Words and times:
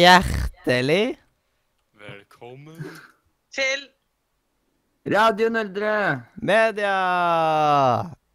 Hjertelig 0.00 1.18
Velkommen. 2.00 2.78
Til 3.52 3.82
Radio 5.12 5.48
Nøldre! 5.52 6.22
media! 6.36 6.94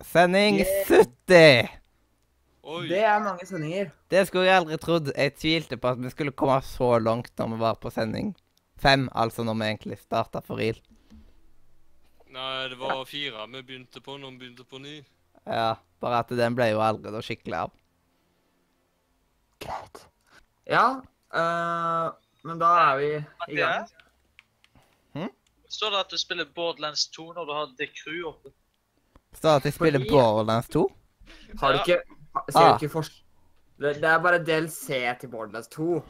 Sending 0.01 0.59
Yeah. 0.59 0.85
70! 0.87 1.69
Oi. 2.63 2.87
Det 2.89 2.99
er 2.99 3.19
mange 3.23 3.45
sendinger. 3.45 3.89
Det 4.11 4.27
skulle 4.27 4.45
jeg 4.45 4.57
aldri 4.57 4.77
trodd. 4.77 5.11
Jeg 5.17 5.33
tvilte 5.35 5.77
på 5.77 5.87
at 5.87 6.03
vi 6.03 6.09
skulle 6.13 6.31
komme 6.31 6.61
så 6.61 6.99
langt 6.99 7.33
når 7.37 7.47
vi 7.55 7.59
var 7.61 7.73
på 7.81 7.89
sending. 7.89 8.35
Fem, 8.77 9.09
altså, 9.15 9.43
når 9.43 9.53
vi 9.53 9.61
egentlig 9.71 9.97
starta 9.97 10.39
for 10.45 10.55
real. 10.61 10.77
Nei, 12.29 12.67
det 12.69 12.77
var 12.77 13.05
fire 13.09 13.47
vi 13.49 13.61
begynte 13.61 14.01
på 14.01 14.17
når 14.17 14.29
vi 14.31 14.37
begynte 14.43 14.63
på 14.69 14.77
ny. 14.77 15.01
Ja, 15.47 15.75
bare 16.01 16.19
at 16.21 16.29
den 16.37 16.55
ble 16.55 16.69
jo 16.73 16.81
aldri 16.85 17.11
da 17.13 17.21
skikkelig 17.21 17.57
av. 17.65 17.71
Greit. 19.65 20.01
Ja, 20.69 20.85
uh, 21.35 22.11
men 22.45 22.59
da 22.61 22.69
er 22.91 22.97
vi 23.01 23.09
i 23.53 23.57
gang. 23.59 23.89
Hm? 25.15 25.29
Står 25.69 25.93
det 25.95 25.99
at 26.05 26.13
du 26.13 26.17
spiller 26.21 26.47
Borderlands 26.55 27.07
2 27.15 27.27
når 27.37 27.45
du 27.49 27.53
har 27.57 27.71
The 27.79 27.87
Crew 27.97 28.29
oppe? 28.31 28.53
Står 29.35 29.49
det 29.49 29.55
at 29.55 29.65
jeg 29.69 29.73
spiller 29.79 29.99
Fordi- 29.99 30.11
Borderlands 30.13 30.69
2? 30.73 30.85
Har 31.61 31.73
du 31.73 31.79
ikke 31.83 32.01
Ser 32.51 32.59
Ah. 32.59 32.71
du 32.77 32.83
ikke 32.85 32.91
fors... 32.91 33.09
Det, 33.79 33.95
det 33.95 34.03
er 34.09 34.19
bare 34.19 34.39
DLC 34.43 34.97
til 35.19 35.29
Borderlands 35.31 35.67
2. 35.71 36.01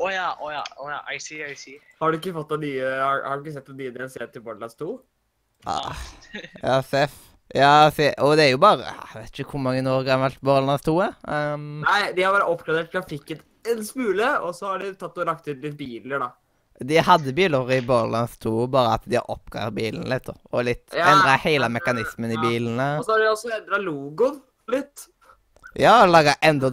Å 0.00 0.08
ja, 0.10 0.30
å 0.40 0.50
ja, 0.50 0.62
å 0.80 0.88
ja. 0.90 1.00
I 1.14 1.18
see, 1.20 1.38
I 1.44 1.54
see. 1.54 1.76
Har 2.00 2.10
du 2.10 2.16
ikke 2.18 2.32
fått 2.34 2.50
noen 2.50 2.60
nye 2.64 2.88
Har, 3.00 3.22
har 3.28 3.36
du 3.36 3.44
ikke 3.44 3.54
sett 3.58 3.68
noen 3.68 3.78
nye 3.82 3.92
DLC 3.94 4.24
til 4.32 4.42
Borderlands 4.42 4.74
2? 4.80 4.88
Ah. 5.68 5.92
Ja, 6.62 6.80
Seff. 6.82 7.12
Ja, 7.54 7.90
og 7.90 8.36
det 8.38 8.44
er 8.46 8.50
jo 8.52 8.58
bare 8.62 8.84
Jeg 8.86 9.22
vet 9.24 9.40
ikke 9.42 9.56
hvor 9.56 9.62
mange 9.64 9.82
år 9.90 10.04
gammelt 10.06 10.36
Borderlands 10.40 10.84
2 10.86 10.92
er. 11.02 11.14
Um, 11.26 11.80
Nei, 11.82 12.12
de 12.14 12.22
har 12.22 12.32
bare 12.36 12.46
oppgradert 12.50 12.92
grafikken 12.92 13.40
en 13.70 13.82
smule, 13.84 14.28
og 14.40 14.54
så 14.56 14.70
har 14.70 14.78
de 14.84 14.92
tatt 14.96 15.18
og 15.18 15.26
lagt 15.28 15.48
ut 15.50 15.58
litt 15.60 15.76
biler, 15.76 16.18
da. 16.22 16.30
de 16.80 16.96
hadde 17.04 17.34
biler 17.36 17.72
i 17.76 17.80
Borderlands 17.84 18.38
2, 18.40 18.52
bare 18.72 18.94
at 18.96 19.02
de 19.04 19.18
har 19.18 19.26
oppgradert 19.28 19.74
bilen 19.76 20.06
litt. 20.08 20.30
Og 20.52 20.64
litt 20.64 20.86
Ja, 20.96 21.10
endra 21.12 21.34
hele 21.42 21.68
mekanismen 21.68 22.30
mekanismen 22.30 22.30
i 22.32 22.38
ja. 22.38 22.44
bilene. 22.46 22.86
Og 22.98 23.04
så 23.04 23.12
har 23.12 23.18
de 23.20 23.32
også 23.34 23.50
endra 23.58 23.80
logoen 23.82 24.38
litt. 24.72 25.08
Ja, 25.78 26.06
laga 26.06 26.32
enda 26.42 26.70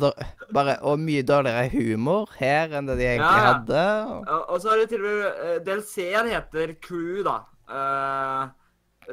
bare, 0.49 0.77
Og 0.81 0.97
mye 0.97 1.21
dårligere 1.27 1.67
humor 1.73 2.29
her 2.39 2.71
enn 2.77 2.87
det 2.87 2.95
de 2.97 3.03
egentlig 3.03 3.35
Ja, 3.35 3.43
ja. 3.43 3.51
hadde. 3.51 3.83
og- 4.31 4.49
Og 4.49 4.61
så 4.61 4.69
har 4.69 4.77
de 4.77 4.85
til 4.87 5.03
og 5.03 5.11
med 5.11 5.25
eh, 5.43 5.59
DLC-en 5.59 6.27
heter 6.31 6.73
Crew, 6.81 7.23
da. 7.23 7.35
Eh, 7.69 8.47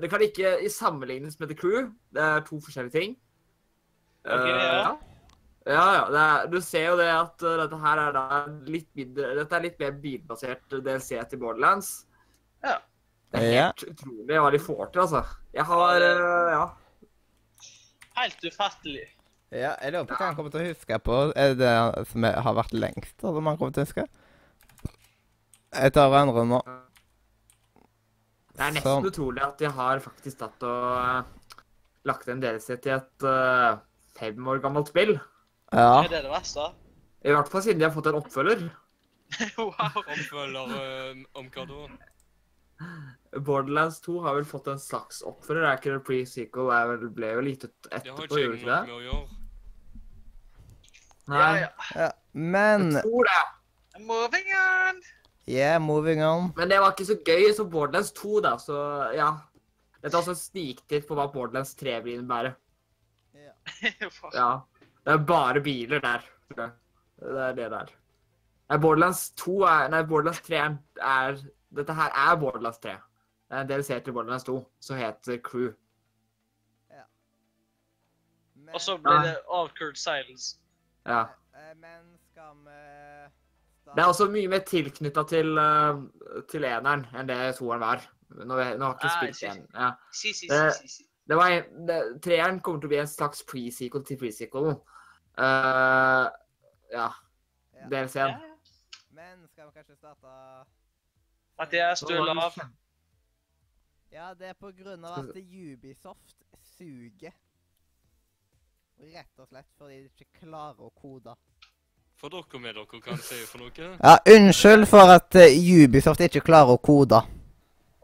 det 0.01 0.11
kan 0.11 0.23
ikke 0.25 0.57
i 0.65 0.69
sammenlignes 0.73 1.39
med 1.41 1.49
The 1.53 1.57
Crew. 1.59 1.91
Det 2.15 2.23
er 2.23 2.41
to 2.47 2.59
forskjellige 2.61 2.95
ting. 2.95 3.17
Ok, 4.25 4.47
ja. 4.49 4.57
ja. 4.57 4.95
Ja, 5.65 5.85
ja. 5.97 6.01
Det 6.13 6.21
er, 6.23 6.47
du 6.53 6.59
ser 6.61 6.87
jo 6.91 6.97
det 7.01 7.09
at 7.09 7.43
eh, 7.45 7.55
dette 7.63 7.79
her 7.81 8.01
er 8.03 8.13
da 8.17 8.25
litt 8.69 8.91
mindre 8.99 9.31
Dette 9.39 9.57
er 9.57 9.63
litt 9.65 9.79
mer 9.81 9.95
bilbasert 10.03 10.75
DLC 10.85 11.15
til 11.31 11.41
Borderlands. 11.41 11.93
Ja. 12.65 12.79
Det 13.33 13.41
er 13.41 13.49
Ja. 13.55 13.63
helt 13.71 13.85
utrolig 13.95 14.41
hva 14.45 14.51
de 14.53 14.61
får 14.63 14.91
til, 14.93 15.01
altså. 15.07 15.23
Jeg 15.57 15.65
har 15.71 16.05
eh, 16.11 16.53
Ja. 16.53 16.65
Helt 18.15 18.45
ufattelig. 18.47 19.07
Ja, 19.55 19.73
jeg 19.83 19.93
lurer 19.95 20.07
på 20.07 20.17
hva 20.19 20.27
han 20.29 20.37
kommer 20.37 20.51
til 20.55 20.63
å 20.65 20.69
huske 20.73 20.99
på. 21.03 21.17
Er 21.39 21.55
det 21.55 21.59
det 21.65 22.07
som 22.11 22.23
har 22.27 22.55
vært 22.59 22.75
lengst, 22.75 23.17
eller 23.23 23.41
man 23.41 23.55
han 23.55 23.59
kommer 23.59 23.75
til 23.75 23.83
å 23.83 23.87
huske? 23.89 24.05
Jeg 25.75 25.93
tar 25.97 26.15
andre 26.15 26.45
nå. 26.47 26.61
Det 28.55 28.63
er 28.63 28.75
nesten 28.77 28.87
Sånn. 29.01 29.09
utrolig 29.11 29.43
at 29.43 29.59
de 29.59 29.71
har 29.77 30.01
faktisk 30.05 30.39
tatt 30.39 30.63
og 30.63 30.85
eh, 31.01 31.61
lagt 32.07 32.29
en 32.31 32.43
DLC 32.43 32.77
til 32.85 32.95
et 33.01 33.27
uh, 33.27 33.81
fem 34.15 34.49
år 34.51 34.61
gammelt 34.63 34.93
spill. 34.93 35.17
Ja. 35.73 36.05
Er 36.05 36.11
det 36.13 36.21
det 36.27 36.31
verste? 36.31 36.69
I 37.25 37.33
hvert 37.35 37.51
fall 37.51 37.65
siden 37.65 37.81
de 37.81 37.89
har 37.89 37.95
fått 37.95 38.11
en 38.13 38.19
oppfølger. 38.21 38.67
wow. 39.59 40.03
Oppfølger 40.05 40.75
um, 40.77 41.25
om 41.41 41.49
hva 41.51 41.65
da? 41.71 41.81
Borderlands 43.35 43.99
2 44.05 44.21
har 44.23 44.37
vel 44.39 44.47
fått 44.47 44.69
en 44.71 44.79
slags 44.83 45.23
oppfølger. 45.27 45.65
Er 45.67 45.81
ikke 45.81 45.97
det 45.97 46.05
pre-sequel? 46.07 46.71
Det 46.71 46.85
vel- 46.93 47.15
ble 47.17 47.33
jo 47.33 47.43
litt 47.49 47.67
ut 47.67 47.91
etterpå, 47.91 48.29
gjorde 48.39 48.55
det 48.55 48.61
ikke 48.61 48.71
det? 48.71 49.19
Nei. 51.33 51.41
Ja, 51.41 51.51
ja. 51.65 51.69
ja. 51.97 52.11
Men 52.37 52.91
Jeg 52.93 53.03
tror 53.07 53.31
det. 53.31 53.43
Moving 54.05 54.49
on. 54.61 55.03
Yeah, 55.49 55.79
moving 55.83 56.23
on. 56.25 56.53
Men 56.57 56.71
det 56.71 56.79
var 56.81 56.95
ikke 56.95 57.07
så 57.11 57.17
gøy 57.27 57.51
som 57.57 57.69
Borderlands 57.71 58.13
2, 58.17 58.41
da, 58.45 58.55
så 58.59 58.77
ja. 59.15 59.31
Dette 60.01 60.15
er 60.17 60.21
også 60.21 60.33
en 60.35 60.41
sniktitt 60.41 61.07
på 61.09 61.17
hva 61.19 61.27
Borderlands 61.33 61.75
3 61.81 61.99
vil 62.05 62.21
innebære. 62.21 62.55
Ja. 64.37 64.49
Det 65.05 65.13
er 65.13 65.21
bare 65.29 65.61
biler 65.65 66.01
der. 66.01 66.25
Det 66.57 66.71
er 67.45 67.53
det 67.57 67.71
der. 67.73 67.93
Nei, 68.71 68.79
Borderlands 68.81 69.31
2 69.41 69.55
er 69.69 69.89
Nei, 69.93 70.03
Borderlands 70.09 70.41
3 70.45 70.57
er, 70.61 70.77
er 71.05 71.41
Dette 71.77 71.97
her 71.97 72.13
er 72.25 72.37
Borderlands 72.41 72.79
3. 72.85 72.95
Det 73.49 73.57
er 73.57 73.65
en 73.65 73.69
DLC 73.71 73.99
til 74.05 74.13
Borderlands 74.17 74.45
2 74.49 74.57
som 74.81 74.97
heter 75.01 75.41
Crew. 75.45 75.73
Og 78.75 78.81
så 78.81 78.97
blir 78.99 79.21
det 79.23 79.37
awkward 79.53 79.95
silence. 80.01 80.57
Ja. 81.07 81.21
Eh, 81.55 81.75
Men 81.79 82.17
skal 82.33 82.57
vi 82.65 82.79
Det 83.85 84.03
er 84.03 84.09
også 84.11 84.27
mye 84.33 84.49
mer 84.49 84.63
tilknytta 84.67 85.25
til, 85.29 85.59
uh, 85.59 86.01
til 86.51 86.65
eneren 86.65 87.05
enn 87.15 87.29
det 87.29 87.37
toeren 87.59 87.83
var. 87.85 88.05
Nå, 88.35 88.55
har 88.57 88.73
jeg 88.73 88.79
ikke 88.81 89.11
Ah, 89.11 89.19
spilt 89.19 89.43
igjen. 89.43 89.61
en. 89.63 89.69
Ja. 89.75 89.91
Si, 90.13 90.33
si, 90.33 90.49
Eh, 90.51 90.71
si. 90.89 91.05
Det 91.29 91.37
var 91.37 91.51
en, 91.55 91.87
det, 91.89 91.99
treeren 92.25 92.61
kommer 92.61 92.81
til 92.81 92.89
å 92.89 92.93
bli 92.93 92.99
en 93.01 93.09
slags 93.09 93.45
pre-sequel 93.49 94.03
til 94.05 94.19
pre-sequel. 94.21 94.73
Uh, 95.39 96.27
ja. 96.93 97.07
Ja. 97.75 97.87
DLC-en. 97.93 98.35
Ja, 98.35 98.41
ja. 98.41 98.51
Men 99.15 99.47
skal 99.49 99.69
vi 99.69 99.77
kanskje 99.79 99.97
starte 99.97 100.33
Mathias, 101.59 102.01
du 102.01 102.15
er 102.15 102.25
lav. 102.35 102.57
Ja, 104.13 104.33
det 104.35 104.49
er 104.49 104.55
på 104.59 104.71
grunn 104.75 105.05
av 105.05 105.19
at 105.23 105.37
Ubisoft 105.39 106.37
suger. 106.77 107.33
Rett 108.99 109.41
og 109.43 109.49
slett 109.51 109.71
fordi 109.79 110.03
de 110.05 110.11
ikke 110.13 110.41
klarer 110.45 110.85
å 110.87 110.91
kode. 110.95 111.35
For 112.25 112.33
dere 112.33 112.61
med 112.61 112.73
dere 112.79 113.01
kan 113.05 113.19
si 113.21 113.37
for 113.45 113.61
noe. 113.61 113.87
Ja, 114.01 114.15
unnskyld 114.33 114.87
for 114.89 115.11
at 115.13 115.37
uh, 115.37 115.45
Ubisoft 115.85 116.23
ikke 116.25 116.41
klarer 116.47 116.73
å 116.73 116.81
kode. 116.81 117.19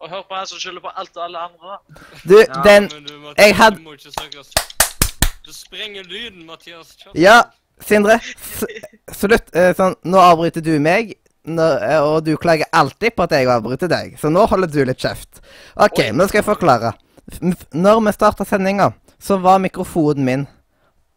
Og 0.01 0.11
hør 0.13 0.27
på 0.29 0.37
han 0.37 0.49
som 0.51 0.61
skylder 0.61 0.83
på 0.85 0.93
alt 0.93 1.17
og 1.17 1.23
alle 1.25 1.45
andre. 1.47 1.79
Du, 2.29 2.35
Ja, 2.37 2.59
den 2.67 2.91
du, 2.93 3.15
Mathias, 3.23 3.39
jeg 3.41 3.57
hadde 3.57 3.79
du 3.81 3.87
må 3.87 3.95
ikke 3.97 4.13
snakke 4.13 4.45
Du 5.47 5.51
sprenger 5.57 6.05
lyden, 6.05 6.45
Mathias. 6.49 6.93
Kjøp. 7.01 7.17
Ja, 7.17 7.39
Sindre. 7.81 8.19
Slutt. 9.17 9.49
Uh, 9.57 9.71
Sånn, 9.81 9.97
nå 10.05 10.21
avbryter 10.21 10.61
du 10.69 10.75
meg, 10.85 11.15
når, 11.49 11.79
eh, 11.89 12.05
og 12.05 12.21
du 12.29 12.35
klager 12.37 12.69
alltid 12.77 13.17
på 13.17 13.25
at 13.25 13.33
jeg 13.39 13.49
avbryter 13.49 13.89
deg. 13.89 14.19
Så 14.21 14.29
nå 14.29 14.45
holder 14.53 14.69
du 14.69 14.83
litt 14.85 15.01
kjeft. 15.01 15.41
OK, 15.81 16.03
Oi. 16.05 16.11
nå 16.13 16.29
skal 16.29 16.43
jeg 16.43 16.51
forklare. 16.53 16.93
F- 17.41 17.67
Når 17.73 18.05
vi 18.05 18.13
starta 18.21 18.45
sendinga, 18.45 18.91
så 19.17 19.41
var 19.41 19.65
mikrofonen 19.65 20.29
min 20.29 20.45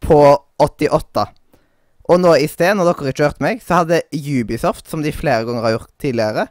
på 0.07 0.21
88. 0.63 1.27
Og 2.11 2.19
nå 2.19 2.33
i 2.35 2.47
sted, 2.51 2.73
når 2.75 2.89
dere 2.91 3.11
ikke 3.13 3.23
hørte 3.29 3.43
meg, 3.45 3.61
så 3.63 3.81
hadde 3.81 4.01
Ubisoft, 4.11 4.89
som 4.91 5.03
de 5.05 5.11
flere 5.15 5.45
ganger 5.47 5.63
har 5.63 5.75
gjort 5.77 5.91
tidligere, 6.03 6.47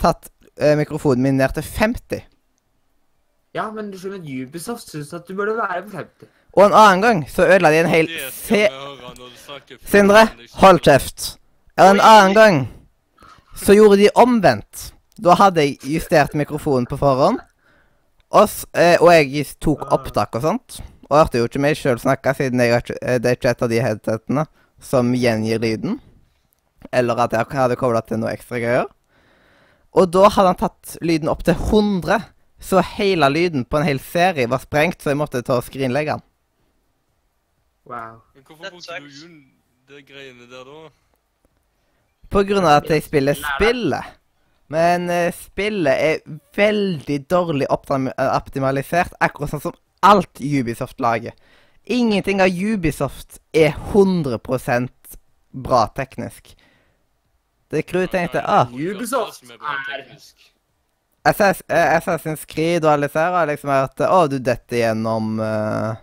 tatt 0.00 0.30
eh, 0.56 0.72
mikrofonen 0.80 1.22
min 1.26 1.36
ned 1.36 1.52
til 1.58 1.66
50. 1.66 2.22
Ja, 3.54 3.68
men 3.70 3.90
du 3.92 3.98
skjønner, 4.00 4.24
Ubisoft 4.24 4.88
syns 4.90 5.12
at 5.14 5.28
du 5.28 5.34
burde 5.38 5.56
være 5.58 5.82
på 5.86 5.92
50. 5.98 6.30
Og 6.54 6.64
en 6.68 6.76
annen 6.78 7.02
gang 7.02 7.20
så 7.30 7.44
ødela 7.50 7.70
de 7.74 7.82
en 7.82 7.90
hel 7.90 8.08
se... 8.32 8.64
Sindre, 9.90 10.24
hold 10.62 10.80
kjeft. 10.86 11.34
Og 11.76 11.90
en 11.96 12.00
annen 12.02 12.34
gang 12.36 12.58
så 13.58 13.74
gjorde 13.76 13.98
de 14.00 14.08
omvendt. 14.18 14.90
Da 15.22 15.36
hadde 15.38 15.62
jeg 15.66 15.78
justert 15.94 16.34
mikrofonen 16.38 16.88
på 16.90 16.96
forhånd, 16.98 17.38
og, 18.34 18.50
eh, 18.74 18.96
og 18.98 19.12
jeg 19.14 19.44
tok 19.62 19.84
opptak 19.94 20.34
og 20.40 20.42
sånt. 20.42 20.80
Og 21.10 21.18
hørte 21.20 21.38
jo 21.38 21.46
ikke 21.46 21.60
meg 21.62 21.76
sjøl 21.78 22.00
snakke, 22.02 22.32
siden 22.34 22.58
jeg, 22.64 22.72
ikke- 22.82 22.98
eh, 23.02 23.18
det 23.22 23.30
er 23.30 23.36
ikke 23.38 23.50
et 23.52 23.62
av 23.62 23.68
de 23.70 23.80
headsetene 23.84 24.46
som 24.84 25.14
gjengir 25.16 25.62
lyden. 25.62 25.98
Eller 26.92 27.24
at 27.24 27.32
jeg 27.32 27.48
hadde 27.56 27.78
kobla 27.80 28.04
til 28.04 28.20
noe 28.20 28.34
ekstra 28.34 28.60
greier. 28.62 28.90
Og 29.94 30.10
da 30.10 30.28
hadde 30.28 30.50
han 30.50 30.60
tatt 30.60 30.96
lyden 31.06 31.30
opp 31.30 31.44
til 31.46 31.54
100, 31.54 32.24
så 32.58 32.82
hele 32.96 33.28
lyden 33.30 33.66
på 33.68 33.78
en 33.78 33.86
hel 33.86 34.00
serie 34.02 34.50
var 34.50 34.62
sprengt, 34.62 35.02
så 35.02 35.12
jeg 35.12 35.20
måtte 35.20 35.42
ta 35.46 35.60
og 35.60 35.66
skrinlegge 35.66 36.16
den. 36.16 36.24
Wow. 37.84 38.20
Men 38.34 38.46
hvorfor 38.46 38.70
brukte 38.72 38.98
du 38.98 39.10
jo 39.12 39.30
de 39.88 40.02
greiene 40.08 40.48
der 40.50 40.66
da? 40.66 40.90
På 42.32 42.42
grunn 42.48 42.64
av 42.64 42.80
at 42.80 42.90
jeg 42.90 43.04
spiller 43.04 43.36
spillet. 43.38 44.14
Men 44.72 45.10
uh, 45.12 45.28
spillet 45.36 45.92
er 45.92 46.38
veldig 46.56 47.18
dårlig 47.30 47.66
eh, 47.68 48.30
optimalisert, 48.32 49.12
akkurat 49.20 49.52
sånn 49.52 49.62
som 49.66 49.76
alt 50.04 50.40
Ubisoft 50.40 51.02
lager. 51.04 51.36
Ingenting 51.84 52.40
av 52.42 52.48
Ubisoft 52.48 53.40
er 53.52 53.74
100% 53.92 54.88
bra 55.50 55.86
teknisk. 55.86 56.56
Det 57.70 57.82
Crew 57.82 58.06
tenkte 58.06 58.40
ah, 58.40 58.68
Ubisoft 58.72 59.44
er. 59.50 60.06
Assass 61.24 61.62
eh, 61.68 61.96
Assassin's 61.96 62.44
Creed 62.46 62.84
og 62.84 62.92
alle 62.92 63.08
disse 63.08 63.20
her 63.20 63.32
har 63.32 63.48
liksom 63.48 63.70
vært 63.72 64.02
Å, 64.04 64.18
du 64.28 64.36
detter 64.44 64.82
gjennom 64.82 65.38
uh, 65.40 65.94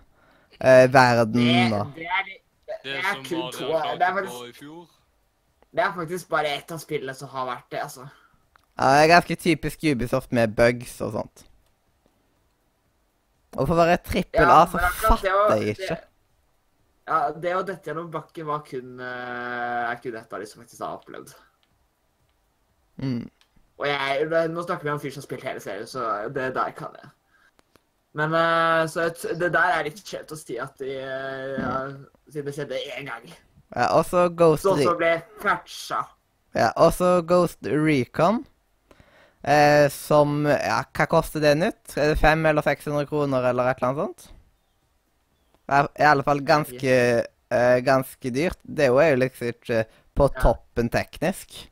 uh, 0.57 0.85
verden 0.89 1.37
Det, 1.37 1.67
og 1.77 1.91
det 1.97 2.07
litt 2.29 2.41
Det 2.81 2.95
er 2.97 3.21
kun 3.27 3.43
var 3.43 3.53
to. 3.53 3.69
det 3.99 4.07
er, 4.07 4.15
faktisk, 4.17 4.89
det 5.69 5.85
er 5.85 5.93
faktisk 5.99 6.33
bare 6.33 6.55
ett 6.57 6.73
av 6.73 6.81
spillene 6.81 7.13
som 7.17 7.29
har 7.29 7.45
vært 7.51 7.67
det, 7.69 7.83
altså. 7.85 8.07
Ja, 8.77 8.89
det 8.95 9.03
er 9.03 9.13
ganske 9.13 9.37
typisk 9.37 9.85
Ubisoft 9.91 10.33
med 10.33 10.57
bugs 10.57 10.97
og 11.05 11.13
sånt. 11.19 11.45
Og 13.57 13.68
for 13.68 13.75
å 13.75 13.83
være 13.83 13.98
trippel 14.03 14.48
A, 14.48 14.65
så 14.65 14.80
men 14.80 14.86
det 14.86 14.92
å- 14.92 15.09
fatter 15.18 15.57
jeg 15.57 15.75
ikke. 15.75 15.88
det- 15.95 16.07
Ja, 17.07 17.31
det 17.31 17.51
å 17.57 17.65
dette 17.65 17.89
gjennom 17.89 18.12
bakken 18.12 18.45
var 18.45 18.59
kun, 18.63 19.00
eh, 19.00 19.92
er 19.92 19.95
kun 20.01 20.15
et 20.15 20.33
av 20.33 20.39
de 20.39 20.45
som 20.45 20.62
faktisk 20.63 20.80
har 20.86 20.98
opplevd. 21.00 21.33
Mm. 23.01 23.30
Og 23.81 23.88
jeg, 23.88 24.27
nå 24.53 24.63
snakker 24.63 24.83
vi 24.86 24.89
om 24.94 25.00
fyr 25.01 25.12
som 25.12 25.21
har 25.24 25.27
spilt 25.27 25.44
hele 25.44 25.59
serien, 25.63 25.88
så 25.89 26.31
det 26.33 26.53
der 26.53 26.71
kan 26.77 26.94
jeg. 27.01 27.09
Men 28.13 28.33
eh, 28.36 28.86
så 28.92 29.06
et, 29.07 29.21
det 29.39 29.51
der 29.56 29.74
er 29.80 29.83
litt 29.88 30.01
skjevt 30.03 30.31
å 30.36 30.38
si 30.38 30.57
at 30.59 30.77
de, 30.77 30.92
eh, 31.00 31.59
ja, 31.59 31.75
siden 32.30 32.45
det 32.45 32.56
skjedde 32.57 32.80
én 32.98 33.07
gang. 33.07 33.30
Ja, 33.75 33.88
og 33.98 34.06
så 34.06 34.25
Ghost, 34.36 34.63
Så 34.63 34.75
Re 34.77 34.86
også 34.86 34.98
ble 35.00 35.12
catcha. 35.42 36.01
ja, 36.56 36.71
og 36.75 36.92
så 36.94 37.25
Ghost 37.25 37.63
Recon. 37.63 38.45
Eh, 39.43 39.88
som 39.89 40.45
Ja, 40.45 40.83
hva 40.93 41.07
koster 41.09 41.41
det 41.41 41.55
nytt? 41.57 41.95
Er 41.97 42.13
det 42.13 42.19
500 42.21 42.49
eller 42.53 42.65
600 42.65 43.07
kroner 43.09 43.49
eller 43.49 43.71
et 43.71 43.81
eller 43.81 43.89
annet 43.89 44.03
sånt? 44.05 44.27
Det 45.67 45.77
er 45.79 45.88
i 46.03 46.07
alle 46.11 46.25
fall 46.27 46.41
ganske, 46.45 46.95
eh, 47.49 47.79
ganske 47.85 48.31
dyrt. 48.35 48.59
Det 48.63 48.85
er 48.89 49.11
jo 49.11 49.21
liksom 49.23 49.47
ikke 49.53 49.85
på 50.15 50.29
Ja. 50.35 50.41
toppen 50.41 50.89
teknisk. 50.89 51.67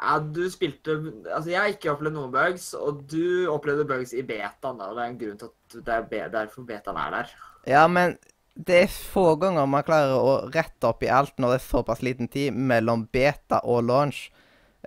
Ja, 0.00 0.18
du 0.18 0.46
spilte 0.50 0.94
Altså, 1.34 1.50
jeg 1.50 1.60
har 1.60 1.72
ikke 1.74 1.92
opplevd 1.92 2.16
noen 2.16 2.32
bugs, 2.34 2.70
og 2.74 3.02
du 3.12 3.48
opplevde 3.52 3.86
bugs 3.88 4.14
i 4.16 4.22
betaen, 4.32 4.78
da. 4.80 4.88
Og 4.90 4.96
det 4.96 5.04
er 5.04 5.10
en 5.12 5.20
grunn 5.22 5.40
til 5.42 5.50
at 5.52 5.84
det 5.86 5.96
er 5.98 6.08
be 6.14 6.22
derfor 6.38 6.68
betaen 6.72 6.96
er 7.04 7.10
der. 7.18 7.34
Ja, 7.68 7.86
men 7.88 8.16
det 8.56 8.76
er 8.84 8.92
få 9.12 9.36
ganger 9.40 9.68
man 9.70 9.84
klarer 9.86 10.16
å 10.18 10.32
rette 10.52 10.88
opp 10.88 11.04
i 11.06 11.10
alt 11.12 11.36
når 11.40 11.54
det 11.54 11.60
er 11.60 11.66
såpass 11.68 12.02
liten 12.04 12.28
tid 12.32 12.56
mellom 12.56 13.06
beta 13.12 13.60
og 13.64 13.84
launch. 13.88 14.28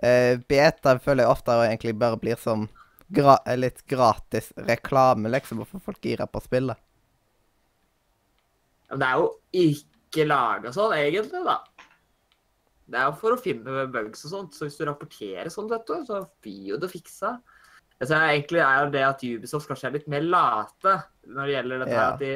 Eh, 0.02 0.38
beta 0.48 0.96
føler 0.98 1.24
jeg 1.24 1.30
ofte 1.30 1.54
egentlig 1.66 1.94
bare 1.98 2.18
blir 2.20 2.40
som 2.40 2.66
gra 3.14 3.36
litt 3.56 3.84
gratis 3.86 4.50
reklame, 4.56 5.30
liksom, 5.30 5.60
Hvorfor 5.60 5.78
å 5.78 5.82
få 5.84 5.92
folk 5.92 6.00
gira 6.02 6.26
på 6.26 6.42
spillet. 6.42 6.76
Men 8.90 9.00
det 9.00 9.08
er 9.08 9.20
jo 9.20 9.28
ikke 9.64 10.26
laga 10.28 10.72
sånn, 10.74 10.94
egentlig, 10.98 11.44
da. 11.46 11.58
Det 12.84 13.00
er 13.00 13.06
jo 13.08 13.16
for 13.16 13.34
å 13.34 13.40
finne 13.40 13.86
bugs 13.92 14.26
og 14.26 14.32
sånt, 14.34 14.56
så 14.56 14.66
hvis 14.66 14.76
du 14.76 14.84
rapporterer 14.88 15.48
sånn, 15.52 15.70
vet 15.70 15.86
du, 15.88 15.94
så 16.04 16.24
blir 16.44 16.74
jo 16.74 16.80
det 16.80 16.90
fiksa. 16.92 17.38
Jeg 18.00 18.10
tror 18.10 18.26
egentlig 18.26 18.60
er 18.60 18.90
det 18.92 19.04
at 19.06 19.22
Ubisoft 19.24 19.70
kanskje 19.70 19.88
er 19.88 19.94
litt 19.96 20.10
mer 20.10 20.24
late 20.26 20.96
når 21.30 21.46
det 21.46 21.54
gjelder 21.54 21.84
dette 21.84 21.94
Ja. 21.94 22.08
at 22.10 22.18
de 22.20 22.32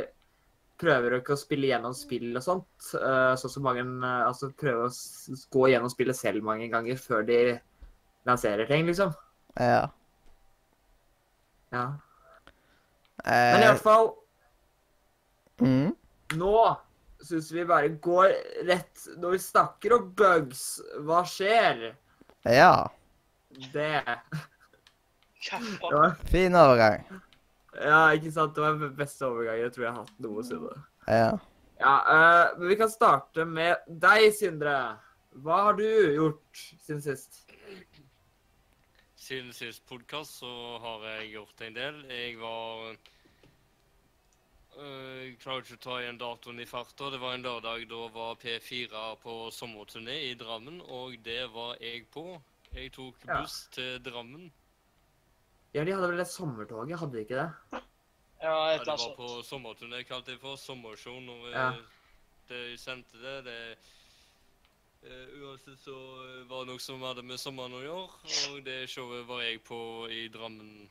prøver 0.79 1.11
jo 1.15 1.21
ikke 1.23 1.35
å 1.35 1.41
spille 1.41 1.67
gjennom 1.71 1.95
spill 1.97 2.37
og 2.39 2.43
sånt. 2.45 2.89
eh, 2.95 3.35
Sånn 3.41 3.51
som 3.51 3.63
mange 3.67 3.83
eh, 3.83 4.27
Altså 4.29 4.51
prøver 4.55 4.85
å 4.87 4.91
s- 4.93 5.47
gå 5.51 5.69
gjennom 5.73 5.91
spillet 5.91 6.17
selv 6.17 6.43
mange 6.47 6.69
ganger 6.71 6.97
før 6.97 7.27
de 7.27 7.39
lanserer 8.27 8.67
ting, 8.69 8.87
liksom. 8.87 9.15
Ja. 9.59 9.89
Ja. 11.73 11.87
Men 13.25 13.61
i 13.61 13.65
Eh, 13.67 13.73
hvert 13.73 13.83
fall 13.83 14.07
mm, 15.61 15.91
Nå 16.39 16.53
syns 17.21 17.51
vi 17.53 17.65
bare 17.67 17.89
går 17.99 18.31
rett 18.69 19.03
Når 19.19 19.31
vi 19.35 19.39
snakker 19.43 19.93
om 19.97 20.07
bugs, 20.17 20.81
hva 21.03 21.25
skjer? 21.27 21.95
ja. 22.47 22.89
Det 23.73 24.05
Fin 26.31 26.55
overgang. 26.55 27.05
Ja, 27.81 28.11
ikke 28.17 28.33
sant? 28.35 28.55
Det 28.57 28.63
var 28.65 28.79
den 28.81 28.97
beste 28.97 29.27
overgangen 29.27 29.67
jeg 29.67 29.75
tror 29.75 29.85
jeg 29.85 29.93
har 29.93 30.07
hatt 30.07 30.23
noensinne. 30.25 30.73
Ja. 31.07 31.31
Ja, 31.79 31.93
uh, 32.11 32.59
men 32.59 32.73
vi 32.73 32.77
kan 32.81 32.91
starte 32.91 33.45
med 33.47 33.85
deg, 34.03 34.33
Sindre. 34.35 34.79
Hva 35.45 35.61
har 35.69 35.77
du 35.79 35.85
gjort 35.87 36.63
siden 36.83 37.03
sist? 37.05 37.45
Siden 39.29 39.53
sist 39.53 39.85
podkast 39.87 40.41
så 40.41 40.51
har 40.83 41.05
jeg 41.05 41.35
gjort 41.37 41.63
en 41.67 41.77
del. 41.77 42.03
Jeg 42.11 42.39
var 42.41 42.97
Jeg 44.79 45.33
klarer 45.43 45.65
ikke 45.65 45.75
å 45.75 45.83
ta 45.83 45.97
igjen 46.01 46.21
datoen 46.21 46.61
i 46.63 46.67
farta. 46.71 47.11
Det 47.11 47.19
var 47.21 47.35
en 47.35 47.43
lørdag 47.43 47.85
da 47.91 48.05
var 48.15 48.39
P4 48.39 49.03
på 49.23 49.35
sommerturné 49.51 50.15
i 50.31 50.37
Drammen, 50.39 50.79
og 50.87 51.17
det 51.27 51.49
var 51.51 51.77
jeg 51.83 52.07
på. 52.15 52.41
Jeg 52.73 52.93
tok 52.95 53.15
Ja. 53.27 53.41
buss 53.41 53.69
til 53.75 53.99
Drammen. 54.03 54.53
Ja, 55.79 55.85
de 55.87 55.93
hadde 55.95 56.09
vel 56.11 56.21
et 56.25 56.31
sommertog, 56.33 56.91
hadde 56.91 57.13
de 57.15 57.21
ikke 57.23 57.39
det? 57.39 57.51
Ja, 57.73 57.81
Ja, 58.43 58.79
det 58.79 58.87
var 58.87 59.15
på 59.19 59.29
sommerturné, 59.47 60.01
kalte 60.07 60.33
jeg 60.35 60.41
for. 60.43 60.57
Sommershow 60.59 61.21
når 61.23 61.49
Ja. 61.55 61.69
de 62.49 62.77
sendte 62.79 63.19
det. 63.23 63.45
det 63.45 63.79
uh, 65.07 65.43
uansett 65.47 65.79
så 65.85 65.95
eh, 66.25 66.45
var 66.51 66.65
det 66.65 66.73
noe 66.73 66.83
som 66.83 67.03
hadde 67.03 67.23
med 67.23 67.39
sommeren 67.39 67.73
å 67.79 67.83
gjøre, 67.83 68.51
og 68.51 68.65
det 68.67 68.89
showet 68.91 69.27
var 69.29 69.43
jeg 69.43 69.61
på 69.65 69.79
i 70.11 70.29
Drammen. 70.29 70.89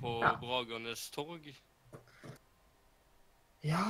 På 0.00 0.20
Ja. 0.22 0.30
Bragernes 0.40 1.10
torg. 1.12 1.50
Ja. 3.62 3.84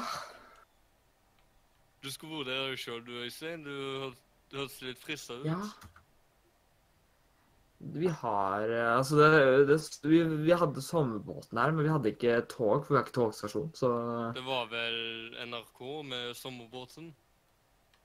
Du 2.02 2.11
skulle 2.11 2.43
vært 2.43 2.50
der 2.50 2.76
sjøl, 2.76 3.05
du, 3.07 3.12
Øystein. 3.23 3.62
Du 3.64 3.71
hør- 3.71 4.16
du 4.50 4.57
hørtes 4.59 4.81
litt 4.83 4.99
frista 4.99 5.35
ut. 5.38 5.47
Ja. 5.47 5.61
Vi 7.83 8.07
har 8.07 8.62
eh, 8.71 8.97
Altså, 8.97 9.17
det, 9.19 9.69
det 9.69 9.79
vi, 10.07 10.21
vi 10.47 10.53
hadde 10.55 10.83
sommerbåten 10.83 11.59
her, 11.59 11.73
men 11.75 11.83
vi 11.85 11.91
hadde 11.91 12.12
ikke 12.12 12.37
tog, 12.49 12.85
for 12.85 12.95
vi 12.95 12.99
har 13.01 13.07
ikke 13.07 13.17
togstasjon, 13.17 13.73
så 13.75 13.89
Det 14.37 14.45
var 14.47 14.69
vel 14.71 15.35
NRK 15.49 15.81
med 16.07 16.37
sommerbåten? 16.39 17.11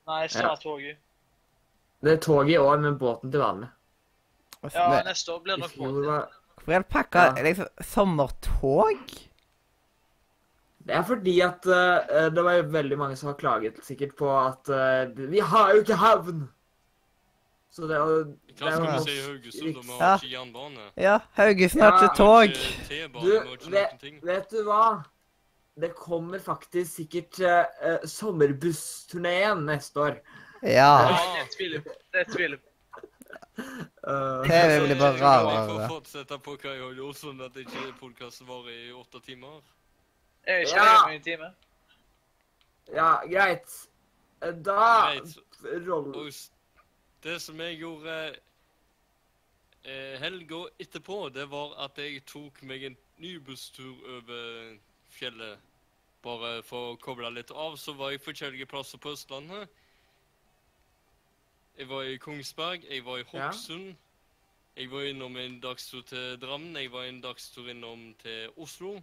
Nei, 0.07 0.23
snart 0.31 0.63
toget. 0.63 0.97
Det 2.01 2.11
er 2.15 2.19
tog 2.23 2.49
i 2.49 2.57
år, 2.57 2.77
men 2.81 2.97
båten 2.97 3.31
til 3.33 3.41
vannet. 3.41 3.69
Ja, 4.73 4.89
Men 4.89 5.05
neste 5.11 5.31
år 5.33 5.39
blir 5.45 5.55
det 5.57 5.61
nok 5.67 5.77
båten. 5.77 5.95
båt. 5.95 6.05
var 6.07 6.27
Hvorfor 6.57 6.73
er 6.73 6.79
det 6.83 6.89
pakka 6.91 7.23
Ja. 7.37 7.43
liksom 7.45 7.67
sommertog? 7.85 9.15
Det 10.87 10.95
er 10.95 11.03
fordi 11.03 11.39
at 11.43 11.65
uh, 11.67 12.29
det 12.33 12.43
var 12.43 12.61
veldig 12.71 12.97
mange 12.97 13.15
som 13.19 13.27
har 13.27 13.35
klaget 13.39 13.79
sikkert 13.83 14.15
på 14.17 14.29
at 14.39 14.69
uh, 14.71 15.11
vi 15.29 15.39
har 15.39 15.73
jo 15.75 15.81
ikke 15.83 15.95
havn! 15.99 16.47
Så 17.69 17.87
det, 17.87 17.95
er 17.95 17.99
jo- 17.99 18.37
Hva 18.57 18.71
skal 18.71 18.87
vi 18.87 19.03
si 19.03 19.17
i 19.17 19.21
Haugesund? 19.25 19.73
De 19.75 19.81
Ja. 19.87 19.97
har 19.99 20.17
ikke 20.17 20.31
jernbane. 20.31 20.91
Ja, 20.97 21.19
Haugesund 21.37 21.81
har 21.83 22.03
ikke 22.03 22.15
tog. 22.17 22.49
Du, 23.21 23.69
vet-. 23.69 24.23
Vet 24.23 24.49
du 24.51 24.63
hva? 24.63 25.03
Det 25.79 25.91
kommer 25.95 26.39
faktisk 26.39 26.95
sikkert 26.95 27.39
uh, 27.39 27.99
sommerbuss-turneen 28.05 29.65
neste 29.67 29.99
år. 29.99 30.15
Ja. 30.63 31.07
Det 31.37 31.51
tviler 31.57 31.75
jeg 31.77 31.83
på. 31.83 31.93
Det 32.13 32.25
tviler 32.33 32.57
på. 32.57 32.63
Eh, 34.07 34.43
TV 34.45 34.85
blir 34.85 34.95
bare 34.99 35.13
Vi 35.17 35.73
får 35.73 35.87
fortsette 35.89 36.37
på 36.45 36.53
hva 36.61 36.69
jeg 36.75 36.81
har 36.83 36.91
gjort, 36.93 37.17
sånn 37.17 37.39
at 37.43 37.55
ikke 37.57 37.87
podkasten 37.99 38.47
varer 38.47 38.69
i 38.69 38.91
åtte 38.93 39.19
timer. 39.25 39.57
Jeg 40.45 40.55
er 40.55 40.65
ikke 40.67 40.75
Ja. 40.85 41.09
en 41.09 41.21
time. 41.25 41.49
ja, 42.93 43.21
greit. 43.27 43.73
Eh, 44.41 44.51
Da 44.51 45.11
Greit. 45.11 45.37
roll... 45.87 46.31
Det 47.27 47.41
som 47.43 47.59
jeg 47.59 47.81
gjorde 47.81 48.13
eh, 49.83 50.15
helga 50.21 50.61
etterpå, 50.79 51.25
det 51.35 51.49
var 51.51 51.73
at 51.83 51.99
jeg 51.99 52.23
tok 52.23 52.61
meg 52.63 52.85
en 52.87 52.95
ny 53.19 53.33
busstur 53.43 53.97
over 54.15 54.77
fjellet. 55.11 55.59
Bare 56.23 56.61
for 56.63 56.93
å 56.93 57.01
koble 57.03 57.33
litt 57.35 57.51
av. 57.51 57.75
Så 57.75 57.97
var 57.99 58.13
jeg 58.13 58.23
forskjellige 58.23 58.69
plasser 58.71 59.01
på 59.03 59.11
Østlandet. 59.11 59.67
Jeg 61.77 61.89
var 61.91 62.07
i 62.07 62.17
Kongsberg, 62.17 62.87
jeg 62.89 63.05
var 63.05 63.19
i 63.19 63.25
Ja. 63.33 63.51
Jeg 64.77 64.91
var 64.91 65.03
innom 65.09 65.37
en 65.37 65.59
dagstur 65.59 66.01
til 66.01 66.39
Drammen, 66.39 66.75
jeg 66.75 66.91
var 66.91 67.03
en 67.03 67.21
dagstur 67.21 67.69
innom 67.69 68.13
til 68.21 68.49
Oslo. 68.57 69.01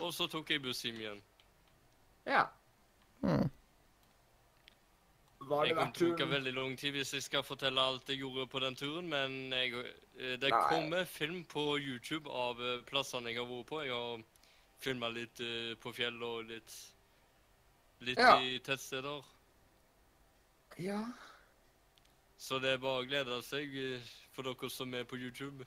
Og 0.00 0.12
så 0.14 0.26
tok 0.26 0.50
jeg 0.50 0.62
buss 0.62 0.82
hjem 0.82 1.00
igjen. 1.00 1.22
Ja. 2.26 2.44
Mm. 3.22 3.50
Var 5.48 5.64
Jeg 5.66 5.74
det 5.74 5.78
kan 5.78 5.86
verdt 5.88 5.98
bruke 6.02 6.26
veldig 6.30 6.52
lang 6.56 6.74
tid 6.78 6.92
hvis 6.92 7.12
jeg 7.14 7.22
skal 7.24 7.42
fortelle 7.46 7.80
alt 7.80 8.08
jeg 8.10 8.18
gjorde 8.20 8.46
på 8.52 8.60
den 8.60 8.74
turen, 8.76 9.08
men 9.08 9.36
jeg, 9.54 9.72
eh, 10.18 10.34
det 10.40 10.50
Nei. 10.52 10.60
kommer 10.68 11.04
film 11.08 11.44
på 11.48 11.78
YouTube 11.78 12.28
av 12.30 12.60
eh, 12.60 12.82
plassene 12.88 13.30
jeg 13.32 13.38
har 13.40 13.48
vært 13.48 13.66
på. 13.70 13.80
Jeg 13.84 13.92
har 13.94 14.22
filma 14.78 15.08
litt 15.14 15.40
eh, 15.40 15.72
på 15.80 15.92
fjellet 15.96 16.22
og 16.28 16.44
litt, 16.50 16.76
litt 18.00 18.18
Ja. 18.18 18.36
i 18.40 18.58
tettsteder. 18.58 19.24
Ja. 20.78 21.00
Så 22.38 22.60
det 22.62 22.74
er 22.76 22.78
bare 22.82 23.02
å 23.02 23.08
glede 23.08 23.40
seg 23.42 23.72
for 24.32 24.46
dere 24.46 24.70
som 24.70 24.92
er 24.94 25.04
på 25.04 25.16
YouTube. 25.18 25.64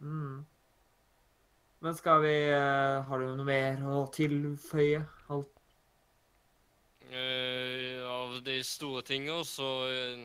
Mm. 0.00 0.44
Men 1.84 1.94
skal 1.94 2.22
vi 2.22 2.32
Har 2.52 3.18
du 3.20 3.36
noe 3.36 3.44
mer 3.44 3.76
å 3.84 4.06
tilføye? 4.12 5.02
Alt? 5.28 5.53
Eh, 7.10 8.00
av 8.08 8.38
de 8.42 8.56
store 8.64 9.02
tingene 9.06 9.44
så 9.44 9.68
uh, 9.86 10.22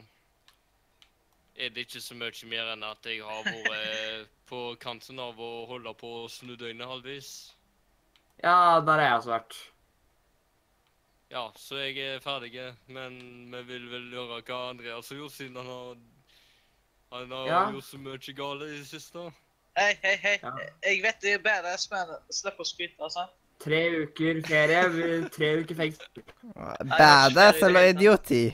er 1.60 1.74
det 1.76 1.86
ikke 1.86 2.02
så 2.02 2.16
mye 2.16 2.50
mer 2.50 2.72
enn 2.74 2.86
at 2.88 3.06
jeg 3.10 3.20
har 3.26 3.44
vært 3.44 3.74
eh, 3.76 4.22
på 4.50 4.62
kanten 4.80 5.20
av 5.20 5.40
å 5.40 5.66
holde 5.70 5.92
på 6.00 6.14
å 6.22 6.30
snu 6.32 6.56
døgnet 6.56 6.88
halvvis. 6.88 7.34
Ja, 8.40 8.80
der 8.80 8.96
har 8.96 9.06
jeg 9.06 9.18
også 9.18 9.34
vært. 9.34 9.58
Ja, 11.30 11.44
så 11.60 11.78
jeg 11.84 12.00
er 12.02 12.24
ferdig, 12.24 12.56
men 12.88 13.20
vi 13.52 13.62
vil 13.68 13.90
vel 13.92 14.08
høre 14.16 14.40
hva 14.42 14.62
Andreas 14.72 15.12
har 15.12 15.20
gjort, 15.20 15.36
siden 15.36 15.60
han 15.60 15.68
har 15.70 16.00
Han 17.10 17.32
har 17.32 17.48
Ja. 17.48 17.72
gjort 17.74 17.86
så 17.86 17.98
mye 17.98 18.34
galt 18.38 18.62
i 18.62 18.78
det 18.78 18.86
siste. 18.86 19.32
Hei, 19.76 19.96
hei, 20.04 20.16
hei. 20.22 20.40
Ja. 20.44 20.52
Jeg 20.84 21.02
vet 21.02 21.22
det 21.22 21.32
er 21.34 21.40
bedre, 21.42 21.72
men 21.92 22.12
slipp 22.30 22.60
å 22.60 22.66
skryte, 22.66 23.02
altså. 23.02 23.24
Tre 23.60 23.80
uker 24.06 24.39
ferie, 24.48 24.82
tre 25.36 25.50
uker 25.60 25.75
fengsel. 25.75 26.24
Badass 26.94 27.62
eller 27.68 27.89
idioti? 27.92 28.46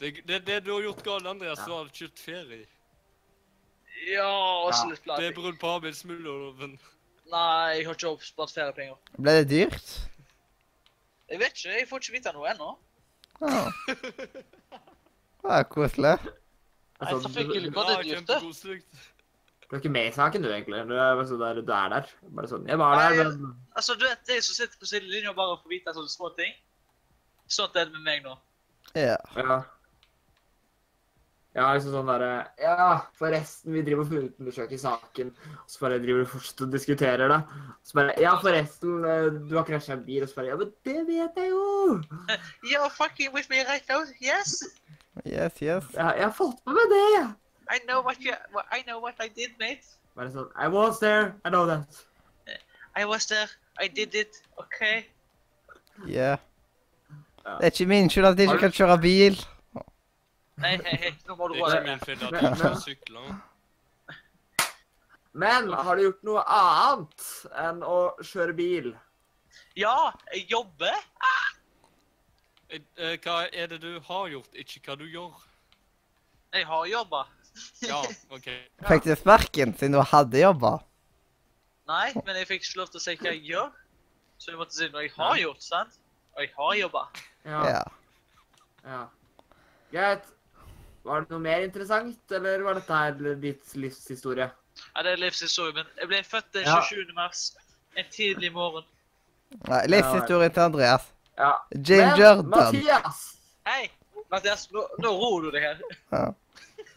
Det, 0.00 0.14
det, 0.28 0.38
det 0.46 0.60
du 0.64 0.72
har 0.72 0.82
gjort 0.86 1.02
galt, 1.04 1.26
Andreas, 1.28 1.60
du 1.66 1.72
har 1.74 1.90
kjøpt 1.92 2.22
ferie. 2.22 2.64
Ja, 4.08 4.28
Ja, 4.70 4.84
litt 4.88 5.04
Det 5.04 5.26
er 5.26 5.34
brudd 5.36 5.58
på 5.60 5.72
arbeidsmiljøloven. 5.76 6.78
Nei, 7.28 7.76
jeg 7.76 7.86
har 7.88 7.98
ikke 7.98 8.12
oppspart 8.14 8.54
feriepenger. 8.54 8.96
Ble 9.18 9.34
det 9.40 9.48
dyrt? 9.50 9.90
Jeg 11.28 11.42
vet 11.42 11.58
ikke, 11.58 11.74
jeg 11.76 11.88
får 11.90 12.04
ikke 12.04 12.14
vite 12.16 12.32
noe 12.32 12.48
ennå. 12.54 12.70
Ah. 13.44 13.68
Det 15.48 15.54
er 15.54 15.66
koselig. 15.70 16.16
Nei, 16.24 16.34
Altså, 16.98 17.28
selvfølgelig. 17.28 17.74
var 17.74 17.84
Hva 17.84 17.92
er 17.92 18.02
det 18.02 18.14
dyrt, 18.14 18.30
da? 18.30 18.38
Du 19.68 19.76
er 19.76 19.82
ikke 19.82 19.92
med 19.92 20.06
i 20.08 20.12
saken, 20.16 20.44
du, 20.44 20.48
egentlig. 20.48 20.80
Du 20.88 20.94
er, 20.96 21.18
sånn 21.28 21.42
der, 21.42 21.58
du 21.60 21.72
er 21.76 21.90
der. 21.92 22.12
Bare 22.32 22.48
sånn 22.48 22.68
Jeg 22.70 22.80
var 22.80 22.94
der, 22.96 23.18
Nei, 23.18 23.24
men 23.36 23.56
Altså, 23.76 23.96
du 24.00 24.06
vet, 24.06 24.22
de 24.24 24.38
som 24.40 24.56
sitter 24.56 24.80
på 24.80 24.88
sidelinja 24.88 25.34
og 25.34 25.36
bare 25.36 25.58
får 25.60 25.74
vite 25.74 25.92
sånne 25.96 26.12
små 26.12 26.30
ting. 26.38 26.54
Sånn 27.52 27.74
er 27.74 27.90
det 27.90 27.98
med 27.98 28.06
meg 28.06 28.22
nå. 28.24 28.38
Ja. 28.96 29.18
Ja. 29.36 29.58
Ja, 31.56 31.66
liksom 31.74 31.90
sånn 31.92 32.08
derre 32.08 32.30
Ja, 32.60 32.86
forresten, 33.18 33.72
vi 33.74 33.82
driver 33.84 34.04
og 34.06 34.38
undersøker 34.40 34.80
saken. 34.80 35.32
Og 35.58 35.72
så 35.72 35.82
bare 35.82 35.98
driver 36.00 36.24
du 36.24 36.30
fortsatt 36.32 36.62
og 36.64 36.72
diskuterer 36.72 37.32
det. 37.32 37.38
Så 37.84 37.98
bare 37.98 38.14
Ja, 38.22 38.36
forresten, 38.40 39.02
eh, 39.04 39.28
du 39.50 39.56
har 39.56 39.66
krasja 39.68 39.98
en 39.98 40.06
bil. 40.06 40.22
Og 40.24 40.30
så 40.30 40.40
bare 40.40 40.52
Ja, 40.52 40.56
men 40.60 40.72
det 40.86 41.02
vet 41.08 41.36
jeg 41.42 41.50
jo! 41.52 42.00
You're 42.70 42.88
fucking 42.96 43.34
with 43.34 43.50
me 43.52 43.60
right 43.68 43.84
now, 43.92 44.00
yes? 44.16 44.62
Yes, 45.26 45.60
yes. 45.60 45.92
Jeg, 45.92 46.14
jeg 46.16 46.24
har 46.24 46.36
fått 46.36 46.64
med 46.64 46.78
meg 46.80 46.96
det! 46.96 47.20
I 47.70 47.78
know 47.86 48.00
what 48.02 48.20
you, 48.20 48.32
I 48.72 48.82
know 48.86 48.98
what 49.00 49.14
I 49.20 49.28
did, 49.28 49.50
mate. 49.60 49.84
Bare 50.16 50.30
sånn 50.32 50.48
I 50.56 50.68
was 50.68 50.98
there. 51.00 51.34
I 51.44 51.50
know 51.50 51.66
that. 51.66 52.04
I 52.96 53.04
was 53.04 53.26
there, 53.26 53.48
I 53.78 53.86
did 53.88 54.14
it, 54.14 54.40
okay? 54.58 55.06
Yeah. 56.06 56.38
Ja. 57.44 57.58
Det 57.58 57.66
er 57.66 57.70
ikke 57.70 57.86
min 57.88 58.10
skyld 58.10 58.26
at 58.26 58.38
jeg 58.38 58.48
ikke 58.48 58.58
kan 58.66 58.72
kjøre 58.74 58.96
bil. 59.02 59.36
Nei, 60.58 60.72
hei, 60.82 60.96
hei, 61.04 61.12
nå 61.28 61.36
må 61.38 61.46
du 61.48 61.54
Det 61.54 61.62
er 61.62 61.76
ikke 61.78 61.84
min 61.86 62.18
ned. 62.18 62.24
at 62.26 62.32
Men- 62.32 62.42
jeg 62.42 62.56
ikke 62.56 62.80
sykler. 62.88 63.28
Men 65.32 65.68
har 65.72 65.96
du 65.96 66.02
gjort 66.02 66.24
noe 66.26 66.42
annet 66.50 67.26
enn 67.62 67.82
å 67.86 67.98
kjøre 68.26 68.54
bil? 68.58 68.88
Ja, 69.78 70.10
jeg 70.34 70.48
jobber. 70.50 70.96
Eh, 72.70 72.80
eh, 72.98 73.14
Hva 73.22 73.36
er 73.52 73.66
det 73.70 73.80
du 73.84 74.00
har 74.08 74.26
gjort, 74.32 74.50
ikke 74.58 74.80
hva 74.88 74.96
du 74.98 75.04
gjør? 75.06 75.36
Jeg 76.54 76.66
har 76.66 76.86
jobba. 76.90 77.22
Ja, 77.86 78.00
OK. 78.34 78.48
Fikk 78.88 79.04
du 79.08 79.14
sparken 79.18 79.74
siden 79.78 79.96
du 79.96 80.02
hadde 80.12 80.40
jobba? 80.42 80.78
Nei, 81.88 82.08
men 82.24 82.36
jeg 82.36 82.48
fikk 82.50 82.66
ikke 82.66 82.80
lov 82.82 82.90
til 82.92 83.00
å 83.00 83.04
si 83.04 83.14
hva 83.16 83.30
jeg 83.32 83.44
gjør. 83.48 83.70
Så 84.38 84.52
jeg 84.52 84.58
måtte 84.60 84.76
si 84.76 84.88
noe 84.92 85.06
jeg 85.06 85.14
har 85.16 85.38
gjort, 85.40 85.62
sant? 85.64 85.96
Og 86.36 86.42
jeg 86.44 86.52
har 86.58 86.74
jobba. 86.78 87.04
Ja. 87.48 87.62
Ja. 87.68 87.84
ja. 88.84 89.00
Greit. 89.94 90.28
Var 91.08 91.24
det 91.24 91.32
noe 91.32 91.40
mer 91.40 91.64
interessant, 91.64 92.18
eller 92.36 92.62
var 92.66 92.76
dette 92.76 92.98
her 93.00 93.34
ditt 93.40 93.74
livshistorie? 93.80 94.50
Ja, 94.92 95.02
det 95.06 95.14
er 95.14 95.22
livshistorie, 95.22 95.72
men 95.78 95.88
jeg 95.98 96.10
ble 96.10 96.20
født 96.26 96.52
den 96.54 96.68
Ja. 96.68 96.82
mars. 97.16 97.48
En 97.96 98.04
tidlig 98.12 98.52
morgen. 98.52 98.84
Nei, 99.66 99.86
Livshistorien 99.88 100.52
til 100.52 100.60
Andreas. 100.62 101.06
Ja. 101.38 101.54
Jane 101.72 102.10
Men 102.12 102.20
done. 102.20 102.48
Mathias! 102.52 103.22
Hei, 103.66 103.88
Mathias, 104.30 104.66
nå, 104.74 104.84
nå 105.02 105.12
roer 105.16 105.46
du 105.46 105.50
deg 105.54 105.64
her. 105.64 105.80
Ja. 106.12 106.22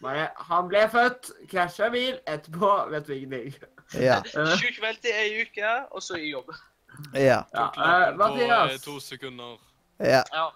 Bare, 0.02 0.28
han 0.48 0.68
ble 0.68 0.80
født, 0.90 1.28
krasja 1.50 1.88
bil, 1.94 2.16
etterpå 2.26 2.70
vet 2.90 3.08
vi 3.08 3.20
ingenting. 3.22 3.68
Ja. 4.00 4.22
Eh, 4.34 4.54
Sjukmeldt 4.56 5.04
i 5.04 5.12
ei 5.12 5.42
uke, 5.44 5.70
og 5.92 6.02
så 6.02 6.16
i 6.16 6.30
jobb. 6.30 6.48
Ja. 7.14 7.42
Ja, 7.52 7.66
Tok 8.16 8.38
eh, 8.40 8.72
på 8.72 8.78
to 8.84 8.94
sekunder. 9.00 9.58
Ja. 10.00 10.22
Ja. 10.32 10.46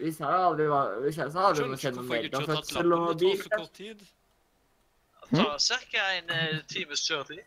vi 0.00 0.12
sa 0.14 0.30
jo 0.32 0.44
aldri 0.48 0.66
hva 0.70 0.78
Vi 1.04 1.12
sa 1.12 1.26
aldri 1.26 1.66
noe 1.68 1.76
Skjønner 1.76 1.82
kjent 1.82 1.98
ikke 1.98 2.00
om 2.00 2.06
hvorfor 2.06 2.16
jeg 2.16 2.24
ikke 2.30 2.40
har 2.40 2.46
tatt 2.46 2.70
fødsel 2.70 2.88
lappen. 2.88 3.08
og 3.08 3.18
Det 3.20 3.32
tar 3.34 3.42
så 3.42 3.50
kort 3.58 3.74
tid. 3.80 4.04
Det 5.30 5.42
tar 5.42 5.90
ca. 5.92 6.06
en 6.20 6.30
eh, 6.36 6.62
times 6.72 7.04
kjøretid. 7.08 7.42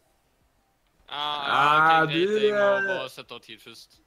Ah, 1.08 1.48
Ja, 1.48 1.64
ja, 1.64 2.06
greit. 2.06 2.30
du, 2.30 2.38
Jeg 2.44 2.54
må 2.54 2.94
bare 2.94 3.10
sette 3.16 3.34
av 3.40 3.42
tid 3.48 3.64
først. 3.64 4.00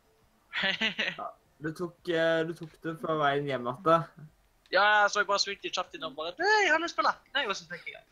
Du 1.64 1.71
tok, 1.73 1.97
du 2.05 2.50
tok 2.52 2.73
det 2.85 2.93
fra 3.00 3.14
veien 3.16 3.47
hjem 3.49 3.64
igjen. 3.71 4.02
Ja, 4.73 5.07
så 5.09 5.23
jeg 5.23 5.29
bare 5.31 5.43
svingte 5.43 5.71
kjapt 5.73 5.97
innom 5.99 6.15
bare 6.17 6.35
Nei, 6.41 6.59
jeg 6.65 6.73
har 6.75 6.83
lyst 6.83 6.99
på 6.99 7.05
lapp. 7.07 7.23
Nei, 7.35 7.47
og 7.47 7.57
så 7.57 7.67
jeg 7.71 8.03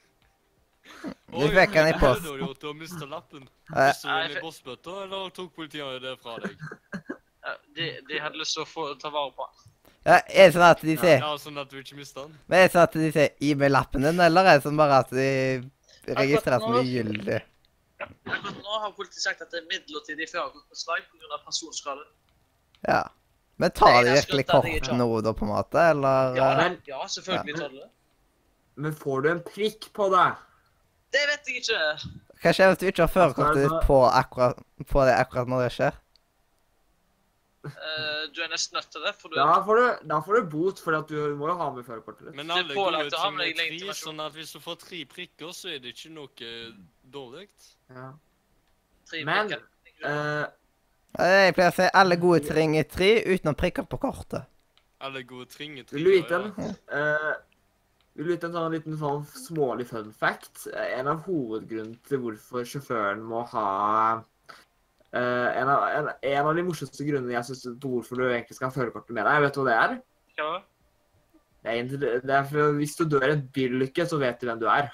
Du 1.35 1.49
fikk 1.51 1.73
den 1.75 1.91
i 1.91 1.93
Hva 1.99 2.15
gjorde 2.21 2.61
du 2.61 2.67
har 2.69 2.75
mistet 2.79 3.09
lappen. 3.11 3.47
Mistet 3.73 4.05
du 4.05 4.15
den 4.15 4.37
i 4.37 4.43
bossbøtta, 4.45 4.97
eller 5.05 5.31
tok 5.35 5.55
politiet 5.57 6.03
det 6.05 6.17
fra 6.23 6.37
deg? 6.45 6.59
ja, 7.45 7.55
de, 7.77 7.89
de 8.09 8.21
hadde 8.21 8.41
lyst 8.41 8.57
til 8.57 8.65
å 8.65 8.69
få, 8.69 8.87
ta 9.01 9.11
vare 9.15 9.33
på 9.35 9.49
den. 9.49 9.71
Ja, 10.05 10.19
er 10.21 10.51
det 10.51 10.53
sånn 10.53 10.67
at 10.67 10.85
de 10.85 10.95
sier 11.01 11.17
Ja, 11.17 11.33
sånn 11.41 11.59
at 11.63 11.71
du 11.73 11.79
ikke 11.81 11.97
mister 11.97 12.27
den? 12.27 12.37
Men 12.45 12.61
er 12.61 12.67
det 12.69 12.75
sånn 12.75 12.85
at 12.85 12.97
de 13.01 13.11
sier 13.17 13.31
'gi 13.41 13.55
meg 13.57 13.73
lappen 13.73 14.05
din', 14.05 14.21
eller 14.21 14.51
er 14.51 14.59
det 14.61 14.67
sånn 14.67 14.77
bare 14.77 15.01
at 15.01 15.13
de 15.17 15.29
registrerer 16.21 16.61
som 16.61 16.77
ugyldig? 16.77 17.41
Akkurat 18.05 18.59
nå 18.61 18.81
har 18.83 18.93
politiet 18.93 19.25
sagt 19.25 19.41
at 19.41 19.53
det 19.53 19.63
er 19.63 19.69
midlertidig 19.71 20.29
førerkortbeslag 20.29 21.07
pga. 21.09 21.39
personskade. 21.47 22.05
Ja. 22.85 23.01
Men 23.57 23.71
tar 23.71 24.03
de 24.03 24.15
virkelig 24.17 24.45
jeg 24.45 24.51
kort 24.51 24.93
nå, 24.99 25.09
da, 25.23 25.33
på 25.37 25.47
en 25.47 25.53
måte, 25.53 25.83
eller? 25.95 26.39
Ja, 26.39 26.49
men, 26.59 26.79
ja 26.89 27.05
selvfølgelig 27.11 27.59
tar 27.59 27.69
de 27.71 27.83
det. 27.83 27.91
Men 28.75 28.95
får 28.99 29.21
du 29.23 29.29
en 29.31 29.43
prikk 29.47 29.91
på 29.95 30.09
deg? 30.11 30.41
Det 31.15 31.27
vet 31.31 31.51
jeg 31.51 31.61
ikke. 31.63 31.83
Hva 32.43 32.53
skjer 32.57 32.73
hvis 32.73 32.81
du 32.81 32.89
ikke 32.91 33.05
har 33.05 33.13
førerkortet 33.13 33.61
Altså, 33.61 33.77
ditt 33.77 33.87
på 33.87 33.99
akkurat 34.09 34.65
på 34.91 35.05
det 35.07 35.13
akkurat 35.15 35.53
når 35.53 35.63
det 35.65 35.69
skjer? 35.77 36.01
Uh, 37.65 38.27
du 38.35 38.43
er 38.45 38.51
nesten 38.53 38.77
nødt 38.77 38.91
til 38.93 39.07
det, 39.07 39.15
for 39.17 39.33
du 39.33 39.39
Da 39.39 39.55
får 39.65 39.79
du, 39.79 39.85
da 40.11 40.19
får 40.27 40.37
du 40.37 40.51
bot, 40.53 40.83
for 40.85 40.99
at 40.99 41.09
du 41.09 41.37
må 41.39 41.49
jo 41.49 41.55
ha 41.63 41.71
med 41.73 41.87
førerkortet 41.87 42.27
ditt. 42.27 42.35
Men 42.37 42.51
alle 42.53 42.75
pålagt 42.77 43.15
ut 43.15 43.17
er 43.47 43.55
tre, 43.63 43.95
sånn 44.03 44.21
at 44.27 44.35
hvis 44.37 44.53
du 44.53 44.61
får 44.67 44.83
tre 44.83 45.05
prikker, 45.15 45.55
så 45.57 45.71
er 45.77 45.81
det 45.81 45.95
ikke 45.95 46.13
noe 46.19 46.51
dårlig. 47.15 47.47
Ja. 47.95 48.11
tre 49.09 49.23
Men, 49.31 49.55
prikker. 49.55 49.65
Eh, 50.11 50.45
Eh, 50.45 50.47
Jeg 51.15 51.55
pleier 51.55 51.71
å 51.71 51.77
si 51.77 51.87
alle 51.95 52.17
gode 52.19 52.43
ting 52.49 52.75
er 52.79 52.89
tre 52.91 53.21
utenom 53.23 53.55
prikker 53.59 53.87
på 53.87 54.01
kortet. 54.03 54.49
Alle 55.05 55.23
gode 55.23 55.47
ting 55.53 55.79
er 55.79 55.87
tre. 55.87 55.99
vil 55.99 56.05
du 56.09 56.11
vite 56.11 56.35
en, 56.35 56.75
eh, 56.91 57.35
vil 58.17 58.27
du 58.27 58.33
vite 58.33 58.49
en 58.49 58.57
sånn 58.57 58.75
liten 58.75 58.99
sånn 58.99 59.23
smålig 59.27 59.87
fun 59.87 60.11
fact? 60.13 60.67
Eh, 60.73 60.99
En 60.99 61.07
av 61.07 61.23
hovedgrunnene 61.29 62.03
til 62.09 62.19
hvorfor 62.19 62.67
sjåføren 62.67 63.23
må 63.23 63.45
ha 63.53 64.23
uh, 65.15 65.49
en, 65.55 65.69
av, 65.69 65.85
en, 65.95 66.11
en 66.23 66.47
av 66.47 66.55
de 66.57 66.63
morsomste 66.67 67.07
grunnene 67.07 67.37
jeg 67.37 67.61
til 67.63 67.79
hvorfor 67.79 68.19
du 68.19 68.25
egentlig 68.27 68.57
skal 68.57 68.71
ha 68.71 68.75
førerkortet 68.75 69.15
med 69.15 69.25
deg, 69.25 69.43
vet 69.45 69.55
du 69.55 69.61
hva 69.61 69.69
det 69.69 69.79
er? 69.85 69.97
Ja. 70.39 70.51
Det 71.65 71.79
er, 71.79 72.21
det 72.27 72.35
er 72.35 72.45
for 72.45 72.75
hvis 72.81 72.97
du 72.99 73.05
dør 73.07 73.29
i 73.31 73.37
en 73.39 73.47
bilulykke, 73.55 74.07
så 74.07 74.19
vet 74.19 74.41
du 74.41 74.51
hvem 74.51 74.59
du 74.59 74.67
er. 74.67 74.91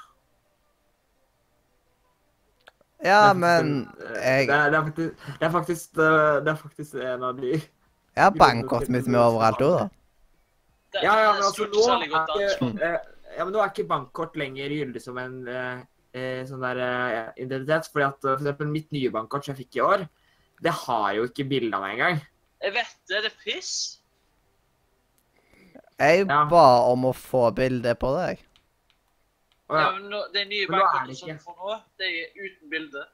Ja, 3.04 3.30
Det 3.32 3.36
men 3.40 3.70
jeg, 4.20 4.48
det, 4.48 4.56
er, 4.56 4.70
det, 4.70 4.78
er 4.78 4.84
faktisk, 4.84 5.14
det, 5.40 5.46
er 5.46 5.50
faktisk, 5.54 5.94
det 5.96 6.52
er 6.52 6.58
faktisk 6.60 6.94
en 7.00 7.22
av 7.30 7.38
de 7.40 7.52
jeg 7.54 8.26
har 8.26 8.34
bankkortet 8.36 8.90
mitt 8.92 9.06
med 9.08 9.20
overalt 9.22 9.62
òg, 9.64 9.76
da. 9.78 9.86
Ja, 11.00 11.14
ja, 11.22 11.30
men 11.36 11.44
altså, 11.46 11.68
nå 11.70 11.84
er, 11.94 12.02
ikke, 12.08 12.66
eh, 12.82 12.96
ja, 13.36 13.44
men 13.46 13.54
nå 13.54 13.60
er 13.62 13.70
ikke 13.70 13.86
bankkort 13.88 14.34
lenger 14.36 14.74
gyldig 14.74 15.02
som 15.04 15.20
en 15.22 15.36
eh, 15.48 15.84
eh, 16.18 16.40
sånn 16.48 16.64
der 16.64 16.80
eh, 16.82 17.30
identitet. 17.44 17.86
fordi 17.92 18.08
at 18.08 18.18
for 18.26 18.34
eksempel 18.40 18.72
mitt 18.72 18.90
nye 18.92 19.12
bankkort 19.14 19.46
som 19.46 19.54
jeg 19.54 19.62
fikk 19.64 19.78
i 19.78 19.84
år, 19.86 20.04
det 20.60 20.74
har 20.82 21.14
jo 21.16 21.28
ikke 21.30 21.46
bilde 21.48 21.78
av 21.78 21.86
meg 21.86 21.94
engang. 21.96 22.20
Jeg 22.60 22.74
vet 22.76 22.96
det, 23.08 23.22
det 23.24 23.30
er 23.30 23.38
piss. 23.44 23.72
Jeg 26.00 26.26
Ja. 26.26 26.44
ba 26.50 26.66
om 26.90 27.06
å 27.08 27.14
få 27.16 27.50
bilde 27.54 27.94
på 27.94 28.10
deg. 28.18 28.42
Ja, 29.70 29.80
ja, 29.80 29.90
men 29.96 30.10
nå, 30.10 30.20
nye 30.34 30.42
er 30.42 30.48
nye 30.50 30.66
det 31.06 31.16
som 31.20 31.40
får 31.44 31.56
nå, 31.56 31.74
det 32.00 32.10
er 32.10 32.30
uten 32.36 32.70
bilde. 32.72 33.06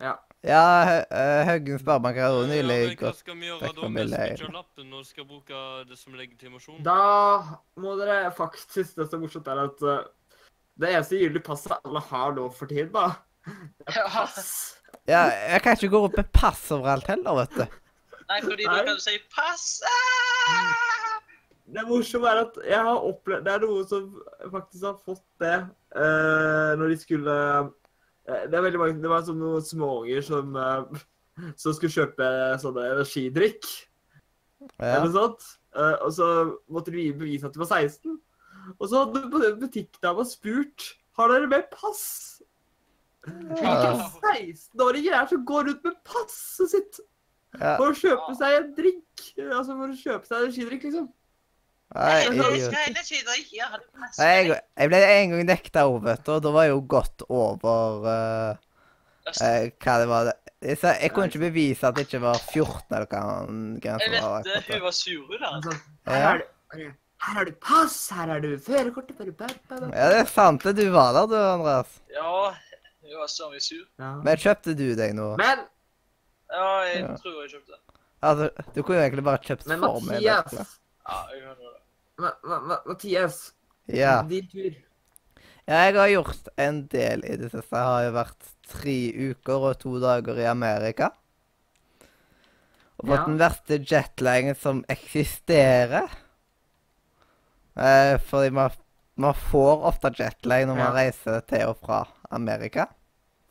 ja. 0.00 0.16
Ja, 0.40 0.60
eh, 1.12 1.44
Haugen 1.44 1.78
Sparebank 1.78 2.16
har 2.16 2.32
jo 2.32 2.44
Ja, 2.46 2.48
nylig 2.48 2.76
men 2.88 2.96
hva 2.96 3.10
skal 3.12 3.36
vi 3.36 3.50
gjøre 3.50 3.68
da 3.76 3.88
hvis 3.92 4.14
vi 4.14 4.28
ikke 4.30 4.46
har 4.46 4.54
lappen 4.54 4.94
og 4.96 5.02
skal 5.04 5.26
bruke 5.28 5.58
det 5.84 5.98
som 6.00 6.14
legitimasjon? 6.16 6.78
Da 6.86 7.58
må 7.76 7.92
dere 8.00 8.30
faktisk 8.32 8.96
Det 8.96 9.10
som 9.10 9.18
er 9.18 9.26
morsomt, 9.26 9.50
er 9.52 9.60
at 9.66 9.84
eh, 9.84 10.06
det 10.80 10.94
eneste 10.94 11.20
gyldige 11.20 11.44
passet 11.44 11.76
alle 11.76 12.00
har 12.00 12.32
nå 12.32 12.46
for 12.56 12.72
tiden, 12.72 12.88
da, 12.94 13.10
det 13.84 13.98
er 14.00 14.08
pass. 14.08 14.78
Ja, 15.04 15.26
jeg 15.52 15.60
kan 15.62 15.76
ikke 15.76 15.92
gå 15.92 16.00
opp 16.08 16.16
med 16.16 16.32
pass 16.32 16.70
overalt 16.72 17.10
heller, 17.12 17.42
vet 17.42 17.58
du. 17.60 17.76
Nei, 18.30 18.40
fordi 18.40 18.64
Nei. 18.64 18.78
da 18.78 18.84
kan 18.86 18.96
du 18.96 19.04
si 19.04 19.18
'pass'! 19.28 19.82
Ah! 19.84 20.89
Det 21.70 21.84
morsomme 21.88 22.26
er 22.30 22.40
at 22.44 22.56
jeg 22.66 22.78
har 22.86 23.04
opplevd 23.06 23.44
Det 23.46 23.52
er 23.52 23.62
noen 23.66 23.84
som 23.86 24.06
faktisk 24.50 24.82
har 24.88 24.96
fått 25.04 25.22
det 25.42 25.54
uh, 25.94 26.72
når 26.80 26.88
de 26.92 26.96
skulle 26.98 27.36
uh, 27.36 27.68
Det 28.26 28.56
er 28.58 28.64
veldig 28.64 28.80
mange 28.82 29.02
Det 29.04 29.10
var 29.12 29.22
sånn 29.26 29.38
noen 29.38 29.62
småunger 29.62 30.24
som, 30.26 30.56
uh, 30.56 30.82
som 31.60 31.76
skulle 31.76 31.94
kjøpe 31.94 32.26
sånne 32.62 32.88
energidrikk. 32.96 33.68
Ja. 34.76 34.96
eller 34.98 35.06
noe 35.06 35.14
sånt. 35.14 35.44
Eh, 35.72 35.94
og 36.04 36.10
så 36.12 36.26
måtte 36.68 36.92
de 36.92 37.06
bevise 37.16 37.46
at 37.48 37.54
de 37.54 37.60
var 37.62 37.70
16. 37.70 38.18
Og 38.76 38.82
så 38.90 39.04
hadde 39.06 39.22
bu- 39.32 39.54
butikkdama 39.62 40.26
spurt 40.28 40.84
har 41.16 41.30
dere 41.32 41.48
med 41.48 41.70
pass. 41.72 42.02
Hvilke 43.24 43.62
Ja. 43.64 43.94
16-åringer 44.20 45.14
er 45.16 45.24
det 45.24 45.32
som 45.32 45.46
går 45.48 45.64
rundt 45.70 45.84
med 45.88 45.96
passet 46.04 46.70
sitt 46.74 47.00
Ja. 47.56 47.76
for 47.78 47.88
å 47.90 47.96
kjøpe 47.96 48.36
seg 48.36 48.58
en 48.58 48.68
drink? 48.76 49.24
Altså 49.48 49.78
for 49.80 49.88
å 49.88 49.96
kjøpe 50.02 50.28
seg 50.28 50.36
en 50.36 50.44
energidrikk, 50.50 50.84
liksom. 50.90 51.08
Nei, 51.90 52.10
Jeg 52.22 52.34
idiot. 52.34 52.72
Jeg 52.72 53.46
Jeg, 54.18 54.60
jeg 54.78 54.90
ble 54.92 54.98
en 55.10 55.32
gang 55.34 55.44
nekta 55.48 55.82
òg, 55.90 55.96
vet 56.04 56.22
du, 56.26 56.32
og 56.36 56.42
da 56.44 56.52
var 56.54 56.66
jeg 56.68 56.74
jo 56.76 56.82
godt 56.92 57.24
over 57.28 58.04
uh, 58.06 58.60
uh, 59.26 59.64
hva 59.82 59.96
det 59.98 60.08
var. 60.10 60.30
Jeg, 60.60 60.76
sa, 60.78 60.92
jeg 61.00 61.10
kunne 61.16 61.26
ikke 61.30 61.42
bevise 61.48 61.88
at 61.88 61.96
det 61.96 62.04
ikke 62.06 62.20
var 62.22 62.38
14 62.52 62.94
eller 62.94 63.08
hva 63.10 63.22
Jeg 63.42 63.82
grensen 63.86 64.14
vet 64.14 64.22
var. 64.22 64.42
det, 64.46 64.62
hun 64.68 64.82
var 64.86 64.96
sur, 65.00 65.36
da. 65.40 65.52
Altså, 65.56 65.76
Ja. 66.06 66.12
her, 66.12 66.42
er 66.76 66.92
her 67.20 67.34
har 67.36 67.44
du 67.44 67.52
pass, 67.60 67.96
her 68.16 68.30
har 68.32 68.40
du 68.44 68.50
førerkortet 68.64 69.16
for 69.18 69.32
ba, 69.40 69.48
ba, 69.68 69.80
ba. 69.80 69.90
Ja, 69.96 70.06
det 70.14 70.20
er 70.22 70.30
sant 70.30 70.62
det. 70.64 70.76
Du 70.78 70.86
var 70.94 71.10
der, 71.16 71.26
du, 71.32 71.36
Andreas. 71.36 71.98
Ja, 72.14 72.54
hun 73.02 73.18
var 73.18 73.26
så 73.34 73.50
mye 73.50 73.60
sur. 73.64 73.82
Ja. 74.00 74.12
Men 74.24 74.36
kjøpte 74.40 74.76
du 74.78 74.86
deg 74.96 75.14
noe? 75.18 75.34
Men, 75.40 75.66
Ja, 76.50 76.70
jeg 76.86 77.02
Ja. 77.02 77.16
tror 77.22 77.42
jeg 77.42 77.50
kjøpte. 77.56 77.76
Altså, 78.22 78.48
du 78.74 78.82
kunne 78.82 78.96
jo 78.98 79.02
egentlig 79.04 79.24
bare 79.24 79.38
kjøpt 79.38 79.62
for 79.66 79.70
meg. 79.74 80.02
Men. 80.06 80.22
Mathias, 80.22 80.78
Ja, 81.10 81.18
jeg 81.34 81.42
hører 81.42 81.60
det. 81.60 81.79
Ma, 82.20 82.30
ma, 82.44 82.60
ma, 82.68 82.78
Mathias, 82.86 83.52
Ja. 83.88 84.22
din 84.28 84.46
tur. 84.52 84.74
ja, 85.66 85.74
jeg 85.86 85.94
har 85.96 86.08
gjort 86.12 86.48
en 86.60 86.82
del 86.92 87.24
i 87.24 87.36
det 87.40 87.50
siste. 87.52 87.76
Jeg 87.76 87.88
har 87.88 88.04
jo 88.04 88.12
vært 88.18 88.50
tre 88.70 88.98
uker 89.30 89.66
og 89.70 89.78
to 89.80 89.94
dager 90.02 90.38
i 90.42 90.46
Amerika. 90.50 91.10
Og 93.00 93.06
fått 93.08 93.16
Ja. 93.18 93.24
den 93.26 93.38
verste 93.40 93.78
jetlagen 93.80 94.54
som 94.54 94.84
eksisterer. 94.88 96.10
Eh, 97.76 98.18
fordi 98.18 98.50
man, 98.52 98.70
man 99.16 99.34
får 99.34 99.84
ofte 99.88 100.10
jetlag 100.18 100.66
når 100.66 100.74
man 100.76 100.90
Ja. 100.92 100.92
reiser 100.92 101.40
til 101.48 101.68
og 101.68 101.78
fra 101.80 102.06
Amerika. 102.30 102.86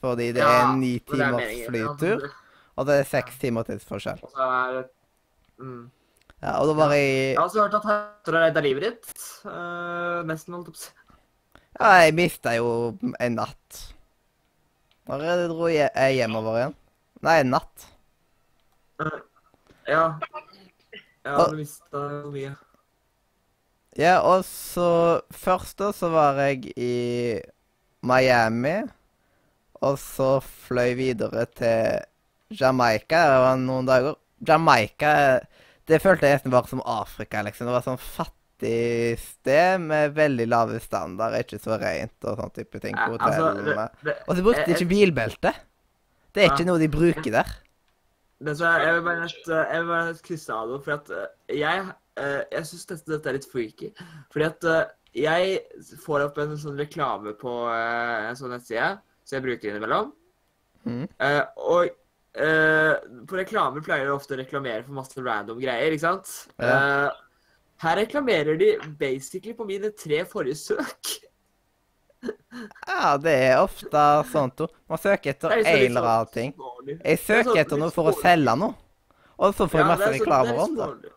Fordi 0.02 0.32
det 0.32 0.42
er 0.44 0.48
Ja, 0.48 0.72
en 0.72 0.80
ni 0.80 0.96
er 0.96 1.00
timers 1.00 1.66
flytur, 1.68 2.30
og 2.78 2.86
det 2.88 3.00
er 3.00 3.04
seks 3.04 3.38
timer 3.40 3.64
tidsforskjell. 3.64 4.22
Og 4.24 4.32
så 4.32 4.46
er 4.46 4.74
det 4.78 4.90
mm. 5.60 5.92
Ja, 6.40 6.54
og 6.62 6.70
da 6.70 6.74
var 6.78 6.94
jeg 6.96 7.08
Jeg 7.10 7.38
har 7.40 7.48
også 7.50 7.62
hørt 7.66 7.74
at 7.76 7.88
hester 7.90 8.36
har 8.38 8.46
redda 8.48 8.62
livet 8.64 8.86
ditt. 8.86 9.24
Uh, 9.44 10.22
nesten, 10.30 10.56
holdt 10.56 10.72
jeg 10.72 10.82
si. 10.86 10.92
Ja, 11.80 11.90
jeg 12.06 12.16
mista 12.16 12.54
jo 12.56 12.70
en 13.20 13.36
natt. 13.40 13.82
Når 15.10 15.24
jeg 15.26 15.50
dro 15.52 15.68
je- 15.72 15.90
jeg 15.96 16.16
hjemover 16.20 16.58
igjen. 16.60 16.76
Nei, 17.26 17.40
en 17.42 17.52
natt. 17.56 17.86
Ja. 19.88 20.20
Ja, 21.26 21.36
har 21.36 21.50
du 21.52 21.58
mista 21.60 22.02
mye. 22.32 22.56
Ja, 24.00 24.20
og 24.24 24.46
så 24.48 25.22
Først 25.34 25.78
da 25.82 25.92
så 25.92 26.10
var 26.14 26.38
jeg 26.40 26.72
i 26.78 27.42
Miami. 28.02 28.78
Og 29.82 29.98
så 30.00 30.40
fløy 30.44 30.94
videre 30.96 31.46
til 31.56 32.00
Jamaica. 32.60 33.24
Det 33.32 33.40
var 33.44 33.58
noen 33.58 33.88
dager. 33.88 34.16
Jamaica 34.48 35.40
Det 35.90 36.02
følte 36.04 36.28
jeg 36.28 36.38
nesten 36.40 36.54
var 36.54 36.68
som 36.70 36.84
Afrika, 36.86 37.42
liksom. 37.46 37.70
Det 37.70 37.76
var 37.76 37.86
sånn 37.86 38.02
fattig 38.02 39.18
sted 39.22 39.82
med 39.82 40.14
veldig 40.18 40.46
lave 40.50 40.82
standarder, 40.84 41.46
ikke 41.46 41.62
så 41.64 41.80
rent 41.82 42.28
og 42.30 42.38
sånn 42.42 42.54
type 42.60 42.82
ting 42.84 42.98
på 42.98 43.16
altså, 43.18 43.48
hotellene. 43.48 43.88
det, 44.04 44.06
det, 44.10 44.16
Og 44.28 44.38
så 44.38 44.46
brukte 44.46 44.68
de 44.68 44.78
ikke 44.78 44.92
bilbelte. 44.92 45.56
Det 46.36 46.44
er 46.44 46.54
ikke 46.54 46.68
noe 46.70 46.82
de 46.82 46.92
bruker 46.94 47.34
der. 47.34 47.56
Men 48.40 48.56
som 48.56 48.70
er, 48.70 48.86
jeg 48.86 48.96
vil 48.96 49.08
bare 49.08 49.26
eh, 49.26 49.74
jeg 49.74 49.82
vil 49.82 49.90
bare 49.90 50.14
krysse 50.30 50.56
av 50.56 50.70
det, 50.72 50.78
for 50.86 50.96
at 50.96 51.10
eh, 51.12 51.58
jeg, 51.60 51.88
eh, 52.22 52.38
jeg 52.54 52.70
syns 52.70 52.86
dette, 52.92 53.10
dette 53.12 53.32
er 53.32 53.36
litt 53.36 53.50
freaky. 53.52 53.90
Fordi 54.32 54.48
at 54.48 54.70
eh, 54.70 54.94
jeg 55.26 55.58
får 56.06 56.28
opp 56.28 56.38
en 56.40 56.56
sånn 56.62 56.80
reklame 56.80 57.34
på 57.40 57.56
en 57.74 58.38
sånn 58.38 58.54
nettside, 58.54 58.94
så 59.26 59.38
jeg 59.40 59.46
bruker 59.48 59.72
innimellom. 59.72 60.14
Eh, 60.88 61.42
og 61.58 61.90
eh, 62.40 62.94
på 63.28 63.38
reklamer 63.40 63.84
pleier 63.86 64.06
de 64.08 64.14
ofte 64.16 64.36
å 64.36 64.40
reklamere 64.40 64.84
for 64.86 64.96
masse 64.98 65.20
random 65.22 65.60
greier, 65.62 65.92
ikke 65.96 66.06
sant? 66.08 66.32
Ja. 66.58 67.10
Uh, 67.10 67.10
her 67.84 67.96
reklamerer 68.02 68.58
de 68.60 68.74
basically 69.00 69.54
på 69.56 69.66
mine 69.68 69.92
tre 69.96 70.24
forrige 70.28 70.58
søk. 70.60 71.14
Ja, 72.88 73.14
det 73.22 73.32
er 73.46 73.62
ofte 73.62 74.02
sånt. 74.32 74.60
jo. 74.60 74.68
Man 74.92 75.00
søker 75.00 75.32
etter 75.32 75.54
er 75.54 75.62
liksom 75.62 75.78
en 75.78 75.86
eller 75.86 76.02
sånn 76.02 76.10
annen 76.12 76.34
ting. 76.34 76.54
Jeg 76.90 77.14
er 77.14 77.22
søker 77.24 77.50
sånn 77.54 77.62
etter 77.62 77.80
noe 77.80 77.94
for 77.96 78.10
å 78.12 78.16
selge 78.20 78.56
noe. 78.60 78.76
Og 79.40 79.56
så 79.56 79.70
får 79.72 79.80
jeg 79.80 79.86
Ja, 79.86 79.92
masse 79.94 80.04
sånn- 80.10 80.18
reklamer 80.20 80.52
det 80.52 80.60
er 80.60 80.64
om 80.66 81.02
det. 81.02 81.12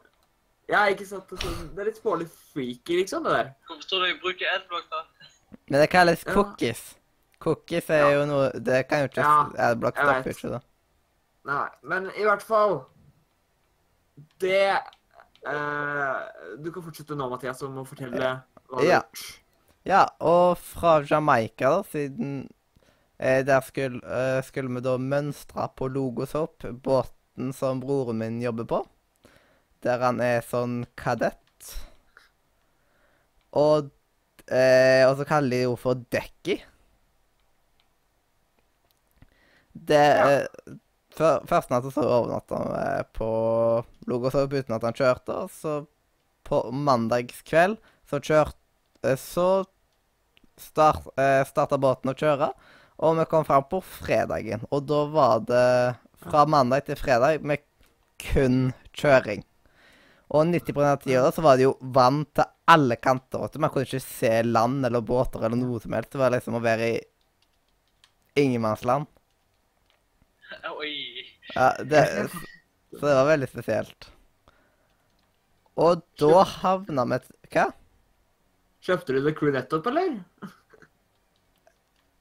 Ja, 0.70 0.86
ikke 0.92 1.06
sant? 1.08 1.28
Det 1.28 1.38
er 1.40 1.46
sånn- 1.48 1.74
det 1.74 1.86
litt 1.86 1.98
smålig 1.98 2.28
freaky, 2.52 3.00
liksom, 3.02 3.24
det 3.24 3.32
der. 3.32 3.54
Hvorfor 3.66 3.82
står 3.82 3.98
det 4.04 4.08
jeg 4.12 4.20
bruker 4.22 4.46
adblock, 4.54 4.84
da? 4.90 5.02
Men 5.68 5.80
det 5.80 5.90
kalles 5.90 6.24
cookies. 6.24 6.94
Cookies 7.40 7.90
er 7.90 7.98
Ja. 7.98 8.10
jo 8.12 8.26
noe 8.26 8.50
Det 8.52 8.88
kan 8.88 9.00
jo 9.00 9.08
ikke 9.08 9.58
Adblock 9.58 9.96
stopper 9.96 10.30
ikke 10.30 10.50
det. 10.54 10.62
Nei, 11.48 11.68
men 11.90 12.06
i 12.14 12.22
hvert 12.26 12.42
fall 12.46 12.76
Det 14.42 14.58
eh, 14.70 16.18
Du 16.62 16.70
kan 16.74 16.84
fortsette 16.84 17.16
nå, 17.18 17.28
Mathias, 17.32 17.62
om 17.66 17.80
å 17.82 17.86
fortelle 17.88 18.18
hva 18.68 18.76
du 18.76 18.76
har 18.78 18.88
Ja. 18.88 19.00
gjort. 19.02 19.24
Ja, 19.84 20.02
og 20.22 20.58
fra 20.62 21.00
Jamaica, 21.02 21.70
da, 21.72 21.82
siden 21.90 22.48
eh, 23.18 23.42
Der 23.46 23.60
skulle, 23.66 23.98
eh, 24.06 24.42
skulle 24.46 24.70
vi 24.76 24.80
da 24.84 24.96
mønstre 24.98 25.66
på 25.76 25.88
Logosop, 25.90 26.62
båten 26.84 27.52
som 27.56 27.80
broren 27.82 28.18
min 28.22 28.40
jobber 28.42 28.68
på. 28.70 28.82
Der 29.82 29.98
han 29.98 30.20
er 30.22 30.44
sånn 30.46 30.84
kadett. 30.96 31.38
Og, 33.52 33.90
eh, 34.48 35.02
og 35.08 35.16
så 35.18 35.26
kaller 35.28 35.50
de 35.56 35.62
jo 35.64 35.74
for 35.76 35.94
dekki. 36.14 36.60
Det 39.72 39.98
eh, 39.98 40.46
før, 41.16 41.42
Først 41.48 41.70
natta 41.72 41.90
så 41.92 42.04
overnatta 42.06 42.62
vi 42.72 43.04
på 43.18 43.30
Logosov 44.10 44.52
uten 44.52 44.76
at 44.76 44.86
han 44.86 44.96
kjørte, 44.96 45.44
og 45.44 45.50
så 45.54 45.76
på 46.48 46.64
mandagskveld 46.74 47.78
så 48.10 48.18
kjørte 48.20 48.62
Eh, 49.02 49.16
Så 49.16 49.64
start, 50.56 51.06
eh, 51.18 51.44
starta 51.44 51.78
båten 51.78 52.12
å 52.12 52.14
kjøre, 52.14 52.52
og 52.98 53.16
vi 53.18 53.24
kom 53.24 53.44
fram 53.44 53.64
på 53.64 53.82
fredagen. 53.82 54.64
Og 54.70 54.86
da 54.86 55.04
var 55.06 55.40
det 55.40 55.96
fra 56.22 56.44
mandag 56.46 56.86
til 56.86 56.96
fredag 56.96 57.42
med 57.42 57.58
kun 58.18 58.72
kjøring. 58.94 59.42
Og 60.30 60.46
90% 60.46 60.92
av 60.92 61.00
tida 61.02 61.22
da, 61.22 61.32
så 61.32 61.42
var 61.42 61.56
det 61.56 61.64
jo 61.66 61.76
vann 61.80 62.24
til 62.34 62.44
alle 62.68 62.96
kanter. 62.96 63.40
vet 63.40 63.52
du. 63.52 63.58
Man 63.58 63.70
kunne 63.70 63.84
ikke 63.84 64.00
se 64.00 64.42
land 64.42 64.86
eller 64.86 65.00
båter 65.00 65.44
eller 65.44 65.56
noe 65.56 65.80
som 65.80 65.92
helst. 65.92 66.12
Det 66.12 66.18
var 66.18 66.30
liksom 66.30 66.54
å 66.54 66.62
være 66.62 66.86
i 66.94 67.00
ingenmannsland. 68.36 69.06
Oi. 70.78 71.24
Ja, 71.54 71.74
det, 71.84 72.28
så 73.00 73.06
det 73.06 73.14
var 73.14 73.26
veldig 73.26 73.48
spesielt. 73.48 74.10
Og 75.86 76.02
da 76.22 76.44
havna 76.54 77.04
vi 77.12 77.20
Hva? 77.52 77.68
Kjøpte 78.88 79.14
du 79.16 79.20
The 79.24 79.32
Crew 79.38 79.54
nettopp, 79.56 79.88
eller? 79.92 80.12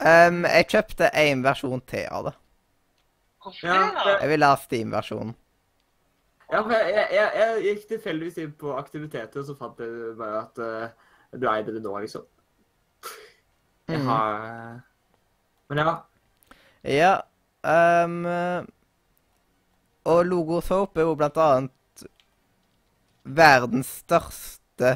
Um, 0.02 0.42
jeg 0.50 0.68
kjøpte 0.74 1.10
én 1.24 1.44
versjon 1.46 1.84
til 1.94 2.08
av 2.10 2.28
det. 2.30 2.34
Hvorfor 3.44 3.68
Ja, 3.68 3.92
det? 4.06 4.18
Jeg 4.22 4.30
ville 4.34 4.46
ha 4.52 4.58
Steam-versjonen. 4.64 5.36
Ja, 6.52 6.60
for 6.64 6.72
jeg, 6.76 6.90
jeg, 6.96 7.08
jeg, 7.16 7.32
jeg 7.40 7.62
gikk 7.76 7.86
tilfeldigvis 7.94 8.40
inn 8.44 8.52
på 8.60 8.74
aktiviteter, 8.76 9.40
og 9.42 9.48
så 9.48 9.56
fant 9.60 9.80
jeg 9.80 10.16
bare 10.20 10.42
at 10.44 10.60
uh, 10.60 11.12
du 11.40 11.48
eide 11.54 11.76
det 11.78 11.84
nå, 11.86 11.94
liksom. 12.04 12.26
Jeg 13.92 14.00
Mhm. 14.00 14.08
har 14.08 14.82
Men 15.70 15.78
ja. 15.78 16.04
Ja 16.84 17.24
ehm, 17.64 18.68
Og 20.06 20.26
Logosoap 20.26 20.98
er 20.98 21.06
jo 21.06 21.16
blant 21.16 21.38
annet 21.38 22.06
verdens 23.24 24.00
største 24.02 24.96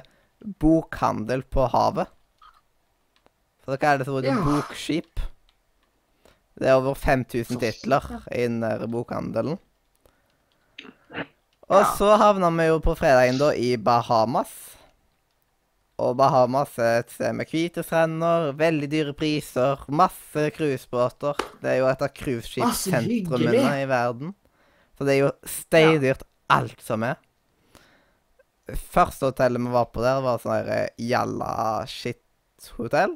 bokhandel 0.59 1.43
på 1.43 1.67
havet. 1.69 2.09
Så 3.65 3.75
det 3.75 4.05
som 4.05 4.15
heter 4.15 4.29
et 4.31 4.37
Ja. 4.37 4.43
bokskip. 4.43 5.19
Det 6.57 6.67
er 6.69 6.73
over 6.75 6.95
5000 6.95 7.59
titler 7.59 8.23
innen 8.31 8.91
bokhandelen. 8.91 9.59
Og 11.67 11.85
så 11.97 12.15
havna 12.17 12.49
vi 12.49 12.67
jo 12.67 12.79
på 12.79 12.95
fredagen 12.95 13.37
da 13.37 13.51
i 13.53 13.75
Bahamas. 13.75 14.77
Og 15.97 16.17
Bahamas 16.19 16.73
er 16.83 16.97
et 17.03 17.11
sted 17.13 17.31
med 17.37 17.47
hvite 17.47 17.83
strender, 17.85 18.49
veldig 18.59 18.89
dyre 18.91 19.13
priser, 19.15 19.79
masse 19.87 20.49
cruisebåter. 20.57 21.37
Det 21.61 21.71
er 21.71 21.77
jo 21.79 21.87
et 21.87 22.01
av 22.03 22.09
Ah, 22.09 22.15
cruiseskipsentrumene 22.19 23.77
i 23.83 23.85
verden. 23.87 24.33
Så 24.97 25.07
det 25.07 25.13
er 25.15 25.21
jo 25.23 25.31
steindyrt 25.47 26.23
alt 26.51 26.81
som 26.83 27.03
er. 27.07 27.15
Første 28.91 29.29
hotellet 29.29 29.61
vi 29.61 29.71
var 29.71 29.87
på 29.93 30.03
der, 30.03 30.19
var 30.25 30.41
sånn 30.41 30.57
her 30.67 30.89
jalla 30.99 31.85
shit-hotell. 31.87 33.15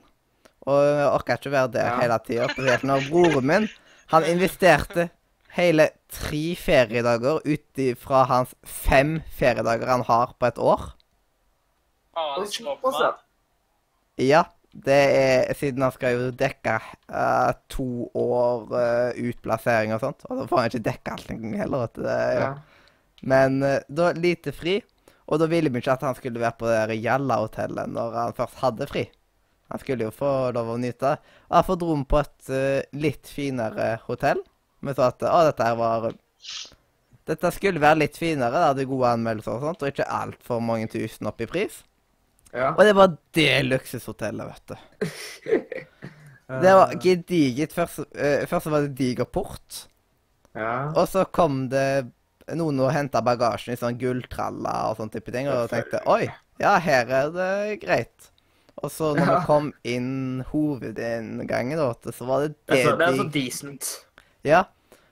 Og 0.70 0.80
jeg 0.86 1.08
orka 1.10 1.38
ikke 1.40 1.52
være 1.56 1.72
der 1.74 1.88
Ja. 1.90 2.00
hele 2.00 2.20
tida. 2.26 2.48
Spesielt 2.54 2.84
når 2.84 3.10
broren 3.10 3.46
min 3.46 3.70
Han 4.10 4.24
investerte 4.26 5.10
hele 5.54 5.90
tre 6.10 6.56
feriedager 6.56 7.42
ut 7.46 7.78
ifra 7.78 8.24
hans 8.26 8.56
fem 8.66 9.22
feriedager 9.38 9.86
han 9.88 10.02
har 10.02 10.34
på 10.40 10.48
et 10.48 10.58
år. 10.58 10.94
Har 12.20 12.32
han 12.38 12.46
ikke 12.48 12.58
så- 12.60 12.66
lov 12.70 12.84
og 12.84 12.94
så- 12.98 13.10
med? 13.10 13.26
Ja, 14.30 14.44
det 14.76 14.98
er 15.18 15.54
siden 15.58 15.82
han 15.82 15.92
skal 15.96 16.18
jo 16.18 16.32
dekke 16.36 16.74
uh, 17.10 17.54
to 17.72 17.86
år 18.20 18.66
uh, 18.74 19.12
utplassering 19.30 19.94
og 19.96 20.02
sånt. 20.04 20.26
Og 20.30 20.42
da 20.42 20.46
får 20.52 20.60
han 20.62 20.70
ikke 20.74 20.84
dekke 20.90 21.14
alt 21.16 21.32
engang 21.34 21.56
heller. 21.64 21.86
vet 21.88 21.94
du. 21.96 22.02
Det, 22.04 22.18
jo- 22.36 22.42
Ja. 22.44 22.54
Men 23.24 23.64
uh, 23.64 23.80
da 23.90 24.12
lite 24.16 24.52
fri, 24.56 24.82
og 25.28 25.40
da 25.40 25.48
ville 25.52 25.70
vi 25.72 25.80
ikke 25.82 25.92
at 25.96 26.02
han 26.08 26.16
skulle 26.16 26.40
være 26.40 26.58
på 26.60 26.68
det 26.68 26.78
der 26.90 26.96
Gjalla-hotellet 27.04 27.90
når 27.96 28.14
han 28.20 28.34
først 28.38 28.60
hadde 28.64 28.88
fri. 28.92 29.06
Han 29.72 29.80
skulle 29.80 30.08
jo 30.08 30.12
få 30.12 30.52
lov 30.56 30.72
å 30.76 30.78
nyte 30.82 31.00
det. 31.14 31.18
Og 31.50 31.56
derfor 31.60 31.76
dro 31.78 31.96
vi 31.96 32.06
på 32.10 32.20
et 32.20 32.94
litt 32.98 33.28
finere 33.30 34.00
hotell. 34.08 34.40
Vi 34.82 34.94
sa 34.98 35.08
at 35.12 35.22
å, 35.28 35.44
dette 35.46 35.64
her 35.68 35.76
var 35.76 36.12
Dette 37.30 37.52
skulle 37.54 37.80
være 37.84 38.00
litt 38.00 38.18
finere, 38.18 38.50
det 38.58 38.70
hadde 38.72 38.86
gode 38.90 39.12
anmeldelser 39.14 39.60
og 39.60 39.62
sånt, 39.62 39.84
og 39.84 39.92
ikke 39.92 40.08
altfor 40.10 40.62
mange 40.66 40.88
tusen 40.90 41.28
opp 41.30 41.42
i 41.42 41.46
pris. 41.46 41.84
Ja. 42.54 42.72
Og 42.74 42.82
det 42.86 42.96
var 42.98 43.12
det 43.38 43.52
luksushotellet, 43.68 44.48
vet 44.54 44.72
du. 44.74 45.10
Det 46.50 46.72
var 46.74 46.96
gediget. 46.98 47.74
Først, 47.78 48.00
uh, 48.18 48.46
først 48.50 48.72
var 48.74 48.82
det 48.88 48.96
diger 48.98 49.28
port. 49.30 49.84
Ja. 50.58 50.90
Og 50.98 51.06
så 51.12 51.22
kom 51.30 51.68
det 51.70 52.08
noen 52.58 52.80
og 52.82 52.90
henta 52.96 53.22
bagasjen 53.22 53.76
i 53.76 53.78
sånn 53.78 54.00
gulltraller 54.02 54.90
og 54.90 54.98
sånn 54.98 55.12
type 55.14 55.30
ting, 55.36 55.46
og 55.54 55.70
tenkte 55.70 56.02
oi, 56.10 56.24
ja, 56.58 56.72
her 56.82 57.12
er 57.14 57.30
det 57.36 57.78
greit. 57.84 58.32
Og 58.82 58.90
så 58.90 59.12
når 59.14 59.28
Ja. 59.28 59.36
vi 59.38 59.46
kom 59.46 59.70
inn 59.84 60.44
hovedinngangen, 60.50 61.78
da, 61.78 62.12
så 62.12 62.26
var 62.26 62.48
det 62.48 62.56
Det 62.66 62.82
så, 62.86 62.96
det 62.98 63.08
er 63.12 63.18
så 63.20 63.28
decent. 63.30 63.92
Ja. 64.48 64.64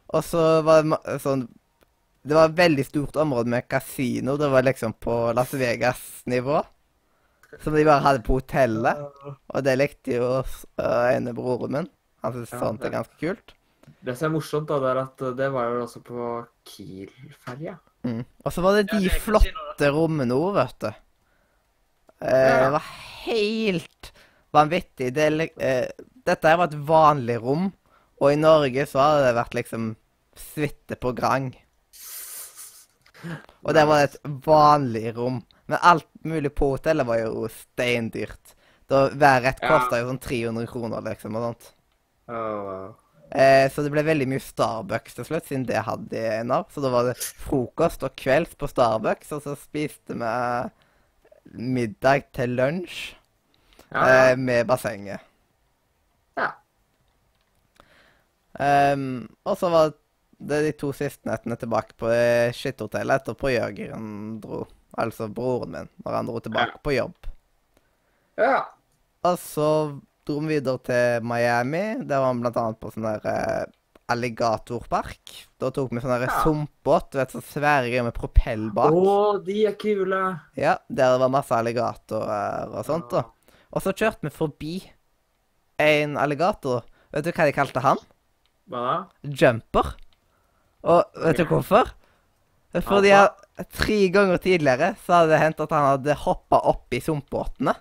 Og 0.10 0.23
så 0.23 0.62
var 0.63 0.82
det 0.88 1.19
sånn 1.21 1.47
Det 2.28 2.34
var 2.36 2.50
et 2.50 2.58
veldig 2.58 2.84
stort 2.86 3.15
område 3.15 3.47
med 3.47 3.67
kasino. 3.69 4.38
Det 4.38 4.50
var 4.52 4.63
liksom 4.65 4.93
på 5.00 5.34
Las 5.36 5.54
Vegas-nivå. 5.54 6.65
Som 7.64 7.78
de 7.78 7.86
bare 7.88 8.04
hadde 8.04 8.24
på 8.28 8.40
hotellet. 8.42 9.00
Og 9.56 9.64
det 9.64 9.78
likte 9.80 10.18
jo 10.18 10.32
uh, 10.42 11.06
ene 11.14 11.34
broren 11.38 11.74
min. 11.78 11.90
Han 12.26 12.36
syntes 12.36 12.54
Ja, 12.54 12.60
sånt 12.60 12.84
er 12.86 12.94
ganske 12.94 13.20
kult. 13.22 13.54
Det 14.04 14.16
som 14.20 14.28
er 14.30 14.36
morsomt, 14.36 14.68
da, 14.70 14.80
det 14.84 14.90
er 14.92 15.00
at 15.06 15.24
det 15.40 15.48
var 15.54 15.70
jo 15.72 15.84
også 15.86 16.02
på 16.06 16.30
Kiel-ferja. 16.68 17.78
Mm. 18.04 18.24
Og 18.44 18.54
så 18.54 18.64
var 18.64 18.76
det 18.76 18.88
Ja, 18.88 18.98
de 19.00 19.08
det 19.08 19.16
er 19.16 19.24
flotte 19.24 19.92
rommene 19.96 20.36
òg, 20.36 20.50
vet 20.58 20.80
du. 20.84 20.90
Eh, 22.22 22.58
Det 22.64 22.72
var 22.76 22.90
helt 23.28 24.12
vanvittig. 24.56 25.14
Det, 25.14 25.28
eh, 25.58 25.88
dette 26.28 26.48
her 26.52 26.60
var 26.60 26.68
et 26.72 26.88
vanlig 26.88 27.40
rom, 27.42 27.72
og 28.20 28.32
i 28.34 28.40
Norge 28.40 28.86
så 28.90 29.00
hadde 29.04 29.26
det 29.28 29.38
vært 29.40 29.58
liksom 29.58 29.96
suite 30.38 30.98
på 31.00 31.14
Grang. 31.18 31.56
Og 33.64 33.74
der 33.74 33.86
var 33.90 34.04
det 34.04 34.10
et 34.14 34.32
vanlig 34.46 35.16
rom. 35.18 35.42
Men 35.67 35.80
alt 35.82 36.08
mulig 36.23 36.53
på 36.56 36.71
hotellet 36.75 37.08
var 37.08 37.19
jo 37.21 37.47
steindyrt. 37.51 38.56
Da 38.88 39.08
Hver 39.12 39.41
rett 39.43 39.62
Ja. 39.62 39.69
kosta 39.69 39.99
jo 39.99 40.08
sånn 40.12 40.21
300 40.23 40.67
kroner, 40.71 41.01
liksom, 41.10 41.36
og 41.36 41.43
sånt. 41.49 41.73
Oh, 42.27 42.34
wow. 42.34 42.95
Eh, 43.36 43.67
så 43.71 43.84
det 43.84 43.91
ble 43.91 44.03
veldig 44.08 44.25
mye 44.32 44.39
Starbucks 44.43 45.17
til 45.17 45.25
slutt, 45.27 45.47
siden 45.49 45.65
det 45.67 45.82
hadde 45.84 46.08
de 46.13 46.21
en 46.39 46.53
av. 46.56 46.69
Så 46.71 46.82
da 46.84 46.91
var 46.93 47.10
det 47.10 47.17
frokost 47.19 48.06
og 48.08 48.15
kvelds 48.19 48.56
på 48.60 48.69
Starbucks, 48.71 49.34
og 49.36 49.43
så 49.43 49.56
spiste 49.60 50.15
vi 50.15 50.32
middag 51.75 52.30
til 52.38 52.56
lunsj 52.60 52.99
Ja, 53.91 54.08
ja. 54.10 54.27
eh, 54.32 54.36
med 54.38 54.67
bassenget. 54.67 55.21
ja. 56.38 56.51
Um, 58.60 59.27
og 59.45 59.58
så 59.60 59.69
var 59.69 59.91
det 60.49 60.60
de 60.65 60.71
to 60.82 60.89
siste 60.95 61.30
nettene 61.30 61.58
tilbake 61.62 61.93
på 61.97 62.10
det 62.10 62.56
skitthotellet 62.58 63.21
etterpå 63.21 63.51
Jørgen 63.53 64.08
dro. 64.41 64.63
Altså 64.97 65.28
broren 65.30 65.71
min, 65.73 65.89
når 66.06 66.13
han 66.15 66.26
dro 66.30 66.39
tilbake 66.39 66.80
på 66.84 66.95
jobb. 66.95 67.15
ja. 68.38 68.63
Og 69.28 69.36
så 69.41 69.67
dro 70.26 70.39
vi 70.39 70.54
videre 70.60 70.80
til 70.86 71.23
Miami. 71.26 72.06
Der 72.08 72.21
var 72.21 72.34
vi 72.34 72.41
blant 72.45 72.58
annet 72.62 72.80
på 72.80 72.91
sånn 72.93 73.04
der 73.04 73.26
eh, 73.28 73.65
alligatorpark. 74.13 75.34
Da 75.60 75.71
tok 75.73 75.91
vi 75.91 76.00
sånn 76.04 76.13
der 76.13 76.28
Ja. 76.30 76.43
sumpbåt, 76.43 77.12
du 77.12 77.17
vet, 77.17 77.32
så 77.34 77.41
svære 77.41 77.89
greier 77.89 78.04
med 78.06 78.13
propell 78.13 78.69
bak. 78.71 78.93
Å, 78.93 79.43
de 79.43 79.65
er 79.67 79.73
kule. 79.76 80.21
Ja, 80.56 80.78
der 80.88 81.12
det 81.17 81.19
var 81.19 81.30
masse 81.34 81.52
alligatorer 81.52 82.69
og 82.78 82.86
sånt. 82.86 83.10
da. 83.12 83.23
Og 83.73 83.82
så 83.82 83.91
kjørte 83.91 84.21
vi 84.21 84.30
forbi 84.30 84.76
en 85.80 86.15
alligator. 86.17 86.84
Vet 87.12 87.26
du 87.26 87.32
hva 87.32 87.45
de 87.50 87.52
kalte 87.58 87.82
han? 87.84 87.97
Hva 88.69 88.80
da? 88.86 88.95
Jumper. 89.23 89.95
Og 90.84 91.04
vet 91.26 91.38
du 91.38 91.45
hvorfor? 91.45 91.91
Fordi 92.73 93.10
Ja, 93.10 93.23
tre 93.73 93.99
ganger 94.13 94.38
tidligere 94.43 94.91
så 95.06 95.21
hadde 95.21 95.32
det 95.34 95.39
hendt 95.41 95.62
at 95.63 95.71
han 95.73 95.86
hadde 95.93 96.15
hoppa 96.25 96.60
opp 96.69 96.93
i 96.93 96.99
sumpbåtene. 97.01 97.73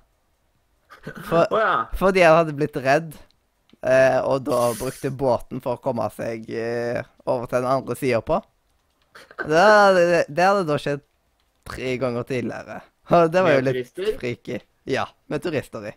For, 1.26 1.46
oh, 1.52 1.58
ja. 1.60 1.74
fordi 1.94 2.22
han 2.24 2.36
hadde 2.40 2.54
blitt 2.56 2.76
redd, 2.82 3.12
eh, 3.86 4.16
og 4.26 4.46
da 4.48 4.72
brukte 4.78 5.10
båten 5.14 5.60
for 5.62 5.76
å 5.76 5.82
komme 5.82 6.06
seg 6.14 6.48
eh, 6.50 7.02
over 7.26 7.46
til 7.50 7.60
den 7.62 7.70
andre 7.70 7.96
sida 7.98 8.22
på. 8.26 8.40
Det, 9.44 9.60
hadde- 9.60 10.24
det 10.28 10.48
hadde 10.48 10.64
da 10.68 10.78
skjedd 10.82 11.04
tre 11.70 11.92
ganger 12.02 12.26
tidligere. 12.26 12.80
Og 13.14 13.30
det 13.30 13.42
var 13.46 13.54
jo 13.54 13.62
litt 13.68 13.92
freaky. 14.18 14.58
Ja, 14.90 15.04
med 15.30 15.42
turister 15.44 15.86
i. 15.90 15.94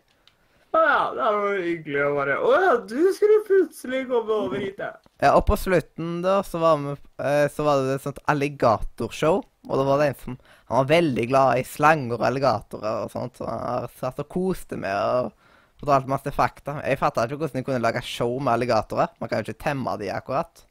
Å 0.70 0.80
ja, 0.86 0.98
det 1.16 1.28
var 1.34 1.56
hyggelig 1.64 2.02
å 2.06 2.10
bare 2.14 2.34
Å 2.46 2.50
ja, 2.62 2.74
du 2.86 2.98
skulle 3.16 3.40
plutselig 3.48 4.04
komme 4.06 4.36
over 4.46 4.60
hit, 4.62 4.78
ja. 4.78 4.92
Ja, 5.18 5.32
og 5.34 5.42
på 5.48 5.56
slutten 5.58 6.20
da, 6.22 6.36
så 6.46 6.60
var, 6.62 6.78
vi, 6.84 6.94
eh, 7.26 7.46
så 7.50 7.66
var 7.66 7.82
det 7.82 7.96
et 7.96 8.04
sånt 8.06 8.20
alligatorshow. 8.30 9.42
Og 9.66 9.74
da 9.76 9.84
var 9.84 10.00
det 10.00 10.06
en 10.12 10.18
som 10.20 10.36
Han 10.70 10.78
var 10.78 10.90
veldig 10.92 11.26
glad 11.32 11.60
i 11.60 11.66
slanger 11.66 12.20
og 12.20 12.26
alligatorer 12.28 13.04
og 13.04 13.10
sånt, 13.12 13.40
så 13.40 13.50
han 13.50 13.90
satt 13.98 14.22
og 14.22 14.30
koste 14.30 14.78
med 14.78 14.94
og 14.94 15.32
fortalte 15.80 16.12
masse 16.12 16.32
fakta. 16.36 16.76
Jeg 16.86 17.00
fatta 17.00 17.26
ikke 17.26 17.40
hvordan 17.40 17.58
de 17.58 17.66
kunne 17.66 17.82
lage 17.82 18.04
show 18.06 18.36
med 18.38 18.54
alligatorer. 18.54 19.10
Man 19.18 19.30
kan 19.32 19.40
jo 19.40 19.48
ikke 19.48 19.64
temme 19.64 19.96
de 19.98 20.12
akkurat. 20.14 20.62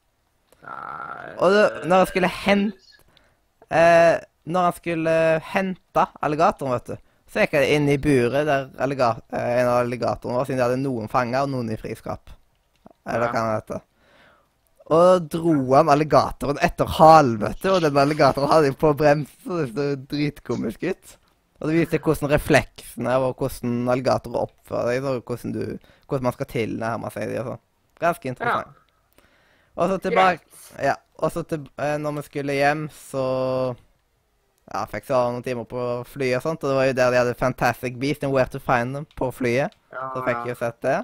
Nei 0.64 1.36
Og 1.40 1.54
da, 1.56 1.68
når 1.88 2.02
han 2.02 2.10
skulle 2.10 2.30
hente 2.36 2.98
eh, 3.72 4.18
Når 4.52 4.66
han 4.66 4.74
skulle 4.76 5.14
hente 5.54 6.04
alligatoren, 6.20 6.74
vet 6.76 6.90
du, 6.90 7.06
så 7.30 7.44
gikk 7.44 7.54
jeg 7.60 7.76
inn 7.78 7.90
i 7.90 7.98
buret 8.02 8.48
der 8.48 8.70
eh, 8.74 9.62
en 9.62 9.68
av 9.70 9.84
alligatorene 9.84 10.40
var, 10.40 10.46
siden 10.50 10.58
de 10.58 10.66
hadde 10.66 10.82
noen 10.82 11.08
fanger 11.12 11.46
og 11.46 11.52
noen 11.54 11.70
i 11.74 11.78
friskap. 11.78 12.30
Eller 13.06 13.20
hva 13.20 13.30
Ja. 13.30 13.32
kan 13.34 13.48
det 13.50 13.62
hete. 13.62 13.82
Og 14.90 15.00
da 15.06 15.38
dro 15.38 15.54
han 15.76 15.90
alligatoren 15.94 16.58
etter 16.66 16.90
halen, 16.98 17.38
vet 17.44 17.62
du, 17.62 17.70
og 17.76 17.82
den 17.84 17.98
alligatoren 18.02 18.50
hadde 18.50 18.72
på 18.82 18.96
brems, 18.98 19.30
så 19.46 19.60
det 19.60 19.68
så 19.76 19.88
dritkomisk 20.10 20.84
ut. 20.90 21.16
Og 21.62 21.68
det 21.70 21.76
viser 21.76 22.00
hvordan 22.02 22.32
refleksene 22.32 23.16
og 23.20 23.36
hvordan 23.38 23.90
alligatorer 23.94 24.48
oppfører 24.48 24.96
seg, 24.96 25.06
og 25.06 25.24
hvordan, 25.30 25.52
du, 25.54 25.78
hvordan 26.08 26.24
man 26.30 26.34
skal 26.34 26.50
tilnærme 26.50 27.12
seg 27.14 27.30
dem 27.30 27.42
og 27.44 27.52
sånn. 27.52 27.64
Ganske 28.00 28.26
Ja. 28.26 28.32
interessant. 28.34 28.76
Og 29.78 29.90
så 29.90 29.98
tilbake 30.02 30.42
ja, 30.84 30.96
og 31.20 31.32
så 31.32 31.44
til, 31.48 31.68
eh, 31.78 31.98
når 31.98 32.16
vi 32.18 32.22
skulle 32.26 32.54
hjem, 32.58 32.90
så 32.90 33.76
ja, 34.74 34.86
fikk 34.92 35.06
så 35.10 35.20
noen 35.32 35.44
timer 35.46 35.66
på 35.70 35.84
flyet 36.06 36.38
og 36.40 36.44
sånt, 36.46 36.64
og 36.64 36.70
det 36.70 36.78
var 36.78 36.86
jo 36.90 36.94
der 37.00 37.12
de 37.12 37.18
hadde 37.24 37.36
Fantastic 37.40 37.96
Beast 38.02 38.24
and 38.24 38.34
Where 38.34 38.50
to 38.54 38.60
Find 38.60 38.96
Them 38.96 39.06
på 39.18 39.32
flyet. 39.34 39.74
Ja, 39.94 40.10
Så 40.16 40.24
fikk 40.26 40.44
jeg 40.46 40.54
jo 40.56 40.60
sett 40.60 40.82
det. 40.86 40.98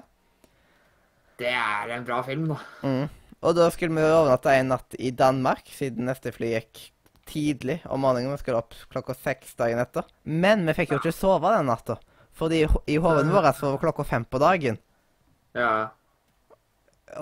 Det 1.38 1.50
er 1.52 1.90
en 1.96 2.04
bra 2.08 2.22
film, 2.24 2.46
da. 2.54 2.58
Mm. 2.86 3.08
Og 3.44 3.54
da 3.58 3.66
skulle 3.70 3.92
vi 3.98 4.04
overnatte 4.06 4.52
en 4.56 4.70
natt 4.72 4.94
i 4.98 5.10
Danmark, 5.12 5.66
siden 5.76 6.06
neste 6.08 6.32
fly 6.32 6.54
gikk 6.54 6.86
tidlig 7.28 7.80
om 7.92 8.00
morgenen. 8.00 8.32
Vi 8.32 8.40
skulle 8.40 8.62
opp 8.62 8.74
klokka 8.92 9.14
seks 9.18 9.52
dagen 9.58 9.78
etter. 9.82 10.06
Men 10.24 10.64
vi 10.66 10.72
fikk 10.78 10.94
jo 10.94 11.00
ikke 11.02 11.12
sove 11.14 11.50
den 11.52 11.66
natta. 11.68 11.98
Fordi 12.36 12.62
i 12.62 12.66
ho- 12.70 12.82
i 12.86 12.96
hodet 13.00 13.26
vårt 13.32 13.56
så 13.58 13.72
var 13.74 13.82
klokka 13.82 14.04
fem 14.08 14.24
på 14.24 14.38
dagen. 14.40 14.78
Ja. 15.56 15.88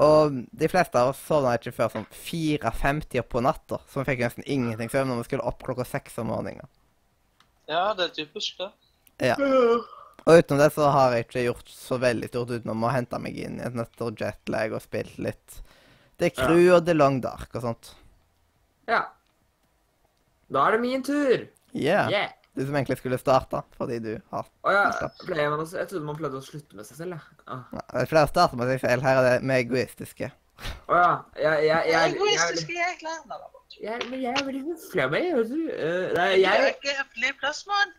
Og 0.01 0.39
de 0.57 0.69
fleste 0.73 0.97
av 0.97 1.11
oss 1.13 1.21
sovna 1.29 1.57
ikke 1.59 1.75
før 1.77 1.91
sånn 1.93 2.07
4.50 2.17 3.27
på 3.29 3.43
natta, 3.45 3.79
så 3.91 4.01
vi 4.01 4.09
fikk 4.13 4.23
nesten 4.25 4.47
ingenting 4.49 4.89
søvn 4.91 5.11
når 5.13 5.21
vi 5.21 5.27
skulle 5.29 5.49
opp 5.51 5.61
klokka 5.67 5.85
seks 5.87 6.17
om 6.23 6.31
morgenen. 6.33 6.71
Ja, 7.69 7.93
det 7.97 8.09
er 8.09 8.15
typisk 8.17 8.59
det. 8.61 8.71
Ja. 9.25 9.37
Og 10.25 10.41
utenom 10.41 10.63
det 10.63 10.71
så 10.73 10.89
har 10.93 11.13
jeg 11.13 11.27
ikke 11.27 11.45
gjort 11.45 11.69
så 11.71 11.99
veldig 12.01 12.31
stort 12.31 12.55
utenom 12.55 12.87
å 12.87 12.93
hente 12.95 13.21
meg 13.21 13.37
inn 13.41 13.61
i 13.61 13.67
et 13.67 13.77
etter 13.85 14.17
jetlag 14.21 14.73
og 14.73 14.83
spilt 14.85 15.19
litt 15.21 15.61
The 16.23 16.31
Crew 16.33 16.71
og 16.77 16.87
The 16.87 16.95
Long 16.97 17.21
Dark 17.25 17.53
og 17.55 17.69
sånt. 17.69 17.93
ja. 18.89 19.05
Da 20.53 20.67
er 20.69 20.75
det 20.77 20.81
min 20.83 21.03
tur. 21.03 21.47
Yeah. 21.73 22.11
Yeah. 22.13 22.33
Du 22.55 22.63
som 22.63 22.77
egentlig 22.79 23.01
skulle 23.01 23.19
starte, 23.19 23.65
fordi 23.75 23.99
du 23.99 24.13
har 24.31 24.47
Å 24.47 24.73
ja, 24.75 24.85
pleier 25.25 25.51
man 25.51 25.65
å, 25.65 25.67
jeg 25.67 25.89
trodde 25.91 26.07
man 26.07 26.19
pleide 26.19 26.39
å 26.39 26.45
slutte 26.45 26.79
med 26.79 26.87
seg 26.87 27.01
selv, 27.01 27.17
jeg. 27.17 27.41
Ja. 27.49 27.57
Nei, 27.75 27.83
Det 27.91 28.05
er 28.05 28.11
flere 28.13 28.31
starter 28.31 28.61
med 28.61 28.71
seg 28.71 28.85
selv. 28.85 29.07
Her 29.09 29.19
er 29.19 29.27
det 29.27 29.49
med 29.51 29.65
egoistiske. 29.65 30.31
Å 30.87 31.01
ja. 31.01 31.11
Jeg, 31.35 31.43
jeg, 31.43 31.65
jeg, 31.67 31.67
jeg, 31.67 31.91
jeg, 31.91 32.15
Egoistiske 32.15 32.79
jækler. 32.79 33.19
Nei, 33.27 33.41
det 33.43 33.55
jeg, 33.83 34.07
men 34.11 34.23
jeg 34.23 34.37
er 34.39 34.45
veldig 34.47 34.63
høflig 34.69 35.03
av 35.03 35.11
meg, 35.15 35.27
vet 35.35 35.51
du. 35.51 35.59
Eh, 35.73 36.07
nei, 36.15 36.29
Jeg 36.39 36.47
er 36.53 36.63
jeg 36.69 36.77
ikke 36.77 36.95
høflig 37.01 37.35
plass, 37.41 37.65
mann. 37.71 37.99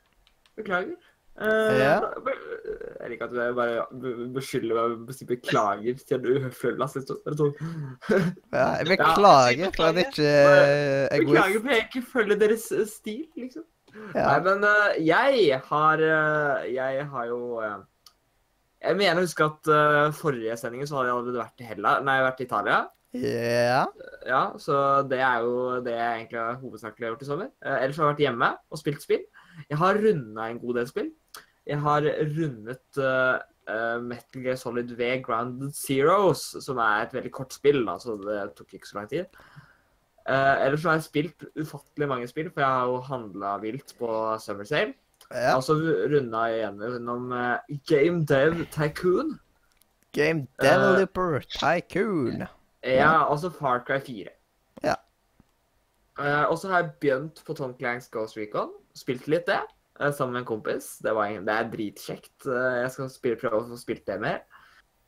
Beklager. 0.56 1.12
Uh, 1.36 1.76
Ja. 1.82 1.96
Jeg 3.02 3.10
liker 3.12 3.26
at 3.26 3.34
du 3.34 3.56
bare 3.58 3.82
beskylder 4.34 4.78
meg 4.78 4.94
med 5.02 5.10
å 5.12 5.16
si 5.18 5.26
beklager 5.28 5.98
til 6.00 6.16
en 6.16 6.28
uhøflig 6.32 6.78
lass. 6.80 6.96
Det 6.96 7.18
er 7.28 7.36
sånn, 7.42 7.52
Ja, 8.56 8.70
jeg 8.80 8.88
beklager 8.94 9.74
for 9.76 9.90
at 9.90 10.00
jeg 10.00 10.14
ikke 10.14 10.30
er 10.32 11.10
egoist. 11.18 11.34
Beklager 11.34 11.60
for 11.60 11.74
at 11.74 11.76
jeg 11.76 11.88
ikke 11.90 12.04
følger 12.14 12.40
deres 12.46 12.70
stil, 12.94 13.26
liksom. 13.36 13.68
Ja. 14.16 14.26
Nei, 14.30 14.40
men 14.46 14.66
eh, 14.68 14.98
jeg 15.08 15.60
har 15.70 16.02
eh, 16.04 16.66
Jeg 16.74 17.06
har 17.12 17.30
jo 17.30 17.40
eh, 17.64 17.78
Jeg 18.84 19.00
mener 19.00 19.22
å 19.22 19.26
huske 19.26 19.48
at 19.48 19.72
forrige 20.16 20.58
sending 20.60 20.86
så 20.86 21.00
hadde 21.00 21.10
jeg 21.10 21.16
allerede 21.18 21.42
vært 21.42 21.64
i 21.64 21.70
Hella, 21.70 21.96
nei, 22.06 22.20
vært 22.22 22.44
i 22.44 22.46
Italia. 22.46 22.84
ja. 23.16 23.86
Ja, 24.28 24.44
så 24.62 24.76
det 25.08 25.22
er 25.24 25.42
jo 25.46 25.80
det 25.86 25.96
jeg 25.96 26.20
egentlig 26.20 26.42
har 26.42 26.60
hovedsakelig 26.60 27.08
har 27.08 27.14
gjort 27.14 27.24
i 27.24 27.28
sommer. 27.30 27.50
Ellers 27.64 27.98
har 27.98 28.06
jeg 28.06 28.12
vært 28.12 28.24
hjemme 28.26 28.50
og 28.70 28.82
spilt 28.82 29.02
spill. 29.06 29.24
Jeg 29.72 29.80
har 29.82 30.00
runda 30.04 30.48
en 30.50 30.62
god 30.62 30.80
del 30.82 30.90
spill. 30.92 31.10
Jeg 31.66 31.82
har 31.82 32.06
rundet 32.36 33.00
uh, 33.02 33.38
Metal 34.06 34.44
Gear 34.44 34.60
Solid 34.62 34.92
V 35.00 35.10
Grounded 35.26 35.74
Zeros, 35.74 36.44
som 36.62 36.82
er 36.84 37.06
et 37.08 37.16
veldig 37.16 37.32
kort 37.34 37.56
spill, 37.56 37.82
da, 37.88 37.96
så 38.02 38.20
det 38.22 38.42
tok 38.60 38.76
ikke 38.78 38.92
så 38.92 39.00
lang 39.00 39.10
tid. 39.10 39.42
Eh, 40.26 40.66
ellers 40.66 40.82
så 40.82 40.90
har 40.90 41.00
jeg 41.00 41.06
spilt 41.06 41.46
ufattelig 41.60 42.08
mange 42.10 42.28
spill, 42.28 42.50
for 42.54 42.64
jeg 42.64 42.70
har 42.70 42.92
jo 42.92 43.02
handla 43.10 43.58
vilt 43.62 43.94
på 44.00 44.12
Summer 44.42 44.66
Sale. 44.66 44.96
Jeg 45.32 45.44
ja. 45.48 45.56
Og 45.58 45.64
så 45.66 45.76
runda 46.12 46.46
igjen 46.54 46.82
gjennom 46.82 47.32
uh, 47.34 47.78
Game 47.90 48.26
Dev 48.30 48.66
Tycoon. 48.74 49.36
Game 50.14 50.48
Developer 50.62 51.40
uh, 51.40 51.48
Tycoon. 51.56 52.46
Ja, 52.86 53.24
også 53.26 53.50
Far 53.50 53.82
Cry 53.88 54.00
4. 54.06 54.34
Ja. 54.86 54.96
Uh, 56.20 56.46
og 56.52 56.58
så 56.58 56.70
har 56.70 56.84
jeg 56.84 56.92
begynt 57.02 57.42
på 57.46 57.54
Tom 57.58 57.74
Clanks 57.80 58.10
Ghost 58.14 58.38
Recon. 58.38 58.70
Spilt 58.96 59.26
litt 59.28 59.50
det, 59.50 59.60
eh, 60.00 60.12
sammen 60.14 60.34
med 60.38 60.46
en 60.46 60.52
kompis. 60.54 60.98
Det, 61.04 61.12
var, 61.16 61.26
en- 61.34 61.46
det 61.48 61.54
er 61.54 61.72
dritkjekt. 61.74 62.46
Eh, 62.48 62.76
jeg 62.84 62.92
skal 62.94 63.10
spille, 63.12 63.40
prøve 63.42 63.60
å 63.60 63.66
få 63.72 63.80
spilt 63.82 64.06
det 64.08 64.20
mer. 64.24 64.46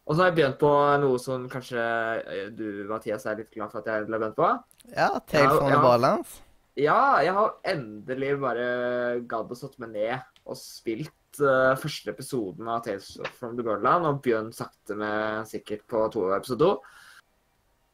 Og 0.07 0.15
så 0.15 0.23
har 0.23 0.29
jeg 0.29 0.37
begynt 0.37 0.59
på 0.61 0.71
noe 1.03 1.19
som 1.19 1.45
kanskje 1.51 1.83
eh, 2.31 2.49
du, 2.55 2.85
Mathias, 2.87 3.25
er 3.27 3.41
litt 3.41 3.51
glad 3.51 3.73
for 3.73 3.81
at 3.81 3.89
jeg 3.91 4.05
har 4.05 4.07
begynt 4.07 4.37
på. 4.37 4.51
Ja, 4.93 5.09
Tales 5.27 5.57
from 5.57 5.67
the 5.67 5.75
ja. 5.75 5.81
Borderlands. 5.83 6.37
Ja, 6.77 6.99
jeg 7.25 7.33
har 7.35 7.55
endelig 7.67 8.35
bare 8.39 8.67
gadd 9.27 9.51
å 9.51 9.57
satt 9.57 9.75
meg 9.81 9.95
ned 9.97 10.45
og 10.47 10.59
spilt 10.59 11.41
eh, 11.41 11.73
første 11.81 12.13
episoden 12.13 12.69
av 12.71 12.85
Tales 12.85 13.09
from 13.35 13.57
the 13.57 13.65
Birdland, 13.67 14.07
og 14.07 14.21
begynt 14.23 14.55
sakte, 14.55 14.95
men 14.95 15.43
sikkert 15.49 15.83
på 15.91 16.05
to 16.13 16.29
episode 16.37 16.63
to. 16.63 16.71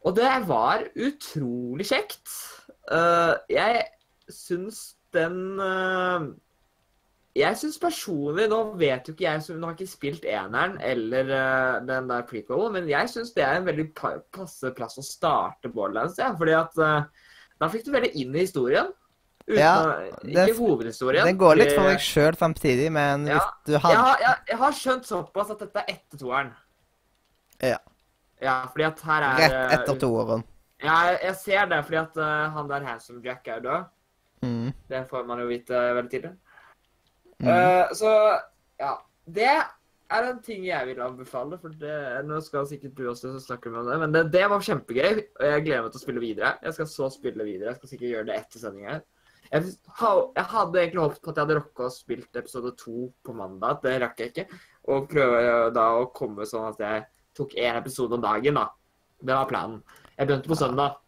Og 0.03 0.17
det 0.19 0.29
var 0.45 0.83
utrolig 0.99 1.87
kjekt. 1.87 2.27
Uh, 2.91 3.39
jeg 3.47 3.85
syns 4.27 4.97
den 5.15 5.55
Jeg 7.33 7.57
syns 7.57 7.79
personlig 7.81 8.45
Nå 8.51 8.59
vet 8.77 9.07
jo 9.09 9.15
ikke 9.15 9.25
jeg 9.25 9.55
Nå 9.57 9.65
har 9.65 9.73
jeg 9.73 9.87
ikke 9.87 9.93
spilt 9.95 10.25
eneren 10.29 10.75
eller 10.85 11.31
uh, 11.33 11.77
den 11.85 12.09
der 12.11 12.25
prequelen, 12.29 12.75
men 12.75 12.89
jeg 12.91 13.09
syns 13.09 13.33
det 13.33 13.45
er 13.45 13.57
en 13.57 13.65
veldig 13.65 13.87
passe 13.97 14.69
plass 14.77 14.99
å 15.01 15.05
starte 15.05 15.71
Borderlands, 15.73 16.19
ja, 16.21 16.29
fordi 16.37 16.53
at 16.57 16.77
uh, 16.77 17.31
da 17.61 17.69
fikk 17.73 17.87
du 17.87 17.93
veldig 17.95 18.11
inn 18.21 18.35
i 18.35 18.43
historien. 18.45 18.91
Uten 19.47 19.59
Ja, 19.59 19.73
det- 20.21 20.45
ikke 20.47 20.59
hovedhistorien. 20.59 21.25
Den 21.25 21.37
går 21.41 21.57
litt 21.59 21.73
for 21.73 21.87
meg 21.87 21.97
deg 21.97 22.05
sjøl 22.05 22.37
samtidig, 22.37 22.91
men 22.93 23.25
Ja, 23.27 23.39
hvis 23.39 23.73
du 23.73 23.79
hadde 23.79 24.05
har, 24.05 24.21
jeg, 24.21 24.37
jeg 24.53 24.61
har 24.61 24.77
skjønt 24.77 25.09
såpass 25.09 25.51
at 25.51 25.65
dette 25.65 25.83
er 25.83 25.97
etter 25.97 26.21
toeren. 26.21 26.53
Ja. 27.63 27.79
Ja, 28.43 28.55
fordi 28.69 28.87
at 28.87 29.01
her 29.07 29.25
er 29.25 29.41
Rett 29.41 29.57
eh, 29.57 29.75
etter 29.79 29.99
toeren. 29.99 30.45
Ja, 30.83 30.95
jeg, 31.09 31.19
jeg 31.23 31.35
ser 31.41 31.67
det, 31.71 31.81
fordi 31.87 31.99
at 32.03 32.17
uh, 32.19 32.53
han 32.55 32.71
der 32.71 32.87
Handsome 32.87 33.23
Jack 33.25 33.47
er 33.47 33.59
død. 33.63 33.91
Mm. 34.43 34.73
Det 34.91 35.05
får 35.09 35.27
man 35.27 35.39
jo 35.39 35.47
vite 35.47 35.83
veldig 35.97 36.11
tidlig. 36.11 36.33
Mm. 37.43 37.49
Uh, 37.51 37.95
så 37.97 38.11
ja. 38.81 38.97
Det 39.23 39.47
er 39.47 40.25
en 40.27 40.39
ting 40.43 40.65
jeg 40.67 40.87
vil 40.89 41.01
anbefale, 41.03 41.57
for 41.61 41.73
det, 41.79 41.95
nå 42.27 42.39
skal 42.43 42.67
sikkert 42.67 42.97
du 42.97 43.05
også 43.09 43.31
snakke 43.39 43.71
om 43.71 43.87
det, 43.87 43.99
men 44.01 44.13
det, 44.15 44.23
det 44.33 44.43
var 44.51 44.65
kjempegøy, 44.65 45.21
og 45.39 45.45
jeg 45.47 45.63
gleder 45.63 45.85
meg 45.85 45.93
til 45.93 46.01
å 46.01 46.03
spille 46.03 46.23
videre. 46.23 46.51
Jeg 46.65 46.75
skal 46.75 46.89
så 46.91 47.07
spille 47.13 47.47
videre. 47.47 47.71
Jeg 47.71 47.79
skal 47.79 47.91
sikkert 47.93 48.11
gjøre 48.11 48.27
det 48.29 48.35
etter 48.41 48.63
sendinga. 48.63 48.97
Jeg, 49.53 49.69
jeg 49.69 50.45
hadde 50.49 50.81
egentlig 50.81 51.03
håpet 51.03 51.21
på 51.21 51.31
at 51.31 51.39
jeg 51.39 51.45
hadde 51.45 51.57
rocka 51.59 51.87
å 51.87 51.93
spilt 51.93 52.39
episode 52.41 52.73
to 52.79 53.07
på 53.23 53.35
mandag. 53.37 53.79
Det 53.83 53.95
rakk 54.01 54.21
jeg 54.21 54.33
ikke. 54.33 54.61
Og 54.91 55.07
prøve 55.11 55.41
da 55.75 55.87
å 55.99 56.07
komme 56.15 56.47
sånn 56.49 56.71
at 56.71 56.81
jeg 56.83 57.05
tok 57.37 57.55
én 57.61 57.79
episode 57.79 58.17
om 58.17 58.23
dagen, 58.23 58.59
da. 58.59 58.67
Det 59.23 59.37
var 59.37 59.49
planen. 59.49 59.79
Jeg 60.17 60.27
begynte 60.27 60.51
på 60.51 60.59
søndag. 60.59 60.99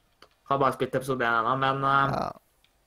Har 0.45 0.61
bare 0.61 0.77
spilt 0.77 0.95
episode 0.95 1.25
én 1.25 1.39
ennå, 1.41 1.55
men 1.61 1.83
uh, 1.83 2.15
Ja. 2.15 2.25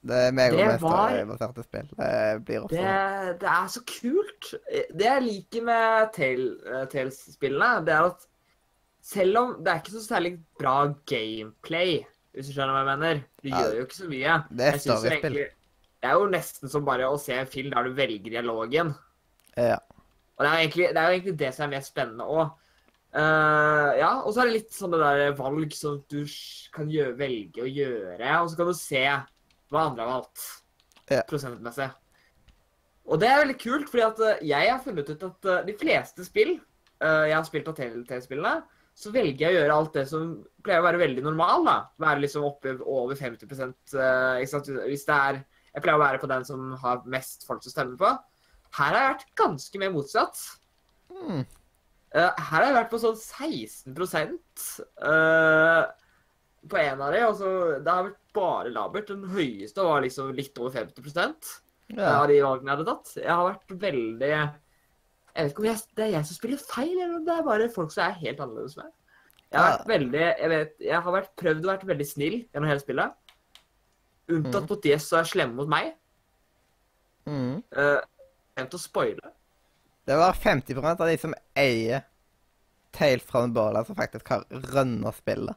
Det 0.06 0.14
er 0.28 0.32
meg 0.32 0.52
og 0.52 0.58
Det 0.58 0.66
mester 0.68 0.88
var- 0.88 1.24
baserte 1.26 1.62
spill. 1.66 1.88
Det 1.98 2.44
blir 2.46 2.61
også 2.62 2.68
Det, 2.70 2.82
sånn. 2.87 3.38
det 3.40 3.48
er 3.50 3.66
så 3.74 3.80
kult. 3.84 4.50
Det 4.94 5.04
jeg 5.08 5.22
liker 5.22 5.62
med 5.66 6.20
eh, 6.22 6.84
Tales-spillene, 6.87 7.84
det 7.84 7.94
er 7.94 8.04
at 8.12 8.26
selv 9.02 9.37
om 9.38 9.56
det 9.64 9.72
er 9.72 9.80
ikke 9.80 9.96
så 9.96 10.04
særlig 10.06 10.32
bra 10.58 10.76
gameplay, 11.08 12.06
hvis 12.34 12.46
du 12.46 12.52
skjønner 12.52 12.76
hva 12.76 12.84
jeg 12.84 12.98
mener 12.98 13.24
Du 13.42 13.48
Ja, 13.48 13.56
gjør 13.64 13.74
jo 13.78 13.84
ikke 13.87 13.98
så 13.98 14.08
mye. 14.08 14.37
Det 14.54 14.66
er 14.68 14.78
storiespill. 14.78 15.34
Det 15.98 16.06
er 16.06 16.12
jo 16.14 16.28
nesten 16.30 16.68
som 16.70 16.84
bare 16.84 17.08
å 17.11 17.18
se 17.18 17.32
en 17.34 17.46
film 17.46 17.70
der 17.74 17.82
du 17.88 17.94
velger 17.94 18.30
dialogen. 18.30 18.94
Ja. 19.56 19.78
Og 20.38 20.44
det 20.44 20.52
er, 20.52 20.58
egentlig, 20.62 20.88
det 20.94 20.96
er 20.96 21.08
jo 21.11 21.16
egentlig 21.18 21.37
det 21.38 21.54
som 21.54 21.64
er 21.66 21.76
mest 21.76 21.90
spennende 21.92 22.22
òg. 22.22 22.52
ja, 23.98 24.20
og 24.22 24.32
så 24.34 24.42
er 24.42 24.44
det 24.46 24.52
litt 24.61 24.70
sånne 24.76 24.98
der 25.00 25.32
valg 25.34 25.72
som 25.74 26.04
du 26.08 26.20
kan 26.72 26.88
gjøre, 26.92 27.16
velge 27.18 27.64
å 27.64 27.66
gjøre, 27.66 28.42
og 28.42 28.50
så 28.52 28.56
kan 28.61 28.66
du 28.66 28.74
se 28.74 29.02
hva 29.72 29.88
andre 29.88 30.04
har 30.04 30.14
valgt. 30.18 30.44
Ja. 31.09 31.22
Prosentmessig. 31.28 31.88
Og 33.09 33.20
det 33.20 33.28
er 33.28 33.40
veldig 33.42 33.59
kult, 33.61 33.88
fordi 33.88 34.04
at 34.04 34.18
eh, 34.24 34.42
jeg 34.50 34.70
har 34.70 34.83
funnet 34.85 35.09
ut 35.09 35.22
at 35.31 35.48
eh, 35.48 35.62
de 35.68 35.74
fleste 35.81 36.26
spill 36.26 36.57
eh, 36.59 37.24
jeg 37.31 37.37
har 37.37 37.46
spilt 37.46 37.70
av 37.70 37.78
TLT-spillene, 37.78 38.57
så 38.98 39.12
velger 39.14 39.44
jeg 39.46 39.54
å 39.54 39.61
gjøre 39.61 39.76
alt 39.78 39.94
det 39.94 40.04
som 40.11 40.33
pleier 40.66 40.83
å 40.83 40.87
være 40.88 41.00
veldig 41.00 41.22
normal, 41.24 41.64
da. 41.68 41.76
Være 42.02 42.24
liksom 42.24 42.46
oppe 42.48 42.74
over 42.83 43.16
50 43.16 43.46
eh, 43.46 44.40
ikke 44.42 44.50
sant? 44.52 44.72
Hvis 44.88 45.07
det 45.09 45.14
er 45.14 45.44
Jeg 45.76 45.85
pleier 45.85 45.98
å 46.00 46.02
være 46.02 46.18
på 46.18 46.31
den 46.31 46.44
som 46.48 46.72
har 46.83 47.04
mest 47.07 47.46
folk 47.46 47.62
som 47.62 47.72
stemmer 47.72 47.96
på. 48.00 48.11
Her 48.74 48.90
har 48.90 48.98
jeg 48.98 49.12
vært 49.12 49.28
ganske 49.38 49.81
mer 49.81 49.92
motsatt. 49.94 50.40
Mm. 51.12 51.44
Her 52.16 52.33
har 52.40 52.64
jeg 52.64 52.74
vært 52.74 52.90
på 52.90 53.00
sånn 53.00 53.16
16 53.20 53.94
uh, 53.94 55.85
på 56.66 56.79
én 56.81 57.01
av 57.01 57.14
de. 57.14 57.23
Altså, 57.25 57.51
det 57.85 57.94
har 57.94 58.07
vært 58.09 58.21
bare 58.38 58.73
labert. 58.75 59.11
Den 59.11 59.27
høyeste 59.33 59.85
var 59.85 60.03
liksom 60.05 60.33
litt 60.37 60.59
over 60.61 60.75
50 60.75 61.31
ja. 61.94 62.14
av 62.14 62.27
de 62.31 62.40
valgene 62.44 62.71
jeg 62.71 62.77
hadde 62.77 62.88
tatt. 62.88 63.12
Jeg 63.21 63.31
har 63.33 63.47
vært 63.49 63.77
veldig 63.87 64.33
Jeg 64.33 65.44
vet 65.44 65.53
ikke 65.53 65.62
om 65.62 65.68
jeg, 65.68 65.83
det 65.94 66.05
er 66.05 66.14
jeg 66.16 66.29
som 66.29 66.38
spiller 66.40 66.62
feil, 66.62 66.94
eller 66.97 67.16
om 67.21 67.27
det 67.27 67.37
er 67.37 67.47
bare 67.47 67.71
folk 67.73 67.94
som 67.94 68.05
er 68.09 68.21
helt 68.25 68.42
annerledes 68.42 68.77
enn 68.77 68.85
meg. 68.88 68.94
Jeg 69.49 69.62
har 69.62 69.71
vært 69.71 69.88
veldig 69.88 70.21
Jeg 70.27 70.53
vet, 70.53 70.77
jeg 70.90 71.01
har 71.07 71.14
vært, 71.14 71.33
prøvd 71.40 71.64
å 71.64 71.73
være 71.73 71.90
veldig 71.94 72.09
snill 72.09 72.37
gjennom 72.42 72.68
hele 72.68 72.85
spillet. 72.85 73.16
Unntatt 74.29 74.66
mm. 74.66 74.68
på 74.68 74.79
de 74.85 74.99
som 75.01 75.23
er 75.23 75.31
slemme 75.31 75.57
mot 75.57 75.71
meg. 75.73 75.94
Mm. 77.29 77.62
Uh, 77.73 78.01
Glemt 78.59 78.75
å 78.77 78.81
spoile. 78.83 79.33
Det 80.09 80.16
var 80.16 80.37
50% 80.37 81.03
av 81.05 81.09
de 81.09 81.16
som 81.21 81.35
eier 81.57 82.05
Tale 82.97 83.21
from 83.21 83.53
Borderlands, 83.53 83.90
som 83.90 83.97
faktisk 83.97 84.31
har 84.33 84.44
rønna 84.73 85.12
spillet. 85.12 85.57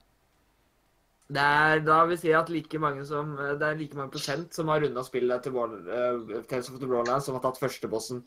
Det 1.31 1.39
er 1.47 1.79
da 1.85 2.01
vil 2.09 2.17
si 2.19 2.31
at 2.35 2.49
like 2.51 2.79
mange 2.81 3.05
som, 3.07 3.29
det 3.39 3.63
er 3.63 3.77
like 3.79 3.95
mange 3.95 4.11
prosent 4.11 4.53
som 4.57 4.67
har 4.67 4.81
runda 4.83 5.03
spillet 5.07 5.43
til 5.45 5.53
Born, 5.55 5.77
uh, 5.87 6.41
Tales 6.49 6.67
of 6.69 6.79
the 6.81 6.87
Borderlands 6.89 7.25
som 7.29 7.37
har 7.37 7.43
tatt 7.45 7.59
førstebossen 7.61 8.19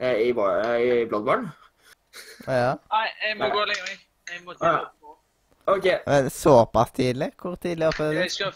uh, 0.00 0.16
i, 0.20 0.32
Bar- 0.36 0.60
eh, 0.66 1.02
i 1.02 1.06
Bloodborne. 1.08 1.52
Ja. 2.46 2.74
Nei, 2.90 3.06
jeg 3.28 3.38
må 3.38 3.46
Nei. 3.46 3.50
gå 3.54 3.64
lenger. 3.70 3.94
jeg. 3.94 4.42
Må 4.44 4.54
Ah, 4.60 4.76
ja. 4.76 5.14
okay. 5.72 6.28
Såpass 6.30 6.92
tidlig? 6.92 7.32
Hvor 7.40 7.56
tidlig 7.56 7.86
oppe 7.88 8.04
er 8.10 8.12
Jeg 8.20 8.30
skal, 8.36 8.52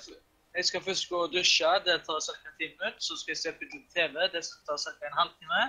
jeg 0.54 0.64
skal 0.68 0.84
først 0.84 1.08
gå 1.10 1.22
og 1.24 1.32
dusje. 1.32 1.72
Det 1.86 1.96
tar 2.06 2.20
ca. 2.20 2.52
10 2.60 2.68
minutter. 2.76 2.94
Så 2.98 3.16
skal 3.22 3.32
jeg 3.32 3.38
se 3.40 3.52
på 3.52 3.64
TV. 3.94 4.28
Det 4.36 4.44
skal 4.44 4.60
ta 4.68 4.76
ca. 4.84 4.94
en 5.08 5.16
halvtime. 5.18 5.64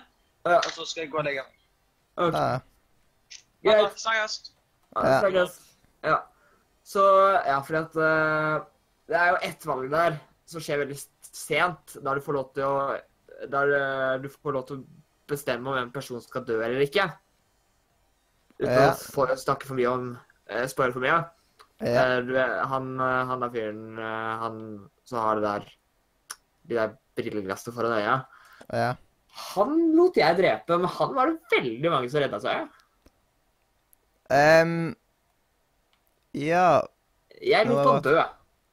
Ja, 0.46 0.58
Og 0.58 0.72
så 0.76 0.86
skal 0.86 1.02
jeg 1.08 1.12
gå 1.12 1.18
og 1.18 1.24
legge 1.26 1.42
meg. 1.48 1.58
ok. 2.28 2.34
Ja. 2.34 2.60
Ja, 3.66 3.72
Greit. 3.82 4.00
Snakkes. 4.00 4.36
Ja. 4.96 5.20
Snakkes. 5.24 5.60
Ja. 6.04 6.18
Så 6.86 7.02
ja, 7.48 7.58
fordi 7.66 7.80
at 7.82 7.96
uh, 7.98 8.66
Det 9.10 9.18
er 9.18 9.32
jo 9.32 9.40
ett 9.48 9.64
valg 9.66 9.90
der 9.90 10.20
som 10.46 10.62
skjer 10.62 10.84
veldig 10.84 10.98
sent, 11.26 11.96
da 12.06 12.14
du 12.14 12.22
får 12.22 12.38
lov 12.38 12.52
til 12.54 12.68
å 12.70 12.76
Der 13.50 13.72
uh, 13.74 14.18
du 14.22 14.30
får 14.30 14.54
lov 14.54 14.68
til 14.70 14.82
å 14.84 14.86
bestemme 15.30 15.72
om 15.72 15.80
en 15.80 15.94
person 15.94 16.22
skal 16.22 16.46
dø 16.46 16.60
eller 16.62 16.84
ikke. 16.86 17.08
Uten 18.62 18.76
Ja. 18.78 18.92
å 18.94 19.40
snakke 19.42 19.66
for 19.66 19.76
mye 19.76 19.90
om 19.90 20.12
uh, 20.14 20.66
Spoile 20.70 20.94
for 20.94 21.02
mye. 21.02 21.24
Ja. 21.84 22.04
Eh, 22.08 22.20
du 22.24 22.38
han, 22.40 22.86
eh, 23.04 23.26
han 23.28 23.42
er 23.44 23.50
fyren 23.52 23.98
eh, 24.00 24.36
Han 24.40 24.60
som 25.04 25.20
har 25.20 25.42
det 25.42 25.44
der 25.44 25.66
De 26.70 26.78
der 26.78 26.94
brilleglassene 27.20 27.76
foran 27.76 27.98
øya. 27.98 28.14
ja. 28.72 28.94
Han 29.52 29.74
lot 29.98 30.16
jeg 30.16 30.38
drepe, 30.38 30.78
men 30.80 30.88
han 30.88 31.10
var 31.12 31.28
det 31.28 31.52
veldig 31.52 31.90
mange 31.92 32.08
som 32.08 32.22
redda 32.24 32.38
seg. 32.40 32.70
Ehm, 34.32 34.96
ja 36.36 36.70
Jeg 37.42 37.68
lot 37.70 37.88
han 37.88 38.02
dø. 38.06 38.16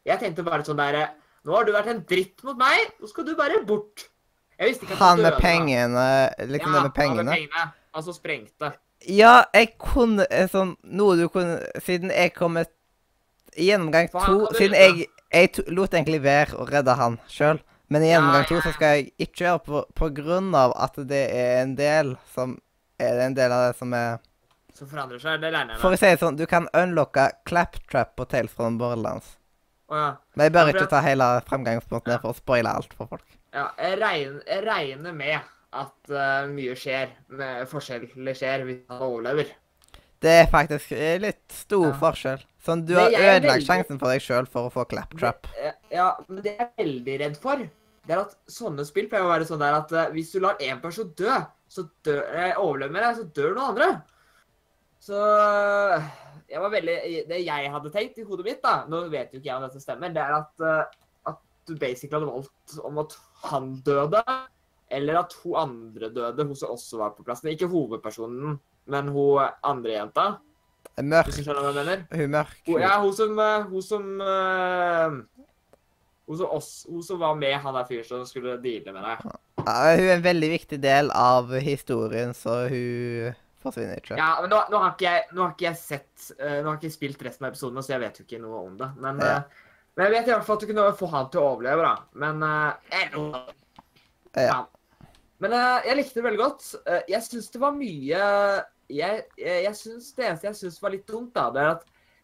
Jeg 0.06 0.18
tenkte 0.22 0.44
bare 0.46 0.64
sånn 0.66 0.80
der 0.80 1.02
Nå 1.42 1.54
har 1.56 1.66
du 1.66 1.72
vært 1.74 1.90
en 1.90 2.02
dritt 2.06 2.42
mot 2.46 2.58
meg, 2.58 2.92
nå 3.02 3.08
skal 3.10 3.26
du 3.26 3.32
bare 3.38 3.58
bort. 3.66 4.04
Jeg 4.58 4.70
visste 4.70 4.86
ikke 4.86 4.94
at 4.94 5.00
Han 5.02 5.22
med 5.24 5.38
pengene 5.42 6.06
Liksom 6.38 6.70
ja, 6.70 6.76
det 6.76 6.82
med 6.86 6.94
pengene. 6.94 7.18
Han 7.18 7.26
med 7.26 7.34
pengene. 7.34 7.64
Han 7.92 8.04
som 8.06 8.16
sprengte. 8.16 8.72
Ja, 9.10 9.34
jeg 9.54 9.72
kunne 9.82 10.26
eh, 10.30 10.46
sånn 10.50 10.76
Noe 10.86 11.16
du 11.18 11.26
kunne 11.32 11.58
Siden 11.82 12.12
jeg 12.14 12.34
kom 12.36 12.56
med 12.58 12.70
gjennomgang 13.58 14.10
to 14.14 14.52
Siden 14.56 14.78
jeg 14.78 15.08
Jeg 15.32 15.66
lot 15.72 15.94
egentlig 15.96 16.22
være 16.22 16.58
å 16.60 16.66
redde 16.68 16.94
han 16.98 17.18
sjøl. 17.30 17.62
Men 17.92 18.04
i 18.04 18.12
gjennomgang 18.12 18.46
to 18.48 18.60
så 18.64 18.72
skal 18.76 18.98
jeg 18.98 19.10
ikke 19.20 19.46
gjøre 19.46 19.62
på, 19.66 19.82
på 19.98 20.10
grunn 20.16 20.52
av 20.56 20.74
at 20.80 20.96
det 21.08 21.24
er 21.34 21.62
en 21.64 21.74
del 21.76 22.14
som 22.34 22.54
Er 23.00 23.18
det 23.18 23.30
en 23.30 23.38
del 23.40 23.54
av 23.56 23.66
det 23.70 23.78
som 23.80 23.96
er 23.96 24.20
Som 24.74 24.88
forandrer 24.88 25.20
seg. 25.20 25.40
Det 25.42 25.50
regner 25.52 25.74
jeg 25.76 25.82
For 25.82 25.92
å 25.94 25.98
si 26.00 26.06
det 26.08 26.20
sånn, 26.22 26.36
du 26.40 26.46
kan 26.48 26.68
unlocke 26.74 27.28
claptrap 27.48 28.14
på 28.16 28.24
Tales 28.30 28.52
from 28.56 28.78
Borderlands. 28.80 29.34
Oh, 29.92 29.96
ja. 29.98 30.10
Men 30.36 30.46
jeg 30.48 30.52
bør 30.54 30.70
Ja, 30.70 30.72
ikke 30.76 30.90
ta 30.94 31.00
hele 31.04 31.26
fremgangsmåten 31.48 32.20
for 32.22 32.32
å 32.32 32.36
spoile 32.38 32.70
alt 32.80 32.94
for 32.96 33.10
folk. 33.10 33.26
Ja, 33.52 33.66
jeg 33.76 33.98
regner, 34.00 34.38
jeg 34.48 34.62
regner 34.64 35.12
med 35.12 35.50
at 35.72 36.12
uh, 36.12 36.46
mye 36.52 36.76
skjer, 36.76 37.12
med 37.36 37.66
forskjeller 37.68 38.36
skjer, 38.38 38.64
hvis 38.68 38.80
han 38.88 39.04
overlever. 39.04 39.50
Det 40.22 40.32
er 40.44 40.48
faktisk 40.48 40.92
eh, 40.96 41.18
litt 41.20 41.42
stor 41.52 41.88
Ja. 41.90 41.94
forskjell. 41.98 42.42
Sånn, 42.62 42.84
du 42.86 42.94
har 42.94 43.10
ødelagt 43.10 43.44
veldig- 43.48 43.66
sjansen 43.66 43.98
for 44.00 44.12
deg 44.12 44.22
sjøl 44.22 44.46
for 44.48 44.68
å 44.68 44.72
få 44.72 44.84
claptrap. 44.88 45.48
Eh, 45.58 45.72
Ja, 45.92 46.14
men 46.28 46.40
det 46.44 46.52
jeg 46.56 46.60
er 46.62 46.84
veldig 46.84 47.16
redd 47.24 47.36
for, 47.42 47.56
det 48.06 48.14
er 48.16 48.20
at 48.22 48.36
sånne 48.48 48.86
spill 48.86 49.08
pleier 49.10 49.26
å 49.26 49.32
være 49.32 49.44
sånn 49.48 49.60
der 49.60 49.74
at 49.80 49.92
uh, 49.92 50.06
hvis 50.14 50.32
du 50.32 50.40
lar 50.40 50.56
én 50.62 50.80
person 50.80 51.12
dø, 51.18 51.40
så 51.68 51.84
dør, 52.06 52.22
overlever 52.56 52.92
med 52.92 53.02
deg, 53.02 53.16
så 53.18 53.24
dør 53.36 53.52
noen 53.56 53.68
andre. 53.74 53.90
Så 55.02 55.18
jeg 56.46 56.62
var 56.62 56.70
veldig 56.70 56.96
Det 57.26 57.40
jeg 57.42 57.70
hadde 57.74 57.90
tenkt 57.94 58.20
i 58.22 58.26
hodet 58.26 58.46
mitt, 58.46 58.60
da 58.62 58.82
Nå 58.90 59.04
vet 59.10 59.32
jo 59.34 59.40
ikke 59.40 59.50
jeg 59.50 59.58
om 59.58 59.66
dette 59.66 59.82
stemmer, 59.82 60.12
det 60.14 60.22
er 60.22 60.36
at, 60.36 60.62
eh, 60.62 61.00
at 61.32 61.40
du 61.66 61.74
basically 61.78 62.20
hadde 62.20 62.30
valgt 62.30 62.76
om 62.86 63.00
at 63.02 63.16
han 63.48 63.72
døde, 63.82 64.22
eller 64.94 65.18
at 65.24 65.34
hun 65.42 65.58
andre 65.58 66.12
døde, 66.14 66.46
hun 66.46 66.58
som 66.58 66.74
også 66.76 67.00
var 67.00 67.14
på 67.16 67.24
plassen. 67.26 67.50
Ikke 67.50 67.66
hovedpersonen, 67.70 68.60
men 68.86 69.10
hun 69.10 69.42
andre 69.66 69.96
jenta. 69.96 70.26
Mørk. 71.02 71.30
Hvis 71.30 71.40
du 71.40 71.46
skjønner 71.48 71.64
hva 71.64 71.72
jeg 71.72 71.78
mener? 71.80 72.04
Hun 72.12 72.32
mørk. 72.36 72.56
Hun, 72.68 72.80
ja, 72.82 72.94
hun 73.02 73.14
som 73.16 73.38
eh, 73.42 73.68
Hun 73.70 73.86
som 73.86 74.08
eh, 74.20 75.18
hun 76.26 76.38
som, 76.38 76.50
oss, 76.54 76.72
hun 76.88 77.02
som 77.02 77.18
var 77.18 77.34
med 77.38 77.56
han 77.58 77.74
der 77.74 77.88
fyren 77.88 78.06
som 78.06 78.26
skulle 78.28 78.58
deale 78.62 78.94
med 78.94 79.02
deg. 79.02 79.30
Ja, 79.62 79.78
hun 79.96 80.06
er 80.06 80.16
en 80.16 80.26
veldig 80.26 80.50
viktig 80.54 80.78
del 80.82 81.10
av 81.14 81.50
historien, 81.62 82.34
så 82.38 82.62
hun 82.70 83.34
forsvinner 83.62 84.00
ikke. 84.00 84.16
Ja, 84.18 84.28
men 84.42 84.50
nå, 84.52 84.58
nå, 84.72 84.78
har 84.82 84.94
ikke 84.94 85.06
jeg, 85.08 85.26
nå 85.32 85.44
har 85.44 85.52
ikke 85.54 85.66
jeg 85.68 85.78
sett 85.80 86.26
eh, 86.38 86.58
Nå 86.60 86.68
har 86.68 86.78
ikke 86.78 86.88
jeg 86.88 86.96
spilt 86.96 87.24
resten 87.26 87.46
av 87.46 87.52
episoden, 87.52 87.82
så 87.84 87.94
jeg 87.94 88.02
vet 88.02 88.20
jo 88.20 88.26
ikke 88.26 88.40
noe 88.42 88.62
om 88.66 88.76
det. 88.80 88.88
Men, 89.02 89.22
Ja. 89.22 89.36
eh, 89.38 89.70
men 89.96 90.06
jeg 90.06 90.14
vet 90.14 90.28
i 90.28 90.32
hvert 90.32 90.46
fall 90.46 90.56
at 90.56 90.64
du 90.64 90.68
kunne 90.70 90.84
få 90.96 91.08
han 91.12 91.30
til 91.32 91.40
å 91.42 91.48
overleve, 91.52 91.82
da. 91.84 91.94
Men 92.24 92.42
eh, 92.48 92.72
jeg. 92.96 94.44
Ja. 94.48 94.58
Men 95.42 95.56
jeg 95.58 95.96
likte 95.98 96.20
det 96.20 96.24
veldig 96.28 96.40
godt. 96.40 96.68
Jeg 97.10 97.22
syns 97.26 97.50
det 97.50 97.60
var 97.60 97.72
mye 97.74 98.20
Jeg, 98.92 99.24
jeg, 99.36 99.56
jeg 99.66 99.74
synes 99.74 100.12
Det 100.14 100.24
eneste 100.28 100.46
jeg 100.46 100.58
syns 100.60 100.76
var 100.84 100.94
litt 100.94 101.08
dumt, 101.10 101.32
da, 101.34 101.48
det 101.50 101.64
er 101.64 101.72
at 101.72 101.82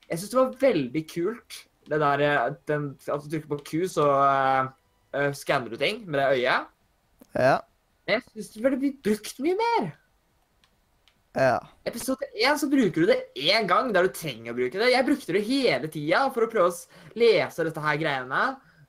jeg 0.09 0.21
syns 0.21 0.31
det 0.31 0.39
var 0.39 0.55
veldig 0.63 1.03
kult 1.11 1.57
det 1.89 1.99
der 2.01 2.23
den, 2.69 2.87
At 3.09 3.25
du 3.25 3.29
trykker 3.33 3.51
på 3.51 3.59
Q, 3.65 3.73
så 3.93 4.07
uh, 4.09 5.33
skanner 5.37 5.73
du 5.73 5.77
ting 5.81 6.03
med 6.07 6.21
det 6.21 6.27
øyet. 6.39 6.69
Ja. 7.35 7.57
Men 8.07 8.19
jeg 8.19 8.25
syns 8.33 8.51
det 8.55 8.63
burde 8.65 8.81
bli 8.81 8.91
brukt 9.05 9.41
mye 9.45 9.57
mer. 9.59 9.91
Ja. 11.37 11.59
Episode 11.87 12.25
1 12.35 12.59
så 12.63 12.69
bruker 12.71 13.05
du 13.05 13.07
det 13.11 13.19
én 13.37 13.67
gang 13.69 13.93
der 13.93 14.09
du 14.09 14.15
trenger 14.15 14.53
å 14.53 14.57
bruke 14.57 14.79
det. 14.81 14.89
Jeg 14.95 15.07
brukte 15.07 15.35
det 15.37 15.43
hele 15.47 15.91
tida 15.93 16.23
for 16.35 16.47
å 16.47 16.51
prøve 16.51 16.71
å 16.73 17.19
lese 17.21 17.67
dette 17.69 17.83
her 17.85 17.99
greiene. 18.01 18.41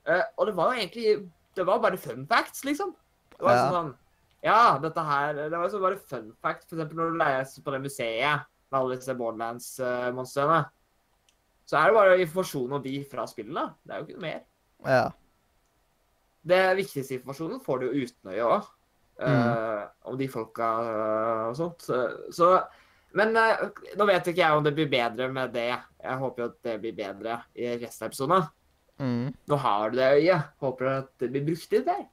Eh, 0.08 0.24
og 0.38 0.48
det 0.48 0.56
var 0.56 0.74
jo 0.74 0.80
egentlig 0.80 1.30
Det 1.56 1.66
var 1.66 1.80
bare 1.84 1.98
fun 1.98 2.26
facts, 2.30 2.64
liksom. 2.64 2.94
Det 3.36 3.42
var 3.44 3.56
Ja. 3.56 3.72
sånn 3.72 3.96
Ja, 4.42 4.78
dette 4.80 5.04
her 5.04 5.34
Det 5.34 5.52
var 5.52 5.70
jo 5.70 5.80
bare 5.80 5.98
fun 5.98 6.32
fact, 6.42 6.70
for 6.70 6.78
eksempel 6.78 6.96
når 6.96 7.12
du 7.12 7.18
leser 7.18 7.62
på 7.62 7.72
det 7.72 7.82
museet 7.84 8.46
med 8.72 8.80
alle 8.80 8.96
disse 8.96 9.14
Borderlands-monstrene. 9.18 10.70
Så 11.66 11.78
er 11.78 11.88
det 11.88 11.94
bare 11.96 12.20
informasjon 12.22 12.72
om 12.74 12.82
de 12.82 13.04
fra 13.04 13.26
spillene. 13.28 13.74
Det 13.86 13.94
er 13.94 14.00
jo 14.00 14.06
ikke 14.06 14.20
noe 14.20 14.22
mer. 14.22 14.42
Ja. 14.86 15.12
Det 16.46 16.78
viktigste 16.78 17.20
informasjonen 17.20 17.62
får 17.62 17.80
du 17.80 17.86
jo 17.92 18.06
uten 18.06 18.32
øye 18.32 18.46
òg. 18.48 18.68
Mm. 19.20 19.88
om 20.06 20.18
de 20.18 20.28
folka 20.32 20.68
øh, 20.84 21.48
og 21.50 21.56
sånt. 21.58 21.82
Så- 22.32 22.64
Men 23.14 23.36
øh, 23.36 23.70
nå 23.98 24.06
vet 24.06 24.28
ikke 24.28 24.38
jeg 24.46 24.52
om 24.54 24.64
det 24.64 24.76
blir 24.78 24.90
bedre 24.90 25.28
med 25.34 25.52
det. 25.54 25.74
Jeg 26.04 26.18
håper 26.18 26.44
jo 26.44 26.50
at 26.50 26.64
det 26.64 26.76
blir 26.82 26.94
bedre 26.96 27.42
i 27.56 27.68
resten 27.82 28.06
av 28.06 28.12
episoden. 28.12 28.48
Mm. 29.00 29.34
Nå 29.48 29.56
har 29.58 29.90
du 29.90 29.98
det 29.98 30.10
øyet. 30.22 30.44
Håper 30.62 30.88
at 30.98 31.10
det 31.20 31.32
blir 31.32 31.46
brukt 31.48 31.72
litt 31.72 31.86
der. 31.86 32.06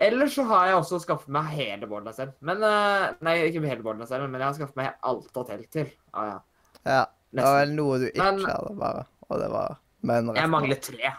Ellers 0.00 0.32
så 0.34 0.44
har 0.48 0.66
jeg 0.70 0.76
også 0.78 1.00
skaffet 1.02 1.28
meg 1.28 1.44
hele 1.52 1.86
Borderlands 1.90 2.16
selv. 2.16 2.32
Men 2.40 2.60
Nei, 3.20 3.34
ikke 3.50 3.60
hele 3.68 3.82
Borderlands 3.84 4.08
selv, 4.08 4.28
men 4.30 4.40
jeg 4.40 4.46
har 4.48 4.54
skaffet 4.56 4.76
meg 4.80 4.94
alt 5.04 5.36
av 5.36 5.46
telt 5.50 5.70
til. 5.74 5.90
Ah, 6.14 6.30
ja. 6.30 6.38
ja. 6.86 7.02
Det 7.30 7.44
var 7.44 7.58
vel 7.60 7.74
noe 7.76 7.98
du 8.00 8.06
ikke 8.08 8.24
Men- 8.24 8.40
hadde, 8.48 8.72
bare. 8.80 9.04
Og 9.28 9.38
det 9.42 9.50
var 9.52 9.76
Men 10.02 10.26
Jeg 10.30 10.34
resten- 10.36 10.50
mangler 10.50 10.80
tre. 10.80 11.12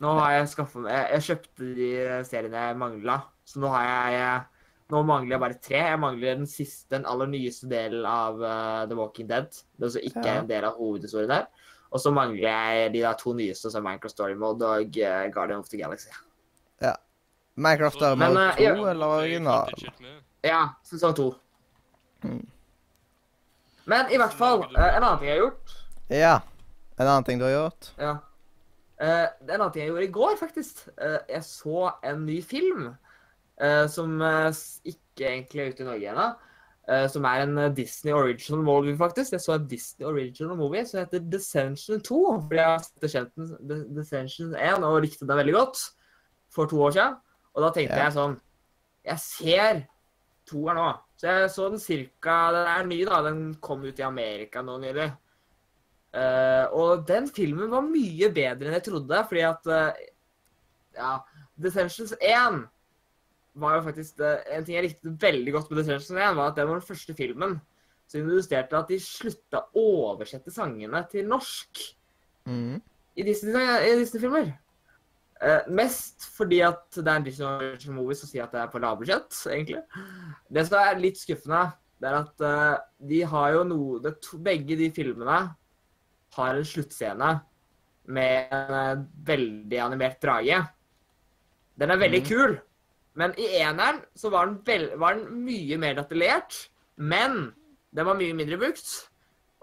Nå 0.00 0.12
har 0.20 0.30
jeg 0.32 0.48
skaffet 0.48 0.82
meg 0.84 0.92
Jeg, 0.92 1.06
jeg 1.10 1.22
kjøpte 1.28 1.74
de 1.74 2.24
seriene 2.28 2.66
jeg 2.68 2.76
mangla, 2.76 3.22
så 3.48 3.60
nå 3.64 3.72
har 3.74 4.12
jeg 4.14 4.46
Nå 4.88 5.02
mangler 5.04 5.34
jeg 5.34 5.40
bare 5.42 5.56
tre. 5.60 5.80
Jeg 5.84 5.98
mangler 6.00 6.38
den 6.38 6.46
siste, 6.48 6.86
den 6.94 7.02
aller 7.04 7.28
nyeste 7.28 7.66
delen 7.68 8.06
av 8.08 8.38
uh, 8.40 8.86
The 8.88 8.96
Walking 8.96 9.26
Dead. 9.28 9.50
Det 9.76 9.90
som 9.92 10.00
ikke 10.00 10.22
Ja. 10.24 10.30
er 10.30 10.38
en 10.40 10.46
del 10.48 10.64
av 10.64 10.78
hovedhistorien 10.80 11.28
der. 11.28 11.42
Og 11.92 12.00
så 12.00 12.08
mangler 12.16 12.46
jeg 12.46 12.92
de 12.94 13.02
der 13.02 13.18
to 13.20 13.34
nyeste, 13.36 13.68
som 13.70 13.84
Minecraft 13.84 14.14
Story 14.14 14.32
Mode 14.40 14.64
og 14.64 14.96
uh, 14.96 15.26
Guardian 15.34 15.60
of 15.60 15.68
the 15.68 15.76
Galaxy. 15.76 16.08
Ja. 16.80 16.94
Minecraft 17.60 17.98
Story 18.00 18.14
er 18.16 18.16
Men, 18.22 18.32
mode 18.32 18.46
eh, 18.48 18.56
2 18.56 18.62
ja. 18.86 18.90
eller 18.94 19.06
original? 19.18 19.74
ikke. 19.76 20.14
Ja, 20.48 20.62
sesong 20.88 21.12
2. 21.20 21.26
Mm. 22.24 22.46
Men 23.92 24.12
i 24.12 24.16
hvert 24.20 24.36
fall, 24.38 24.64
eh, 24.72 24.96
en 24.96 25.02
annen 25.04 25.18
ting 25.20 25.28
jeg 25.28 25.36
har 25.36 25.44
gjort 25.44 25.74
Ja. 26.08 26.34
En 26.98 27.06
annen 27.06 27.24
ting 27.28 27.38
du 27.40 27.44
har 27.44 27.52
gjort? 27.52 27.90
Ja. 28.00 28.14
Uh, 28.98 29.28
en 29.46 29.60
annen 29.60 29.72
ting 29.72 29.84
jeg 29.84 29.92
gjorde 29.92 30.08
i 30.08 30.14
går, 30.16 30.32
faktisk. 30.40 30.80
Uh, 30.96 31.20
jeg 31.28 31.44
så 31.46 31.92
en 32.02 32.24
ny 32.26 32.40
film 32.42 32.88
eh, 32.88 32.96
som 33.90 34.20
eh, 34.22 34.52
ikke 34.84 35.26
egentlig 35.26 35.60
er 35.64 35.72
ute 35.72 35.82
i 35.82 35.86
Norge 35.88 36.12
ennå. 36.12 36.26
eh, 36.88 37.06
som 37.12 37.24
er 37.28 37.42
en 37.44 37.58
eh, 37.58 37.70
Disney 37.74 38.12
original 38.14 38.62
movie, 38.64 38.96
faktisk. 38.96 39.32
Jeg 39.32 39.40
så 39.44 39.54
en 39.58 39.66
Disney 39.68 40.06
original 40.06 40.56
movie 40.56 40.84
som 40.86 41.00
heter 41.02 41.20
Descension 41.30 42.00
2. 42.00 42.20
Fordi 42.46 42.56
jeg 42.56 42.64
har 42.64 42.78
sett 42.78 43.02
Descension- 43.04 43.94
Descension 43.96 44.54
1 44.54 44.84
og 44.84 45.02
likte 45.02 45.26
den 45.26 45.36
veldig 45.36 45.54
godt 45.58 45.82
for 46.50 46.66
to 46.70 46.80
år 46.86 46.90
siden. 46.96 47.16
Og 47.54 47.62
da 47.62 47.70
tenkte 47.74 47.96
Ja. 47.96 48.04
jeg 48.04 48.12
sånn 48.12 48.40
Jeg 49.04 49.18
ser 49.18 49.82
toer 50.46 50.74
nå. 50.74 50.88
Så 51.16 51.26
jeg 51.26 51.50
så 51.50 51.68
den 51.70 51.78
cirka 51.80 52.50
Den 52.52 52.66
er 52.68 52.84
ny, 52.86 53.04
da. 53.04 53.22
Den 53.22 53.54
kom 53.60 53.82
ut 53.84 53.98
i 53.98 54.02
Amerika 54.02 54.62
nå 54.62 54.78
nylig. 54.80 55.10
Uh, 56.14 56.64
og 56.72 57.06
den 57.06 57.26
filmen 57.28 57.68
var 57.70 57.82
mye 57.84 58.30
bedre 58.32 58.68
enn 58.70 58.72
jeg 58.78 58.84
trodde, 58.86 59.18
fordi 59.28 59.42
at 59.44 59.66
uh, 59.66 59.92
Ja, 60.96 61.18
Descensions 61.60 62.14
1 62.20 62.62
var 63.60 63.78
jo 63.78 63.84
faktisk 63.86 64.18
det, 64.20 64.32
En 64.54 64.64
ting 64.64 64.76
jeg 64.76 64.86
likte 64.88 65.14
veldig 65.26 65.54
godt 65.54 65.70
med 65.70 65.78
The 65.78 65.84
Detentions 65.84 66.14
1, 66.14 66.36
var 66.38 66.50
at 66.50 66.58
det 66.58 66.66
var 66.68 66.78
den 66.78 66.88
første 66.88 67.16
filmen 67.18 67.58
som 68.08 68.22
illustrerte 68.22 68.78
at 68.78 68.88
de 68.88 68.98
slutta 69.02 69.66
å 69.76 69.84
oversette 70.12 70.52
sangene 70.54 71.02
til 71.10 71.28
norsk 71.28 71.82
Mm. 72.48 72.80
i 73.16 73.22
Disney- 73.22 73.82
i 73.84 73.96
Disney-filmer. 73.98 74.54
Uh, 75.38 75.62
mest 75.70 76.24
fordi 76.34 76.62
at 76.66 76.96
det 76.96 77.06
er 77.06 77.16
en 77.16 77.26
Disney-movie 77.26 78.16
som 78.16 78.30
sier 78.30 78.46
at 78.46 78.54
det 78.54 78.62
er 78.62 78.70
på 78.72 78.80
lavbudsjett, 78.82 79.36
egentlig. 79.52 79.82
Det 80.50 80.64
som 80.66 80.78
er 80.80 80.98
litt 80.98 81.20
skuffende, 81.20 81.60
det 82.00 82.08
er 82.08 82.16
at 82.18 82.40
uh, 82.42 82.78
de 83.06 83.20
har 83.22 83.52
jo 83.52 83.66
noe 83.68 84.00
det, 84.02 84.16
Begge 84.42 84.78
de 84.80 84.88
filmene 84.90 85.38
har 86.34 86.56
en 86.56 86.66
sluttscene 86.66 87.30
med 88.08 88.52
en 88.54 88.74
eh, 88.74 89.04
veldig 89.28 89.80
animert 89.84 90.20
drage. 90.22 90.58
Den 91.78 91.92
er 91.92 92.00
veldig 92.00 92.20
mm. 92.22 92.28
kul, 92.28 92.54
men 93.18 93.32
i 93.40 93.46
eneren 93.58 93.98
så 94.14 94.30
var 94.30 94.46
den, 94.46 94.60
vel, 94.66 94.90
var 95.00 95.14
den 95.18 95.42
mye 95.42 95.78
mer 95.80 95.94
detaljert, 95.98 96.70
men 96.96 97.54
den 97.90 98.06
var 98.06 98.16
mye 98.18 98.34
mindre 98.36 98.56
brukt. 98.60 99.10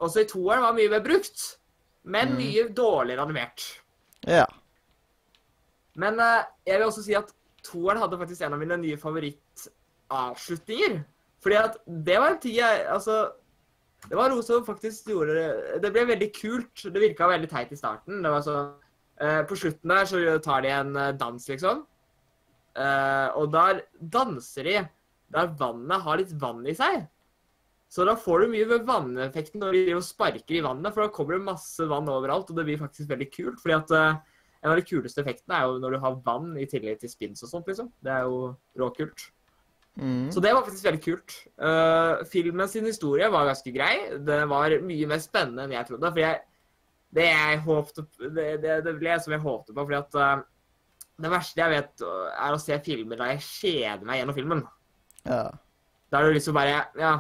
Også 0.04 0.20
i 0.26 0.28
toeren 0.28 0.62
var 0.66 0.72
den 0.74 0.82
mye 0.82 0.94
mer 0.98 1.04
brukt, 1.06 1.60
men 2.04 2.34
mm. 2.34 2.38
mye 2.42 2.64
dårligere 2.76 3.24
animert. 3.24 3.84
Ja. 4.28 4.46
Men 5.96 6.20
eh, 6.20 6.44
jeg 6.68 6.82
vil 6.82 6.88
også 6.90 7.04
si 7.06 7.14
at 7.16 7.32
toeren 7.66 8.02
hadde 8.04 8.20
faktisk 8.20 8.42
en 8.44 8.54
av 8.58 8.62
mine 8.62 8.78
nye 8.82 8.98
favorittavslutninger. 9.00 11.00
Fordi 11.46 11.58
at 11.62 11.78
det 11.86 12.18
var 12.20 12.34
en 12.34 12.42
tid 12.42 12.56
jeg 12.58 12.86
Altså, 12.90 13.30
det 14.10 14.18
var 14.18 14.32
noe 14.32 14.44
som 14.46 14.66
faktisk 14.66 15.10
gjorde 15.10 15.36
det 15.38 15.80
Det 15.84 15.92
ble 15.94 16.06
veldig 16.12 16.32
kult. 16.36 16.84
Det 16.84 17.02
virka 17.02 17.30
veldig 17.30 17.50
teit 17.52 17.72
i 17.72 17.80
starten. 17.80 18.22
Det 18.24 18.32
var 18.34 18.46
sånn 18.46 18.72
eh, 19.22 19.42
På 19.48 19.58
slutten 19.60 19.94
der 19.94 20.10
så 20.10 20.24
tar 20.44 20.66
de 20.66 20.74
en 20.74 20.96
eh, 21.00 21.14
dans, 21.20 21.50
liksom. 21.50 21.86
Eh, 22.76 23.28
og 23.40 23.52
der 23.54 23.86
danser 24.00 24.68
de 24.68 24.80
der 25.36 25.52
vannet 25.60 26.04
har 26.06 26.20
litt 26.20 26.34
vann 26.40 26.64
i 26.68 26.76
seg. 26.78 27.06
Så 27.92 28.06
da 28.08 28.16
får 28.20 28.44
du 28.44 28.54
mye 28.54 28.68
ved 28.68 28.88
vanneffekten 28.88 29.62
når 29.62 29.78
de 29.78 30.00
sparker 30.04 30.58
i 30.58 30.64
vannet, 30.66 30.92
for 30.94 31.06
da 31.06 31.14
kommer 31.14 31.38
det 31.38 31.48
masse 31.48 31.86
vann 31.90 32.10
overalt, 32.12 32.50
og 32.52 32.58
det 32.58 32.66
blir 32.68 32.82
faktisk 32.82 33.12
veldig 33.12 33.28
kult. 33.32 33.62
fordi 33.62 33.78
at 33.78 33.94
uh, 33.96 34.42
En 34.66 34.72
av 34.74 34.80
de 34.80 34.88
kuleste 34.88 35.22
effektene 35.22 35.60
er 35.60 35.68
jo 35.70 35.78
når 35.78 35.94
du 35.94 36.00
har 36.02 36.22
vann 36.26 36.56
i 36.58 36.66
tillegg 36.66 36.98
til 36.98 37.12
spins 37.12 37.44
og 37.46 37.52
sånt, 37.52 37.68
liksom. 37.70 37.92
Det 38.02 38.10
er 38.10 38.26
jo 38.26 38.56
råkult. 38.82 39.28
Mm. 39.96 40.32
Så 40.34 40.42
det 40.42 40.52
var 40.56 40.66
faktisk 40.66 40.88
veldig 40.88 41.04
kult. 41.04 41.36
Uh, 41.62 42.26
filmen 42.32 42.68
sin 42.68 42.90
historie 42.90 43.30
var 43.32 43.46
ganske 43.46 43.72
grei. 43.76 43.94
Det 44.26 44.42
var 44.50 44.74
mye 44.82 45.12
mer 45.12 45.22
spennende 45.22 45.68
enn 45.68 45.76
jeg 45.78 45.88
trodde. 45.92 46.10
For 46.10 46.24
jeg, 46.24 46.42
det 47.16 47.28
jeg 47.30 47.62
håpte 47.68 48.08
det, 48.26 48.50
det, 48.66 48.80
det 48.88 48.96
ble 48.98 49.20
som 49.22 49.38
jeg 49.38 49.46
håpte 49.46 49.76
på, 49.76 49.86
fordi 49.86 50.02
at 50.02 50.20
uh, 50.20 50.44
det 51.22 51.32
verste 51.32 51.62
jeg 51.62 51.72
vet, 51.72 52.02
uh, 52.04 52.30
er 52.48 52.54
å 52.56 52.60
se 52.60 52.78
filmer 52.84 53.18
der 53.22 53.36
jeg 53.36 53.46
kjeder 53.48 54.06
meg 54.06 54.20
gjennom 54.20 54.36
filmen. 54.36 54.64
Ja. 55.26 55.44
Da 56.12 56.20
er 56.20 56.28
det 56.30 56.36
liksom 56.38 56.54
bare 56.58 56.86
Ja, 57.00 57.14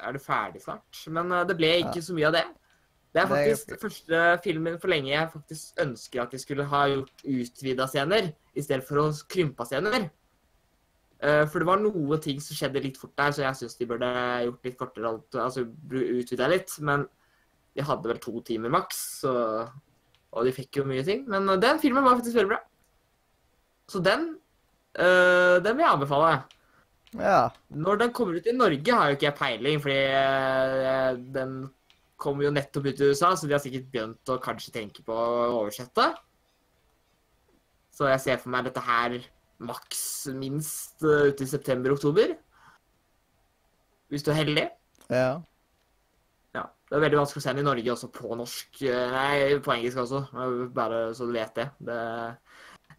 er 0.00 0.12
du 0.12 0.18
ferdig 0.22 0.62
snart? 0.62 1.00
Men 1.08 1.32
uh, 1.32 1.44
det 1.44 1.56
ble 1.58 1.70
ikke 1.80 1.96
Ja. 2.02 2.06
så 2.08 2.14
mye 2.16 2.28
av 2.28 2.36
det. 2.36 2.44
Det 3.12 3.22
er 3.22 3.26
Det 3.26 3.32
faktisk 3.32 3.66
den 3.72 3.78
første 3.82 4.18
filmen 4.44 4.78
for 4.78 4.88
lenge 4.92 5.10
jeg 5.10 5.30
faktisk 5.32 5.80
ønsker 5.82 6.22
at 6.22 6.30
de 6.30 6.38
skulle 6.38 6.64
ha 6.70 6.84
gjort 6.92 7.24
utvida 7.26 7.88
scener, 7.90 8.28
i 8.54 8.62
stedet 8.62 8.86
for 8.86 9.02
å 9.02 9.08
krympa 9.26 9.66
scener. 9.66 10.10
Eh, 11.20 11.44
For 11.50 11.58
det 11.58 11.66
var 11.66 11.80
noen 11.82 12.20
ting 12.22 12.38
som 12.40 12.54
skjedde 12.56 12.80
litt 12.84 12.96
fort 12.96 13.16
der, 13.18 13.32
så 13.34 13.42
jeg 13.42 13.58
syns 13.58 13.76
de 13.76 13.86
burde 13.90 14.06
gjort 14.46 14.64
litt 14.64 14.78
kortere, 14.78 15.08
alt- 15.10 15.34
altså 15.42 15.66
utvida 15.90 16.48
litt. 16.48 16.70
Men 16.80 17.08
de 17.74 17.82
hadde 17.82 18.06
vel 18.08 18.18
to 18.22 18.40
timer 18.46 18.70
maks, 18.70 19.02
så, 19.24 19.34
og 20.32 20.44
de 20.46 20.52
fikk 20.52 20.76
jo 20.80 20.84
mye 20.84 21.04
ting. 21.04 21.26
Men 21.28 21.46
den 21.60 21.78
filmen 21.82 22.04
var 22.04 22.16
faktisk 22.20 22.36
veldig 22.38 22.48
bra. 22.54 22.60
Så 23.90 24.02
den, 24.04 24.30
eh, 24.94 25.58
den 25.64 25.76
vil 25.76 25.84
jeg 25.84 25.92
anbefale. 25.96 26.44
ja. 27.18 27.50
Når 27.70 27.98
den 28.04 28.12
kommer 28.14 28.38
ut 28.38 28.46
i 28.46 28.54
Norge, 28.54 28.94
har 28.94 29.10
jo 29.10 29.18
ikke 29.18 29.26
jeg 29.26 29.38
peiling, 29.38 29.80
fordi 29.82 30.00
eh, 30.14 31.12
den 31.34 31.70
kommer 32.20 32.46
jo 32.46 32.54
nettopp 32.54 32.86
ut 32.86 33.00
i 33.00 33.10
USA, 33.10 33.34
så 33.34 33.48
de 33.48 33.56
har 33.56 33.62
sikkert 33.62 33.90
begynt 33.90 34.30
å 34.30 34.38
kanskje 34.42 34.74
tenke 34.74 35.02
på 35.02 35.14
å 35.14 35.62
oversette. 35.62 36.10
Så 37.96 38.08
jeg 38.08 38.22
ser 38.22 38.40
for 38.40 38.52
meg 38.52 38.68
dette 38.68 38.82
her 38.84 39.16
maks 39.60 40.02
minst 40.32 41.02
uh, 41.04 41.28
ute 41.28 41.44
i 41.44 41.50
september-oktober. 41.50 42.36
Hvis 44.10 44.24
du 44.24 44.30
er 44.32 44.38
heldig. 44.40 44.66
Ja. 45.12 45.40
Ja. 46.56 46.64
Det 46.88 46.96
er 46.96 47.04
veldig 47.04 47.20
vanskelig 47.20 47.42
å 47.42 47.44
se 47.44 47.52
den 47.54 47.62
i 47.62 47.66
Norge 47.68 47.92
også 47.92 48.08
på 48.14 48.34
norsk. 48.38 48.80
Nei, 49.12 49.58
på 49.62 49.74
engelsk 49.74 50.00
også. 50.02 50.22
Bare 50.74 51.02
så 51.14 51.28
du 51.28 51.36
vet 51.36 51.52
det. 51.58 51.68
det 51.86 52.00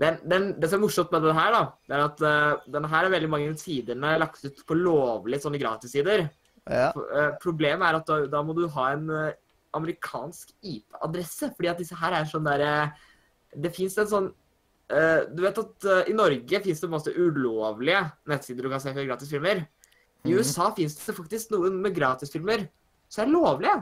den, 0.01 0.17
den, 0.25 0.47
det 0.57 0.69
som 0.69 0.79
er 0.79 0.85
morsomt 0.85 1.11
med 1.13 1.25
den 1.27 1.37
her, 1.37 1.53
da, 1.53 1.61
det 1.85 1.95
er 1.97 2.03
at 2.07 2.23
uh, 2.25 2.63
den 2.73 2.87
her 2.89 3.05
er 3.05 3.13
veldig 3.13 3.29
mange 3.29 3.51
sidene 3.61 4.15
lagt 4.17 4.41
ut 4.47 4.63
på 4.65 4.77
lovlige 4.77 5.43
sånne 5.43 5.61
gratissider. 5.61 6.25
Ja. 6.65 6.89
Uh, 6.97 7.31
Problemet 7.41 7.85
er 7.85 7.99
at 7.99 8.09
da, 8.09 8.19
da 8.31 8.41
må 8.45 8.55
du 8.57 8.63
ha 8.73 8.87
en 8.95 9.05
uh, 9.13 9.29
amerikansk 9.77 10.55
IP-adresse, 10.65 11.51
fordi 11.53 11.69
at 11.69 11.81
disse 11.83 11.97
her 11.99 12.17
er 12.17 12.27
sånn 12.27 12.43
derre 12.43 12.71
Det 13.55 13.69
fins 13.71 13.93
en 14.01 14.09
sånn 14.09 14.25
eh, 14.91 15.21
Du 15.31 15.39
vet 15.45 15.61
at 15.61 15.85
i 16.11 16.15
Norge 16.15 16.59
fins 16.65 16.81
det 16.83 16.89
masse 16.91 17.13
ulovlige 17.15 18.01
nettsider 18.27 18.67
du 18.67 18.71
kan 18.71 18.83
se 18.83 18.91
for 18.91 19.07
gratisfilmer. 19.07 19.61
I 20.27 20.35
USA 20.35 20.67
USA 20.67 20.67
fins 20.75 20.97
det 20.99 21.15
faktisk 21.15 21.53
noen 21.55 21.79
med 21.79 21.95
gratisfilmer 21.95 22.65
som 23.07 23.23
er 23.23 23.31
lovlige. 23.31 23.77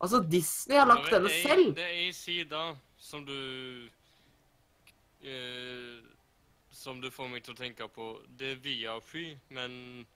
Altså, 0.00 0.22
Disney 0.24 0.80
har 0.80 0.88
lagt 0.88 1.12
denne 1.12 1.32
selv. 1.32 1.74
Det 1.76 1.84
er 1.84 2.00
ei 2.06 2.12
side 2.16 2.64
som 2.96 3.28
du 3.28 3.36
eh, 5.26 6.02
Som 6.70 7.00
du 7.00 7.10
får 7.10 7.28
meg 7.32 7.42
til 7.44 7.54
å 7.54 7.58
tenke 7.58 7.88
på. 7.88 8.10
Det 8.36 8.52
er 8.52 8.62
Viafree, 8.62 9.38
men 9.50 10.06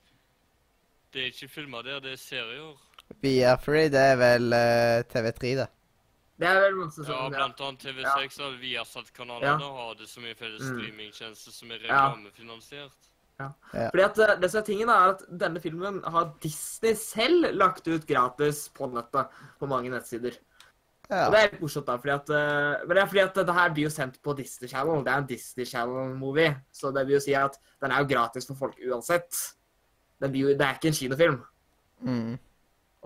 det 1.12 1.22
er 1.22 1.30
ikke 1.32 1.48
filmer 1.50 1.82
der, 1.86 2.00
det 2.04 2.12
er 2.12 2.20
serier. 2.20 2.76
Via 3.22 3.56
Free, 3.58 3.88
det 3.90 3.98
er 4.12 4.16
vel 4.20 4.52
eh, 4.54 5.02
TV3, 5.10 5.54
det. 5.58 5.68
Det 6.40 6.46
er 6.48 6.60
vel 6.62 6.76
masse 6.78 7.02
Ja, 7.02 7.08
sånn, 7.08 7.32
ja. 7.34 7.38
blant 7.40 7.60
annet 7.66 7.82
TV6 7.84 8.38
og 8.46 8.58
Viasat-kanalene 8.62 9.56
Ja. 9.60 9.72
har 9.80 9.94
det 9.98 10.06
som 10.08 10.24
en 10.24 10.34
felles 10.38 10.62
Mm. 10.62 10.78
streamingtjeneste 10.78 11.52
som 11.52 11.70
er 11.72 11.78
Ja. 11.82 11.88
reklamefinansiert. 12.14 13.08
Fordi 13.72 14.02
at 14.04 14.18
eh, 14.18 14.36
det 14.36 14.50
som 14.50 14.60
er 14.60 14.66
tingen 14.66 14.88
er 14.90 15.10
at 15.14 15.22
Denne 15.38 15.60
filmen 15.60 16.02
har 16.04 16.34
Disney 16.40 16.94
selv 16.94 17.54
lagt 17.56 17.88
ut 17.88 18.06
gratis 18.06 18.68
på 18.68 18.86
nettet 18.92 19.28
på 19.58 19.66
mange 19.66 19.90
nettsider. 19.90 20.36
Ja. 21.10 21.24
Og 21.26 21.32
det 21.34 21.38
er 21.40 21.48
litt 21.50 21.62
morsomt, 21.64 21.88
da. 21.88 21.96
fordi 21.98 22.12
at, 22.14 22.28
eh, 22.38 22.82
men 22.86 22.94
det 22.94 23.02
er 23.02 23.08
fordi 23.10 23.22
at 23.24 23.38
dette 23.40 23.54
her 23.56 23.72
blir 23.74 23.88
jo 23.88 23.94
sendt 23.94 24.20
på 24.22 24.34
Disney 24.38 24.70
Channel. 24.70 25.00
Det 25.06 25.12
er 25.12 25.22
en 25.22 25.30
Disney 25.30 25.66
Channel-movie. 25.66 26.52
Så 26.72 26.92
det 26.94 27.02
vil 27.06 27.16
jo 27.16 27.22
si 27.24 27.34
at 27.34 27.56
den 27.82 27.90
er 27.90 28.04
jo 28.04 28.10
gratis 28.12 28.46
for 28.46 28.60
folk 28.60 28.78
uansett. 28.86 29.40
Jo, 30.22 30.52
det 30.52 30.60
er 30.60 30.76
ikke 30.76 30.92
en 30.92 30.98
kinofilm. 31.00 31.40
Mm. 32.06 32.36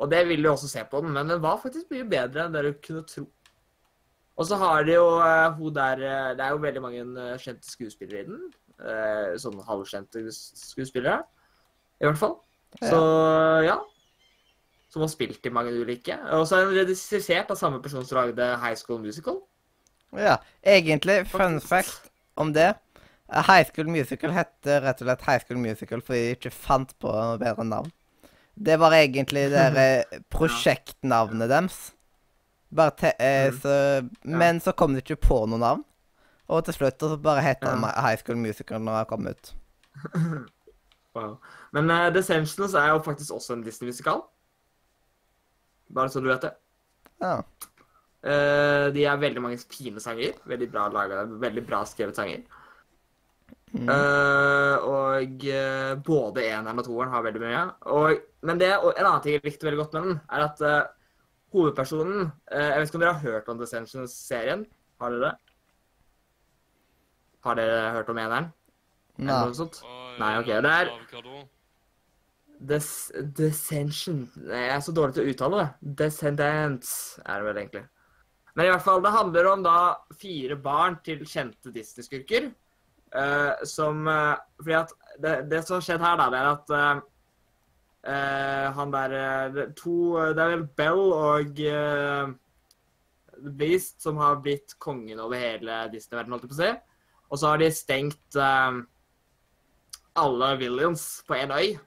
Og 0.02 0.10
det 0.10 0.20
vil 0.28 0.44
jo 0.44 0.52
også 0.52 0.68
se 0.68 0.84
på 0.90 1.00
den, 1.00 1.14
men 1.14 1.30
den 1.30 1.40
var 1.42 1.62
faktisk 1.62 1.94
mye 1.94 2.04
bedre 2.10 2.44
enn 2.44 2.58
du 2.58 2.72
kunne 2.84 3.06
tro. 3.08 3.24
Og 4.34 4.48
så 4.48 4.58
har 4.58 4.84
de 4.84 4.96
jo 4.98 5.06
eh, 5.22 5.48
hun 5.54 5.74
der 5.74 6.00
eh, 6.02 6.30
Det 6.34 6.42
er 6.42 6.50
jo 6.50 6.62
veldig 6.64 6.82
mange 6.82 7.26
kjente 7.38 7.70
skuespillere 7.70 8.24
i 8.24 8.28
den. 8.28 8.44
Uh, 8.74 9.36
sånn 9.38 9.54
halvkjente 9.62 10.18
skuespillere, 10.34 11.20
i 12.02 12.08
hvert 12.08 12.18
fall. 12.18 12.32
Så 12.82 12.98
ja. 13.62 13.76
Som 14.94 15.02
har 15.02 15.10
spilt 15.10 15.42
i 15.46 15.50
mange 15.50 15.72
ulike. 15.74 16.14
Og 16.36 16.44
så 16.46 16.60
er 16.60 16.68
den 16.68 16.76
redusert 16.84 17.50
av 17.50 17.58
samme 17.58 17.80
person 17.82 18.04
som 18.06 18.20
lagde 18.20 18.46
High 18.62 18.76
School 18.78 19.00
Musical. 19.02 19.40
ja. 20.14 20.36
Egentlig, 20.62 21.24
fun 21.26 21.58
Faktisk. 21.60 21.68
fact 21.68 22.10
om 22.38 22.52
det 22.54 22.68
High 23.34 23.64
School 23.66 23.88
Musical 23.90 24.30
heter 24.36 24.84
rett 24.84 25.00
og 25.02 25.08
slett 25.08 25.24
High 25.26 25.42
School 25.42 25.58
Musical 25.64 26.00
fordi 26.04 26.20
de 26.28 26.36
ikke 26.36 26.52
fant 26.54 26.92
på 27.02 27.10
noe 27.10 27.40
bedre 27.42 27.64
navn. 27.66 27.90
Det 28.54 28.76
var 28.78 28.94
egentlig 28.94 29.48
det 29.50 29.64
eh, 29.82 30.20
prosjektnavnet 30.30 31.50
deres. 31.50 31.80
Bare 32.74 32.94
te 33.00 33.10
eh, 33.18 33.50
Mm. 33.50 33.58
så, 33.64 33.74
men 34.24 34.60
så 34.60 34.72
kom 34.72 34.94
de 34.94 35.02
ikke 35.02 35.16
på 35.26 35.40
noe 35.50 35.58
navn. 35.58 35.82
Og 36.48 36.64
til 36.68 36.74
slutt 36.76 37.00
så 37.02 37.16
bare 37.18 37.42
het 37.42 37.60
den 37.64 37.82
High 37.82 38.20
School 38.22 38.36
Musical 38.38 38.78
når 38.84 39.02
den 39.02 39.10
kom 39.10 39.26
ut. 39.26 39.54
Wow. 41.14 41.36
Men 41.72 41.90
uh, 41.90 42.08
The 42.10 42.22
Sentions 42.26 42.74
er 42.74 42.88
jo 42.90 42.98
faktisk 43.06 43.30
også 43.36 43.52
en 43.54 43.60
Disney-musikal. 43.62 44.24
Bare 45.94 46.12
så 46.12 46.22
du 46.22 46.28
vet 46.30 46.44
det. 46.46 46.52
Ja. 47.22 47.38
Uh, 48.24 48.90
de 48.94 49.04
er 49.04 49.20
veldig 49.20 49.42
mange 49.44 49.60
fine 49.70 50.02
sanger. 50.02 50.36
Veldig 50.48 50.68
bra 50.72 50.88
laga, 50.92 51.24
veldig 51.42 51.64
bra 51.68 51.84
skrevet 51.88 52.18
sanger. 52.18 52.44
Mm. 53.74 53.88
Uh, 53.90 54.76
og 54.86 55.46
uh, 55.50 55.94
både 56.06 56.44
eneren 56.46 56.78
og 56.78 56.86
toeren 56.86 57.14
har 57.14 57.24
veldig 57.26 57.42
mye. 57.42 57.62
Og, 57.94 58.26
men 58.46 58.60
det, 58.60 58.70
og 58.78 58.92
en 58.92 59.08
annen 59.08 59.24
ting 59.24 59.36
jeg 59.36 59.46
likte 59.46 59.66
veldig 59.66 59.82
godt 59.82 59.96
med 59.96 60.06
den, 60.08 60.20
er 60.30 60.46
at 60.46 60.62
uh, 60.62 60.76
hovedpersonen 61.54 62.28
eh, 62.50 62.68
Jeg 62.72 62.78
vet 62.80 62.88
ikke 62.88 62.98
om 62.98 63.04
dere 63.04 63.16
har 63.16 63.30
hørt 63.30 63.50
om 63.52 63.58
Descensions-serien? 63.60 64.64
Har 65.00 65.14
dere 65.14 65.28
det? 65.28 65.34
Har 67.46 67.58
dere 67.60 67.80
hørt 67.94 68.10
om 68.10 68.18
eneren? 68.18 68.52
Nei. 69.22 69.40
Nei, 70.18 70.32
ok, 70.40 70.50
det 70.64 70.72
er-? 70.72 70.94
Des 72.58 72.86
Descension 73.36 74.28
Jeg 74.46 74.68
er 74.70 74.80
så 74.84 74.92
dårlig 74.94 75.16
til 75.16 75.24
å 75.24 75.32
uttale 75.32 75.60
det. 75.60 75.94
Descendants 76.00 76.92
er 77.24 77.40
det 77.40 77.48
vel 77.48 77.60
egentlig. 77.62 77.84
Men 78.54 78.68
i 78.68 78.70
hvert 78.70 78.84
fall, 78.86 79.02
det 79.02 79.10
handler 79.14 79.48
om 79.50 79.64
da 79.64 79.78
fire 80.14 80.56
barn 80.62 81.00
til 81.06 81.24
kjente 81.26 81.72
Disney-skurker. 81.74 82.52
Uh, 83.14 83.62
som 83.66 84.08
uh, 84.10 84.34
Fordi 84.58 84.74
at 84.74 84.94
det, 85.22 85.34
det 85.50 85.60
som 85.62 85.76
har 85.76 85.84
skjedd 85.86 86.02
her, 86.02 86.16
da, 86.18 86.24
det 86.32 86.38
er 86.38 86.48
at 86.50 86.72
uh, 86.74 87.02
han 88.74 88.90
der 88.92 89.70
To 89.78 89.94
Det 90.34 90.42
er 90.42 90.50
vel 90.50 90.64
Bell 90.76 91.04
og 91.14 91.54
The 91.56 93.50
Beast 93.56 94.02
som 94.02 94.18
har 94.20 94.42
blitt 94.42 94.74
kongen 94.82 95.22
over 95.22 95.38
hele 95.38 95.88
Disney-verdenen, 95.92 96.34
holdt 96.34 96.44
jeg 96.44 96.52
på 96.52 96.58
å 96.58 96.62
si. 96.62 96.72
Og 97.30 97.40
så 97.40 97.48
har 97.48 97.62
de 97.62 97.70
stengt 97.72 98.36
alle 100.14 100.50
villains 100.60 101.06
på 101.26 101.38
én 101.38 101.54
øy. 101.54 101.78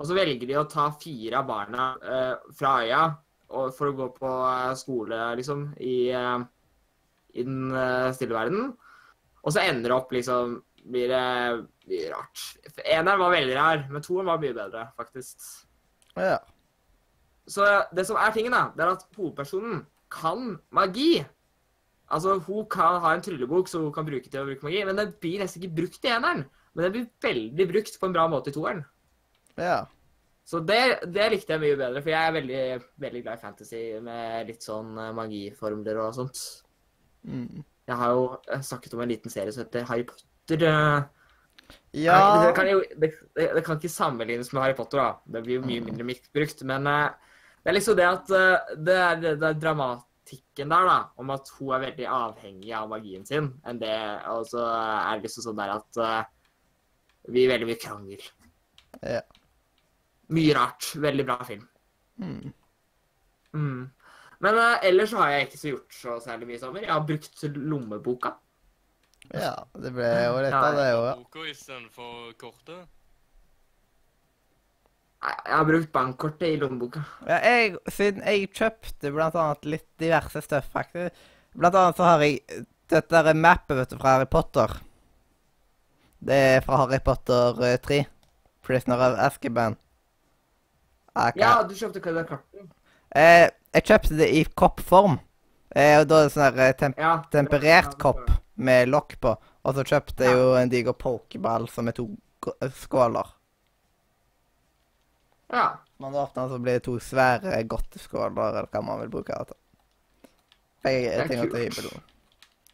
Og 0.00 0.08
så 0.08 0.16
velger 0.16 0.48
de 0.48 0.56
å 0.56 0.68
ta 0.68 0.86
fire 0.96 1.42
av 1.42 1.48
barna 1.48 1.90
eh, 2.00 2.52
fra 2.56 2.78
øya 2.84 3.02
og 3.50 3.74
for 3.74 3.90
å 3.90 3.96
gå 3.96 4.08
på 4.16 4.30
eh, 4.30 4.72
skole, 4.78 5.18
liksom, 5.40 5.66
i, 5.82 5.96
eh, 6.14 6.38
i 7.34 7.46
den 7.46 7.74
eh, 7.74 8.10
stille 8.16 8.36
verden. 8.36 8.70
Og 9.40 9.54
så 9.54 9.64
ender 9.64 9.90
det 9.90 9.96
opp 9.96 10.12
liksom 10.14 10.58
Blir 10.80 11.10
det 11.12 11.24
mye 11.90 12.06
rart. 12.08 12.42
Eneren 12.88 13.18
var 13.20 13.34
veldig 13.34 13.56
rar, 13.58 13.82
men 13.92 14.00
toeren 14.00 14.30
var 14.30 14.38
mye 14.40 14.54
bedre, 14.56 14.86
faktisk. 14.96 15.42
Ja. 16.16 16.38
Så 17.44 17.66
det 17.92 18.06
som 18.08 18.16
er 18.16 18.32
tingen, 18.32 18.56
da, 18.56 18.70
det 18.72 18.86
er 18.86 18.94
at 18.94 19.04
hovedpersonen 19.12 19.82
kan 20.08 20.54
magi. 20.72 21.20
Altså, 22.08 22.38
hun 22.46 22.64
kan 22.72 22.96
ha 23.04 23.12
en 23.12 23.26
tryllebok 23.26 23.68
som 23.68 23.84
hun 23.84 23.92
kan 23.92 24.08
bruke 24.08 24.32
til 24.32 24.40
å 24.40 24.46
bruke 24.48 24.64
magi, 24.64 24.80
men 24.88 24.96
den 25.02 25.12
blir 25.20 25.44
nesten 25.44 25.60
ikke 25.60 25.82
brukt 25.82 26.08
i 26.08 26.14
eneren. 26.14 26.46
Men 26.72 26.86
den 26.86 26.96
blir 26.96 27.06
veldig 27.28 27.68
brukt 27.74 28.00
på 28.00 28.08
en 28.08 28.16
bra 28.16 28.24
måte 28.32 28.48
i 28.48 28.56
toeren. 28.56 28.80
Ja. 29.60 29.80
Så 30.50 30.58
det, 30.66 30.80
det 31.14 31.28
likte 31.30 31.54
jeg 31.54 31.62
mye 31.62 31.78
bedre, 31.78 32.00
for 32.02 32.10
jeg 32.10 32.26
er 32.26 32.34
veldig, 32.34 32.62
veldig 33.04 33.20
glad 33.22 33.38
i 33.38 33.42
fantasy 33.44 33.82
med 34.02 34.48
litt 34.48 34.64
sånn 34.66 34.96
eh, 34.98 35.12
magiformler 35.14 36.00
og 36.02 36.16
sånt. 36.16 36.40
Mm. 37.22 37.62
Jeg 37.86 37.98
har 38.00 38.16
jo 38.16 38.24
snakket 38.66 38.96
om 38.96 39.04
en 39.04 39.12
liten 39.12 39.30
serie 39.30 39.54
som 39.54 39.62
heter 39.62 39.86
Harry 39.86 40.08
Potter. 40.08 40.66
eh. 40.66 41.76
Ja. 41.94 42.18
Det 42.42 42.50
kan, 42.56 42.66
jo, 42.66 42.82
det, 42.98 43.12
det, 43.36 43.62
kan 43.62 43.78
ikke 43.78 43.92
sammenlignes 43.94 44.50
med 44.50 44.64
Harry 44.64 44.74
Potter, 44.74 44.98
da. 44.98 45.36
Det 45.36 45.44
blir 45.46 45.60
jo 45.60 45.68
mye 45.68 45.86
mindre 45.86 46.08
misbrukt. 46.08 46.66
Men 46.66 46.90
eh, 46.90 47.34
det 47.62 47.70
er 47.70 47.78
liksom 47.78 47.98
det 48.00 48.10
at 48.10 48.36
det 48.88 49.00
er, 49.06 49.22
det 49.22 49.50
er 49.52 49.58
dramatikken 49.62 50.72
der, 50.72 50.90
da, 50.90 51.00
om 51.20 51.30
at 51.30 51.50
hun 51.60 51.76
er 51.76 51.84
veldig 51.86 52.10
avhengig 52.10 52.74
av 52.74 52.90
magien 52.90 53.22
sin, 53.28 53.52
enn 53.68 53.78
det 53.78 53.94
Og 54.32 54.48
så 54.50 54.64
er 54.66 55.18
det 55.20 55.28
liksom 55.28 55.46
sånn 55.46 55.62
der 55.62 55.76
at 55.76 56.00
vi 57.30 57.46
veldig 57.46 57.68
mye 57.68 57.78
krangel. 57.78 58.32
Ja. 59.04 59.22
Mye 60.30 60.54
rart. 60.56 60.92
Veldig 61.02 61.26
bra 61.26 61.38
film. 61.48 61.64
Mm. 62.20 62.52
Mm. 63.56 63.82
Men 64.40 64.56
uh, 64.60 64.76
ellers 64.86 65.10
så 65.12 65.18
har 65.20 65.34
jeg 65.34 65.48
ikke 65.48 65.58
så 65.60 65.72
gjort 65.74 65.96
så 65.96 66.14
særlig 66.24 66.48
mye 66.48 66.56
i 66.56 66.62
sommer. 66.62 66.84
Jeg 66.86 66.92
har 66.94 67.02
brukt 67.08 67.42
lommeboka. 67.56 68.36
Ja, 69.34 69.52
det 69.78 69.92
ble 69.94 70.06
jo 70.08 70.38
litt 70.42 70.56
av 70.56 70.78
det 70.78 70.86
òg, 70.96 71.04
ja. 71.10 71.12
Boka 71.20 71.44
istedenfor 71.50 72.32
kortet. 72.40 72.86
Nei, 75.20 75.34
Jeg 75.44 75.52
har 75.58 75.66
brukt 75.68 75.90
bankkortet 75.92 76.54
i 76.54 76.56
lommeboka. 76.62 77.02
ja 77.28 77.36
jeg, 77.44 77.74
siden 77.92 78.24
jeg 78.24 78.48
kjøpte 78.56 79.12
blant 79.12 79.36
annet 79.36 79.68
litt 79.68 79.88
diverse 80.00 80.40
støff, 80.46 80.70
faktisk. 80.72 81.18
Blant 81.52 81.76
annet 81.76 82.00
så 82.00 82.06
har 82.08 82.24
jeg 82.24 82.40
dette 82.90 83.22
der 83.28 83.36
mappet 83.36 83.76
vet 83.76 83.92
du, 83.92 83.98
fra 84.00 84.16
Harry 84.16 84.30
Potter. 84.30 84.72
Det 86.20 86.40
er 86.56 86.64
fra 86.64 86.80
Harry 86.82 86.98
Potter 87.04 87.60
eh, 87.64 87.76
3. 87.84 88.00
'Prisoner 88.64 89.00
of 89.00 89.18
Azkaban'. 89.18 89.76
Ok. 91.14 91.40
Ja, 91.40 91.62
du 91.66 91.74
kjøpte 91.74 92.02
hva 92.04 92.14
det 92.14 92.26
kartet? 92.28 92.68
Eh, 93.16 93.48
jeg 93.74 93.86
kjøpte 93.88 94.16
det 94.20 94.28
i 94.36 94.44
koppform. 94.54 95.18
Eh, 95.74 96.00
og 96.00 96.06
da 96.10 96.20
er 96.20 96.28
det 96.28 96.34
sånn 96.34 96.58
eh, 96.58 96.72
temp 96.78 96.98
Ja. 96.98 97.16
temperert 97.30 97.92
Ja, 97.94 97.98
kopp 97.98 98.30
med 98.56 98.88
lokk 98.88 99.18
på. 99.20 99.34
Og 99.64 99.74
så 99.74 99.84
kjøpte 99.84 100.24
jeg 100.24 100.38
jo 100.38 100.54
en 100.56 100.70
diger 100.70 100.92
pokeball 100.92 101.68
som 101.68 101.88
er 101.88 101.92
to 101.98 102.08
eh, 102.60 102.70
skåler. 102.70 103.34
Ja. 105.50 105.78
Man 105.98 106.14
åpner, 106.14 106.48
så 106.48 106.58
blir 106.58 106.78
det 106.78 106.84
to 106.86 106.98
svære 107.02 107.62
godteskåler, 107.68 108.30
eller 108.30 108.68
hva 108.70 108.82
man 108.82 109.00
vil 109.02 109.10
bruke 109.10 109.34
det 109.34 109.50
til. 109.50 109.56
Jeg, 110.84 111.28
Det 111.28 111.38
er 111.38 111.70
kult. 111.74 112.02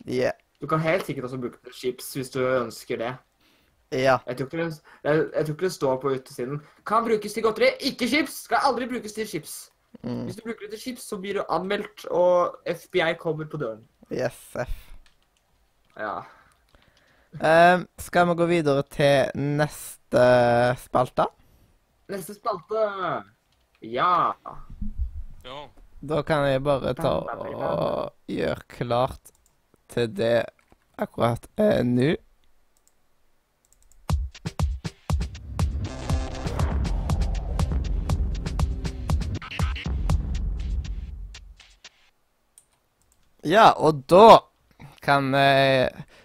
Yeah. 0.07 0.33
Du 0.61 0.67
kan 0.67 0.81
helt 0.81 1.07
sikkert 1.07 1.25
også 1.25 1.39
bruke 1.41 1.73
chips 1.75 2.13
hvis 2.15 2.31
du 2.31 2.41
ønsker 2.45 3.01
det. 3.01 3.15
Ja. 3.93 4.19
Jeg 4.27 4.37
tror, 4.37 4.47
ikke 4.47 4.65
det, 4.65 4.81
jeg, 5.05 5.27
jeg 5.35 5.47
tror 5.47 5.55
ikke 5.55 5.65
det 5.65 5.73
står 5.73 5.97
på 6.03 6.13
utesiden. 6.17 6.61
Kan 6.87 7.05
brukes 7.05 7.33
til 7.33 7.43
godteri, 7.43 7.71
ikke 7.81 8.09
chips! 8.09 8.43
Skal 8.49 8.65
aldri 8.67 8.89
brukes 8.91 9.13
til 9.13 9.29
chips. 9.29 9.55
Mm. 10.03 10.25
Hvis 10.25 10.37
du 10.37 10.43
bruker 10.43 10.67
det 10.67 10.71
til 10.75 10.81
chips, 10.81 11.07
så 11.09 11.19
blir 11.21 11.39
du 11.39 11.45
anmeldt, 11.49 12.07
og 12.11 12.57
FBI 12.67 13.15
kommer 13.21 13.47
på 13.47 13.61
døren. 13.63 13.85
Yes, 14.13 14.39
F. 14.55 14.75
Ja. 15.97 16.19
Um, 17.37 17.87
skal 17.99 18.29
vi 18.29 18.35
gå 18.35 18.47
videre 18.51 18.83
til 18.91 19.31
neste 19.35 20.27
spalte? 20.83 21.27
Neste 22.09 22.37
spalte. 22.37 22.85
Ja. 23.83 24.33
Ja. 25.45 25.65
Da 26.07 26.23
kan 26.23 26.47
jeg 26.47 26.63
bare 26.65 26.95
ta 26.95 27.17
og 27.23 28.13
gjøre 28.31 28.69
klart 28.69 29.33
til 29.89 30.11
det 30.17 30.45
akkurat 30.99 31.47
eh, 31.59 31.83
nå. 31.85 32.15
Ja, 43.47 43.71
og 43.79 44.03
da 44.11 44.41
kan 45.05 45.29
vi 45.31 45.47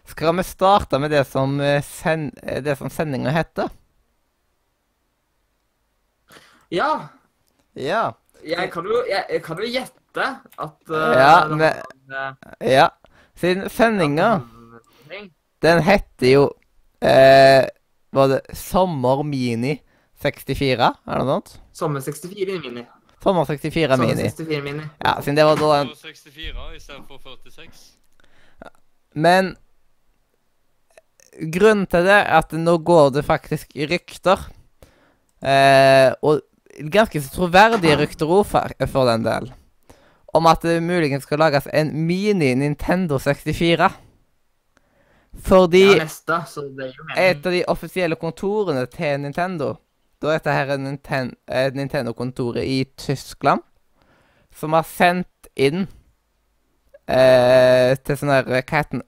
Skal 0.09 0.35
vi 0.39 0.43
starte 0.43 0.99
med 0.99 1.11
det 1.13 1.21
som, 1.29 1.53
eh, 1.61 1.81
send, 1.85 2.33
eh, 2.43 2.59
det 2.65 2.73
som 2.79 2.89
sendinga 2.89 3.29
heter? 3.31 3.69
Ja. 6.71 7.07
Ja. 7.73 8.11
Jeg 8.43 8.71
kan 8.73 8.85
jo, 8.89 9.03
jeg, 9.09 9.25
jeg 9.29 9.43
kan 9.45 9.59
jo 9.61 9.67
gjette 9.69 10.25
at 10.59 10.89
uh, 10.89 11.11
Ja, 11.15 11.47
men- 11.47 11.83
en, 12.09 12.35
Ja. 12.61 12.87
Siden 13.35 13.69
sendinga. 13.69 14.41
Den 15.61 15.81
heter 15.83 16.27
jo 16.27 16.43
eh, 17.01 17.65
Var 18.13 18.27
det 18.27 18.41
Sommer 18.57 19.23
Mini 19.23 19.77
64? 20.21 20.89
Er 21.07 21.17
det 21.17 21.25
noe 21.25 21.37
sånt? 21.39 21.53
Sommer 21.73 22.01
64 22.03 22.59
Mini. 22.65 22.83
Sommer 23.23 23.45
64 23.45 23.95
Sommer 23.95 24.07
Mini. 24.07 24.29
64 24.29 24.63
Mini. 24.65 24.85
Ja, 25.03 25.17
siden 25.21 25.37
det 25.37 25.45
var 25.45 25.59
da 25.59 25.73
den 25.83 25.91
64 25.95 26.75
istedenfor 26.75 27.19
46. 27.19 27.81
Men 29.13 29.55
grunnen 31.53 31.87
til 31.87 32.05
det 32.07 32.15
er 32.17 32.31
at 32.41 32.53
nå 32.57 32.77
går 32.77 33.11
det 33.17 33.25
faktisk 33.27 33.75
rykter. 33.91 34.47
Eh, 35.41 36.13
og 36.21 36.41
ganske 36.93 37.21
så 37.21 37.33
troverdige 37.33 37.97
rykter 37.99 38.29
òg, 38.29 38.45
for, 38.47 38.73
for 38.91 39.09
den 39.09 39.25
del. 39.25 39.51
Om 40.33 40.47
at 40.47 40.63
det 40.63 40.79
muligens 40.83 41.25
skal 41.27 41.41
lages 41.43 41.67
en 41.73 41.91
mini 42.07 42.53
Nintendo 42.55 43.19
64. 43.19 43.91
Fordi 45.41 45.85
Ja, 45.85 46.03
neste, 46.03 46.41
så 46.47 46.65
det 46.75 46.89
er 46.89 46.97
jo 46.97 47.05
et 47.15 47.45
av 47.45 47.53
de 47.53 47.63
offisielle 47.71 48.17
kontorene 48.19 48.83
til 48.91 49.21
Nintendo 49.23 49.75
Da 50.21 50.27
er 50.29 50.37
dette 50.37 50.53
her 50.53 50.69
er 50.69 50.77
Ninten 50.77 51.31
Nintendo-kontoret 51.73 52.65
i 52.67 52.83
Tyskland, 52.97 53.63
som 54.53 54.75
har 54.77 54.85
sendt 54.85 55.49
inn 55.55 55.87
eh, 57.09 57.95
til 58.05 58.19
sånn 58.19 58.33
her 58.33 58.45
Hva 58.45 58.61
heter 58.61 58.99
den? 58.99 59.07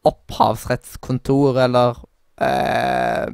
Opphavsrettskontor, 0.00 1.58
eller 1.60 1.98
eh, 2.40 3.32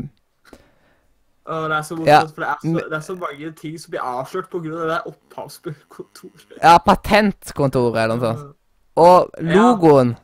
Og 1.47 1.69
det 1.71 1.77
er 1.77 1.83
så 1.87 1.99
Ja, 2.07 2.21
morsomt, 2.21 2.35
for 2.35 2.43
det 2.43 2.49
er, 2.49 2.63
så, 2.63 2.87
det 2.91 2.97
er 2.97 3.05
så 3.07 3.15
mange 3.21 3.51
ting 3.61 3.77
som 3.81 3.95
blir 3.95 4.03
avslørt 4.03 4.49
på 4.51 4.63
grunn 4.65 4.75
av 4.75 4.83
det 4.83 4.89
der 4.95 5.11
opphavskontoret. 5.13 6.57
Ja, 6.63 6.77
patentkontoret, 6.83 8.01
eller 8.03 8.17
noe 8.17 8.33
sånt. 8.33 8.57
Og 8.97 9.31
logoen 9.45 10.17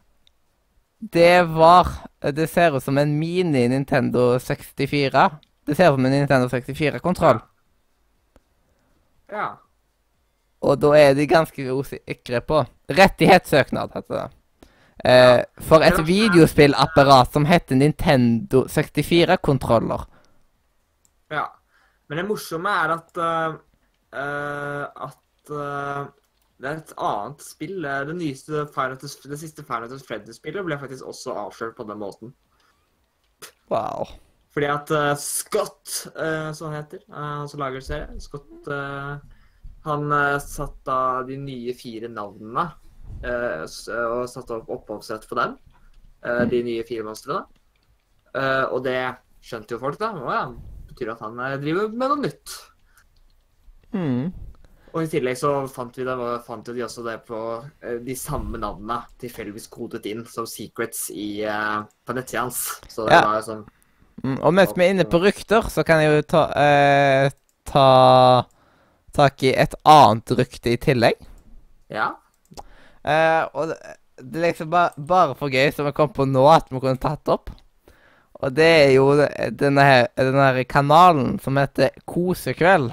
Det 1.12 1.42
var 1.50 1.90
Det 2.22 2.48
ser 2.48 2.76
ut 2.76 2.82
som 2.82 2.98
en 2.98 3.18
mini 3.18 3.66
Nintendo 3.68 4.38
64. 4.38 5.30
Det 5.72 5.78
ser 5.78 5.94
på 5.94 6.00
min 6.04 6.12
Nintendo 6.12 6.50
64-kontroll. 6.52 7.38
Ja. 9.32 9.46
Og 10.60 10.76
da 10.82 10.90
er 10.98 11.14
de 11.16 11.24
ganske 11.26 11.76
sikre 11.88 12.40
på 12.44 12.58
Rettighetssøknad, 12.92 13.94
heter 13.96 14.18
det. 14.18 14.26
Eh, 15.08 15.38
for 15.64 15.80
et 15.80 15.96
videospillapparat 16.04 17.32
som 17.32 17.48
heter 17.48 17.80
Nintendo 17.80 18.66
64-kontroller. 18.68 20.04
ja. 21.32 21.46
Men 22.08 22.18
det 22.20 22.26
morsomme 22.28 22.68
er 22.68 22.90
at 22.92 23.16
uh, 23.16 23.54
uh, 24.12 25.06
at 25.06 25.50
uh, 25.50 26.10
det 26.60 26.68
er 26.68 26.82
et 26.82 26.92
annet 26.98 27.46
spill. 27.46 27.78
Det 27.80 28.16
nyeste 28.18 28.66
Final 28.74 28.98
det 29.00 29.38
siste 29.40 29.64
Final 29.64 29.88
Fantasy 29.88 30.04
Freddy-spillet 30.10 30.66
ble 30.66 30.76
faktisk 30.78 31.08
også 31.08 31.32
avslørt 31.46 31.78
på 31.78 31.86
den 31.88 32.02
måten. 32.02 32.34
Wow. 33.72 34.12
Fordi 34.53 34.68
at 34.68 34.90
uh, 34.92 35.14
Scott, 35.16 35.88
uh, 36.12 36.50
som 36.53 36.68
han 36.68 36.82
heter, 36.82 37.00
uh, 37.09 37.44
som 37.48 37.62
lager 37.62 37.84
serien 37.84 38.20
Scott, 38.20 38.68
han 39.82 40.12
satte 40.38 40.94
av 40.94 41.26
de 41.26 41.34
nye 41.42 41.72
fire 41.74 42.07
navnene 42.07 42.68
og 43.26 44.28
satte 44.30 44.55
opp 44.55 44.68
opphavsrett 44.70 45.24
på 45.26 45.34
dem. 45.34 45.57
De 46.53 46.61
nye 46.62 46.84
fire 46.86 47.03
monstrene. 47.03 47.40
Og 48.70 48.78
det 48.86 48.94
skjønte 49.42 49.74
jo 49.74 49.80
folk, 49.82 49.98
da. 49.98 50.12
Å 50.14 50.36
ja, 50.36 50.44
betyr 50.92 51.11
at 51.16 51.24
han 51.26 51.42
driver 51.64 51.90
med 51.90 52.14
noe 52.14 52.22
nytt. 52.22 52.55
Mm. 53.90 54.30
Og 54.94 55.03
i 55.03 55.11
tillegg 55.11 55.42
så 55.42 55.53
fant 55.66 55.98
vi 55.98 56.07
det, 56.07 56.16
fant 56.46 56.70
de 56.70 56.86
også 56.86 57.03
det 57.11 57.18
på 57.26 57.42
de 58.07 58.16
samme 58.18 58.62
navnene 58.62 59.03
tilfeldigvis 59.18 59.66
kodet 59.72 60.07
inn 60.12 60.22
som 60.30 60.46
secrets 60.46 61.09
i, 61.11 61.42
på 61.42 62.14
nettsida 62.14 62.46
hans. 62.46 62.68
Så 62.86 63.11
det 63.11 63.18
Ja. 63.18 63.26
var 63.26 63.40
jo 63.40 63.46
sånn 63.50 63.66
Mm. 64.22 64.38
Og 64.38 64.54
mens 64.54 64.74
vi 64.76 64.84
er 64.84 64.94
inne 64.94 65.06
på 65.08 65.20
rykter, 65.22 65.68
så 65.72 65.84
kan 65.86 66.02
jeg 66.02 66.12
jo 66.12 66.26
ta, 66.34 66.42
eh, 66.58 67.30
ta 67.68 67.86
tak 69.12 69.42
i 69.44 69.54
et 69.54 69.74
annet 69.88 70.34
rykte 70.38 70.72
i 70.72 70.80
tillegg. 70.80 71.18
Ja. 71.92 72.12
Eh, 73.02 73.42
og 73.52 73.72
det, 73.72 73.80
det 74.22 74.38
er 74.38 74.46
liksom 74.46 74.70
ba, 74.72 74.88
bare 74.96 75.36
for 75.38 75.52
gøy, 75.52 75.72
som 75.74 75.88
jeg 75.88 75.96
kom 75.98 76.12
på 76.14 76.26
nå, 76.28 76.44
at 76.52 76.70
vi 76.70 76.80
kunne 76.80 77.00
tatt 77.02 77.28
opp. 77.32 77.52
Og 78.42 78.50
det 78.56 78.66
er 78.66 78.90
jo 78.96 79.12
denne 79.54 79.86
her, 79.86 80.08
denne 80.18 80.48
her 80.48 80.64
kanalen 80.66 81.36
som 81.42 81.58
heter 81.60 81.94
Kosekveld. 82.10 82.90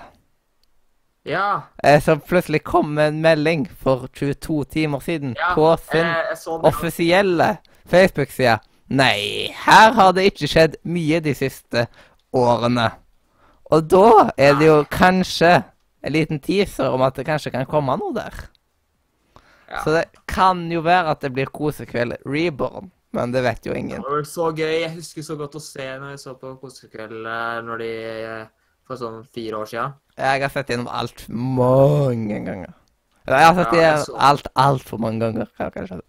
Ja. 1.29 1.61
Eh, 1.83 2.01
som 2.01 2.21
plutselig 2.21 2.63
kom 2.63 2.93
med 2.97 3.07
en 3.07 3.21
melding 3.21 3.65
for 3.81 4.07
22 4.13 4.63
timer 4.63 4.99
siden 4.99 5.35
ja. 5.37 5.53
på 5.55 5.71
sin 5.91 6.05
eh, 6.05 6.65
offisielle 6.69 7.57
Facebook-side. 7.89 8.59
Nei, 8.89 9.51
her 9.65 9.91
har 9.93 10.13
det 10.17 10.25
ikke 10.31 10.47
skjedd 10.49 10.77
mye 10.89 11.19
de 11.21 11.33
siste 11.37 11.87
årene. 12.33 12.87
Og 13.69 13.85
da 13.91 14.29
er 14.37 14.55
det 14.57 14.65
jo 14.69 14.79
kanskje 14.89 15.51
en 16.01 16.13
liten 16.15 16.39
teaser 16.41 16.89
om 16.89 17.03
at 17.05 17.19
det 17.19 17.27
kanskje 17.27 17.51
kan 17.53 17.67
komme 17.69 17.97
noe 18.01 18.15
der. 18.15 18.33
Ja. 19.69 19.83
Så 19.83 19.93
det 19.93 20.05
kan 20.31 20.63
jo 20.73 20.81
være 20.81 21.11
at 21.13 21.21
det 21.21 21.29
blir 21.35 21.51
kosekveld 21.53 22.15
reborn, 22.25 22.89
men 23.13 23.31
det 23.35 23.43
vet 23.45 23.67
jo 23.69 23.75
ingen. 23.77 24.01
Det 24.01 24.09
var 24.09 24.25
så 24.25 24.49
gøy. 24.57 24.73
Jeg 24.81 24.95
husker 24.95 25.25
så 25.27 25.37
godt 25.37 25.59
å 25.59 25.61
se 25.61 25.85
når 25.85 26.15
jeg 26.15 26.21
så 26.23 26.33
på 26.41 26.55
Kosekveld 26.61 27.19
eh, 27.29 27.59
når 27.67 27.83
de 27.83 27.89
eh, 28.25 28.45
for 28.89 28.97
sånn 28.97 29.21
fire 29.29 29.61
år 29.61 29.69
siden. 29.69 29.93
Jeg 30.17 30.41
har 30.41 30.49
sett 30.55 30.71
gjennom 30.73 30.89
alt 30.89 31.27
mange 31.29 32.39
ganger. 32.47 32.73
Jeg 33.29 33.45
har 33.45 33.59
sett 33.59 33.75
Ja, 33.77 33.91
så- 34.01 34.15
alt 34.17 34.47
altfor 34.57 34.97
mange 34.97 35.19
ganger. 35.27 35.47
jeg 35.59 35.73
kanskje 35.77 35.99
si. 36.01 36.07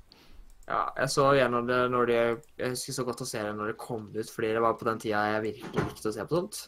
Ja, 0.70 0.84
jeg 0.94 1.10
så 1.10 1.24
gjennom 1.34 1.66
det 1.66 1.78
når 1.90 2.06
det 2.06 2.18
Jeg 2.60 2.74
husker 2.76 2.94
så 2.94 3.04
godt 3.08 3.24
å 3.24 3.26
se 3.26 3.40
det 3.42 3.54
når 3.58 3.72
det 3.72 3.80
kom 3.80 4.04
ut, 4.14 4.28
fordi 4.30 4.52
det 4.54 4.62
var 4.62 4.76
på 4.78 4.86
den 4.86 5.00
tida 5.02 5.24
jeg 5.32 5.46
virkelig 5.48 5.86
likte 5.88 6.12
å 6.12 6.14
se 6.14 6.26
på 6.26 6.38
sånt. 6.38 6.60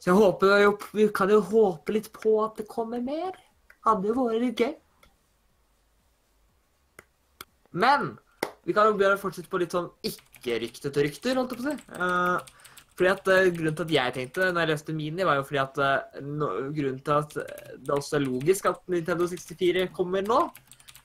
Så 0.00 0.10
jeg 0.10 0.20
håper 0.20 0.64
jo 0.64 0.74
Vi 0.96 1.08
kan 1.16 1.32
jo 1.32 1.40
håpe 1.44 1.96
litt 1.96 2.10
på 2.12 2.36
at 2.44 2.60
det 2.60 2.68
kommer 2.68 3.00
mer. 3.04 3.32
Hadde 3.86 4.10
jo 4.10 4.16
vært 4.18 4.44
litt 4.44 4.60
gøy. 4.60 4.74
Men 7.80 8.12
vi 8.66 8.74
kan 8.76 8.90
jo 8.90 8.96
begynne 8.98 9.16
å 9.16 9.20
fortsette 9.22 9.48
på 9.48 9.60
litt 9.62 9.72
sånn 9.72 9.88
ikke-ryktete 10.04 11.04
rykter, 11.06 11.38
holdt 11.38 11.54
jeg 11.54 11.60
på 11.60 11.64
å 11.64 11.70
si. 11.70 11.76
Uh, 11.96 12.88
fordi 12.98 13.12
at 13.14 13.30
uh, 13.30 13.52
Grunnen 13.54 13.76
til 13.78 13.86
at 13.86 13.94
jeg 13.94 14.16
tenkte 14.16 14.48
når 14.50 14.66
jeg 14.66 14.70
leste 14.72 14.96
Mini, 14.96 15.24
var 15.24 15.38
jo 15.38 15.46
fordi 15.48 15.62
at 15.62 15.80
uh, 15.80 16.18
no, 16.26 16.50
grunnen 16.76 16.98
til 17.06 17.14
at 17.16 17.36
det 17.38 17.94
også 17.94 18.18
er 18.18 18.26
logisk 18.26 18.68
at 18.68 18.82
Nintendo 18.92 19.28
64 19.30 19.86
kommer 19.96 20.26
nå, 20.26 20.42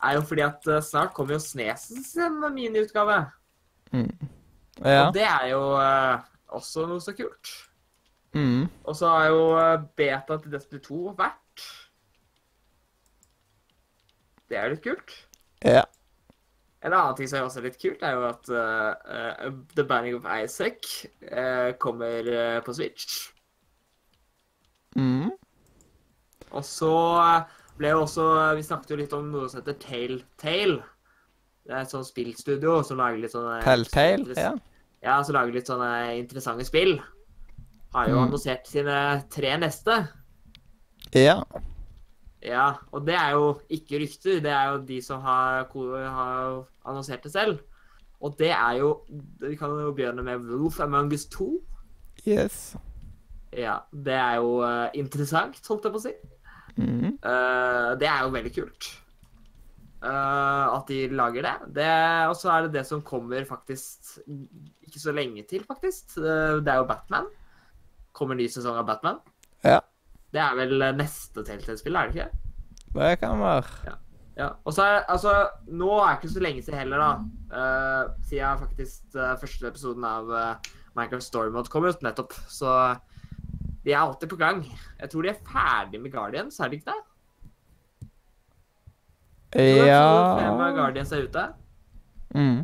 er 0.04 0.18
jo 0.18 0.26
fordi 0.28 0.46
at 0.46 0.68
eh, 0.68 0.84
snart 0.84 1.14
kommer 1.16 1.38
jo 1.38 1.44
Snesens 1.44 2.14
sin 2.16 2.40
miniutgave. 2.54 3.24
Ja. 3.94 5.08
Og 5.08 5.14
det 5.16 5.24
er 5.24 5.48
jo 5.54 5.62
eh, 5.80 6.26
også 6.58 6.86
noe 6.90 7.04
så 7.04 7.16
kult. 7.16 7.54
Mm. 8.36 8.68
Og 8.84 8.96
så 8.96 9.10
har 9.10 9.28
jo 9.32 9.44
eh, 9.60 9.84
beta 9.98 10.40
til 10.42 10.56
Destiny 10.56 10.82
2 10.84 11.02
vært. 11.18 11.68
Det 14.50 14.58
er 14.60 14.74
litt 14.74 14.84
kult. 14.84 15.14
Ja. 15.66 15.86
En 16.86 16.94
annen 16.94 17.16
ting 17.18 17.30
som 17.30 17.48
også 17.48 17.64
er 17.64 17.70
litt 17.70 17.80
kult, 17.82 18.04
er 18.06 18.14
jo 18.14 18.28
at 18.28 18.52
eh, 18.52 19.16
eh, 19.16 19.56
The 19.78 19.88
Banning 19.90 20.20
of 20.20 20.28
Isaac 20.30 20.86
uh, 21.32 21.72
kommer 21.82 22.28
eh, 22.30 22.60
på 22.62 22.76
Switch. 22.78 23.32
Mm. 24.96 25.32
Og 26.52 26.66
så 26.66 26.92
eh, 27.24 27.56
ble 27.78 27.90
jo 27.92 28.02
også 28.06 28.26
Vi 28.56 28.64
snakket 28.64 28.90
jo 28.94 28.98
litt 29.02 29.14
om 29.18 29.32
noe 29.32 29.50
som 29.50 29.62
heter 29.62 29.78
Telltale. 29.82 30.78
Det 31.66 31.74
er 31.74 31.82
et 31.82 31.90
sånt 31.92 32.08
spillstudio 32.08 32.84
som 32.86 32.98
lager 33.02 33.18
litt 33.24 33.34
sånne 33.34 33.62
Telltale, 33.66 34.36
ja. 34.38 34.54
Ja, 35.06 35.20
som 35.24 35.36
lager 35.36 35.54
litt 35.54 35.68
sånne 35.70 35.90
interessante 36.20 36.66
spill. 36.66 37.00
Har 37.94 38.08
jo 38.10 38.16
Mm. 38.20 38.24
annonsert 38.28 38.68
sine 38.68 39.24
tre 39.30 39.58
neste. 39.58 40.08
Ja. 41.14 41.44
Ja, 42.46 42.76
og 42.94 43.06
det 43.08 43.16
er 43.16 43.32
jo 43.32 43.60
ikke 43.70 44.00
rykter. 44.02 44.42
Det 44.42 44.52
er 44.52 44.72
jo 44.74 44.82
de 44.86 45.02
som 45.02 45.22
har, 45.22 45.66
har 45.66 46.66
annonsert 46.86 47.24
det 47.24 47.32
selv. 47.32 47.60
Og 48.22 48.38
det 48.38 48.52
er 48.52 48.78
jo 48.80 49.02
Vi 49.40 49.56
kan 49.56 49.70
jo 49.70 49.92
begynne 49.94 50.24
med 50.24 50.40
Wolf 50.46 50.80
Among 50.80 51.12
Us 51.14 51.26
2. 51.26 51.62
Yes. 52.28 52.76
Ja, 53.56 53.80
det 53.94 54.14
er 54.14 54.36
jo 54.42 54.62
uh, 54.62 54.90
interessant, 54.94 55.60
holdt 55.68 55.84
jeg 55.86 55.92
på 55.94 56.00
å 56.00 56.04
si. 56.04 56.14
Mm. 56.78 57.16
Eh, 57.16 57.90
det 58.02 58.08
er 58.12 58.24
jo 58.26 58.36
veldig 58.36 58.54
kult. 58.56 58.92
eh, 60.06 60.66
at 60.76 60.88
de 60.92 61.00
lager 61.16 61.48
det. 61.48 61.56
det 61.80 61.90
og 62.30 62.36
så 62.38 62.52
er 62.54 62.66
det 62.66 62.76
det 62.78 62.86
som 62.88 63.02
kommer 63.02 63.46
faktisk 63.48 64.20
ikke 64.28 65.02
så 65.02 65.16
lenge 65.16 65.44
til, 65.50 65.64
faktisk. 65.66 66.16
Det 66.20 66.72
er 66.72 66.82
jo 66.82 66.90
Batman. 66.90 67.28
Kommer 68.14 68.36
ny 68.36 68.48
sesong 68.52 68.78
av 68.78 68.88
Batman. 68.88 69.20
Ja. 69.64 69.80
Det 70.32 70.42
er 70.44 70.58
vel 70.60 70.90
neste 70.98 71.44
Telltale-spill, 71.48 71.96
er 71.96 72.12
det 72.12 72.16
ikke? 72.16 72.44
Det 72.96 73.20
kan 73.20 73.40
være. 73.40 73.96
Ja. 74.36 74.50
Og 74.68 74.74
så 74.76 74.84
er 74.84 75.06
altså 75.12 75.34
Nå 75.72 75.90
er 75.96 76.10
det 76.10 76.18
ikke 76.20 76.34
så 76.34 76.44
lenge 76.44 76.64
siden 76.64 76.80
heller, 76.80 77.02
da. 77.02 77.12
Uh, 77.56 78.16
siden 78.28 78.60
faktisk 78.60 79.16
uh, 79.16 79.36
første 79.40 79.68
episoden 79.68 80.04
av 80.04 80.32
uh, 80.32 80.74
Minecraft 80.96 81.24
Story 81.24 81.52
Mode 81.54 81.72
kom 81.72 81.88
ut 81.88 82.04
nettopp. 82.04 82.36
Så 82.52 82.68
de 83.86 83.94
er 83.94 84.02
alltid 84.02 84.30
på 84.32 84.40
gang. 84.40 84.64
Jeg 85.00 85.10
tror 85.12 85.26
de 85.26 85.30
er 85.30 85.44
ferdig 85.46 86.02
med 86.02 86.12
Guardians, 86.14 86.60
er 86.60 86.72
de 86.72 86.80
ikke 86.80 86.92
det? 86.92 87.02
Episode 89.56 90.40
fem 90.42 90.62
av 90.66 90.74
Guardians 90.76 91.12
er 91.16 91.28
ute. 91.30 91.44
mm. 92.36 92.64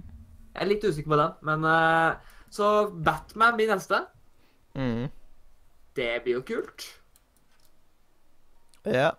Jeg 0.51 0.65
er 0.65 0.67
litt 0.67 0.83
usikker 0.83 1.13
på 1.13 1.17
den, 1.21 1.35
men 1.47 1.63
uh, 1.63 2.17
Så 2.51 2.89
Batman 2.91 3.55
blir 3.55 3.69
neste. 3.71 4.01
Mm. 4.75 5.05
Det 5.95 6.09
blir 6.25 6.39
jo 6.39 6.41
kult. 6.47 6.87
Ja. 8.83 9.13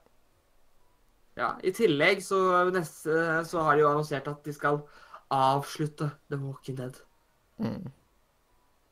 Ja, 1.38 1.55
I 1.64 1.72
tillegg 1.72 2.20
så, 2.20 2.42
neste, 2.74 3.14
så 3.48 3.64
har 3.64 3.78
de 3.78 3.86
jo 3.86 3.88
annonsert 3.88 4.28
at 4.28 4.44
de 4.44 4.53
skal 4.53 4.82
avslutte 5.32 6.11
The 6.28 6.36
Walking 6.42 6.76
Dead. 6.76 6.98
Mm. 7.62 7.88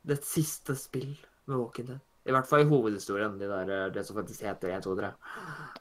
Det 0.09 0.23
siste 0.25 0.77
spill 0.81 1.13
med 1.45 1.59
Walking 1.59 1.91
Dead. 1.91 2.01
I 2.29 2.35
hvert 2.35 2.49
fall 2.49 2.65
i 2.65 2.69
hovedhistorien. 2.69 3.39
De 3.41 3.49
der, 3.49 3.71
eh, 3.73 3.93
det 3.95 4.05
som 4.07 4.17
faktisk 4.17 4.45
heter 4.45 4.75
1, 4.77 4.85
2, 4.85 4.97
3. 4.99 5.13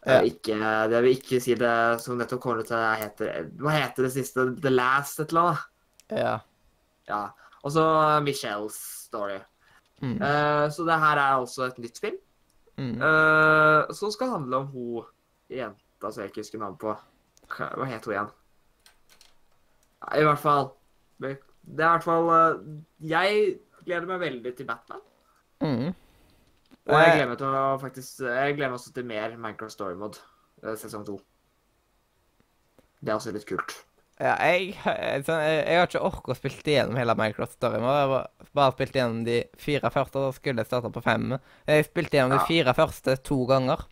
Ja. 0.05 0.21
Ikke, 0.23 0.55
det 0.89 1.01
vil 1.03 1.17
ikke 1.17 1.41
si 1.43 1.57
det 1.59 1.73
som 2.01 2.17
nettopp 2.17 2.41
kommer 2.41 2.63
til 2.63 2.79
heter 3.01 3.49
Hva 3.59 3.73
heter 3.75 4.07
det 4.07 4.13
siste? 4.13 4.47
The 4.61 4.71
Last 4.71 5.19
et 5.19 5.33
eller 5.33 5.49
annet? 5.49 5.67
Ja. 6.09 6.39
Ja. 7.09 7.21
Og 7.63 7.71
så 7.75 7.83
Michelles 8.23 8.79
story. 9.09 9.39
Mm. 10.01 10.15
Uh, 10.15 10.71
så 10.71 10.85
det 10.87 10.99
her 10.99 11.19
er 11.19 11.35
altså 11.41 11.67
et 11.67 11.79
nytt 11.83 11.99
film. 11.99 12.17
Mm. 12.79 12.95
Uh, 13.01 13.91
som 13.91 14.11
skal 14.11 14.31
handle 14.31 14.63
om 14.63 14.67
hun 14.71 15.09
jenta 15.51 16.11
som 16.11 16.23
jeg 16.23 16.31
ikke 16.31 16.45
husker 16.45 16.61
navnet 16.61 16.79
på. 16.79 16.95
Hva 17.49 17.87
het 17.89 18.05
hun 18.05 18.13
igjen? 18.13 18.29
I 20.15 20.23
hvert 20.23 20.39
fall 20.39 20.69
Det 21.19 21.33
er 21.33 21.35
i 21.73 21.75
hvert 21.75 22.05
fall 22.05 22.29
Jeg 23.03 23.57
gleder 23.83 24.05
meg 24.07 24.21
veldig 24.21 24.53
til 24.55 24.67
Batman. 24.69 25.01
Mm. 25.59 25.89
Og 26.89 26.95
jeg 26.97 27.09
Eh. 27.09 27.15
gleder 27.15 27.27
meg 27.29 27.37
til 27.37 27.47
å 27.47 27.79
faktisk 27.81 28.19
Jeg 28.25 28.55
gleder 28.57 28.69
meg 28.71 28.79
også 28.79 28.93
til 28.95 29.05
mer 29.05 29.35
Minecraft 29.37 29.71
Story 29.75 29.95
Mode 29.99 30.17
eh, 30.63 30.75
sesong 30.75 31.05
to. 31.05 31.19
Det 33.03 33.09
er 33.13 33.15
også 33.19 33.31
litt 33.35 33.45
kult. 33.47 33.75
Ja, 34.19 34.33
jeg, 34.43 34.73
jeg, 34.83 35.21
sånn, 35.23 35.39
jeg, 35.45 35.77
har 35.79 35.85
ikke 35.87 36.01
orket 36.03 36.33
å 36.33 36.35
spille 36.35 36.63
igjennom 36.65 36.97
hele 36.99 37.13
Minecraft 37.15 37.53
Story. 37.55 37.79
Mode. 37.79 37.93
Jeg 37.95 38.09
har 38.09 38.29
bare- 38.57 38.73
spilt 38.75 38.97
igjennom 38.97 39.21
de 39.25 39.37
fire 39.57 39.89
første, 39.93 40.19
da 40.25 40.31
skulle 40.35 40.57
jeg 40.59 40.67
starte 40.67 40.91
på 40.91 41.03
fem. 41.05 41.37
Jeg 41.67 41.85
spilte 41.87 42.17
igjennom 42.17 42.33
Ja. 42.35 42.39
de 42.41 42.47
fire 42.49 42.73
første 42.75 43.15
to 43.23 43.45
ganger. 43.47 43.85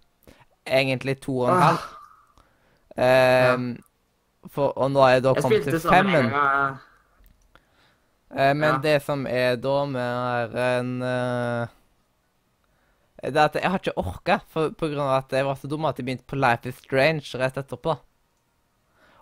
Egentlig 0.68 1.22
to 1.22 1.38
og 1.46 1.50
en 1.50 1.56
Ah, 1.56 1.62
halv. 1.70 1.80
Ehm, 2.98 3.78
for, 4.50 4.74
og 4.78 4.92
nå 4.92 5.00
er 5.06 5.14
jeg 5.14 5.24
da 5.24 5.34
jeg 5.34 5.44
kommet 5.44 5.64
til 5.64 5.80
femmen. 5.80 6.34
Uh. 6.34 6.78
Eh, 8.36 8.54
men 8.54 8.74
Ja. 8.74 8.78
det 8.80 9.02
som 9.04 9.26
er 9.28 9.56
da 9.56 9.86
med 9.86 10.56
en 10.56 11.02
eh, 11.02 11.68
Det 13.18 13.34
er 13.34 13.48
at 13.48 13.56
jeg 13.58 13.72
har 13.72 13.82
ikke 13.82 13.98
orka, 13.98 14.40
pga. 14.54 15.08
at 15.18 15.32
jeg 15.34 15.46
var 15.46 15.58
så 15.58 15.68
dum 15.68 15.88
at 15.90 15.98
jeg 15.98 16.06
begynte 16.06 16.28
på 16.30 16.38
Life 16.38 16.70
is 16.70 16.78
Strange 16.84 17.40
rett 17.40 17.58
etterpå. 17.58 17.98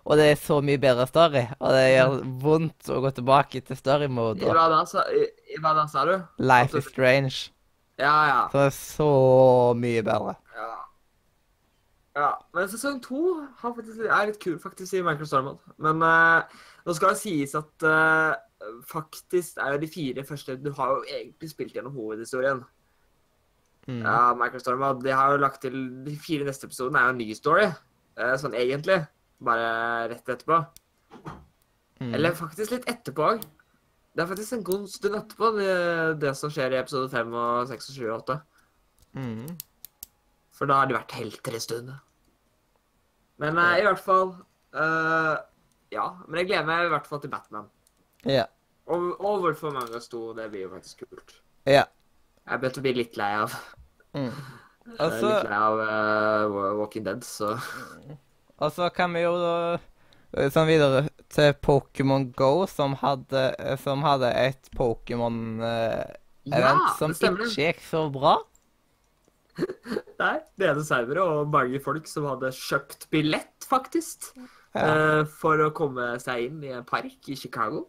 Og 0.06 0.18
det 0.20 0.26
er 0.30 0.36
så 0.38 0.60
mye 0.62 0.78
bedre 0.78 1.06
story, 1.10 1.42
og 1.58 1.72
det 1.74 1.86
gjør 1.90 2.12
vondt 2.44 2.90
å 2.94 3.00
gå 3.02 3.10
tilbake 3.16 3.62
til 3.66 3.78
story-mode. 3.78 4.46
Hva 4.46 4.68
da, 4.70 4.84
sa, 4.86 5.02
i, 5.10 5.24
hva 5.58 5.72
da, 5.74 5.86
sa 5.90 6.04
du? 6.06 6.14
Life 6.38 6.78
is 6.78 6.86
Strange. 6.92 7.48
Ja, 7.98 8.14
ja. 8.28 8.42
Så 8.52 8.60
det 8.60 8.68
er 8.68 8.76
så 8.76 9.08
mye 9.80 10.04
bedre. 10.06 10.36
Ja. 10.54 10.68
ja. 12.20 12.30
Men 12.54 12.70
sesong 12.70 13.00
to 13.02 13.40
er 13.64 14.28
litt 14.28 14.38
kul 14.44 14.60
faktisk 14.62 14.94
i 14.94 15.02
Minecraft 15.02 15.32
Story 15.32 15.48
Mode. 15.48 15.74
Men 15.82 16.04
uh, 16.04 16.62
nå 16.86 16.94
skal 16.94 17.16
det 17.16 17.22
sies 17.24 17.56
at 17.58 17.88
uh, 17.88 18.36
faktisk 18.86 19.58
er 19.58 19.74
jo 19.74 19.82
de 19.82 19.90
fire 19.90 20.24
første 20.28 20.58
Du 20.60 20.70
har 20.76 20.92
jo 20.92 21.02
egentlig 21.08 21.50
spilt 21.50 21.74
gjennom 21.74 21.96
hovedhistorien. 21.96 22.62
Mm. 23.86 24.00
Ja, 24.02 24.34
Microstorm. 24.38 24.82
Og. 24.82 25.02
De 25.04 25.12
har 25.14 25.32
jo 25.32 25.42
lagt 25.42 25.60
til 25.62 25.76
De 26.06 26.16
fire 26.18 26.46
neste 26.48 26.66
episodene 26.66 26.98
er 26.98 27.10
jo 27.10 27.14
en 27.14 27.20
ny 27.22 27.34
story. 27.38 27.68
eh, 28.16 28.34
sånn 28.40 28.56
egentlig. 28.56 29.02
Bare 29.44 30.08
rett 30.10 30.28
etterpå. 30.32 30.62
Mm. 32.00 32.12
Eller 32.14 32.36
faktisk 32.36 32.72
litt 32.72 32.88
etterpå 32.90 33.30
òg. 33.30 33.44
Det 34.16 34.24
er 34.24 34.28
faktisk 34.30 34.56
en 34.56 34.64
god 34.64 34.84
stund 34.88 35.16
etterpå, 35.18 35.50
det, 35.58 35.72
det 36.22 36.32
som 36.38 36.52
skjer 36.52 36.72
i 36.72 36.78
episode 36.80 37.10
5 37.12 37.34
og 37.36 37.68
6 37.68 37.90
og 37.90 37.96
7 37.96 38.04
og 38.06 38.14
8. 38.16 38.36
Mm. 39.20 39.50
For 40.56 40.68
da 40.70 40.78
har 40.80 40.88
de 40.88 40.96
vært 40.96 41.16
helter 41.18 41.56
en 41.56 41.64
stund. 41.64 41.90
Men 43.44 43.60
eh, 43.60 43.74
i 43.82 43.84
hvert 43.84 44.00
fall 44.00 44.32
uh, 44.72 45.36
Ja. 45.92 46.06
Men 46.26 46.40
jeg 46.40 46.48
gleder 46.48 46.68
meg 46.68 46.86
i 46.86 46.92
hvert 46.94 47.08
fall 47.08 47.20
til 47.20 47.32
Batman. 47.32 47.68
Ja. 48.24 48.46
Og, 48.88 49.20
og 49.20 49.44
hvorfor 49.44 49.74
mange 49.74 50.00
sto, 50.00 50.30
det 50.36 50.48
blir 50.52 50.64
jo 50.64 50.72
faktisk 50.72 51.04
kult. 51.04 51.36
Ja. 51.68 51.84
Jeg 52.46 52.62
begynte 52.62 52.80
å 52.80 52.86
bli 52.86 52.94
litt 52.96 53.16
lei 53.20 53.32
av 53.36 53.52
Mm. 54.16 54.30
jeg 54.32 54.94
er 54.96 55.02
Altså, 55.04 55.28
litt 55.28 55.50
lei 55.50 55.58
av 55.60 55.80
uh, 55.82 56.78
Walking 56.80 57.04
Dead, 57.04 57.24
så 57.26 57.50
og 58.56 58.70
så 58.72 58.86
kan 58.94 59.12
vi 59.12 59.20
jo 59.20 59.34
da 59.36 59.54
eh, 59.76 60.46
sånn 60.48 60.64
videre 60.70 61.02
til 61.28 61.50
Pokémon 61.60 62.22
Go, 62.38 62.64
som 62.70 62.94
hadde, 63.02 63.42
eh, 63.60 63.76
som 63.82 64.00
hadde 64.06 64.30
et 64.32 64.70
Pokémon-event 64.78 66.16
Ja, 66.48 66.94
som 66.96 67.12
ikke 67.12 67.50
gikk 67.52 67.82
så 67.84 68.06
bra. 68.14 68.38
Nei, 70.22 70.36
Det 70.56 70.68
ene 70.70 70.84
servere 70.86 71.24
og 71.24 71.52
mange 71.52 71.80
folk 71.84 72.08
som 72.08 72.24
hadde 72.30 72.48
kjøpt 72.56 73.08
billett, 73.12 73.66
faktisk, 73.68 74.30
Ja. 74.72 74.86
eh, 75.20 75.22
for 75.24 75.60
å 75.64 75.70
komme 75.76 76.14
seg 76.20 76.46
inn 76.48 76.64
i 76.64 76.72
en 76.76 76.84
park 76.88 77.28
i 77.28 77.36
Chicago. 77.36 77.86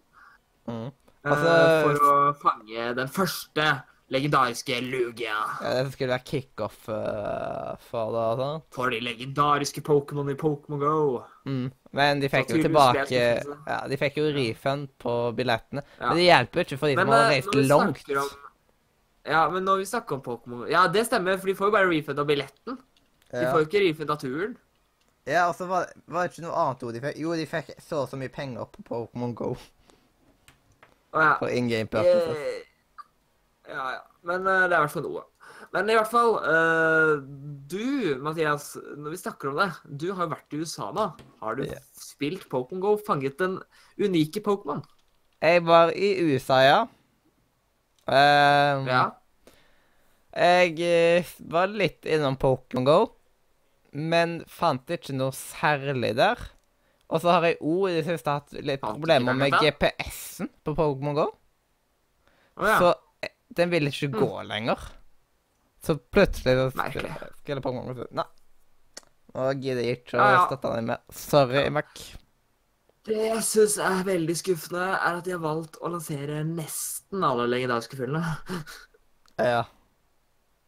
Mm. 0.68 0.92
Altså- 1.24 1.84
for 1.84 1.96
å 2.12 2.36
fange 2.40 2.94
den 2.96 3.08
første 3.08 3.84
legendariske 4.14 4.78
Lugia. 4.82 5.36
Ja, 5.62 5.72
det 5.84 5.92
skulle 5.94 6.14
være 6.14 6.24
kickoff 6.30 6.88
uh, 6.90 7.74
for 7.90 8.14
det. 8.16 8.26
sånt. 8.40 8.68
For 8.76 8.94
de 8.94 9.00
legendariske 9.04 9.82
Pokémon 9.84 10.32
i 10.32 10.36
Pokémon 10.40 10.80
Go. 10.80 11.24
Mm. 11.46 11.70
Men 11.98 12.22
de 12.22 12.30
fikk 12.32 12.54
jo 12.56 12.62
tilbake. 12.64 13.22
Ja, 13.68 13.80
de 13.90 13.98
fikk 14.00 14.20
jo 14.22 14.28
refund 14.36 14.92
på 15.02 15.16
billettene. 15.38 15.84
Ja. 16.00 16.12
Men 16.12 16.22
det 16.22 16.28
hjelper 16.28 16.62
jo 16.62 16.68
ikke 16.68 16.80
for 16.84 16.92
de 16.92 17.00
som 17.00 17.12
har 17.16 17.26
eh, 17.26 17.34
reist 17.36 17.58
langt. 17.72 18.12
Om, 18.12 18.30
ja, 19.28 19.42
men 19.52 19.66
når 19.68 19.82
vi 19.82 19.90
snakker 19.90 20.16
om 20.16 20.22
Pokémon 20.24 20.70
Ja, 20.72 20.86
det 20.88 21.04
stemmer, 21.10 21.40
for 21.42 21.52
de 21.52 21.58
får 21.60 21.68
jo 21.68 21.76
bare 21.76 21.92
refund 21.92 22.24
av 22.24 22.30
billetten. 22.30 22.80
De 23.28 23.44
Ja. 23.44 23.52
får 23.52 23.66
jo 23.66 23.68
ikke 23.68 23.84
refund 23.90 24.12
av 24.16 24.22
turen. 24.24 24.56
Ja, 25.28 25.50
og 25.50 25.56
så 25.60 25.66
var, 25.68 25.90
var 26.08 26.24
det 26.24 26.32
ikke 26.38 26.46
noe 26.46 26.56
annet 26.56 26.84
ord 26.88 26.96
de 26.96 27.02
fikk. 27.04 27.18
Jo, 27.20 27.34
de 27.36 27.46
fikk 27.52 27.74
så 27.84 28.06
og 28.06 28.08
så 28.08 28.16
mye 28.20 28.32
penger 28.32 28.70
på 28.72 28.86
Pokémon 28.88 29.34
Go 29.36 29.50
Å, 31.12 31.20
ja. 31.20 31.34
for 31.42 31.52
in 31.52 31.68
game 31.68 31.88
purposes. 31.92 32.64
Ja, 33.68 33.88
ja. 33.98 34.04
Men 34.28 34.48
eh, 34.48 34.66
det 34.68 34.76
er 34.76 34.80
i 34.80 34.86
hvert 34.86 34.96
fall 34.96 35.08
noe. 35.08 35.26
Men 35.76 35.90
i 35.92 35.96
hvert 35.98 36.12
fall 36.12 36.38
eh, 36.48 37.14
Du, 37.68 38.16
Mathias, 38.24 38.70
når 38.96 39.12
vi 39.12 39.20
snakker 39.20 39.50
om 39.52 39.58
det 39.60 39.68
Du 40.00 40.06
har 40.16 40.24
jo 40.24 40.32
vært 40.32 40.56
i 40.56 40.62
USA 40.62 40.92
nå. 40.96 41.10
Har 41.44 41.58
du 41.60 41.66
yeah. 41.66 41.84
spilt 41.92 42.48
Pokémon 42.52 42.84
Go? 42.84 42.96
Fanget 43.04 43.40
den 43.42 43.58
unike 44.00 44.44
Pokémon? 44.46 44.84
Jeg 45.44 45.66
var 45.68 45.92
i 45.94 46.16
USA, 46.24 46.62
ja. 46.66 46.82
Um, 48.08 48.88
Ja. 48.88 49.06
Jeg 50.38 50.78
eh, 50.86 51.30
var 51.50 51.72
litt 51.74 52.06
innom 52.06 52.36
Pokémon 52.38 52.86
Go, 52.86 52.98
men 53.98 54.44
fant 54.46 54.86
ikke 54.94 55.16
noe 55.16 55.34
særlig 55.34 56.12
der. 56.18 56.42
Og 57.08 57.24
så 57.24 57.32
har 57.34 57.48
jeg 57.48 57.58
òg 57.64 57.88
i 57.90 57.96
det 57.96 58.04
siste 58.06 58.36
hatt 58.36 58.54
litt 58.54 58.84
problemer 58.84 59.38
med? 59.38 59.56
GPS-en 59.58 60.52
på 60.62 60.76
Pokémon 60.78 61.18
Go. 61.18 61.28
Å 62.58 62.70
ja. 62.70 62.78
Så 62.82 62.92
den 63.58 63.72
vil 63.74 63.90
ikke 63.90 64.10
gå 64.14 64.30
lenger. 64.48 64.82
Så 65.84 65.96
plutselig 65.98 66.56
så 66.58 66.70
Merkelig. 66.80 67.12
skulle 67.42 67.62
Pokémon 67.64 68.06
Nei. 68.18 68.26
Nå 69.36 69.50
gidder 69.62 69.84
jeg 69.86 70.00
ikke 70.02 70.18
å 70.18 70.24
Ja, 70.24 70.32
ja. 70.34 70.46
støtte 70.48 70.72
deg 70.74 70.88
mer. 70.88 71.02
Sorry, 71.14 71.64
Mac. 71.74 71.92
Det 73.08 73.16
jeg 73.22 73.44
syns 73.48 73.78
er 73.80 74.02
veldig 74.08 74.36
skuffende, 74.36 74.84
er 74.98 75.20
at 75.20 75.24
de 75.28 75.32
har 75.36 75.44
valgt 75.44 75.78
å 75.80 75.92
lansere 75.94 76.42
nesten 76.48 77.24
alle 77.24 77.48
legendariske 77.52 78.00
fyllene. 78.00 78.24
Ja. 79.38 79.68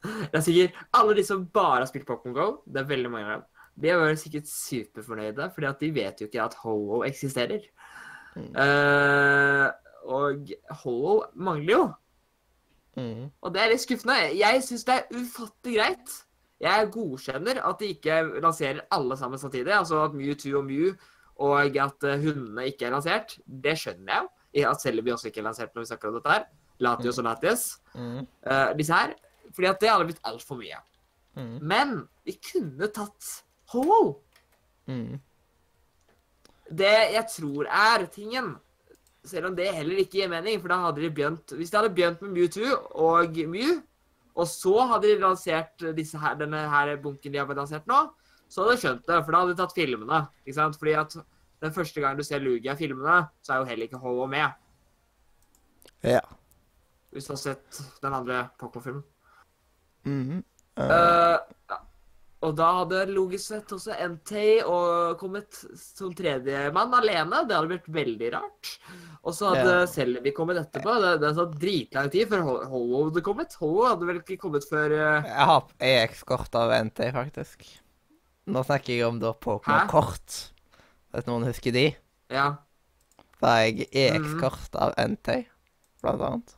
Det 0.05 0.37
er 0.37 0.43
sikkert 0.45 0.75
alle 0.93 1.15
de 1.17 1.23
som 1.25 1.41
bare 1.51 1.79
har 1.81 1.87
spilt 1.89 2.05
Pokémon 2.07 2.35
Go, 2.37 2.43
det 2.69 2.83
er 2.83 2.91
veldig 2.91 3.09
mange 3.11 3.25
av 3.25 3.39
dem, 3.39 3.47
de 3.81 3.89
er 3.89 3.97
vel 3.97 4.19
sikkert 4.21 4.45
superfornøyde, 4.51 5.47
fordi 5.55 5.67
at 5.71 5.81
de 5.81 5.89
vet 5.95 6.21
jo 6.21 6.27
ikke 6.29 6.43
at 6.43 6.57
Ho-Ho 6.61 6.99
eksisterer. 7.07 7.65
Mm. 8.37 8.51
Uh, 8.53 9.65
og 10.05 10.53
Ho-Ho 10.83 11.15
mangler 11.33 11.73
jo, 11.73 11.81
Mm. 12.97 13.29
og 13.41 13.53
det 13.53 13.61
er 13.61 13.69
litt 13.71 13.83
skuffende. 13.83 14.17
Jeg 14.35 14.63
syns 14.65 14.83
det 14.87 14.95
er 14.97 15.19
ufattelig 15.19 15.77
greit. 15.77 16.15
Jeg 16.59 16.89
godkjenner 16.91 17.61
at 17.63 17.79
de 17.79 17.93
ikke 17.93 18.17
lanserer 18.43 18.81
alle 18.91 19.15
sammen 19.17 19.39
samtidig, 19.39 19.71
altså 19.71 20.01
at 20.03 20.17
Mewtwo 20.17 20.57
og 20.59 20.65
Mew 20.67 20.91
og 21.39 21.77
at 21.79 22.03
eh, 22.03 22.19
hundene 22.19 22.67
ikke 22.67 22.89
er 22.89 22.95
lansert. 22.95 23.37
Det 23.47 23.77
skjønner 23.79 24.11
jeg 24.11 24.25
jo. 24.25 24.69
At 24.69 24.81
Celebi 24.83 25.13
også 25.13 25.29
ikke 25.29 25.43
er 25.43 25.47
lansert 25.47 25.75
når 25.75 25.85
vi 25.85 25.91
snakker 25.91 26.09
om 26.09 26.17
dette 26.17 26.33
her. 26.33 26.45
Latios 26.83 27.19
og 27.21 27.27
Latias. 27.27 27.65
Mm. 27.93 28.25
Uh, 28.43 28.71
disse 28.77 28.95
her. 28.95 29.13
Fordi 29.55 29.69
at 29.69 29.81
det 29.81 29.91
hadde 29.91 30.07
blitt 30.09 30.21
altfor 30.27 30.59
mye. 30.59 30.79
Mm. 31.37 31.55
Men 31.71 31.95
vi 32.27 32.35
kunne 32.43 32.89
tatt 32.95 33.29
Ho-Ho. 33.73 34.01
Mm. 34.89 35.19
Det 36.79 36.95
jeg 37.15 37.25
tror 37.35 37.69
er 37.69 38.05
tingen, 38.13 38.55
selv 39.29 39.49
om 39.49 39.55
det 39.57 39.69
heller 39.75 40.01
ikke 40.01 40.19
gir 40.19 40.31
mening, 40.31 40.59
for 40.61 40.71
da 40.71 40.79
hadde 40.85 41.03
de 41.03 41.11
begynt 41.13 41.53
Hvis 41.55 41.71
de 41.71 41.77
hadde 41.79 41.93
begynt 41.95 42.21
med 42.25 42.33
Mewtwo 42.35 42.75
og 43.07 43.39
Mew, 43.51 43.79
og 44.39 44.47
så 44.47 44.85
hadde 44.93 45.09
de 45.09 45.19
lansert 45.21 45.85
disse 45.97 46.19
her, 46.21 46.37
denne 46.39 46.61
her 46.71 46.95
bunken 47.03 47.33
de 47.33 47.41
har 47.41 47.57
lansert 47.57 47.87
nå, 47.89 48.05
så 48.49 48.63
hadde 48.63 48.75
jeg 48.75 48.83
skjønt 48.83 49.05
det, 49.09 49.19
for 49.25 49.31
da 49.35 49.41
hadde 49.43 49.53
de 49.53 49.59
tatt 49.59 49.75
filmene. 49.77 50.21
ikke 50.45 50.57
sant? 50.57 50.77
Fordi 50.79 50.95
at 50.97 51.17
den 51.61 51.75
første 51.75 52.01
gangen 52.01 52.17
du 52.17 52.25
ser 52.25 52.41
Lugia 52.41 52.73
i 52.73 52.79
filmene, 52.79 53.21
så 53.43 53.53
er 53.53 53.61
jo 53.61 53.69
heller 53.69 53.89
ikke 53.89 53.99
Ho-Oh 54.01 54.29
med. 54.31 54.55
Ja. 56.07 56.23
Hvis 57.11 57.27
du 57.27 57.33
har 57.33 57.41
sett 57.41 57.81
den 58.01 58.15
andre 58.15 58.47
Pokémon-filmen. 58.61 59.03
Mm. 60.07 60.43
Eh, 60.79 61.37
ja. 61.69 61.79
Og 62.39 62.53
da 62.55 62.67
hadde 62.77 63.01
logisk 63.11 63.49
sett 63.51 63.71
også 63.75 63.91
Entei 63.99 64.61
og 64.63 65.17
kommet 65.19 65.57
som 65.75 66.13
tredjemann 66.15 66.93
alene. 66.95 67.41
Det 67.49 67.55
hadde 67.57 67.67
blitt 67.73 67.89
veldig 67.91 68.29
rart. 68.37 68.69
Og 69.27 69.33
så 69.35 69.49
hadde 69.51 69.73
Ja. 69.81 69.89
Selvi 69.91 70.31
kommet 70.31 70.55
etterpå. 70.61 70.93
Det, 71.03 71.09
det 71.19 71.33
tatt 71.35 71.57
dritlang 71.59 72.07
tid 72.13 72.29
før 72.31 72.45
Ho- 72.47 72.63
Ho 72.71 72.81
hadde 73.09 73.23
kommet. 73.25 73.57
Ho 73.59 73.73
hadde 73.83 74.07
vel 74.07 74.21
ikke 74.21 74.37
kommet 74.45 74.63
før 74.69 74.95
uh... 74.95 75.27
Jeg 75.27 75.49
har 75.51 75.67
EX-kort 75.89 76.55
av 76.55 76.71
NT, 76.87 77.09
faktisk. 77.17 77.67
Nå 78.47 78.63
snakker 78.63 78.95
jeg 78.95 79.05
om 79.09 79.19
da 79.19 79.33
Pokémon-kort. 79.35 80.39
Vet 81.11 81.27
noen 81.27 81.43
husker 81.49 81.75
de? 81.75 81.89
Ja. 82.31 82.47
Da 83.43 83.51
har 83.57 83.67
jeg 83.67 83.89
EX-kort 83.91 84.79
av 84.79 84.95
NT, 84.95 85.41
blant 86.01 86.23
annet. 86.29 86.55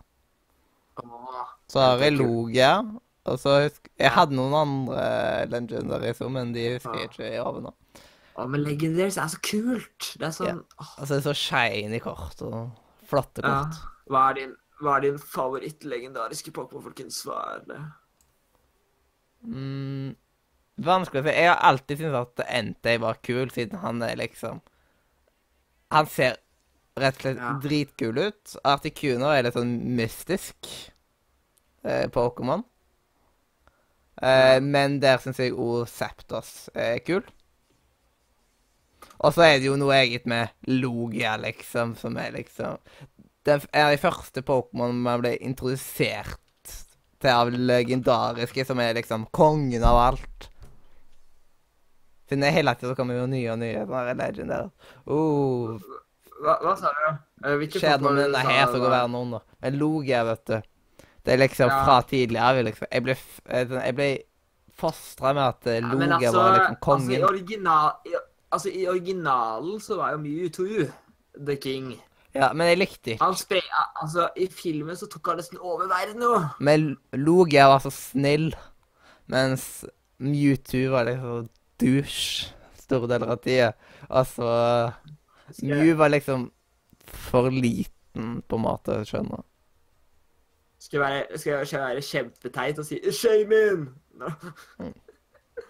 Åh, 1.02 1.42
Så 1.74 1.82
har 1.82 1.98
jeg 2.06 2.20
Logia. 2.22 2.76
Og 3.26 3.38
så 3.42 3.58
husk 3.66 3.81
Jeg 4.02 4.14
hadde 4.16 4.38
noen 4.38 4.56
andre 4.58 5.04
legendaries 5.52 6.22
òg, 6.24 6.32
men 6.34 6.56
de 6.56 6.66
husker 6.76 6.97
jeg 6.97 7.12
ikke 7.12 7.30
i 7.30 7.39
hodet 7.41 7.68
nå. 7.68 7.76
Åh, 8.39 8.47
men 8.47 8.64
Legendaries 8.64 9.18
er 9.20 9.30
så 9.32 9.39
kult. 9.43 10.14
Det 10.18 10.28
er 10.28 10.36
sånn 10.36 10.47
ja. 10.47 10.58
Altså, 10.80 11.10
det 11.12 11.20
er 11.20 11.26
så 11.28 11.38
shiny 11.38 11.99
kort 12.04 12.43
og 12.47 12.72
flotte 13.10 13.43
ja. 13.43 13.58
kort. 13.66 13.82
Hva 14.12 14.24
er 14.32 14.38
din, 14.39 14.54
hva 14.82 14.95
er 14.97 15.06
din 15.06 15.20
favoritt-legendariske 15.20 16.54
Pokémon, 16.56 16.86
folkens? 16.88 17.20
Hva 17.28 17.41
er 17.56 17.66
det? 17.68 17.80
Mm, 19.41 20.14
vanskelig 20.88 21.24
å 21.24 21.28
si. 21.28 21.36
Jeg 21.36 21.52
har 21.52 21.62
alltid 21.72 22.02
syntes 22.02 22.20
at 22.22 22.45
NT 22.70 22.95
var 23.04 23.20
kul, 23.26 23.52
siden 23.54 23.82
han 23.84 24.02
er 24.06 24.20
liksom 24.20 24.62
Han 25.91 26.08
ser 26.08 26.38
rett 26.95 27.18
og 27.18 27.22
slett 27.26 27.39
Ja. 27.41 27.54
dritkul 27.60 28.18
ut. 28.18 28.56
Articuno 28.64 29.28
er 29.34 29.43
litt 29.43 29.58
sånn 29.58 29.74
mystisk 29.97 30.70
eh, 31.84 32.08
Pokémon. 32.08 32.64
Eh, 34.22 34.59
Men 34.61 34.99
der 35.01 35.17
syns 35.22 35.39
jeg 35.41 35.53
òg 35.57 35.88
Septos 35.89 36.69
er 36.76 36.99
kul. 37.05 37.24
Og 39.22 39.34
så 39.34 39.45
er 39.45 39.59
det 39.59 39.67
jo 39.69 39.78
noe 39.78 39.95
eget 40.01 40.26
med 40.30 40.49
Logia, 40.69 41.36
liksom, 41.38 41.95
som 41.97 42.17
er 42.17 42.32
liksom 42.34 42.78
Det 43.45 43.57
er 43.74 43.91
de 43.91 43.97
første 44.01 44.41
Pokémon 44.45 44.93
man 45.01 45.22
ble 45.22 45.36
introdusert 45.41 46.38
til 47.22 47.30
av 47.30 47.49
legendariske, 47.53 48.65
som 48.65 48.80
er 48.82 48.95
liksom 48.97 49.28
kongen 49.34 49.84
av 49.86 49.97
alt. 49.97 50.47
Siden 52.30 52.45
det 52.45 52.53
hele 52.55 52.74
tida 52.80 52.95
kommer 52.97 53.17
jo 53.17 53.28
nye 53.30 53.49
og 53.53 53.59
nye 53.61 53.82
sånne 53.86 54.15
legendary. 54.17 54.69
Oh, 55.05 55.78
Hva, 56.41 56.55
hva 56.63 56.74
sa 56.80 56.93
du? 56.97 57.01
Eh, 57.45 57.57
hvilke 57.61 57.82
skjer 57.82 57.97
det 57.97 58.05
noe 58.05 58.13
med 58.15 58.24
denne 58.30 58.41
her, 58.47 58.65
så 58.72 58.80
går 58.82 58.93
verden 58.93 59.17
under. 59.19 59.43
Men 59.61 59.78
Logia, 59.82 60.24
vet 60.30 60.45
du 60.49 60.55
Det 61.26 61.34
er 61.34 61.38
liksom 61.38 61.69
Ja. 61.69 61.84
fra 61.86 62.01
tidligere. 62.01 62.63
Liksom. 62.63 62.88
Jeg 62.91 63.03
ble, 63.03 63.15
eh, 63.45 63.67
jeg 63.86 63.95
ble 63.95 64.09
fostra 64.78 65.34
med 65.34 65.43
at 65.43 65.67
eh, 65.67 65.80
Ja, 65.82 65.88
altså, 65.88 65.97
var 65.97 66.17
liksom 66.17 66.36
Altså, 66.36 66.72
i, 66.72 66.76
kongen. 66.82 67.24
original, 67.24 67.91
i, 68.05 68.13
altså, 68.51 68.69
I 68.74 68.88
originalen 68.88 69.80
så 69.80 69.97
var 69.97 70.11
jo 70.11 70.17
Mewtwo 70.17 70.88
the 71.45 71.55
king. 71.55 71.93
Ja, 72.34 72.53
men 72.53 72.67
jeg 72.69 72.78
likte 72.80 73.11
ikke 73.11 73.24
Han 73.26 73.36
spre, 73.36 73.61
altså, 74.01 74.30
I 74.38 74.47
filmen 74.47 74.95
så 74.95 75.07
tok 75.11 75.28
han 75.28 75.38
nesten 75.38 75.57
over 75.59 75.88
verden 75.91 76.22
jo. 76.24 76.45
Men 76.59 76.97
Logia 77.13 77.67
var 77.67 77.80
så 77.84 77.91
snill, 77.91 78.53
mens 79.28 79.86
Mewtwo 80.19 80.89
var 80.91 81.03
liksom 81.09 81.49
douche 81.82 82.53
store 82.80 83.07
deler 83.07 83.32
av 83.36 83.38
tida. 83.43 83.72
Altså 84.09 84.93
Mew 85.61 85.93
var 85.97 86.09
liksom 86.09 86.51
for 87.05 87.49
liten, 87.51 88.41
på 88.47 88.55
en 88.55 88.61
måte, 88.63 89.01
skjønner 89.05 89.41
du. 89.41 89.47
Skal 90.92 91.00
jeg, 91.00 91.04
være, 91.32 91.39
skal 91.39 91.66
skal 91.70 91.80
være 91.86 92.02
kjempeteit 92.04 92.80
og 92.82 92.86
si 92.86 93.00
'Shamin'? 93.00 93.88
Mm. 94.20 94.94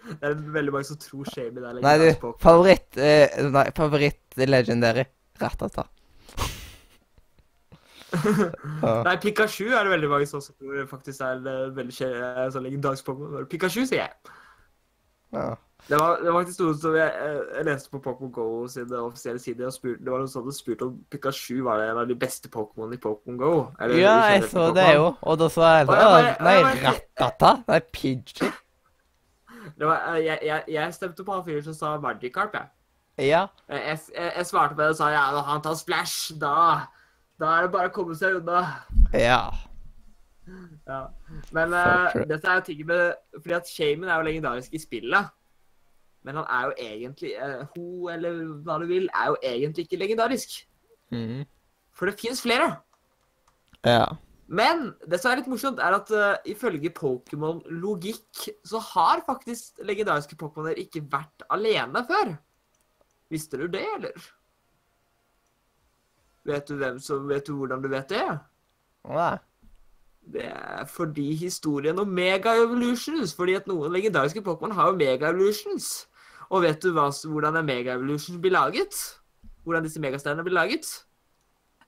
Det 0.02 0.26
er 0.26 0.34
veldig 0.34 0.72
mange 0.72 0.86
som 0.88 0.96
tror 0.98 1.28
Shamin 1.30 1.62
er 1.68 1.78
Nei, 1.84 1.92
du, 2.00 2.32
favoritt 2.42 2.96
eh, 2.98 3.28
Nei, 3.54 3.68
favoritt 3.76 4.34
legendary. 4.36 5.04
Ratata. 5.42 5.84
Nei, 9.06 9.16
Pikachu 9.22 9.68
er 9.72 9.84
det 9.86 9.92
veldig 9.94 10.10
mange 10.10 10.26
som 10.26 10.42
tror 10.42 10.86
faktisk 10.90 11.20
er 11.20 11.38
en 11.38 11.76
veldig 11.76 11.94
kje- 11.96 12.10
eh, 12.18 12.48
sånn 12.52 12.66
legendarisk 12.66 13.06
Pokémon. 13.06 13.46
Pikachu, 13.48 13.84
sier 13.86 14.02
jeg. 14.02 14.34
Ja. 15.32 15.54
Det 15.88 15.98
var, 15.98 16.20
det 16.22 16.30
var 16.30 16.44
faktisk 16.44 16.60
noe 16.62 16.74
som 16.78 16.94
jeg, 16.94 17.14
eh, 17.26 17.38
jeg 17.56 17.66
leste 17.66 17.90
på 17.90 17.98
Pokémon 18.04 18.30
Go 18.32 18.44
sine 18.70 18.98
offisielle 19.02 19.40
sider, 19.42 19.66
og 19.66 19.74
spurte, 19.74 20.04
Det 20.04 20.12
var 20.12 20.22
noen 20.22 20.30
som 20.30 20.44
hadde 20.44 20.54
spurt 20.54 20.84
om 20.86 20.92
Pikachu 21.10 21.62
var 21.66 21.80
det 21.80 21.88
en 21.90 21.98
av 22.04 22.08
de 22.08 22.16
beste 22.18 22.50
Pokémon 22.52 22.94
i 22.94 23.00
Pokémon 23.02 23.38
Go. 23.40 23.54
eller 23.80 23.98
ja, 23.98 24.12
jeg 24.30 24.44
så 24.52 24.68
det 24.76 24.86
jo, 24.94 25.08
og 25.20 25.40
da 25.40 25.48
sa 25.50 25.72
jeg 25.78 25.88
det 25.90 25.96
sånn 26.04 26.46
Nei, 26.46 26.58
Rattata? 26.84 27.50
Nei, 27.66 27.80
Pidgey? 27.90 28.52
Det 29.78 29.88
var, 29.88 30.06
eh, 30.12 30.22
jeg, 30.24 30.38
jeg, 30.46 30.64
jeg 30.68 30.94
stemte 30.94 31.26
på 31.26 31.34
han 31.34 31.44
fyren 31.46 31.66
som 31.66 31.74
sa 31.74 31.96
Magikarp, 31.98 32.54
jeg. 32.54 32.70
Ja. 33.18 33.46
Jeg, 33.68 33.98
jeg, 34.14 34.32
jeg, 34.36 34.46
svarte 34.46 34.76
på 34.76 34.82
det 34.82 34.92
og 34.94 34.98
sa 35.00 35.10
ja, 35.12 35.26
når 35.34 35.46
han 35.48 35.62
tar 35.64 35.76
splash, 35.78 36.32
da, 36.40 36.54
da 37.40 37.52
er 37.56 37.66
det 37.66 37.74
bare 37.74 37.90
å 37.90 37.94
komme 37.94 38.16
seg 38.18 38.38
unna. 38.38 38.62
Ja. 39.14 39.44
Ja. 40.86 41.02
Men 41.54 41.74
uh, 41.74 42.08
eh, 42.10 42.24
dette 42.28 42.48
er 42.48 42.58
jo 42.58 42.64
ting 42.66 42.80
med 42.88 43.12
Fordi 43.36 43.54
at 43.54 43.68
Shaman 43.70 44.08
er 44.10 44.16
jo 44.18 44.26
legendarisk 44.26 44.74
i 44.74 44.80
spillet. 44.82 45.30
Men 46.22 46.38
han 46.38 46.46
er 46.48 46.68
jo 46.68 46.74
egentlig 46.78 47.32
uh, 47.38 47.64
Hun, 47.74 48.10
eller 48.12 48.42
hva 48.62 48.78
du 48.82 48.86
vil, 48.90 49.08
er 49.10 49.32
jo 49.32 49.38
egentlig 49.42 49.86
ikke 49.86 50.00
legendarisk. 50.04 50.60
Mm. 51.10 51.42
For 51.92 52.08
det 52.08 52.20
fins 52.20 52.42
flere. 52.42 52.76
Ja. 53.84 54.06
Men 54.52 54.92
det 55.08 55.18
som 55.20 55.32
er 55.32 55.40
litt 55.40 55.50
morsomt, 55.50 55.80
er 55.80 55.96
at 55.96 56.10
uh, 56.14 56.36
ifølge 56.48 56.92
Pokémon-logikk 56.94 58.46
så 58.68 58.80
har 58.92 59.24
faktisk 59.26 59.82
legendariske 59.82 60.36
Pokémoner 60.38 60.78
ikke 60.78 61.04
vært 61.10 61.46
alene 61.50 62.04
før. 62.08 62.36
Visste 63.32 63.58
du 63.58 63.66
det, 63.72 63.84
eller? 63.96 64.30
Vet 66.44 66.68
du 66.68 66.76
hvem 66.76 66.98
som 67.00 67.28
Vet 67.30 67.46
du 67.46 67.54
hvordan 67.56 67.82
du 67.82 67.88
vet 67.88 68.10
det? 68.10 68.26
Nei. 69.08 69.36
Det 70.32 70.44
er 70.46 70.84
fordi 70.86 71.32
historien 71.34 71.98
om 71.98 72.08
mega-evolutions. 72.08 73.34
Fordi 73.34 73.56
at 73.58 73.66
noen 73.66 73.92
legendariske 73.92 74.42
Pokémon 74.42 74.74
har 74.76 74.90
jo 74.90 74.98
mega-evolutions. 75.00 76.08
Og 76.52 76.62
vet 76.66 76.84
du 76.84 76.90
hva, 76.92 77.08
hvordan 77.08 77.56
en 77.58 77.68
mega-evolution 77.68 78.40
blir 78.42 78.52
laget? 78.52 78.96
Hvordan 79.64 79.86
disse 79.86 80.00
megasteinene 80.02 80.44
blir 80.44 80.56
laget? 80.58 80.88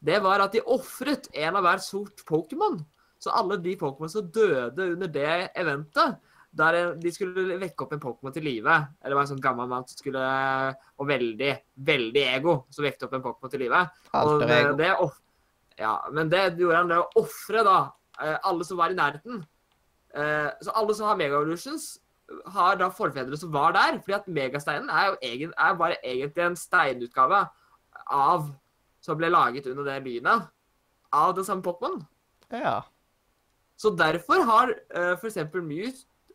Det 0.04 0.20
var 0.24 0.40
at 0.44 0.54
de 0.56 0.62
ofret 0.72 1.28
en 1.32 1.58
av 1.58 1.64
hver 1.64 1.82
sort 1.84 2.22
Pokémon. 2.28 2.78
Så 3.20 3.32
alle 3.32 3.58
de 3.60 3.76
Pokémon 3.80 4.10
som 4.12 4.26
døde 4.32 4.90
under 4.94 5.08
det 5.08 5.50
eventet, 5.56 6.16
der 6.54 6.94
de 7.00 7.10
skulle 7.10 7.58
vekke 7.58 7.82
opp 7.82 7.92
en 7.96 8.02
Pokémon 8.02 8.30
til 8.30 8.44
live 8.46 8.70
Eller 8.70 9.10
det 9.10 9.16
var 9.16 9.24
en 9.24 9.30
sånn 9.32 9.40
gammel 9.42 9.66
mann 9.66 9.86
som 9.90 9.98
skulle 9.98 10.20
Og 11.02 11.08
veldig, 11.08 11.48
veldig 11.88 12.22
ego, 12.30 12.54
som 12.70 12.86
vekte 12.86 13.08
opp 13.08 13.16
en 13.18 13.24
Pokémon 13.24 13.50
til 13.50 13.64
live. 13.64 13.80
Og 14.14 14.44
det, 14.78 14.92
ja, 15.80 15.96
men 16.14 16.30
det 16.30 16.44
gjorde 16.60 16.78
han 16.78 16.92
det 16.92 17.00
å 17.02 17.08
ofre 17.24 17.64
da 17.66 17.78
eh, 18.22 18.36
alle 18.46 18.64
som 18.68 18.78
var 18.78 18.94
i 18.94 18.98
nærheten. 18.98 19.42
Eh, 20.14 20.50
Så 20.62 20.70
alle 20.78 20.94
som 20.94 21.08
har 21.10 21.18
Mega-Evolutions, 21.18 21.88
har 22.54 22.78
da 22.80 22.88
forfedre 22.92 23.36
som 23.36 23.52
var 23.52 23.74
der. 23.76 24.00
fordi 24.00 24.16
at 24.16 24.28
megasteinen 24.28 24.90
er 24.90 25.06
jo 25.10 25.16
egen, 25.22 25.52
er 25.58 25.78
bare 25.78 26.00
egentlig 26.02 26.44
en 26.44 26.56
steinutgave 26.56 27.44
av 28.10 28.48
som 29.04 29.18
ble 29.20 29.28
laget 29.28 29.66
under 29.68 29.84
det 29.84 30.00
lynet 30.06 30.48
av 31.12 31.34
den 31.36 31.44
samme 31.44 31.62
Pokémon. 31.62 32.00
Ja. 32.50 32.82
Så 33.76 33.92
derfor 33.98 34.44
har 34.48 34.72
uh, 34.96 35.14
f.eks. 35.18 35.36
Mew, 35.54 35.90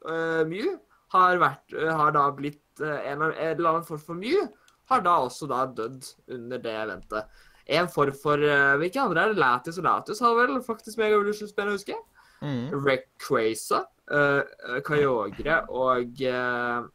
uh, 0.05 0.45
Mew 0.47 0.77
har, 1.15 1.39
vært, 1.41 1.65
uh, 1.73 1.89
har 1.97 2.13
da 2.15 2.27
blitt 2.35 2.83
uh, 2.83 2.99
en, 3.09 3.23
en 3.31 3.33
eller 3.33 3.71
annen 3.71 3.87
form 3.87 4.01
for 4.03 4.19
Mew, 4.19 4.47
har 4.89 5.05
da 5.05 5.15
også 5.25 5.47
da 5.49 5.63
dødd 5.65 6.05
under 6.35 6.61
det 6.61 6.75
eventet. 6.83 7.41
En 7.69 7.89
form 7.91 8.15
for 8.17 8.41
uh, 8.41 8.77
Hvilke 8.81 9.01
andre 9.01 9.23
er 9.23 9.33
det? 9.33 9.41
Latius 9.41 9.77
og 9.81 9.85
Latius 9.85 10.21
har 10.25 10.37
vel 10.37 10.57
faktisk 10.65 11.01
Mega 11.01 11.17
Evolution-spill, 11.17 11.73
husker 11.73 11.95
jeg. 11.95 12.05
Mm. 12.39 12.85
Rayquaza, 12.85 13.83
uh, 14.11 14.41
Kyogre 14.87 15.59
og 15.69 16.21
uh, 16.25 16.87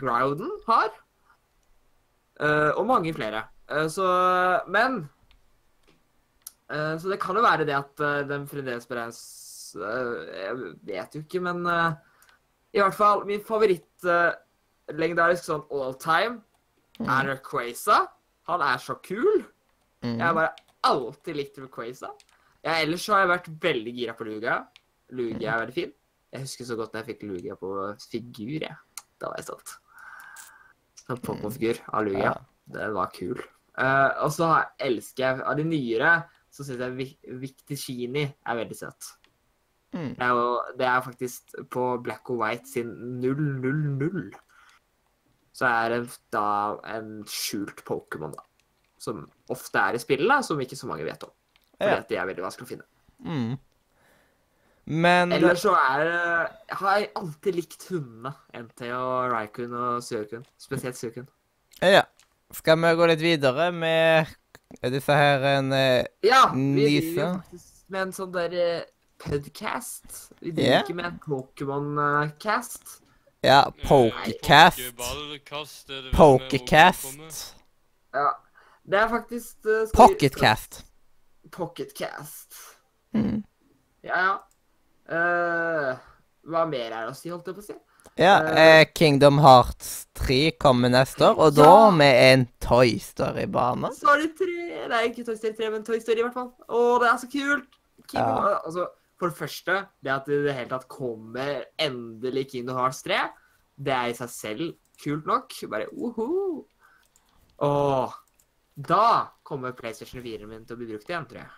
Groudon 0.00 0.54
har. 0.66 0.90
Uh, 2.38 2.70
og 2.78 2.86
mange 2.86 3.12
flere. 3.14 3.44
Så 3.90 4.04
Men 4.70 5.08
Så 6.70 7.08
det 7.10 7.18
kan 7.20 7.36
jo 7.36 7.42
være 7.44 7.64
det 7.68 7.74
at 7.76 8.00
uh, 8.00 8.22
den 8.28 8.46
fremdeles 8.48 8.86
beregnes 8.88 9.18
Jeg 9.76 10.54
vet 10.88 11.14
jo 11.14 11.20
ikke, 11.20 11.40
men 11.44 11.66
i 12.72 12.80
hvert 12.80 12.94
fall 12.96 13.24
min 13.28 13.42
favoritt 13.44 14.04
uh, 14.08 14.30
legendarisk 14.96 15.44
sånn 15.44 15.66
all 15.72 15.94
time 16.00 16.38
er 17.04 17.34
Quaza. 17.44 17.98
Han 18.48 18.64
er 18.64 18.80
så 18.80 18.96
kul. 19.04 19.44
Jeg 20.02 20.20
har 20.22 20.32
Mm. 20.32 20.38
bare 20.38 20.54
alltid 20.88 21.36
likt 21.36 21.58
Quaza. 21.74 22.08
Ja, 22.64 22.78
ellers 22.80 23.02
så 23.04 23.12
har 23.14 23.20
jeg 23.26 23.30
vært 23.34 23.48
veldig 23.60 23.92
gira 23.96 24.14
på 24.16 24.24
Lugia. 24.28 24.56
Lugia 25.10 25.54
er 25.54 25.62
veldig 25.64 25.74
fin. 25.74 25.92
Jeg 26.32 26.40
husker 26.44 26.64
så 26.68 26.76
godt 26.76 26.92
da 26.92 27.00
jeg 27.02 27.14
fikk 27.14 27.22
Lugia 27.28 27.54
på 27.56 27.70
figur, 28.10 28.58
jeg. 28.60 28.76
Da 29.18 29.30
var 29.30 29.36
jeg 29.40 29.46
stolt. 29.48 29.76
Sånn 31.06 31.20
Pokémon-figur 31.24 31.80
av 31.88 32.04
Lugia. 32.04 32.32
Ja. 32.32 32.34
Den 32.68 32.92
var 32.94 33.08
kul. 33.16 33.38
Uh, 33.78 34.10
og 34.26 34.32
så 34.34 34.48
elsker 34.82 35.22
jeg 35.22 35.42
Av 35.46 35.54
de 35.56 35.62
nyere 35.64 36.08
så 36.50 36.64
syns 36.66 36.80
jeg 36.82 36.96
Vi- 36.96 37.38
Victishini 37.40 38.24
er 38.26 38.56
veldig 38.58 38.76
søt. 38.76 39.12
Mm. 39.94 40.14
Det 40.18 40.20
er, 40.26 40.28
jo, 40.36 40.62
det 40.76 40.86
er 40.86 41.00
faktisk 41.00 41.54
på 41.72 41.84
Black 42.04 42.28
og 42.30 42.38
White 42.42 42.66
sin 42.68 42.90
000. 43.22 44.30
Så 45.56 45.64
er 45.66 45.88
det 45.94 46.18
da 46.34 46.76
en 46.84 47.22
skjult 47.24 47.80
Pokémon, 47.88 48.34
da. 48.36 48.42
Som 49.00 49.24
ofte 49.48 49.78
er 49.80 49.94
i 49.96 50.02
spillet, 50.02 50.28
da, 50.28 50.40
som 50.44 50.60
ikke 50.60 50.76
så 50.76 50.86
mange 50.90 51.06
vet 51.08 51.24
om. 51.24 51.30
Fordi 51.78 51.90
Ja. 51.94 51.98
at 52.02 52.08
de 52.08 52.16
er 52.16 52.26
veldig 52.26 52.44
vanskelig 52.44 52.66
å 52.66 52.72
finne. 52.74 52.86
Mm. 53.24 53.58
Men 54.88 55.32
Ellers 55.36 55.60
så 55.60 55.74
er 55.76 56.04
det 56.04 56.20
Jeg 56.70 56.76
har 56.80 57.02
alltid 57.20 57.56
likt 57.58 57.88
hundene. 57.90 58.32
NT 58.56 58.86
og 58.96 59.32
Raikun 59.34 59.74
og 59.76 60.02
Suikun. 60.02 60.46
Spesielt 60.60 60.96
Suikun. 60.96 61.28
Ja. 61.84 62.06
Skal 62.56 62.80
vi 62.80 62.94
gå 62.96 63.08
litt 63.10 63.20
videre 63.20 63.68
med 63.72 64.30
disse 64.92 65.12
her 65.12 65.44
en 65.58 65.72
eh, 65.76 66.06
Ja, 66.24 66.48
vi 66.54 66.86
driver 66.86 67.20
jo 67.20 67.28
faktisk 67.42 67.74
med 67.92 68.06
en 68.06 68.14
sånn 68.16 68.32
der 68.32 68.56
eh, 68.56 68.88
podcast. 69.20 70.32
Vi 70.40 70.52
driver 70.52 70.70
yeah. 70.70 70.82
ikke 70.84 70.96
med 70.96 71.10
en 71.10 71.20
Pokémon-cast. 71.24 72.98
Ja, 73.44 73.62
Pokécast. 73.84 74.80
Pokécast. 76.16 77.20
Er. 77.20 78.20
Ja. 78.20 78.28
Det 78.88 78.98
er 78.98 79.08
faktisk 79.08 79.56
uh, 79.66 79.84
Pocketcast. 79.94 80.84
Pocketcast. 81.52 82.54
Mm. 83.12 83.44
Ja, 84.02 84.20
ja. 84.20 84.36
Eh, 85.08 85.92
hva 86.48 86.64
mer 86.68 86.88
er 86.90 87.06
det 87.06 87.12
å 87.12 87.16
si, 87.16 87.30
holdt 87.32 87.48
jeg 87.48 87.56
på 87.56 87.64
å 87.64 87.68
si? 87.70 87.76
Ja, 88.18 88.34
uh, 88.42 88.82
Kingdom 88.98 89.38
Hearts 89.38 90.08
3 90.18 90.56
kommer 90.58 90.90
neste 90.90 91.22
år, 91.28 91.36
og 91.38 91.54
da 91.54 91.90
med 91.94 92.16
en 92.18 92.44
Toy 92.64 92.96
Story-bane. 93.02 93.92
Story 93.94 94.26
3 94.34 94.88
Nei, 94.90 95.02
ikke 95.10 95.22
Toy 95.28 95.36
Story 95.38 95.54
3, 95.54 95.68
men 95.76 95.84
Toy 95.86 96.00
Story 96.02 96.22
i 96.22 96.24
hvert 96.26 96.34
fall. 96.34 96.48
Å, 96.66 96.80
det 97.02 97.10
er 97.12 97.20
så 97.22 97.28
kult! 97.30 97.78
Kingdom, 98.08 98.40
Ja. 98.48 98.56
altså, 98.66 98.88
for 99.20 99.30
det 99.30 99.38
første, 99.38 99.76
det 100.02 100.14
at 100.14 100.26
det 100.26 100.40
i 100.40 100.46
det 100.48 100.56
hele 100.56 100.72
tatt 100.72 100.88
kommer 100.90 101.62
endelig 101.78 102.48
Kingdom 102.54 102.80
Hearts 102.80 103.04
3, 103.06 103.20
det 103.78 103.94
er 103.94 104.10
i 104.10 104.18
seg 104.18 104.32
selv 104.34 104.74
kult 105.02 105.28
nok. 105.30 105.54
Bare 105.70 105.86
uhu. 105.94 106.64
Åh, 107.62 108.18
da 108.78 109.06
kommer 109.46 109.74
PlayStation 109.78 110.22
4-en 110.22 110.50
min 110.50 110.66
til 110.66 110.74
å 110.74 110.80
bli 110.80 110.90
brukt 110.90 111.10
igjen, 111.10 111.26
tror 111.30 111.42
jeg. 111.44 111.50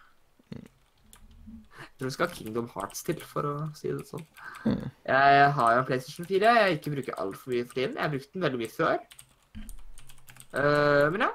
Jeg 2.01 2.07
tror 2.07 2.09
det 2.09 2.15
skal 2.15 2.31
Kingdom 2.33 2.69
Hearts 2.73 3.03
til, 3.05 3.19
for 3.29 3.45
å 3.45 3.55
si 3.77 3.91
det 3.93 4.07
sånn. 4.09 4.23
Mm. 4.65 4.85
Jeg 5.05 5.49
har 5.59 5.73
jo 5.75 5.81
en 5.83 5.89
PlayStation 5.91 6.29
4. 6.31 6.53
Jeg 6.57 6.77
ikke 6.79 6.93
bruker 6.95 7.19
altfor 7.21 7.53
mye 7.53 7.67
for 7.67 7.77
tiden. 7.77 7.99
Jeg 7.99 8.01
har 8.01 8.13
brukt 8.15 8.31
den 8.33 8.45
veldig 8.47 8.61
mye 8.63 8.73
før. 8.73 9.03
Uh, 10.55 11.11
men 11.13 11.25
ja. 11.27 11.29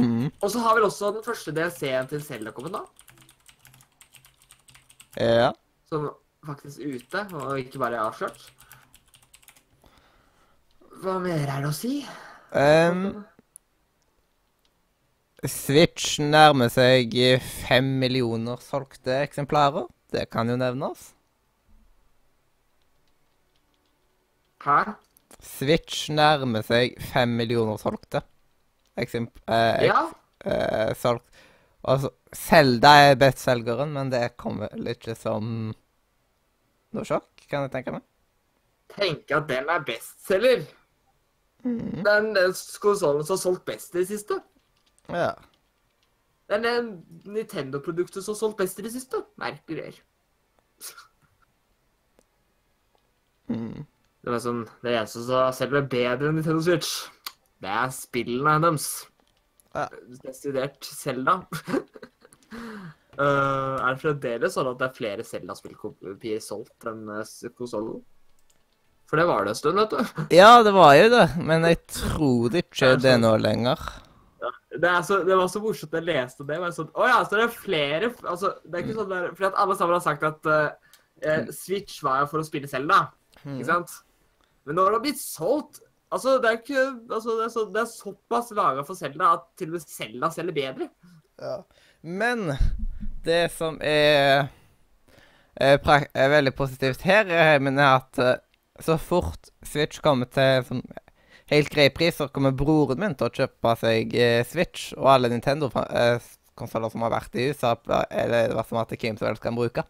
Mm. 0.00 0.24
Og 0.30 0.48
så 0.54 0.64
har 0.64 0.78
vel 0.78 0.88
også 0.88 1.10
den 1.12 1.26
første 1.28 1.52
DLC-en 1.58 2.08
til 2.08 2.24
Zelda 2.24 2.54
kommet 2.56 2.78
da. 2.78 2.82
Ja. 5.20 5.52
Som 5.92 6.08
faktisk 6.48 6.80
er 6.80 6.96
ute, 6.96 7.26
og 7.36 7.60
ikke 7.60 7.84
bare 7.84 8.00
er 8.00 8.08
avslørt. 8.08 8.48
Hva 11.04 11.18
mer 11.20 11.44
er 11.44 11.66
det 11.66 11.68
å 11.68 11.76
si? 11.76 11.98
Um, 12.56 13.26
Switch 15.50 16.20
nærmer 16.22 16.70
seg 16.72 17.14
fem 17.40 17.88
millioner 18.00 18.60
solgte 18.62 19.20
eksemplarer. 19.24 19.88
Det 20.12 20.28
kan 20.32 20.48
jo 20.50 20.56
nevnes. 20.60 21.12
Hæ? 24.66 24.78
Switch 25.42 26.10
nærmer 26.10 26.64
seg 26.66 26.96
fem 27.12 27.34
millioner 27.38 27.78
solgte. 27.80 28.22
Eksemp 28.96 29.38
eh, 29.48 29.86
Ja, 29.86 30.06
eh, 30.44 30.94
solgt. 30.96 31.26
Altså, 31.86 32.10
Selda 32.34 32.94
er 33.10 33.18
bestselgeren, 33.20 33.92
men 33.94 34.10
det 34.10 34.36
kommer 34.40 34.72
ikke 34.90 35.14
som 35.14 35.70
noe 36.96 37.06
sjokk, 37.06 37.46
kan 37.50 37.66
jeg 37.66 37.74
tenke 37.76 37.94
meg. 37.94 38.02
Tenke 38.96 39.36
at 39.36 39.48
den 39.50 39.70
er 39.70 39.84
bestselger. 39.86 40.64
Mm. 41.66 42.02
Den 42.06 42.32
den 42.34 42.54
konsollen 42.82 43.26
som 43.26 43.36
har 43.36 43.42
solgt 43.42 43.64
best 43.68 43.94
i 43.94 44.00
det 44.00 44.08
siste. 44.10 44.40
Ja. 45.12 45.32
Det 46.46 46.58
er 46.58 46.62
det 46.62 46.74
Nintendo-produktet 47.26 48.22
som 48.22 48.34
har 48.34 48.38
solgt 48.38 48.60
best 48.60 48.78
i 48.78 48.86
det 48.86 48.92
siste. 48.94 49.22
Merkelig 49.40 49.78
greier. 49.80 49.98
Mm. 53.50 53.86
Det 54.26 54.32
var 54.34 54.42
sånn, 54.42 54.64
det 54.82 54.94
eneste 54.94 55.22
som 55.26 55.52
selger 55.54 55.86
bedre 55.90 56.30
enn 56.30 56.38
Nintendo 56.38 56.62
Switch, 56.62 57.06
det 57.62 57.70
er 57.70 57.92
spillene 57.94 58.56
deres. 58.62 58.88
Ja. 59.76 59.86
Desidert 60.22 60.86
Zelda. 60.86 61.36
uh, 62.50 63.76
er 63.84 63.92
det 63.92 64.00
fremdeles 64.02 64.56
sånn 64.56 64.70
at 64.72 64.80
det 64.80 64.88
er 64.88 64.96
flere 64.96 65.26
Zelda-spillkopier 65.26 66.42
solgt 66.42 66.88
enn 66.90 67.06
uh, 67.10 67.22
konsollen? 67.58 68.02
For 69.06 69.20
det 69.20 69.28
var 69.28 69.46
det 69.46 69.54
en 69.54 69.58
stund, 69.60 69.78
vet 69.78 69.94
du. 69.94 70.24
ja, 70.34 70.50
det 70.66 70.74
var 70.74 70.96
jo 70.98 71.06
det, 71.12 71.26
men 71.38 71.66
jeg 71.68 71.78
tror 71.94 72.58
ikke 72.58 72.96
det 72.98 73.12
er 73.12 73.22
nå 73.22 73.36
lenger. 73.38 73.78
Det, 74.42 74.88
er 74.90 75.02
så, 75.06 75.22
det 75.24 75.36
var 75.38 75.48
så 75.48 75.62
morsomt 75.64 75.94
jeg 75.96 76.06
leste 76.06 76.44
det. 76.48 76.58
Men 76.62 76.74
sånn, 76.76 76.90
oh 76.94 77.08
ja, 77.08 77.22
så 77.24 77.38
det 77.38 77.46
er 77.46 77.54
flere 77.54 78.10
altså, 78.28 78.52
Det 78.64 78.74
er 78.76 78.84
ikke 78.84 78.98
sånn 78.98 79.12
der, 79.12 79.30
fordi 79.32 79.48
at 79.48 79.60
alle 79.62 79.76
sammen 79.78 79.96
har 79.96 80.04
sagt 80.04 80.26
at 80.28 80.50
eh, 80.52 81.48
Switch 81.56 82.02
var 82.04 82.22
jo 82.22 82.30
for 82.34 82.42
å 82.42 82.48
spille 82.48 82.70
Zelda, 82.70 83.06
Mm. 83.46 83.60
ikke 83.60 83.66
sant? 83.68 83.92
Men 84.66 84.74
nå 84.78 84.84
har 84.86 84.96
det 84.96 85.02
blitt 85.04 85.20
solgt 85.22 85.82
Altså, 86.14 86.36
det 86.42 86.48
er 86.48 86.58
ikke 86.60 86.82
altså, 87.12 87.34
det, 87.36 87.44
er 87.44 87.50
så, 87.52 87.62
det 87.74 87.80
er 87.82 87.88
såpass 87.90 88.52
laga 88.56 88.84
for 88.86 88.98
Zelda 88.98 89.32
at 89.36 89.46
til 89.58 89.72
og 89.72 89.76
med 89.76 89.86
Zelda 89.90 90.30
selger 90.30 90.54
bedre. 90.54 90.86
Ja. 91.42 91.56
Men 92.06 92.52
det 93.26 93.40
som 93.52 93.80
er, 93.82 94.46
er, 95.58 95.80
er 96.14 96.30
veldig 96.30 96.54
positivt 96.56 97.02
her, 97.06 97.26
er, 97.26 97.58
er 97.58 97.82
at 97.88 98.22
eh, 98.22 98.38
så 98.86 98.96
fort 99.02 99.50
Switch 99.66 99.98
kommer 100.04 100.30
til 100.30 100.62
sånn 100.68 100.84
helt 101.52 101.70
grei 101.72 101.90
pris, 101.94 102.16
så 102.18 102.28
kommer 102.32 102.54
broren 102.56 103.00
min 103.00 103.14
til 103.18 103.28
å 103.28 103.34
kjøpe 103.40 103.74
seg 103.80 104.16
eh, 104.18 104.40
Switch, 104.46 104.90
og 104.96 105.10
alle 105.12 105.30
Nintendo-konsoller 105.32 106.92
som 106.92 107.06
har 107.06 107.14
vært 107.14 107.38
i 107.38 107.48
USA, 107.50 107.74
eller 108.10 108.54
hva 108.56 108.64
som 108.66 108.80
at 108.82 108.94
hvem 108.96 109.18
som 109.18 109.28
helst 109.28 109.44
kan 109.44 109.58
bruke. 109.58 109.86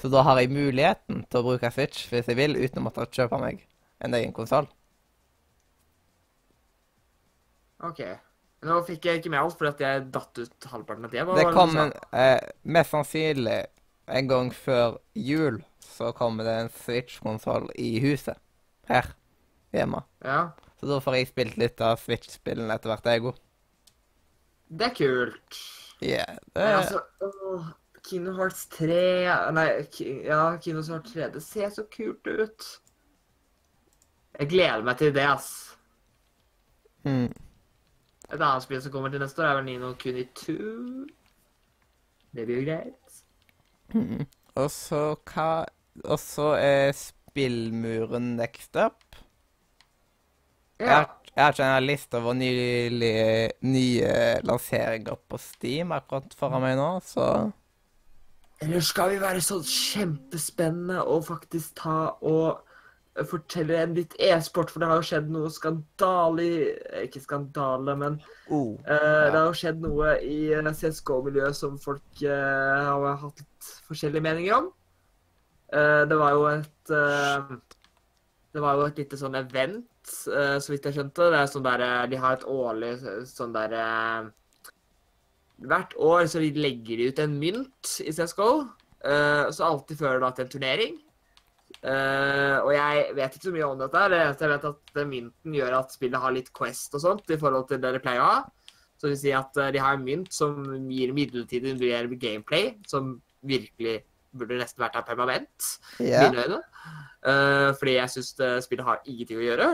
Så 0.00 0.10
da 0.12 0.24
har 0.26 0.40
jeg 0.40 0.52
muligheten 0.52 1.24
til 1.30 1.40
å 1.40 1.46
bruke 1.46 1.70
Switch 1.72 2.08
hvis 2.10 2.28
jeg 2.30 2.38
vil, 2.38 2.58
uten 2.58 2.82
å 2.82 2.86
måtte 2.88 3.06
kjøpe 3.12 3.38
meg 3.42 3.64
en 4.02 4.16
egen 4.18 4.34
konsoll. 4.36 4.68
OK. 7.82 8.02
Nå 8.62 8.78
fikk 8.86 9.08
jeg 9.08 9.20
ikke 9.20 9.30
med 9.32 9.42
alt 9.42 9.58
fordi 9.58 9.86
jeg 9.86 10.02
datt 10.14 10.38
ut 10.38 10.66
halvparten 10.70 11.06
av 11.08 11.14
det. 11.14 11.22
Hva 11.26 11.38
Det 11.38 11.54
kommer 11.54 11.94
eh, 12.14 12.38
mest 12.62 12.94
sannsynlig 12.94 13.60
en 14.12 14.28
gang 14.30 14.52
før 14.54 14.98
jul, 15.18 15.62
så 15.82 16.12
kommer 16.14 16.46
det 16.46 16.54
en 16.58 16.70
Switch-konsoll 16.82 17.70
i 17.78 17.96
huset. 18.02 18.38
Her. 18.90 19.12
Hjemme. 19.72 20.02
Ja. 20.26 20.52
Så 20.82 20.88
da 20.90 20.98
får 20.98 21.14
jeg 21.14 21.28
spilt 21.30 21.58
litt 21.62 21.80
av 21.84 22.00
Switch-spillene 22.02 22.74
etter 22.74 22.90
hvert, 22.90 23.04
jeg 23.06 23.22
òg. 23.30 23.36
Det 24.72 24.88
er 24.88 24.94
kult. 24.96 25.60
Yeah, 26.02 26.40
det 26.56 26.64
Men 26.64 26.78
altså, 26.80 27.02
åh, 27.22 27.68
Kino 28.02 28.32
Hearts 28.34 28.64
3 28.74 28.96
Nei, 29.54 29.66
ja, 30.26 30.40
Kino 30.58 30.82
Hearts 30.82 31.12
3. 31.12 31.28
Det 31.36 31.42
ser 31.44 31.70
så 31.70 31.84
kult 31.86 32.26
ut. 32.26 32.66
Jeg 34.40 34.50
gleder 34.50 34.82
meg 34.82 34.98
til 34.98 35.14
det, 35.14 35.28
ass. 35.28 35.52
mm. 37.06 37.30
Et 38.32 38.40
annet 38.40 38.64
spill 38.64 38.80
som 38.82 38.92
kommer 38.92 39.12
til 39.12 39.20
neste 39.20 39.42
år, 39.42 39.52
er 39.52 39.58
vel 39.60 39.66
Nino 39.68 39.92
Kuni 40.00 40.24
2. 40.34 40.54
Det 42.32 42.46
blir 42.48 42.62
jo 42.62 42.66
greit. 42.72 43.22
Mm. 43.94 44.24
Og 44.56 44.70
så 44.72 45.02
hva 45.28 45.66
Og 46.08 46.18
så 46.18 46.54
er 46.56 46.94
spillmuren 46.96 48.36
next 48.38 48.76
up. 48.80 49.04
Jeg 50.80 50.88
Ja. 50.88 50.94
har, 50.94 51.10
jeg 51.36 51.44
har 51.44 51.52
ikke 51.52 51.76
en 51.76 51.86
liste 51.86 52.18
over 52.18 52.34
nye, 52.34 53.48
nye 53.62 54.40
lanseringer 54.44 55.16
på 55.28 55.38
Steam 55.38 55.92
akkurat 55.92 56.34
foran 56.38 56.62
meg 56.62 56.76
nå, 56.76 57.00
så 57.04 57.52
Eller 58.62 58.80
skal 58.80 59.10
vi 59.10 59.20
være 59.20 59.40
så 59.42 59.58
kjempespennende 59.66 61.00
og 61.04 61.24
faktisk 61.26 61.74
ta 61.82 62.14
og 62.22 62.60
fortelle 63.28 63.76
en 63.76 63.94
litt 63.94 64.14
e-sport, 64.22 64.70
for 64.70 64.80
det 64.80 64.88
har 64.88 65.00
jo 65.00 65.02
skjedd 65.08 65.26
noe 65.34 65.50
skandale 65.52 66.46
Ikke 67.02 67.20
skandale, 67.20 67.96
men 67.96 68.20
oh. 68.48 68.78
Eh, 68.86 69.26
Det 69.28 69.36
har 69.36 69.48
jo 69.50 69.58
skjedd 69.58 69.82
noe 69.84 70.14
i 70.24 70.52
eh, 70.54 70.70
CSGO-miljøet 70.72 71.56
som 71.58 71.78
folk 71.78 72.22
uh, 72.24 72.86
har 72.88 73.16
hatt 73.20 73.42
litt 73.42 73.72
forskjellige 73.88 74.24
meninger 74.24 74.54
om. 74.56 74.70
Uh, 75.74 76.04
det 76.08 76.16
var 76.18 76.30
jo 76.36 76.46
et 76.52 76.92
Det 78.52 78.60
var 78.60 78.74
jo 78.76 78.86
et 78.86 78.98
lite 78.98 79.16
sånn 79.20 79.34
event, 79.38 79.84
så 80.04 80.72
vidt 80.72 80.84
jeg 80.88 80.96
skjønte. 80.98 81.30
Det 81.30 81.38
er 81.38 81.50
sånn 81.50 81.66
der, 81.66 81.80
eh, 81.86 82.06
De 82.10 82.16
har 82.16 82.32
et 82.38 82.44
årlig 82.48 82.92
eh, 83.02 83.24
sånn 83.28 83.52
derre 83.54 84.32
Hvert 85.62 85.94
år 85.94 86.26
så 86.26 86.40
legger 86.42 86.98
de 86.98 87.08
ut 87.12 87.18
en 87.22 87.38
mynt 87.38 87.92
i 88.02 88.10
CSGO. 88.10 88.68
eh, 89.04 89.50
så 89.54 89.64
alltid 89.68 89.98
fører 89.98 90.18
det 90.18 90.26
da 90.26 90.30
til 90.30 90.44
en 90.44 90.50
turnering. 90.50 91.00
Uh, 91.82 92.62
og 92.62 92.70
jeg 92.76 93.14
vet 93.16 93.34
ikke 93.34 93.48
så 93.48 93.52
mye 93.54 93.66
om 93.66 93.78
dette. 93.80 94.02
Det 94.12 94.18
eneste 94.20 94.44
jeg 94.44 94.52
vet 94.52 94.66
at 94.68 94.98
mynten 95.08 95.54
gjør 95.56 95.76
at 95.80 95.94
spillet 95.94 96.22
har 96.22 96.34
litt 96.36 96.50
Quest 96.54 96.94
og 96.94 97.02
sånt 97.02 97.32
i 97.32 97.38
forhold 97.40 97.66
til 97.70 97.80
det 97.82 97.94
de 97.96 98.02
pleier 98.02 98.22
å 98.22 98.28
ha. 98.28 98.42
Så 98.94 99.08
det 99.08 99.14
vil 99.16 99.20
si 99.24 99.32
at 99.34 99.58
eh, 99.58 99.72
de 99.74 99.80
har 99.82 99.96
en 99.96 100.04
mynt 100.06 100.30
som 100.34 100.60
gir 100.92 101.14
midlertidig 101.16 101.74
mer 101.80 102.06
gameplay, 102.22 102.76
som 102.86 103.16
virkelig 103.42 103.96
burde 104.32 104.60
nesten 104.60 104.84
vært 104.84 105.00
her 105.00 105.08
permanent, 105.08 105.70
Ja. 105.98 106.28
mine 106.28 106.44
øyne. 106.44 106.60
Uh, 107.22 107.70
fordi 107.78 107.96
jeg 107.98 108.14
syns 108.14 108.30
spillet 108.64 108.86
har 108.86 109.02
ingenting 109.06 109.42
å 109.42 109.48
gjøre. 109.48 109.68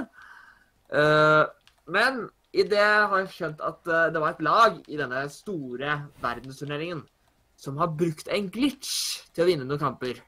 Eh, 0.88 1.44
men 1.92 2.24
i 2.56 2.64
det 2.64 2.80
har 2.80 3.16
jeg 3.22 3.32
skjønt 3.34 3.62
at 3.64 3.90
eh, 3.92 4.08
det 4.14 4.22
var 4.22 4.34
et 4.34 4.44
lag 4.44 4.80
i 4.88 4.98
denne 5.00 5.26
store 5.32 6.00
verdensturneringen 6.22 7.04
som 7.58 7.78
har 7.82 7.90
brukt 7.98 8.30
en 8.30 8.48
glitch 8.54 9.24
til 9.34 9.44
å 9.44 9.48
vinne 9.48 9.66
noen 9.66 9.82
kamper. 9.82 10.20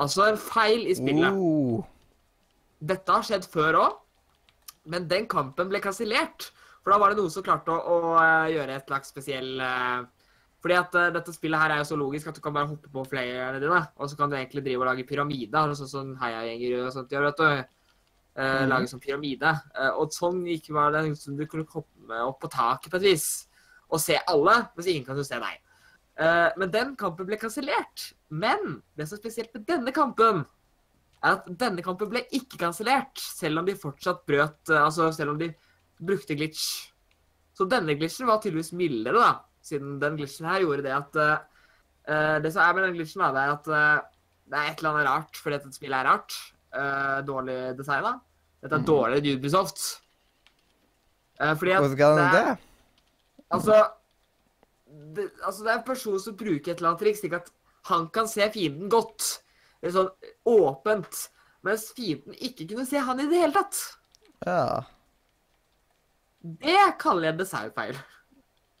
Altså 0.00 0.30
en 0.30 0.38
feil 0.40 0.86
i 0.88 0.96
spillet. 0.96 1.36
Oh. 1.36 1.82
Dette 2.80 3.12
har 3.12 3.26
skjedd 3.26 3.44
før 3.52 3.82
òg, 3.82 3.98
men 4.88 5.04
den 5.10 5.28
kampen 5.30 5.68
ble 5.68 5.82
kansellert. 5.84 6.48
For 6.80 6.94
da 6.94 7.00
var 7.02 7.12
det 7.12 7.20
noen 7.20 7.32
som 7.32 7.44
klarte 7.44 7.74
å, 7.74 7.76
å 7.76 8.14
eh, 8.16 8.54
gjøre 8.54 8.78
et 8.78 8.86
slags 8.88 9.10
spesiell 9.12 9.50
uh, 9.60 10.06
Fordi 10.64 10.78
at 10.78 10.94
uh, 10.96 11.10
dette 11.12 11.34
spillet 11.34 11.60
her 11.60 11.74
er 11.74 11.82
jo 11.82 11.90
så 11.90 11.98
logisk 12.00 12.30
at 12.30 12.38
du 12.38 12.40
kan 12.40 12.54
bare 12.56 12.70
hoppe 12.70 12.88
på 12.92 13.04
playerne 13.10 13.60
dine, 13.60 13.82
og 14.00 14.08
så 14.08 14.16
kan 14.16 14.32
du 14.32 14.38
egentlig 14.38 14.64
drive 14.64 14.80
og 14.80 14.88
lage 14.88 15.04
pyramider, 15.08 15.74
sånn 15.76 15.92
som 15.92 16.14
heiagjenger 16.22 16.86
og 16.86 16.94
sånt 16.96 17.12
gjør, 17.12 17.28
vet 17.28 17.44
du. 17.44 17.76
Eh, 18.36 18.60
Mhm. 18.62 18.68
Lage 18.70 18.86
sånn 18.88 19.00
pyramide. 19.02 19.50
Eh, 19.74 19.90
og 19.90 20.10
sånn 20.10 20.44
gikk 20.46 20.70
var 20.72 20.92
det 20.92 21.04
liksom 21.10 21.36
du 21.36 21.46
kunne 21.46 21.66
komme 21.66 22.20
opp 22.26 22.40
på 22.40 22.50
taket 22.50 22.90
på 22.90 22.96
et 22.96 23.02
vis 23.02 23.46
og 23.90 23.98
se 23.98 24.16
alle, 24.28 24.68
mens 24.76 24.86
ingen 24.86 25.04
kan 25.04 25.16
jo 25.16 25.24
se 25.24 25.34
deg. 25.34 25.58
Eh, 26.16 26.50
men 26.56 26.70
den 26.70 26.96
kampen 26.96 27.26
ble 27.26 27.36
kansellert. 27.36 28.12
Men 28.30 28.82
det 28.96 29.08
som 29.08 29.16
er 29.18 29.22
spesielt 29.22 29.52
med 29.54 29.66
denne 29.66 29.92
kampen, 29.92 30.44
er 31.22 31.32
at 31.32 31.46
denne 31.58 31.82
kampen 31.82 32.08
ble 32.08 32.22
ikke 32.32 32.56
kansellert, 32.58 33.18
selv 33.18 33.58
om 33.58 33.66
de 33.66 33.74
fortsatt 33.74 34.24
brøt 34.26 34.70
Altså 34.70 35.12
selv 35.12 35.30
om 35.30 35.38
de 35.38 35.54
brukte 36.00 36.36
glitch. 36.36 36.90
Så 37.52 37.68
denne 37.68 37.96
glitchen 37.98 38.26
var 38.26 38.38
tydeligvis 38.40 38.72
mildere, 38.72 39.18
da. 39.18 39.40
Siden 39.62 39.98
den 40.00 40.16
glitchen 40.16 40.46
her 40.46 40.60
gjorde 40.60 40.82
det 40.86 40.92
at 40.96 41.16
eh, 42.08 42.38
Det 42.40 42.52
som 42.52 42.62
er 42.62 42.74
med 42.74 42.84
den 42.84 42.94
glitchen, 42.94 43.20
da, 43.20 43.32
det 43.32 43.42
er 43.42 43.52
at 43.52 43.68
eh, 43.68 44.06
det 44.50 44.58
er 44.58 44.70
et 44.70 44.78
eller 44.78 44.90
annet 44.94 45.06
rart 45.08 45.36
fordi 45.36 45.58
dette 45.58 45.74
spillet 45.74 45.98
er 45.98 46.08
rart. 46.08 46.32
Uh, 46.70 47.18
dårlig 47.26 47.58
designa. 47.78 48.14
Dette 48.60 48.76
er 48.76 48.82
mm. 48.82 48.88
dårligere 48.88 49.38
Ubisoft. 49.38 49.80
Uh, 51.40 51.54
fordi 51.58 51.74
at 51.74 51.86
Hvordan 51.86 52.20
det 52.20 52.28
det? 52.36 52.58
Altså 53.50 53.78
det, 55.16 55.30
altså 55.42 55.64
det 55.64 55.72
er 55.72 55.78
en 55.78 55.86
person 55.86 56.20
som 56.22 56.36
bruker 56.38 56.72
et 56.72 56.78
eller 56.78 56.92
annet 56.92 57.02
triks, 57.02 57.22
slik 57.22 57.34
at 57.38 57.50
han 57.90 58.08
kan 58.14 58.28
se 58.30 58.46
fienden 58.54 58.90
godt. 58.92 59.26
Er 59.80 59.94
sånn 59.94 60.10
åpent. 60.48 61.26
Mens 61.66 61.90
fienden 61.96 62.36
ikke 62.36 62.68
kunne 62.70 62.86
se 62.88 63.00
han 63.04 63.20
i 63.22 63.28
det 63.30 63.40
hele 63.40 63.56
tatt. 63.56 63.80
Ja. 64.46 64.82
Det 66.40 66.82
kaller 67.00 67.30
jeg 67.30 67.40
designfeil. 67.40 67.98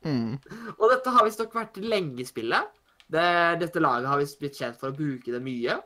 Mm. 0.06 0.36
Og 0.78 0.86
dette 0.92 1.12
har 1.12 1.26
visstnok 1.26 1.56
vært 1.56 1.80
lenge 1.82 2.22
i 2.22 2.28
spillet. 2.28 2.76
Det, 3.10 3.26
dette 3.60 3.82
laget 3.82 4.08
har 4.08 4.20
visst 4.20 4.38
blitt 4.40 4.56
kjent 4.56 4.78
for 4.80 4.92
å 4.92 4.96
bruke 4.96 5.32
det 5.34 5.42
mye. 5.44 5.80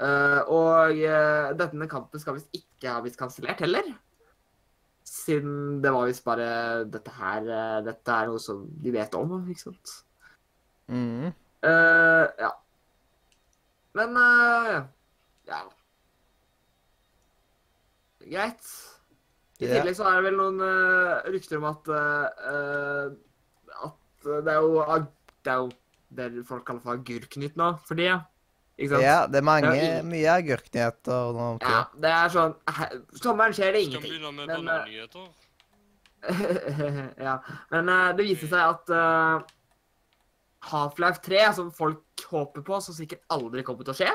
Eh, 0.00 0.40
og 0.48 0.96
uh, 0.96 1.50
denne 1.60 1.88
kampen 1.90 2.20
skal 2.22 2.38
visst 2.38 2.54
ikke 2.56 2.88
ha 2.88 3.02
blitt 3.04 3.18
kansellert 3.20 3.60
heller. 3.60 3.90
Siden 5.04 5.80
det 5.84 5.90
var 5.92 6.06
visst 6.06 6.24
bare 6.24 6.84
Dette 6.86 7.10
her 7.16 7.48
uh, 7.48 7.80
Dette 7.82 8.14
er 8.14 8.28
noe 8.30 8.40
som 8.40 8.62
de 8.80 8.92
vet 8.94 9.16
om, 9.18 9.34
ikke 9.50 9.66
sant? 9.66 9.96
Mm. 10.90 11.30
Ja. 11.60 12.50
Men 13.98 14.16
ja. 15.46 15.60
Greit. 18.24 18.70
I 19.60 19.66
yeah. 19.66 19.74
tillegg 19.76 19.98
så 19.98 20.06
er 20.08 20.16
det 20.16 20.30
vel 20.30 20.38
noen 20.40 20.58
rykter 21.34 21.60
om 21.60 21.68
at 21.68 21.92
At 23.84 23.98
det 24.24 24.54
er 24.54 24.64
jo 24.64 24.80
Det 25.44 25.52
er 25.52 25.60
jo 25.60 25.68
det 26.16 26.46
folk 26.48 26.64
kaller 26.66 26.82
for 26.82 26.96
agurknytt 26.96 27.58
nå 27.60 27.74
for 27.86 27.94
tida. 28.00 28.22
Ikke 28.80 28.94
sant? 28.94 29.04
Ja, 29.04 29.18
det 29.28 29.36
er 29.42 29.44
mange, 29.44 29.74
Ja, 29.76 29.98
i- 30.00 30.06
mye 30.08 30.30
agurknyheter 30.40 31.34
nå. 31.36 31.48
Ja, 31.60 31.82
det 32.00 32.10
er 32.16 32.30
sånn 32.32 32.54
Sommeren 33.20 33.52
skjer 33.52 33.74
det 33.76 33.82
ingenting. 33.84 34.00
Skal 34.00 34.10
vi 34.10 34.18
begynne 34.18 34.32
med 34.32 34.48
Men, 34.48 34.56
eh, 34.56 34.64
banannyheter? 34.64 35.28
ja. 37.26 37.34
Men 37.72 37.88
uh, 37.88 38.10
det 38.16 38.26
viser 38.28 38.50
seg 38.50 38.60
at 38.74 38.90
uh, 38.92 39.40
Half-Life 40.70 41.22
3, 41.24 41.44
som 41.56 41.70
folk 41.72 42.24
håper 42.30 42.64
på, 42.66 42.80
som 42.84 42.96
sikkert 42.96 43.22
aldri 43.32 43.62
kommer 43.64 43.86
til 43.86 43.94
å 43.94 43.98
skje 44.00 44.10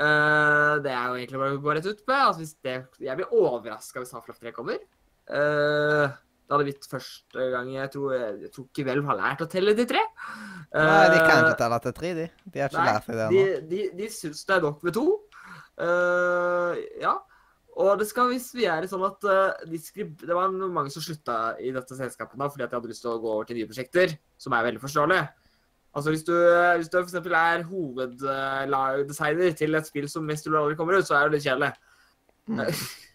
uh, 0.00 0.80
Det 0.84 0.92
er 0.92 1.04
jo 1.10 1.18
egentlig 1.18 1.40
bare 1.42 1.56
å 1.58 1.60
gå 1.64 1.74
rett 1.76 1.88
ut 1.90 2.04
på. 2.06 2.16
Altså, 2.16 2.40
hvis 2.44 2.54
det, 2.64 2.76
jeg 3.04 3.16
blir 3.20 3.32
overraska 3.36 4.00
hvis 4.04 4.14
Half-Life 4.16 4.40
3 4.44 4.52
kommer. 4.56 4.80
Eh, 5.24 6.08
det 6.44 6.52
hadde 6.52 6.64
blitt 6.68 6.86
første 6.90 7.44
gang 7.54 7.68
jeg 7.72 7.90
tror, 7.94 8.14
jeg 8.14 8.50
tror 8.52 8.64
ikke 8.68 8.84
Velv 8.84 9.06
har 9.08 9.16
lært 9.16 9.44
å 9.44 9.46
telle 9.48 9.72
til 9.78 9.86
tre. 9.88 10.02
Nei, 10.74 11.04
de 11.08 11.20
kan 11.22 11.38
Eh, 11.38 11.46
ikke 11.46 11.60
telle 11.62 11.78
til 11.86 11.94
tre, 11.96 12.10
de. 12.18 12.26
De 12.44 12.60
har 12.60 12.68
ikke 12.68 12.82
Nei, 12.82 12.90
lært 12.90 13.06
seg 13.06 13.16
det 13.16 13.28
de, 13.30 13.44
ennå. 13.44 13.68
de, 13.70 13.84
de 14.00 14.08
syns 14.12 14.42
det 14.44 14.56
er 14.58 14.66
nok 14.66 14.82
med 14.84 14.96
to. 14.98 15.04
Uh, 15.80 16.76
ja. 17.00 17.14
Og 17.80 17.96
det 17.98 18.06
skal 18.06 18.28
visst 18.30 18.52
være 18.54 18.90
sånn 18.90 19.06
at 19.08 19.24
uh, 19.26 19.64
de 19.66 19.80
skrib 19.82 20.20
det 20.20 20.36
var 20.36 20.52
mange 20.52 20.92
som 20.94 21.02
slutta 21.02 21.38
i 21.58 21.72
dette 21.74 21.96
selskapet 21.96 22.36
da, 22.38 22.50
fordi 22.52 22.66
at 22.66 22.74
de 22.74 22.78
hadde 22.78 22.92
lyst 22.92 23.02
til 23.06 23.14
å 23.14 23.22
gå 23.22 23.32
over 23.38 23.48
til 23.48 23.58
nye 23.58 23.70
prosjekter, 23.70 24.12
som 24.38 24.54
er 24.54 24.68
veldig 24.68 24.82
forståelig. 24.84 25.22
Altså 25.94 26.10
Hvis 26.10 26.26
du, 26.26 26.34
hvis 26.76 26.90
du 26.90 26.98
for 26.98 27.06
eksempel 27.06 27.34
er 27.38 27.64
hoveddesigner 27.70 29.56
til 29.56 29.78
et 29.78 29.88
spill 29.88 30.08
som 30.10 30.26
mest 30.26 30.44
du 30.44 30.52
aldri 30.58 30.76
kommer 30.76 30.98
ut, 30.98 31.06
så 31.06 31.16
er 31.16 31.30
det 31.30 31.38
litt 31.38 31.46
kjedelig. 31.48 31.72
Mm. 32.50 32.62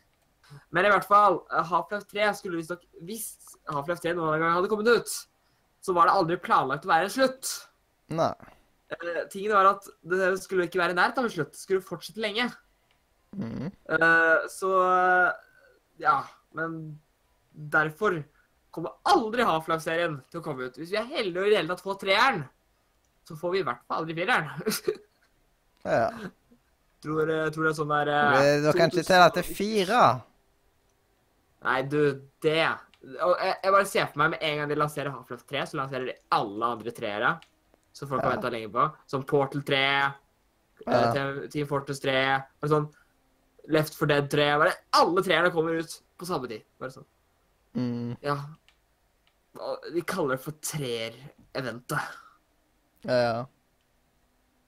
Men 0.73 0.85
i 0.85 0.91
hvert 0.93 1.07
fall, 1.07 1.41
eh, 1.53 1.65
Half-Life 1.71 2.07
3 2.09 2.29
skulle 2.37 2.59
visstnok 2.59 2.85
Hvis 3.05 3.57
Half-Life 3.69 4.01
3 4.05 4.15
noen 4.17 4.41
gang 4.41 4.55
hadde 4.55 4.69
kommet 4.71 4.89
ut, 4.89 5.11
så 5.85 5.95
var 5.95 6.09
det 6.09 6.15
aldri 6.15 6.39
planlagt 6.41 6.87
å 6.87 6.91
være 6.91 7.07
en 7.07 7.13
slutt. 7.13 7.51
Nei. 8.11 8.33
Uh, 8.89 9.21
tingen 9.29 9.53
var 9.53 9.69
at 9.69 9.85
det 10.09 10.31
skulle 10.41 10.65
ikke 10.65 10.81
være 10.81 10.97
nært 10.97 11.19
av 11.21 11.27
en 11.27 11.33
slutt. 11.33 11.53
Det 11.53 11.61
skulle 11.61 11.85
fortsette 11.85 12.21
lenge. 12.23 12.49
Mm. 13.37 13.69
Uh, 13.91 14.47
så 14.51 14.73
Ja. 16.01 16.23
Men 16.57 16.97
derfor 17.53 18.15
kommer 18.73 18.95
aldri 19.05 19.45
Half-Life-serien 19.45 20.17
til 20.31 20.41
å 20.41 20.43
komme 20.43 20.65
ut. 20.65 20.79
Hvis 20.81 20.89
vi 20.89 20.97
er 20.97 21.05
heldige 21.05 21.43
og 21.43 21.47
i 21.47 21.53
det 21.53 21.59
hele 21.59 21.69
tatt 21.69 21.85
får 21.85 21.99
treeren, 22.01 22.41
så 23.27 23.37
får 23.37 23.53
vi 23.53 23.61
i 23.61 23.67
hvert 23.67 23.83
fall 23.85 24.01
aldri 24.01 24.15
fireren. 24.17 24.49
Ja. 25.85 26.09
tror, 27.05 27.29
tror 27.53 27.67
det 27.67 27.69
er 27.69 27.77
sånn 27.77 27.93
der 27.93 28.09
Det 28.09 28.73
kan 28.73 28.89
kanskje 28.89 29.05
til 29.05 29.27
at 29.27 29.37
det 29.37 29.45
er 29.45 29.59
fire. 29.61 30.01
Nei, 31.63 31.81
du, 31.91 32.21
det 32.41 32.61
og 33.23 33.35
jeg, 33.39 33.55
jeg 33.63 33.71
bare 33.71 33.85
ser 33.87 34.07
for 34.11 34.19
meg 34.19 34.29
med 34.33 34.41
en 34.43 34.57
gang 34.59 34.69
de 34.69 34.75
lanserer 34.75 35.11
Half-Life 35.11 35.45
3, 35.47 35.61
så 35.71 35.77
lanserer 35.79 36.05
de 36.09 36.15
alle 36.35 36.65
andre 36.75 36.91
treere. 36.91 37.39
som 37.93 38.07
folk 38.07 38.21
har 38.21 38.31
Ja. 38.31 38.35
venta 38.37 38.49
lenge 38.53 38.69
på. 38.71 38.83
Som 39.07 39.23
Portal 39.23 39.61
3, 39.63 39.79
Ja. 39.79 40.13
eh, 40.87 41.13
Team- 41.13 41.49
Team 41.49 41.67
Fortress 41.67 41.99
3, 41.99 42.43
bare 42.61 42.69
sånn 42.71 42.93
Left 43.67 43.93
4 43.95 44.07
Dead 44.07 44.29
3 44.29 44.57
bare 44.57 44.71
Alle 44.93 45.21
treerne 45.21 45.51
kommer 45.51 45.79
ut 45.79 46.01
på 46.17 46.25
samme 46.25 46.47
tid. 46.47 46.63
Bare 46.79 46.89
sånn. 46.91 47.05
Mm. 47.75 48.17
Ja. 48.21 48.37
De 49.93 50.01
kaller 50.01 50.35
det 50.37 50.43
for 50.43 50.51
treer-eventet. 50.51 51.99
Ja. 53.03 53.45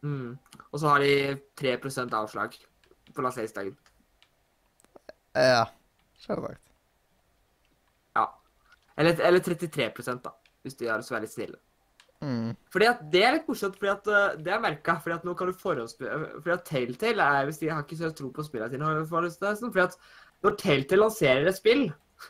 Mm. 0.03 0.37
Og 0.73 0.79
så 0.79 0.87
har 0.87 0.99
de 0.99 1.35
3 1.55 1.77
avslag 2.13 2.57
på 3.13 3.21
lanseringsdagen. 3.21 3.77
Ja. 5.35 5.65
Selvsagt. 6.19 6.70
Ja. 8.91 9.01
Eller, 9.03 9.19
eller 9.27 9.39
33 9.39 10.17
da, 10.23 10.33
hvis 10.63 10.75
de 10.75 10.85
gjør 10.85 11.01
lyst 11.01 11.13
veldig 11.13 11.29
snille. 11.31 11.59
Mm. 12.21 12.51
Fordi 12.69 12.85
at 12.85 12.99
Det 13.11 13.23
er 13.25 13.31
litt 13.33 13.47
morsomt, 13.49 13.77
fordi 13.79 13.89
at 13.89 14.09
uh, 14.11 14.35
det 14.37 14.53
er 14.53 14.61
merka. 14.61 14.99
Fordi 15.01 15.15
at 15.15 15.23
nå 15.25 15.33
kan 15.37 15.49
du 15.49 15.57
forhåndsspille 15.57 16.19
Fordi 16.35 16.53
at 16.53 16.67
Telltale 16.67 17.29
er 17.37 17.47
Hvis 17.49 17.57
de 17.57 17.71
har 17.71 17.81
ikke 17.81 17.97
så 17.97 18.11
tro 18.13 18.29
på 18.29 18.45
spillene 18.45 18.69
sine, 18.69 18.91
jeg 18.91 19.57
sånn, 19.57 19.71
fordi 19.73 19.87
at 19.87 19.97
når 20.45 20.57
Telltale 20.57 21.01
lanserer 21.01 21.49
et 21.49 21.57
spill, 21.57 21.83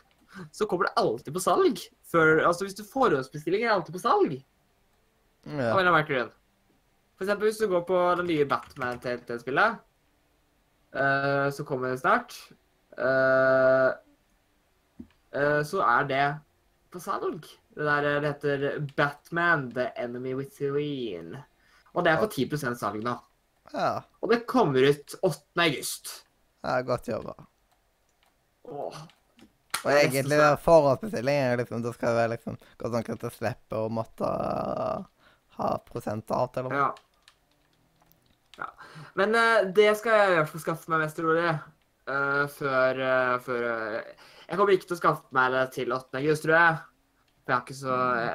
så 0.56 0.66
kommer 0.68 0.88
det 0.88 0.96
alltid 1.00 1.32
på 1.32 1.44
salg. 1.44 1.78
Før, 2.12 2.42
altså 2.48 2.66
Hvis 2.66 2.76
du 2.76 2.84
forhåndsbestiller, 2.88 3.60
er 3.60 3.68
det 3.70 3.76
alltid 3.76 3.96
på 3.96 4.02
salg. 4.02 4.34
Av 5.48 5.78
en 5.80 5.86
Ja. 5.88 5.92
merkelig 5.92 6.18
grunn. 6.18 6.34
For 7.16 7.24
eksempel 7.24 7.48
hvis 7.48 7.60
du 7.60 7.68
går 7.68 7.84
på 7.88 7.98
det 8.18 8.26
nye 8.26 8.44
Batman-Telltale-spillet, 8.48 9.80
uh, 10.96 11.48
som 11.50 11.66
kommer 11.66 11.96
snart, 11.96 12.36
uh, 12.98 13.92
uh, 15.36 15.60
så 15.64 15.84
er 15.86 16.08
det 16.08 16.26
på 16.92 17.00
salg. 17.00 17.46
Det 17.72 17.86
der 17.86 18.08
eh, 18.08 18.20
det 18.20 18.32
heter 18.34 18.66
Batman 18.96 19.70
The 19.74 19.88
Enemy 19.96 20.34
Within. 20.38 21.36
Og 21.92 22.04
det 22.04 22.12
er 22.12 22.20
på 22.20 22.28
10% 22.28 22.78
salg 22.80 23.02
nå. 23.04 23.16
ja. 23.72 24.02
Og 24.20 24.30
det 24.32 24.44
kommer 24.48 24.84
ut 24.88 25.16
8. 25.22 25.40
august. 25.64 26.12
ja 26.62 26.80
godt 26.86 27.08
jobba. 27.08 27.34
Åh. 28.68 29.02
Og 29.82 29.90
egentlig 29.90 30.38
det 30.38 30.44
er 30.46 30.60
forhåndsbestilling 30.62 31.38
er 31.42 31.56
liksom, 31.58 31.82
da 31.82 31.92
skal 31.94 32.12
det 32.12 32.20
være 32.20 32.32
liksom 32.36 32.58
godt 32.78 32.92
nok 32.96 33.08
at 33.14 33.24
jeg 33.26 33.34
slipper 33.34 33.80
å 33.80 33.88
måtte 33.90 34.28
uh, 34.28 35.08
ha 35.58 35.70
noe. 36.62 36.76
Ja. 36.76 36.90
ja. 38.60 38.68
Men 39.18 39.34
uh, 39.34 39.64
det 39.74 39.90
skal 39.98 40.20
jeg 40.20 40.30
i 40.30 40.36
hvert 40.38 40.52
fall 40.52 40.64
skaffe 40.66 40.92
meg 40.92 41.02
mest 41.02 41.18
rolig 41.24 41.48
eh, 42.08 42.46
før, 42.50 42.98
uh, 43.02 43.36
før 43.44 43.68
uh, 43.68 44.26
Jeg 44.48 44.58
kommer 44.58 44.74
ikke 44.74 44.88
til 44.90 44.96
å 44.96 45.00
skaffe 45.00 45.36
meg 45.36 45.52
det 45.54 45.62
til 45.76 45.94
8. 45.94 46.18
august, 46.20 46.46
tror 46.46 46.56
jeg. 46.56 46.80
Jeg 47.42 47.54
har 47.54 47.62
ikke 47.64 47.76
så, 47.78 47.94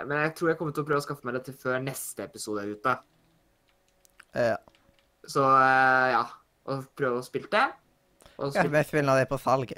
men 0.09 0.23
jeg 0.25 0.31
tror 0.35 0.49
jeg 0.51 0.59
kommer 0.59 0.75
til 0.75 0.83
å 0.83 0.87
prøve 0.87 0.99
å 0.99 1.05
skaffe 1.05 1.27
meg 1.27 1.37
det 1.37 1.43
til 1.47 1.55
før 1.61 1.77
neste 1.79 2.25
episode 2.25 2.63
er 2.63 2.73
ute. 2.75 2.95
Ja. 4.35 4.57
Så 5.27 5.43
ja. 5.47 6.25
Og 6.67 6.89
prøve 6.99 7.21
å 7.21 7.23
spille 7.23 7.47
det. 7.51 7.63
Og 8.35 8.51
spille. 8.51 8.67
Ja, 8.67 8.73
vi 8.73 8.83
spiller 8.89 9.07
når 9.07 9.21
det 9.21 9.25
er 9.27 9.31
på 9.31 9.39
salg. 9.39 9.71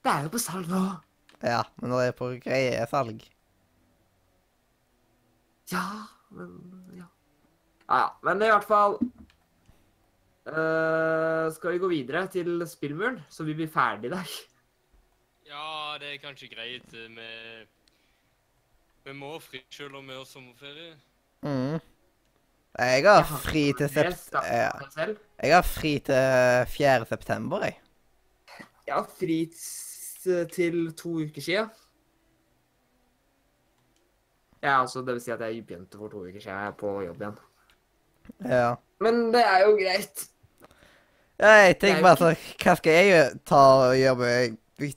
Det 0.00 0.10
er 0.10 0.26
jo 0.26 0.32
på 0.34 0.42
salg 0.42 0.66
nå. 0.72 0.82
Ja, 1.46 1.62
men 1.80 1.92
når 1.92 2.02
det 2.02 2.08
er 2.10 2.16
på 2.18 2.26
greie 2.42 2.86
salg 2.90 3.22
Ja, 5.70 5.84
men 6.36 6.50
ja. 6.98 7.06
Ja, 7.86 8.00
ja. 8.02 8.08
Men 8.26 8.42
i 8.44 8.50
hvert 8.50 8.66
fall 8.68 8.98
eh, 10.46 11.50
Skal 11.52 11.72
vi 11.72 11.82
gå 11.82 11.88
videre 11.90 12.26
til 12.32 12.62
spillmuren, 12.68 13.20
så 13.28 13.44
vi 13.44 13.54
blir 13.54 13.68
ferdig 13.68 14.10
i 14.10 14.14
dag? 14.14 14.32
Ja, 15.50 15.96
det 15.98 16.14
er 16.14 16.22
kanskje 16.22 16.48
greit 16.52 16.92
Vi, 16.92 17.30
Vi 19.04 19.12
må 19.18 19.38
fri 19.42 19.64
selv 19.70 19.96
om 19.98 20.06
vi 20.06 20.14
har 20.14 20.24
sommerferie. 20.24 20.94
mm. 21.42 21.80
Jeg 22.78 23.02
har 23.02 23.24
fri 23.26 23.72
til 23.76 23.88
sept... 23.90 24.30
Jeg 25.42 25.54
har 25.54 25.62
fri 25.66 25.98
til 25.98 26.66
4. 26.70 27.06
september, 27.08 27.64
jeg. 27.64 27.80
Jeg 28.86 28.94
har 28.94 29.08
fri 29.18 29.38
til 30.54 30.92
to 30.94 31.16
uker 31.24 31.42
siden. 31.42 31.68
Ja, 34.62 34.80
altså, 34.80 35.00
det 35.00 35.14
vil 35.16 35.20
si 35.24 35.30
at 35.32 35.40
jeg 35.40 35.66
begynte 35.66 35.98
for 35.98 36.08
to 36.08 36.22
uker 36.26 36.40
siden. 36.40 36.56
Jeg 36.56 36.66
er 36.66 36.76
på 36.78 37.00
jobb 37.02 37.20
igjen. 37.22 37.38
Ja. 38.46 38.74
Men 39.00 39.30
det 39.34 39.42
er 39.44 39.64
jo 39.66 39.76
greit. 39.78 40.26
Ja, 41.40 41.52
jeg 41.64 41.78
tenker 41.80 42.02
er 42.02 42.04
bare 42.04 42.18
sånn 42.20 42.42
Hva 42.60 42.74
skal 42.76 42.98
jeg 42.98 43.28
ta 43.48 43.60
og 43.86 43.94
gjøre 43.96 44.26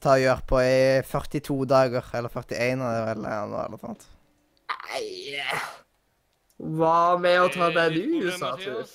ta 0.04 0.16
og 0.18 0.24
gjøre 0.24 0.48
på 0.48 0.60
i 0.64 0.74
42 1.08 1.56
dager? 1.72 2.10
Eller 2.18 2.32
41, 2.32 2.84
eller 2.84 3.22
noe 3.24 3.64
eller 3.68 3.82
sånt. 3.82 4.06
Nei 4.90 5.40
Hva 6.80 7.18
med 7.20 7.40
å 7.42 7.48
ta 7.52 7.70
det 7.74 7.88
deg 7.96 7.98
sa, 8.00 8.28
USA, 8.28 8.52
tur? 8.60 8.94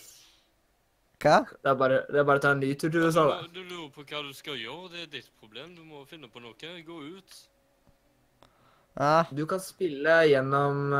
Hva? 1.18 1.38
Det 1.50 1.72
er 1.72 1.78
bare, 1.80 2.02
det 2.08 2.20
er 2.20 2.26
bare 2.28 2.40
å 2.40 2.44
ta 2.44 2.52
en 2.54 2.62
ny 2.62 2.72
tur 2.78 2.92
til 2.92 3.08
USA, 3.08 3.24
da. 3.28 3.40
Du, 3.48 3.58
du 3.58 3.64
lurer 3.72 3.88
på 3.92 4.04
hva 4.06 4.22
du 4.24 4.30
skal 4.36 4.60
gjøre. 4.60 4.92
Det 4.94 5.02
er 5.02 5.10
ditt 5.16 5.32
problem. 5.40 5.72
Du 5.76 5.82
må 5.82 6.04
finne 6.08 6.30
på 6.30 6.42
noe. 6.44 6.54
Gå 6.86 7.00
ut. 7.16 7.40
Ja. 8.98 9.26
Du 9.34 9.44
kan 9.50 9.60
spille 9.62 10.14
gjennom 10.30 10.94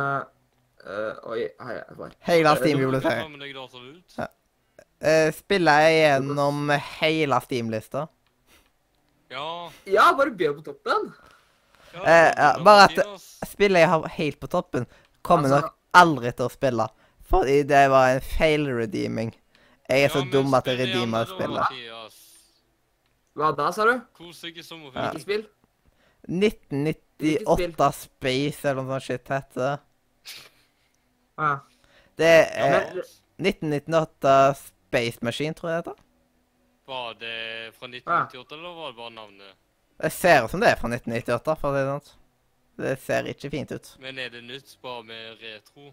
uh, 0.87 0.91
uh, 0.91 1.31
Oi, 1.33 1.49
hei, 1.61 1.79
hei. 1.99 2.11
Hele 2.29 2.57
Steam-biblioteket. 2.57 4.19
Ja. 4.19 4.29
Uh, 4.99 5.31
spiller 5.33 5.81
jeg 5.87 5.99
gjennom 6.03 6.71
hele 7.01 7.41
Steam-lista? 7.45 8.07
Ja. 9.31 9.71
Ja, 9.87 10.13
bare 10.17 10.31
be 10.31 10.53
på 10.55 10.63
toppen. 10.65 11.13
ja, 11.95 12.03
Eh, 12.05 12.33
ja, 12.37 12.53
bare 12.65 12.85
at- 12.89 13.21
Spillet 13.49 13.81
jeg 13.81 13.89
har 13.89 14.09
helt 14.09 14.41
på 14.41 14.47
toppen, 14.49 14.87
kommer 15.23 15.49
Altså- 15.49 15.61
nok 15.61 15.75
aldri 15.95 16.33
til 16.33 16.47
å 16.47 16.51
spille. 16.51 16.89
Fordi 17.29 17.63
det 17.63 17.91
var 17.91 18.09
en 18.15 18.21
feil-redeeming. 18.21 19.35
Jeg 19.89 19.99
er 20.05 20.09
Ja, 20.09 20.09
så 20.09 20.31
dum 20.31 20.55
at 20.55 20.65
jeg 20.65 20.79
redeemer 20.79 21.25
spillet. 21.27 21.67
Hva 23.37 23.53
da, 23.57 23.71
sa 23.71 23.85
du? 23.85 24.01
Kos 24.15 24.41
deg 24.41 24.57
i 24.57 24.61
Ja. 24.61 24.63
sommerferien. 24.63 25.13
Ikke 25.15 25.21
spill? 25.21 25.47
1998 26.29 27.93
Space 27.95 28.65
eller 28.65 28.83
noe 28.83 28.99
sånt 28.99 29.03
shit 29.07 29.29
heter 29.29 29.55
det. 29.61 29.81
Ah, 31.39 31.59
Det 32.19 32.24
Ja, 32.27 32.66
er 32.66 32.94
men- 32.94 33.05
1998 33.39 34.55
Space 34.89 35.19
Machine, 35.23 35.55
tror 35.55 35.70
jeg 35.70 35.85
det 35.85 35.93
heter. 35.93 36.02
Var 36.89 37.15
det 37.20 37.74
fra 37.78 37.86
1998, 37.86 38.52
eller 38.56 38.74
var 38.74 38.86
det 38.93 38.97
bare 38.97 39.10
navnet? 39.15 39.55
Det 40.01 40.12
ser 40.12 40.44
ut 40.44 40.51
som 40.51 40.60
det 40.60 40.70
er 40.73 40.77
fra 40.81 40.89
1998, 40.89 41.56
for 41.60 41.69
å 41.69 41.74
si 41.74 41.85
det 41.85 41.90
sånn. 41.93 42.15
Det 42.78 42.98
ser 43.02 43.23
ikke 43.31 43.51
fint 43.51 43.73
ut. 43.74 43.97
Men 44.01 44.19
er 44.19 44.31
det 44.31 44.43
nytt 44.47 44.77
bare 44.82 45.02
med 45.05 45.39
retro? 45.43 45.93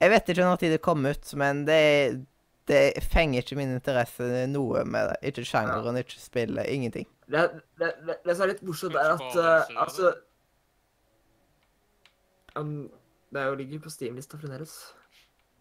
Jeg 0.00 0.10
vet 0.10 0.28
ikke 0.28 0.44
når 0.44 0.58
tid 0.60 0.72
det 0.74 0.82
kom 0.84 1.06
ut, 1.06 1.34
men 1.40 1.64
det, 1.64 2.24
det 2.68 3.02
fenger 3.02 3.40
ikke 3.42 3.56
min 3.56 3.72
interesse 3.74 4.46
noe 4.52 4.84
med 4.84 5.08
det. 5.10 5.16
Ikke 5.32 5.44
sjangeren, 5.48 5.96
ikke 5.96 6.20
spillet, 6.20 6.66
ingenting. 6.68 7.06
det, 7.30 7.44
det, 7.80 7.92
det, 8.06 8.16
det 8.24 8.36
som 8.36 8.44
er 8.44 8.52
litt 8.52 8.62
morsomt, 8.62 8.94
er 9.00 9.14
at 9.14 9.36
uh, 9.40 9.80
altså 9.80 10.12
um, 12.56 12.90
Det 13.34 13.42
er 13.42 13.50
jo 13.50 13.56
ligger 13.58 13.80
på 13.82 13.90
Steam-lista 13.90 14.38
fremdeles. 14.38 14.76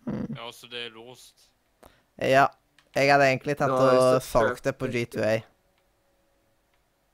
Mm. 0.05 0.35
Ja, 0.37 0.51
så 0.53 0.67
det 0.69 0.85
er 0.85 0.93
låst. 0.93 1.47
Ja. 2.21 2.45
Jeg 2.93 3.09
hadde 3.09 3.25
egentlig 3.31 3.55
tatt 3.57 3.73
og 3.73 4.19
solgt 4.21 4.67
det 4.67 4.75
på 4.77 4.85
G2A. 4.93 5.39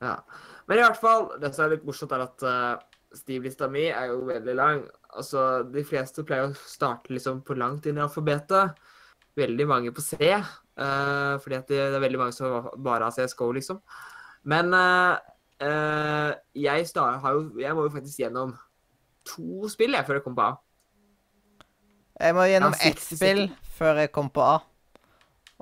Ja. 0.03 0.17
Men 0.67 0.81
i 0.81 0.83
hvert 0.83 0.99
fall, 0.99 1.29
det 1.39 1.53
som 1.55 1.63
er 1.63 1.77
litt 1.77 1.87
morsomt, 1.87 2.11
er 2.11 2.25
at 2.25 2.43
uh, 2.43 3.15
Steam-lista 3.15 3.69
mi 3.71 3.85
er 3.87 4.11
jo 4.11 4.25
veldig 4.27 4.57
lang. 4.59 4.83
Altså, 5.15 5.63
De 5.71 5.85
fleste 5.87 6.27
pleier 6.27 6.51
å 6.51 6.57
starte 6.67 7.15
liksom 7.15 7.39
på 7.47 7.55
langt 7.55 7.87
inn 7.87 8.01
i 8.01 8.03
alfabetet. 8.03 8.75
Veldig 9.39 9.71
mange 9.71 9.95
på 9.95 10.03
C. 10.03 10.19
Uh, 10.35 11.39
fordi 11.39 11.61
at 11.61 11.71
det, 11.71 11.79
det 11.79 12.01
er 12.01 12.03
veldig 12.09 12.25
mange 12.25 12.35
som 12.35 12.67
bare 12.83 13.07
har 13.07 13.15
CSGO, 13.15 13.53
liksom. 13.55 13.79
Men 14.51 14.75
uh, 14.75 15.15
eh, 15.63 16.31
jeg, 16.55 16.91
har 16.95 17.35
jo, 17.35 17.47
jeg 17.59 17.75
må 17.75 17.87
jo 17.87 17.95
faktisk 17.95 18.25
gjennom 18.25 18.57
to 19.29 19.69
spill 19.71 19.95
jeg, 19.97 20.05
før 20.07 20.19
jeg 20.19 20.25
kom 20.25 20.35
på 20.37 20.47
A. 20.47 20.55
Jeg 22.19 22.35
må 22.35 22.47
gjennom 22.49 22.75
Ja, 22.75 22.89
ett 22.89 23.03
spill 23.03 23.45
før 23.77 24.01
jeg 24.03 24.11
kom 24.15 24.31
på 24.33 24.43
A. 24.43 24.57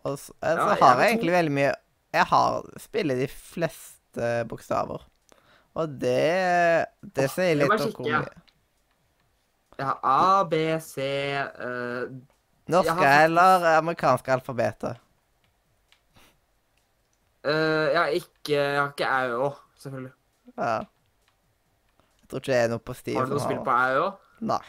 Og 0.04 0.18
så, 0.18 0.34
altså, 0.42 0.64
Ja, 0.64 0.70
jeg 0.74 0.84
har 0.84 1.02
jeg 1.02 1.12
egentlig 1.12 1.36
veldig 1.36 1.54
mye 1.58 1.74
Jeg 2.14 2.26
har 2.32 2.66
spillet 2.80 3.20
de 3.20 3.28
fleste 3.28 4.34
bokstaver. 4.50 5.06
Og 5.78 5.90
det 6.02 6.86
Det 7.02 7.30
sier 7.30 7.52
jeg 7.54 7.60
litt 7.62 7.86
om 7.86 7.92
hvor 7.92 8.10
mye 8.10 8.24
Jeg 9.78 9.86
har 9.86 10.00
A, 10.02 10.44
B, 10.50 10.62
C 10.82 11.04
uh, 11.62 12.10
Norske 12.68 12.96
har 12.98 13.28
eller 13.28 13.66
amerikanske 13.78 14.34
alfabeter? 14.34 14.98
Uh, 17.46 17.88
Jeg 17.94 18.00
har 18.00 18.16
ikke 18.18 18.54
Jeg 18.58 18.82
har 18.82 18.94
ikke 18.96 19.08
Æ 19.08 19.52
selvfølgelig. 19.78 20.14
Ja. 20.58 20.78
Jeg 22.28 22.34
tror 22.34 22.44
ikke 22.44 22.52
det 22.52 22.60
er 22.60 22.72
noe 22.74 22.84
på 22.84 22.94
Steve 22.94 23.18
Har 23.18 23.26
du 23.26 23.32
noe 23.32 23.40
som 23.40 23.48
spill 23.48 23.64
på 23.64 23.72
Æ 23.72 24.02
òg? 24.02 24.26
Nei. 24.52 24.64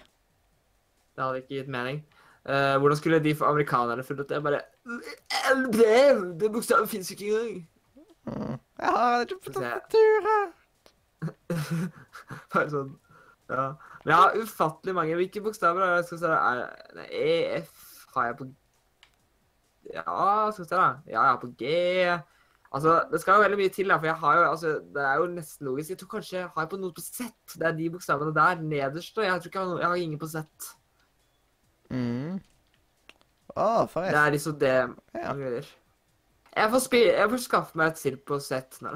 Det 1.17 1.25
hadde 1.25 1.41
ikke 1.43 1.57
gitt 1.57 1.71
mening. 1.75 2.05
Uh, 2.47 2.77
hvordan 2.79 2.97
skulle 2.97 3.19
de 3.25 3.35
amerikanerne 3.45 4.05
funnet 4.07 4.29
det? 4.29 4.39
Bare! 4.43 4.61
Det 6.39 6.53
bokstavet 6.53 6.89
fins 6.89 7.11
ikke 7.11 7.27
engang. 7.27 7.69
Mm. 8.29 8.55
Jeg 8.79 8.95
har 8.95 9.21
ikke 9.21 9.41
på 9.45 9.53
tastaturet. 9.53 10.55
Bare 12.55 12.71
sånn 12.71 12.95
Ja. 13.51 13.67
Men 14.05 14.13
jeg 14.13 14.17
har 14.21 14.39
ufattelig 14.39 14.95
mange. 14.95 15.19
Hvilke 15.19 15.43
bokstaver 15.43 15.83
har 15.83 15.95
jeg? 15.97 16.05
Skal 16.05 16.19
vi 16.19 16.23
se 16.23 16.33
er, 16.37 16.65
nei, 16.95 17.07
E, 17.11 17.59
F 17.59 18.07
har 18.15 18.31
jeg 18.31 18.37
på 18.39 18.49
Ja, 19.95 20.51
skal 20.53 20.65
vi 20.65 20.69
se, 20.69 20.77
da. 20.77 20.89
Ja, 21.09 21.23
jeg 21.25 21.31
har 21.33 21.41
på 21.43 21.51
G. 21.59 21.65
Altså, 22.69 22.99
det 23.09 23.21
skal 23.23 23.39
jo 23.39 23.45
veldig 23.47 23.59
mye 23.63 23.73
til, 23.73 23.89
da, 23.89 23.97
for 23.97 24.11
jeg 24.11 24.21
har 24.23 24.37
jo 24.37 24.51
Altså, 24.51 24.73
det 24.95 25.05
er 25.05 25.15
jo 25.23 25.31
nesten 25.33 25.71
logisk. 25.71 25.91
Jeg 25.91 25.99
tror 26.03 26.11
kanskje 26.19 26.39
jeg 26.39 26.51
har 26.57 26.69
på 26.69 26.81
noe 26.81 26.93
på 26.93 27.05
Z. 27.05 27.31
Det 27.55 27.67
er 27.67 27.79
de 27.79 27.89
bokstavene 27.95 28.35
der, 28.37 28.61
nederst. 28.61 29.19
Og 29.19 29.25
jeg 29.25 29.41
tror 29.41 29.51
ikke 29.51 29.59
jeg 29.59 29.67
har, 29.67 29.73
noe, 29.73 29.81
jeg 29.81 29.89
har 29.89 30.05
ingen 30.05 30.21
på 30.21 30.29
Z. 30.29 30.69
Mm. 31.89 32.39
Å, 33.57 33.69
Det 33.95 34.21
er 34.21 34.35
liksom 34.35 34.59
det 34.61 34.75
Ja. 35.17 35.35
Jeg 36.59 36.71
får, 36.73 36.81
spi 36.85 37.01
jeg 37.07 37.31
får 37.31 37.41
skaffe 37.43 37.79
meg 37.79 37.93
et 37.93 38.01
sild 38.01 38.23
på 38.27 38.39
Z 38.43 38.83
nå. 38.85 38.93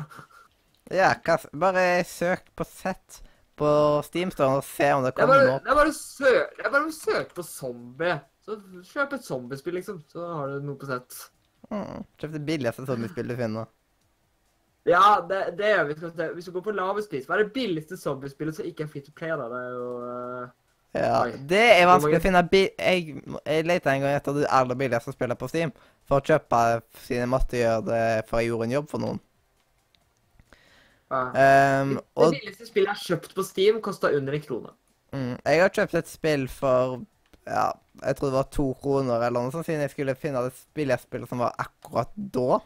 Ja, 0.92 1.12
hva, 1.24 1.38
bare 1.56 1.84
søk 2.04 2.48
på 2.58 2.66
Z 2.68 3.22
på 3.56 3.70
Steamstone 4.06 4.58
og 4.60 4.66
se 4.66 4.88
om 4.92 5.04
det 5.04 5.12
er 5.12 5.16
kommer 5.20 5.44
noe 5.46 5.60
det 5.62 5.70
er 5.70 6.72
bare, 6.72 6.86
å 6.88 6.94
søke 6.96 7.36
på 7.36 7.44
zombie. 7.46 8.16
Så 8.42 8.56
kjøp 8.88 9.14
et 9.14 9.26
zombiespill, 9.26 9.76
liksom. 9.78 10.00
Så 10.10 10.24
har 10.26 10.50
du 10.50 10.66
noe 10.66 10.80
på 10.80 10.88
Z. 10.90 11.20
Mm. 11.72 12.02
Kjøp 12.20 12.34
det 12.34 12.42
billigste 12.46 12.84
zombiespillet 12.86 13.32
du 13.32 13.40
finner. 13.40 13.70
Ja, 14.88 15.22
det, 15.28 15.44
det 15.58 15.70
gjør 15.70 15.84
vi. 15.88 15.94
Skal 15.96 16.12
se. 16.16 16.26
Hvis 16.34 16.48
du 16.48 16.52
går 16.56 16.64
på 16.66 16.74
lavest 16.74 17.10
pris, 17.10 17.26
hva 17.28 17.38
er 17.38 17.44
det 17.44 17.54
billigste 17.54 17.96
zombiespillet 17.96 18.58
som 18.58 18.66
ikke 18.66 18.84
er 18.84 18.90
free 18.90 19.04
to 19.04 19.14
play? 19.16 19.30
da? 19.38 19.46
Det 19.52 19.60
er 19.62 19.76
jo 19.76 19.90
uh, 20.02 20.48
Ja, 20.92 21.18
det 21.48 21.62
er 21.78 21.88
vanskelig 21.88 22.18
å 22.18 22.24
finne 22.24 22.42
bi 22.50 22.66
jeg, 22.66 23.22
jeg 23.46 23.64
lette 23.64 23.92
en 23.92 24.02
gang 24.02 24.16
etter 24.18 24.36
det 24.36 24.48
aller 24.52 24.76
billigste 24.76 25.14
spillet 25.14 25.40
på 25.40 25.48
Steam 25.48 25.70
for 26.08 26.18
å 26.18 26.26
kjøpe 26.26 26.58
siden 27.06 27.22
jeg 27.22 27.30
måtte 27.32 27.60
gjøre 27.62 27.86
det 27.86 28.02
for 28.28 28.42
jeg 28.42 28.50
gjorde 28.50 28.68
en 28.68 28.74
jobb 28.74 28.90
for 28.90 29.04
noen. 29.06 29.22
ja. 31.12 31.24
og... 32.18 32.26
Det 32.26 32.42
billigste 32.42 32.68
spillet 32.68 32.90
jeg 32.90 32.98
har 32.98 33.06
kjøpt 33.06 33.38
på 33.38 33.46
Steam, 33.46 33.80
kosta 33.84 34.12
under 34.12 34.36
en 34.36 34.44
krone. 34.44 34.74
mm, 35.14 35.32
jeg 35.38 35.62
har 35.62 35.72
kjøpt 35.78 35.96
et 36.02 36.12
spill 36.12 36.44
for 36.52 37.00
ja, 37.48 37.70
jeg 38.00 38.16
tror 38.16 38.30
det 38.30 38.38
var 38.38 38.52
to 38.52 38.66
kroner 38.80 39.26
eller 39.26 39.44
noe 39.44 39.52
sånt, 39.52 39.66
siden 39.68 39.84
jeg 39.84 39.92
skulle 39.92 40.18
finne 40.18 40.44
det 40.46 40.54
billigste 40.76 41.10
spillet 41.10 41.30
som 41.30 41.42
var 41.44 41.56
akkurat 41.60 42.12
da. 42.16 42.60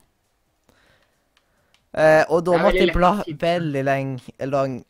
Eh, 1.96 2.22
og 2.28 2.44
da 2.46 2.58
måtte 2.60 2.82
jeg 2.84 2.94
bla 2.94 3.12
veldig 3.24 3.82
lenge 3.86 4.50
langt. 4.50 4.84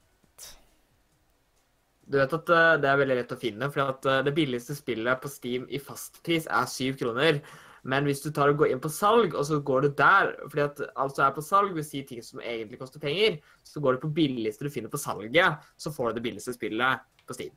Du 2.06 2.18
vet 2.20 2.34
at 2.36 2.50
uh, 2.54 2.74
det 2.78 2.86
er 2.86 2.98
veldig 3.00 3.14
lett 3.18 3.32
å 3.34 3.38
finne, 3.40 3.68
for 3.74 3.82
at 3.82 4.06
uh, 4.06 4.20
det 4.26 4.34
billigste 4.34 4.76
spillet 4.78 5.22
på 5.22 5.30
Steam 5.30 5.64
i 5.74 5.80
fastpris 5.82 6.46
er 6.46 6.68
syv 6.70 7.00
kroner. 7.00 7.40
Men 7.86 8.06
hvis 8.06 8.22
du 8.22 8.32
tar 8.34 8.50
og 8.50 8.60
går 8.60 8.72
inn 8.74 8.82
på 8.82 8.90
salg, 8.90 9.34
og 9.34 9.46
så 9.46 9.58
går 9.62 9.86
du 9.86 9.88
der 9.98 10.32
fordi 10.44 10.64
at 10.64 10.82
alt 10.98 11.14
som 11.18 11.26
er 11.26 11.34
på 11.34 11.44
salg, 11.46 11.74
vil 11.74 11.86
si 11.86 12.02
ting 12.06 12.22
som 12.22 12.42
egentlig 12.42 12.80
koster 12.80 13.02
penger, 13.02 13.38
så 13.66 13.82
går 13.82 13.96
du 13.96 14.06
på 14.06 14.12
billigste 14.18 14.66
du 14.66 14.72
finner 14.74 14.90
på 14.90 14.98
salget, 15.02 15.62
så 15.78 15.92
får 15.94 16.10
du 16.10 16.18
det 16.18 16.24
billigste 16.26 16.54
spillet 16.54 17.06
på 17.26 17.38
Steam. 17.38 17.54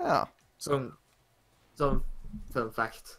Ja. 0.00 0.22
Sånn, 0.60 0.88
sånn 1.80 2.02
fun 2.54 2.70
fact. 2.74 3.16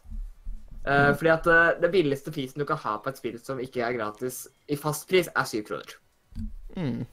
Eh, 0.84 1.12
fordi 1.14 1.30
at 1.30 1.46
uh, 1.46 1.80
det 1.80 1.90
billigste 1.92 2.32
prisen 2.34 2.58
du 2.58 2.66
kan 2.66 2.80
ha 2.82 2.96
på 2.98 3.12
et 3.12 3.18
spill 3.20 3.38
som 3.38 3.60
ikke 3.62 3.84
er 3.86 3.94
gratis 3.94 4.44
i 4.66 4.78
fast 4.78 5.06
pris, 5.10 5.28
er 5.30 5.46
syv 5.46 5.66
kroner. 5.68 5.92
Mm. 6.74 7.04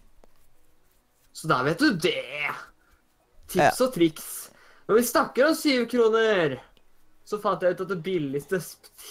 Så 1.35 1.49
da 1.51 1.61
vet 1.67 1.81
du 1.81 1.93
det! 1.93 2.49
Tips 3.49 3.61
Ja. 3.61 3.85
og 3.85 3.93
triks. 3.93 4.29
Når 4.87 4.97
vi 4.97 5.03
snakker 5.05 5.47
om 5.47 5.57
syv 5.57 5.85
kroner, 5.89 6.57
så 7.25 7.37
fant 7.41 7.61
jeg 7.61 7.75
ut 7.75 7.83
at 7.85 7.91
det 7.91 8.01
billigste 8.05 8.59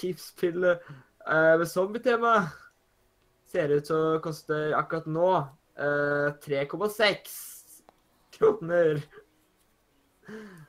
tipsspillet 0.01 0.83
uh, 0.91 1.55
med 1.59 1.67
zombietema 1.71 2.35
ser 3.49 3.71
ut 3.77 3.87
til 3.87 3.97
å 3.97 4.19
koste 4.23 4.59
akkurat 4.77 5.07
nå 5.07 5.31
uh, 5.79 6.35
3,6 6.43 7.39
kroner. 8.35 8.99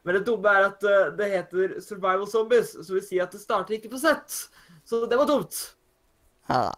Men 0.03 0.15
det 0.15 0.23
dumme 0.27 0.53
er 0.55 0.69
at 0.69 0.85
eh, 0.87 1.09
det 1.17 1.31
heter 1.33 1.75
Survival 1.83 2.27
Zombies, 2.29 2.71
som 2.77 2.95
vil 2.95 3.03
si 3.05 3.19
at 3.21 3.33
det 3.35 3.41
starter 3.41 3.77
ikke 3.77 3.91
på 3.91 3.99
sett. 4.01 4.37
Så 4.87 5.03
det 5.09 5.19
var 5.19 5.27
dumt. 5.29 5.57
Ja. 6.49 6.69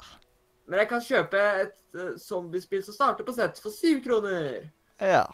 Men 0.68 0.82
jeg 0.82 0.90
kan 0.90 1.04
kjøpe 1.04 1.46
et 1.62 1.78
uh, 1.98 2.16
zombiespill 2.20 2.84
som 2.86 2.96
starter 2.96 3.28
på 3.28 3.36
sett 3.36 3.60
for 3.62 3.74
syv 3.76 4.04
kroner. 4.06 4.68
ja. 5.00 5.26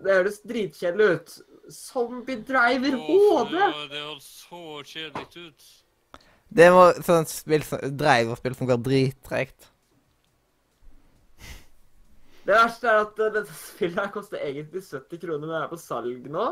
Det 0.00 0.14
høres 0.16 0.38
dritkjedelig 0.48 1.06
ut. 1.12 1.32
Zombie 1.70 2.40
Driver 2.48 2.94
HD! 2.96 3.52
Det 3.90 4.00
høres 4.00 4.28
så 4.46 4.62
kjedelig 4.86 5.42
ut. 5.50 5.66
Det 6.50 6.68
var 6.74 6.96
sånn 7.06 7.28
spill 7.30 7.66
driverspill 8.00 8.56
som 8.58 8.70
går 8.70 8.80
drittregt. 8.86 9.69
Det 12.50 12.56
verste 12.58 12.88
er 12.90 13.04
at 13.04 13.20
uh, 13.22 13.28
dette 13.36 13.54
spillet 13.54 14.00
her 14.00 14.10
koster 14.10 14.42
egentlig 14.42 14.82
70 14.82 15.20
kroner, 15.22 15.46
men 15.46 15.54
er 15.60 15.68
på 15.70 15.78
salg 15.78 16.24
nå. 16.34 16.46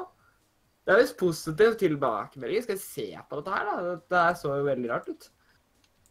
Det 0.87 0.95
er 0.95 1.01
visst 1.03 1.19
positiv 1.21 1.75
tilbakemelding. 1.81 2.63
Skal 2.65 2.79
vi 2.79 2.85
se 2.85 3.09
på 3.29 3.41
dette 3.41 3.57
her, 3.57 3.67
da? 3.67 3.97
Dette 3.99 4.23
så 4.39 4.55
jo 4.61 4.69
veldig 4.69 4.93
rart 4.93 5.11
ut. 5.11 5.27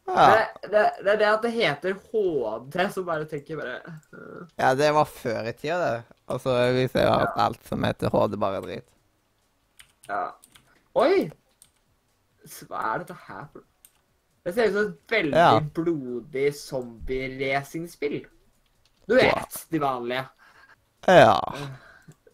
Ja. 0.07 0.25
Det, 0.27 0.69
det, 0.71 0.83
det 1.03 1.13
er 1.13 1.17
det 1.19 1.29
at 1.29 1.41
det 1.47 1.53
heter 1.55 1.95
HD, 2.11 2.77
som 2.93 3.07
bare 3.07 3.25
tenker 3.27 3.57
bare 3.59 3.79
uh, 4.13 4.43
ja, 4.59 4.69
det 4.79 4.91
var 4.95 5.09
før 5.09 5.49
i 5.49 5.55
tida, 5.57 5.79
det. 5.81 6.19
Altså, 6.31 6.53
vi 6.77 6.85
ser 6.91 7.07
jo 7.07 7.15
at 7.25 7.41
alt 7.47 7.67
som 7.67 7.83
heter 7.87 8.13
HD, 8.13 8.37
bare 8.39 8.61
er 8.61 8.67
drit. 8.67 8.87
Ja. 10.07 10.21
Oi! 10.99 11.27
Hva 12.69 12.83
er 12.93 13.01
dette 13.03 13.17
her 13.27 13.47
for 13.51 13.65
Det 14.47 14.53
ser 14.55 14.69
ut 14.69 14.77
som 14.77 14.85
et 14.93 15.11
veldig 15.17 15.35
Ja. 15.35 15.49
blodig 15.79 16.45
zombie-racingspill. 16.55 18.21
Du 19.07 19.15
vet, 19.15 19.65
de 19.69 19.79
vanlige. 19.79 20.25
Ja. 21.07 21.39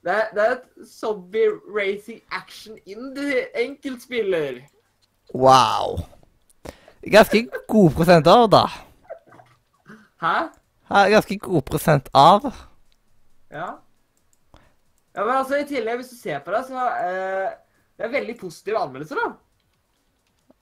Det 0.04 0.12
er, 0.12 0.32
det 0.34 0.44
er 0.44 0.56
et 0.56 0.88
zombie 0.90 1.52
racing 1.70 2.22
action 2.32 2.78
indie 2.86 3.46
enkeltspiller. 3.62 4.64
Wow. 5.34 6.02
Ganske 7.04 7.46
god 7.68 7.94
prosent 7.96 8.28
av, 8.28 8.48
da. 8.52 8.64
Hæ? 10.24 10.36
Ganske 11.14 11.38
god 11.38 11.62
prosent 11.70 12.10
av. 12.14 12.50
Ja. 13.52 13.70
Ja, 15.14 15.26
men 15.26 15.36
altså, 15.36 15.60
i 15.62 15.68
tillegg, 15.70 16.02
hvis 16.02 16.10
du 16.10 16.18
ser 16.18 16.42
på 16.42 16.52
det, 16.56 16.64
så 16.68 16.84
uh, 16.90 17.52
Det 17.94 18.08
er 18.08 18.16
veldig 18.16 18.38
positive 18.40 18.80
anmeldelser, 18.82 19.20
da. 19.22 19.34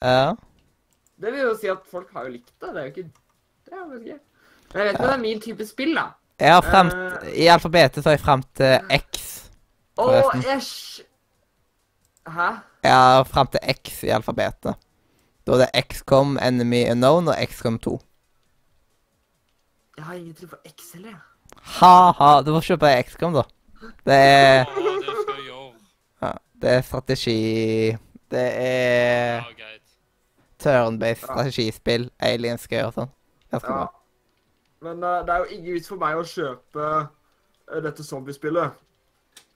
Ja. 0.01 0.33
Det 1.21 1.31
vil 1.31 1.45
jo 1.45 1.55
si 1.55 1.69
at 1.71 1.87
folk 1.87 2.11
har 2.11 2.27
jo 2.27 2.35
likt 2.35 2.51
det. 2.59 2.73
Det 2.73 2.81
er 2.81 2.89
jo 2.89 2.91
ikke 2.91 3.09
Det 3.65 3.73
er 3.77 3.85
jo 3.85 3.99
ikke 4.01 4.19
jeg 4.73 4.83
vet 4.85 4.91
ikke 4.93 5.03
om 5.03 5.07
det 5.09 5.13
er 5.17 5.21
min 5.21 5.41
type 5.41 5.65
spill, 5.67 5.95
da. 5.95 6.03
Jeg 6.41 6.53
har 6.53 6.61
frem, 6.65 6.87
uh, 6.87 7.27
I 7.37 7.47
alfabetet 7.53 8.03
så 8.03 8.09
har 8.09 8.15
jeg 8.17 8.23
frem 8.25 8.43
til 8.57 8.79
X. 8.97 9.27
Å, 9.97 10.05
Forresten. 10.05 10.41
jeg 10.47 12.33
Hæ? 12.33 12.47
Jeg 12.83 12.91
har 12.93 13.23
frem 13.29 13.47
til 13.53 13.59
X 13.75 14.03
i 14.03 14.09
alfabetet. 14.13 14.75
Da 15.45 15.51
er 15.53 15.57
det 15.65 15.83
XCOM, 15.89 16.37
Enemy 16.41 16.83
Unknown 16.91 17.27
og 17.27 17.35
XCOM 17.49 17.77
2. 17.81 17.93
Jeg 19.97 20.05
har 20.05 20.13
ingen 20.17 20.33
tro 20.37 20.47
på 20.47 20.59
X 20.69 20.91
heller, 20.93 21.09
jeg. 21.09 21.19
Ha-ha. 21.81 22.29
Du 22.45 22.51
får 22.55 22.67
kjøpe 22.71 22.91
XCOM, 23.09 23.33
da. 23.37 23.43
Det 24.05 24.13
er, 24.17 24.65
Ja, 24.65 24.93
det 25.01 25.15
skal 25.21 25.35
jeg 25.35 25.45
gjøre. 25.47 25.73
ja, 26.21 26.31
det 26.61 26.69
er 26.77 26.81
strategi 26.81 27.97
Det 28.31 28.45
er 28.61 29.41
Ja, 29.41 29.71
turn-based 30.61 31.25
strategispill. 31.25 32.09
Aliens 32.21 32.61
skal 32.61 32.85
og 32.85 32.93
sånn. 32.93 33.09
Ganske 33.51 33.67
Ja. 33.73 33.77
bra. 33.77 34.00
Men 34.81 35.03
uh, 35.03 35.19
det 35.25 35.33
er 35.33 35.43
jo 35.43 35.57
ingen 35.57 35.75
vits 35.77 35.91
for 35.91 36.01
meg 36.01 36.17
å 36.17 36.25
kjøpe 36.25 36.87
uh, 36.87 37.81
dette 37.85 38.05
zombiespillet. 38.05 38.79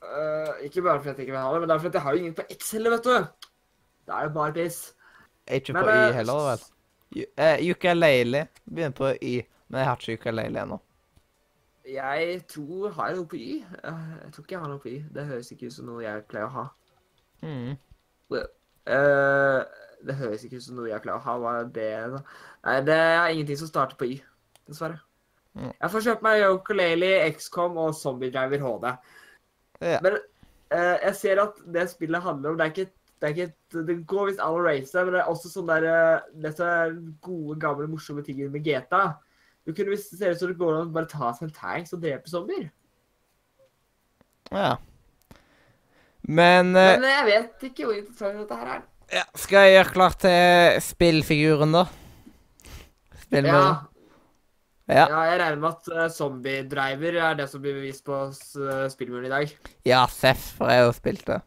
Uh, 0.05 0.53
ikke 0.67 0.83
bare 0.85 1.01
fordi 1.01 1.15
jeg 1.15 1.27
ikke 1.27 1.33
vil 1.33 1.41
ha 1.41 1.53
det, 1.53 1.61
men 1.63 1.69
det 1.69 1.75
er 1.75 1.83
fordi 1.83 1.97
jeg 1.97 2.05
har 2.05 2.13
jo 2.13 2.23
ingen 2.23 2.37
på 2.37 2.47
X 2.53 2.71
heller, 2.77 2.95
vet 2.95 3.09
du. 3.09 3.49
Det 4.05 4.15
er 4.15 4.27
jo 4.27 4.33
bare 4.37 4.53
piss. 4.53 4.79
Ikke 5.47 5.73
på 5.73 5.85
Y 5.89 6.17
heller, 6.19 6.49
vel. 6.49 6.65
Yuka 7.15 7.49
Ukulele. 7.71 8.47
Begynner 8.65 8.97
på 8.97 9.13
Y, 9.21 9.41
men 9.67 9.79
jeg 9.79 9.87
har 9.87 10.01
ikke 10.01 10.19
ukulele 10.19 10.61
ennå. 10.61 10.79
Jeg 11.85 12.47
tror 12.49 12.89
Har 12.89 13.07
jeg 13.07 13.17
noe 13.17 13.27
på 13.29 13.35
Y? 13.35 13.65
Jeg 13.83 14.31
tror 14.33 14.43
ikke 14.43 14.55
jeg 14.55 14.61
har 14.61 14.69
noe 14.69 14.81
på 14.81 14.89
Y. 14.89 15.05
Det 15.13 15.25
høres 15.25 15.51
ikke 15.51 15.69
ut 15.69 15.73
som 15.73 15.89
noe 15.89 16.03
jeg 16.03 16.23
pleier 16.29 16.47
å 16.47 16.53
ha. 16.55 16.65
Mm. 17.45 17.75
Eh, 18.85 19.59
det 20.05 20.15
høres 20.17 20.45
ikke 20.45 20.57
ut 20.57 20.65
som 20.65 20.79
noe 20.79 20.89
jeg 20.89 21.01
pleier 21.03 21.19
å 21.19 21.25
ha. 21.25 21.35
Hva 21.41 21.57
er 21.61 21.69
det, 21.75 21.91
da? 22.15 22.23
Nei, 22.65 22.79
det 22.89 22.97
er 22.97 23.27
ingenting 23.33 23.59
som 23.61 23.69
starter 23.69 23.99
på 23.99 24.09
Y, 24.09 24.17
dessverre. 24.69 24.97
Jeg 25.55 25.91
får 25.91 26.03
kjøpt 26.03 26.23
meg 26.25 26.41
Yokalele, 26.43 27.09
XCOM 27.31 27.77
og 27.79 27.93
Zombie 27.95 28.31
Driver 28.33 28.63
HD. 28.65 28.87
Ja. 29.85 29.99
Men 30.03 30.17
eh, 30.17 30.95
jeg 31.07 31.15
ser 31.19 31.41
at 31.43 31.59
det 31.75 31.89
spillet 31.91 32.23
handler 32.23 32.53
om 32.53 32.57
Det 32.59 32.65
er 32.65 32.73
ikke, 32.73 32.91
det, 33.21 33.27
er 33.27 33.33
ikke 33.33 33.83
det 33.87 33.95
går 34.07 34.29
visst 34.29 34.41
an 34.43 34.55
å 34.55 34.63
race, 34.63 34.95
men 35.03 35.15
det 35.15 35.21
er 35.21 35.31
også 35.31 35.51
sånn 35.51 35.69
der 35.71 35.87
eh, 35.91 36.49
er 36.65 36.97
gode, 37.23 37.59
gamle, 37.61 37.87
morsomme 37.91 38.23
ting 38.25 38.41
med 38.51 38.65
GTA. 38.67 39.05
Du 39.65 39.71
kunne 39.73 39.95
visst 39.95 40.11
se 40.15 40.29
ut 40.29 40.39
som 40.39 40.51
det 40.51 40.59
går 40.59 40.75
an 40.75 40.91
å 40.91 40.95
bare 40.95 41.09
ta 41.09 41.31
seg 41.33 41.47
en 41.47 41.55
tanks 41.55 41.95
og 41.95 42.03
drepe 42.03 42.31
zombier. 42.31 42.67
ja. 44.51 44.75
Men, 46.25 46.71
eh, 46.73 46.95
Men 46.97 47.03
jeg 47.05 47.25
vet 47.27 47.63
ikke 47.67 47.85
hvor 47.85 47.97
interessant 47.99 48.39
dette 48.41 48.55
her 48.57 48.69
er. 48.75 48.85
ja, 49.13 49.23
skal 49.37 49.67
jeg 49.67 49.75
gjøre 49.75 49.91
klart 49.93 50.15
til 50.23 50.79
spillfiguren, 50.81 51.75
da? 51.75 51.83
Spillmuren? 53.27 53.67
Ja, 53.67 53.94
Ja. 54.85 55.07
ja, 55.09 55.19
jeg 55.31 55.39
regner 55.41 55.57
med 55.63 55.71
at 55.71 55.87
uh, 55.89 56.05
Zombie 56.13 56.61
Driver 56.69 57.15
er 57.17 57.37
det 57.39 57.47
som 57.49 57.61
blir 57.63 57.73
bevist 57.79 58.03
på 58.05 58.19
uh, 58.29 58.85
spillmuren 58.93 59.25
i 59.25 59.33
dag. 59.33 59.53
Ja, 59.87 60.03
Seff, 60.11 60.51
for 60.59 60.69
jeg 60.69 60.83
har 60.83 60.89
jo 60.91 60.95
spilt 60.97 61.25
det. 61.25 61.39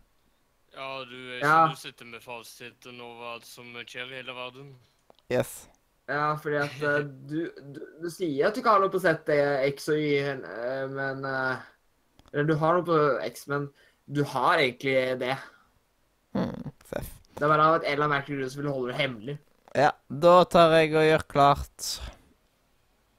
Ja, 0.75 0.89
du, 1.07 1.15
er 1.37 1.45
Ja. 1.45 1.53
ikke 1.69 1.77
du 1.77 1.83
sitter 1.85 2.09
med 2.11 2.25
fasiten 2.25 2.99
over 3.03 3.21
hva 3.23 3.35
som 3.47 3.71
skjer 3.85 4.11
i 4.11 4.19
hele 4.21 4.35
verden. 4.35 4.73
Yes. 5.31 5.69
Ja, 6.09 6.33
fordi 6.41 6.59
at 6.65 6.77
du, 7.29 7.39
du, 7.61 7.81
du 8.03 8.09
sier 8.11 8.49
at 8.49 8.57
du 8.57 8.63
ikke 8.63 8.75
har 8.75 8.83
noe 8.83 8.91
på 8.95 9.03
sett 9.03 9.31
uh, 9.31 9.63
X 9.69 9.89
og 9.93 10.03
Y, 10.03 10.43
men 10.97 11.27
Eller 11.29 12.49
du 12.49 12.55
har 12.59 12.79
noe 12.79 12.87
på 12.87 12.99
X, 13.29 13.47
men 13.53 13.71
du 14.09 14.23
har 14.35 14.59
egentlig 14.59 14.97
det. 15.21 15.37
Mm, 16.35 16.73
Seff. 16.91 17.11
Det 17.39 17.45
er 17.47 17.51
bare 17.55 17.67
av 17.71 17.77
et 17.79 17.87
eller 17.87 18.09
annet 18.09 18.17
merkelig 18.17 18.41
grunn 18.41 18.51
som 18.51 18.65
vil 18.65 18.73
holde 18.73 18.91
det 18.91 18.99
hemmelig. 18.99 19.39
Ja, 19.79 19.91
da 20.09 20.39
tar 20.49 20.73
jeg 20.81 20.95
og 20.97 21.05
gjør 21.07 21.25
klart 21.31 21.91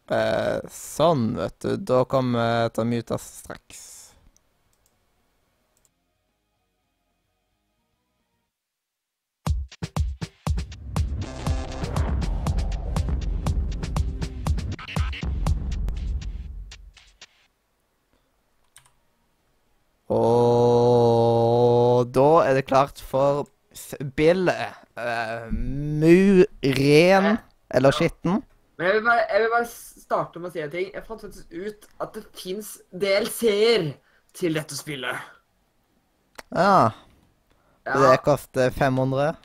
eh, 0.10 0.58
Sånn, 0.74 1.32
vet 1.38 1.56
du. 1.64 1.78
Da 1.78 2.04
kommer 2.10 2.70
mute 2.88 3.18
straks. 3.22 3.86
Og 20.10 22.10
da 22.16 22.28
er 22.48 22.58
det 22.58 22.68
klart 22.70 23.02
for 23.06 23.46
spillet. 23.78 24.78
Uh, 25.00 25.48
Muren, 25.54 27.38
eller 27.70 27.96
skitten. 27.96 28.42
Men 28.80 28.88
jeg 28.88 28.96
vil, 28.96 29.04
bare, 29.10 29.24
jeg 29.28 29.44
vil 29.44 29.52
bare 29.52 29.66
starte 30.06 30.40
med 30.40 30.48
å 30.48 30.54
si 30.54 30.62
en 30.64 30.72
ting. 30.72 30.86
Jeg 30.96 31.04
fant 31.04 31.24
faktisk 31.26 31.52
ut 31.52 31.88
at 32.00 32.14
det 32.16 32.22
fins 32.40 32.70
DLC-er 32.96 33.90
til 34.40 34.56
dette 34.56 34.78
spillet. 34.78 35.26
Ja. 36.56 36.94
Ja. 37.84 37.98
Det 38.00 38.14
koster 38.24 38.72
500. 38.72 39.36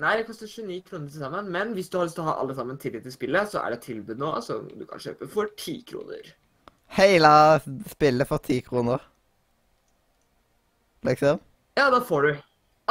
Nei, 0.00 0.14
det 0.16 0.24
koster 0.28 0.48
29 0.48 0.80
kroner 0.88 1.12
til 1.12 1.20
sammen. 1.26 1.52
Men 1.52 1.76
hvis 1.76 1.92
du 1.92 1.98
har 2.00 2.08
lyst 2.08 2.16
til 2.16 2.24
å 2.24 2.30
ha 2.30 2.38
alle 2.40 2.56
sammen 2.56 2.80
tillit 2.80 3.04
til 3.04 3.12
spillet, 3.12 3.52
så 3.52 3.60
er 3.60 3.74
det 3.74 3.82
et 3.82 3.86
tilbud 3.90 4.24
nå 4.24 4.32
som 4.48 4.64
du 4.72 4.88
kan 4.88 5.02
kjøpe 5.02 5.28
for 5.36 5.52
10 5.52 5.84
kroner. 5.92 6.32
Hele 6.96 7.36
spillet 7.92 8.32
for 8.32 8.40
10 8.40 8.64
kroner. 8.70 9.04
Liksom. 11.04 11.40
Ja, 11.76 11.90
da 11.92 12.00
får 12.00 12.30
du 12.30 12.36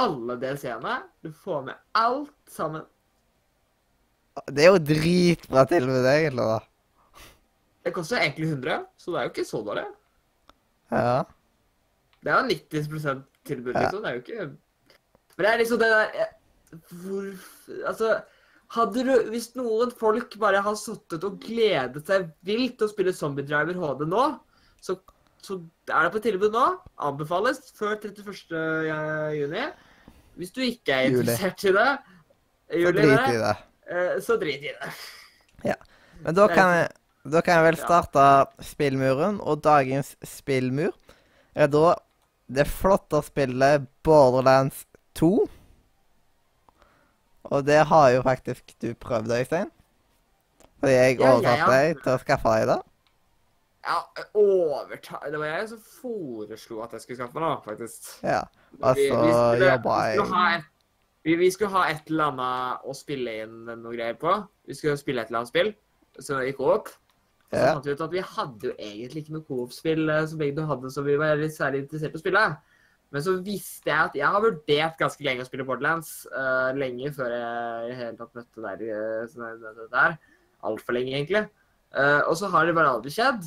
alle 0.06 0.38
DLC-ene. 0.42 1.00
Du 1.26 1.34
får 1.34 1.66
med 1.72 1.82
alt 1.98 2.36
sammen. 2.46 2.86
Det 4.52 4.66
er 4.66 4.72
jo 4.74 4.80
dritbra 4.84 5.64
tilbud, 5.70 6.06
egentlig, 6.12 6.46
da. 6.52 6.60
Det 7.86 7.94
koster 7.96 8.18
egentlig 8.20 8.50
100, 8.52 8.80
så 8.98 9.12
det 9.14 9.20
er 9.22 9.28
jo 9.28 9.32
ikke 9.34 9.46
så 9.48 9.62
dårlig. 9.68 9.86
Ja. 10.92 11.24
Det 12.26 12.32
er 12.34 12.40
jo 12.40 12.48
90% 12.50 13.24
tilbud, 13.46 13.74
Ja. 13.76 13.82
liksom. 13.86 14.02
Det 14.02 14.10
er 14.10 14.16
jo 14.16 14.24
ikke 14.24 14.48
Men 15.38 15.44
det 15.46 15.52
er 15.52 15.58
liksom 15.60 15.80
det 15.82 15.90
der 15.92 16.12
eh, 16.22 16.32
Hvor 17.04 17.26
Altså 17.90 18.10
hadde 18.76 19.04
du, 19.06 19.30
Hvis 19.30 19.50
noen 19.56 19.92
folk 19.92 20.38
bare 20.42 20.62
har 20.66 20.76
sittet 20.80 21.24
og 21.28 21.40
gledet 21.44 22.06
seg 22.08 22.30
vilt 22.48 22.78
til 22.80 22.88
å 22.88 22.92
spille 22.92 23.14
Zombie 23.14 23.46
Driver 23.46 23.78
HD 23.78 24.06
nå, 24.10 24.24
så, 24.82 24.96
så 25.44 25.60
er 25.90 26.08
det 26.08 26.12
på 26.16 26.22
tilbud 26.26 26.52
nå. 26.56 26.64
Anbefales 26.98 27.62
før 27.78 27.94
31. 28.02 28.58
juni. 29.38 29.66
Hvis 30.36 30.52
du 30.56 30.62
ikke 30.66 30.92
er 30.98 31.12
interessert 31.14 31.64
i 31.70 31.72
det, 31.78 31.88
juli, 32.82 32.92
drit 32.98 33.14
det, 33.14 33.36
i 33.36 33.40
det. 33.44 33.54
eh, 33.54 33.64
så 34.22 34.38
drit 34.42 34.64
i 34.64 34.72
det. 34.74 34.92
Ja. 35.64 35.76
Men 36.24 36.36
da 36.38 36.48
kan, 36.48 36.72
jeg, 36.78 36.90
da 37.32 37.42
kan 37.42 37.60
jeg 37.60 37.66
vel 37.68 37.78
starte 37.82 38.26
spillmuren, 38.64 39.40
og 39.42 39.62
dagens 39.66 40.16
spillmur 40.26 40.94
er 41.56 41.68
da 41.72 41.96
det 42.48 42.68
flotte 42.70 43.22
spillet 43.26 43.86
Borderlands 44.06 44.86
2. 45.20 45.30
Og 47.54 47.66
det 47.66 47.80
har 47.90 48.10
jo 48.16 48.22
faktisk 48.26 48.74
du 48.82 48.94
prøvd, 48.98 49.32
Øystein. 49.40 49.72
Fordi 50.80 50.94
jeg 50.94 51.20
Ja, 51.20 51.32
ja, 51.42 51.56
ja. 51.58 51.66
deg 51.72 52.02
til 52.04 52.12
å 52.16 52.20
skaffe 52.22 52.52
deg 52.58 52.68
det. 52.72 52.80
Ja, 53.86 54.00
overta... 54.34 55.20
Det 55.30 55.38
var 55.40 55.46
jeg 55.52 55.68
som 55.70 55.82
foreslo 56.02 56.80
at 56.84 56.96
jeg 56.98 57.02
skulle 57.04 57.20
skaffe 57.22 57.44
da, 57.44 57.52
faktisk. 57.66 58.08
Ja. 58.26 58.40
og 58.82 58.88
Altså, 58.90 59.60
jobba 59.62 60.00
jeg- 60.10 60.64
vi, 61.26 61.36
vi 61.40 61.50
skulle 61.54 61.74
ha 61.74 61.88
et 61.90 62.12
eller 62.12 62.32
annet 62.32 62.86
å 62.86 62.94
spille 62.98 63.34
inn 63.44 63.66
noe 63.66 63.96
greier 63.96 64.18
på. 64.22 64.36
Vi 64.68 64.78
skulle 64.78 65.00
spille 65.02 65.24
et 65.24 65.32
eller 65.32 65.42
annet 65.42 65.52
spill 65.52 65.74
som 66.22 66.44
gikk 66.46 66.62
opp. 66.64 66.94
Så 67.50 67.58
Ja. 67.62 67.74
fant 67.74 67.86
vi 67.86 67.94
ut 67.94 68.02
at 68.02 68.14
vi 68.14 68.22
hadde 68.22 68.68
jo 68.68 68.74
egentlig 68.78 69.24
ikke 69.24 69.36
noe 69.36 69.48
coop-spill 69.48 70.10
eh, 70.10 70.26
som 70.26 70.40
begge 70.40 70.56
to 70.58 70.66
hadde, 70.66 70.90
så 70.92 71.04
vi 71.06 71.16
var 71.16 71.38
litt 71.38 71.54
særlig 71.54 71.84
interessert 71.84 72.16
i 72.16 72.20
å 72.20 72.24
spille. 72.24 72.46
Men 73.14 73.22
så 73.22 73.36
visste 73.46 73.92
jeg 73.92 74.10
at 74.10 74.16
jeg 74.18 74.28
har 74.28 74.42
vurdert 74.44 74.98
ganske 75.00 75.24
lenge 75.24 75.46
å 75.46 75.48
spille 75.48 75.64
Borderlands. 75.64 76.26
Uh, 76.34 76.74
lenge 76.76 77.14
før 77.16 77.30
jeg 77.32 77.86
i 77.86 77.92
det 77.92 78.00
hele 78.00 78.18
tatt 78.18 78.34
møtte 78.36 78.66
der. 78.66 78.82
Uh, 79.30 79.86
der. 79.94 80.18
Altfor 80.66 80.98
lenge, 80.98 81.14
egentlig. 81.14 81.46
Uh, 81.96 82.26
og 82.26 82.36
så 82.36 82.50
har 82.52 82.66
det 82.66 82.76
bare 82.76 82.92
aldri 82.98 83.14
skjedd. 83.14 83.46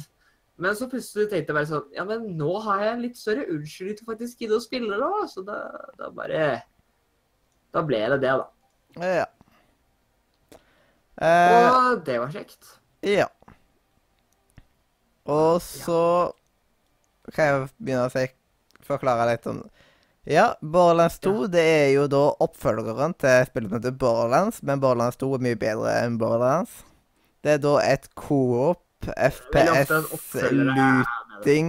Men 0.59 0.79
så 0.79 0.89
plutselig 0.91 1.29
tenkte 1.29 1.53
jeg 1.53 1.59
bare 1.59 1.69
sånn 1.71 1.93
Ja, 1.95 2.07
men 2.09 2.25
nå 2.39 2.55
har 2.65 2.81
jeg 2.83 2.95
en 2.95 3.05
litt 3.05 3.19
større 3.19 3.45
unnskyldning 3.53 3.99
til 3.99 4.09
faktisk 4.09 4.41
gidde 4.43 4.57
å 4.57 4.65
spille, 4.65 4.99
da. 4.99 5.27
Så 5.31 5.45
da, 5.47 5.59
da 5.99 6.09
bare 6.15 6.47
Da 7.75 7.83
ble 7.85 7.99
det 8.15 8.21
det, 8.23 8.35
da. 8.41 8.47
Ja. 9.05 9.27
Eh, 11.19 11.75
Og 11.75 12.05
det 12.07 12.19
var 12.23 12.31
kjekt. 12.33 12.75
ja. 13.03 13.27
Og 15.29 15.59
så 15.61 16.33
kan 17.35 17.45
jeg 17.51 17.67
begynne 17.77 18.07
å 18.09 18.13
si, 18.15 18.23
forklare 18.87 19.27
litt 19.29 19.45
om 19.51 19.59
Ja, 20.29 20.55
Borderlands 20.63 21.19
2 21.25 21.47
det 21.53 21.61
er 21.65 21.91
jo 21.95 22.07
da 22.09 22.23
oppfølgeren 22.45 23.13
til 23.21 23.45
spillet 23.49 23.69
som 23.71 23.79
heter 23.79 23.97
Borderlands, 24.01 24.63
men 24.63 24.81
Borderlands 24.81 25.17
2 25.21 25.29
er 25.37 25.45
mye 25.45 25.59
bedre 25.61 25.93
enn 26.05 26.17
Borderlands. 26.21 26.83
Det 27.45 27.55
er 27.59 27.63
da 27.65 27.75
et 27.85 28.09
co-op 28.19 28.83
Veldig 29.09 29.73
ofte 29.73 29.95
en 30.01 30.09
oppfølger 30.17 30.71
er 30.73 30.75
med 30.75 31.05
det. 31.05 31.37
looting 31.39 31.69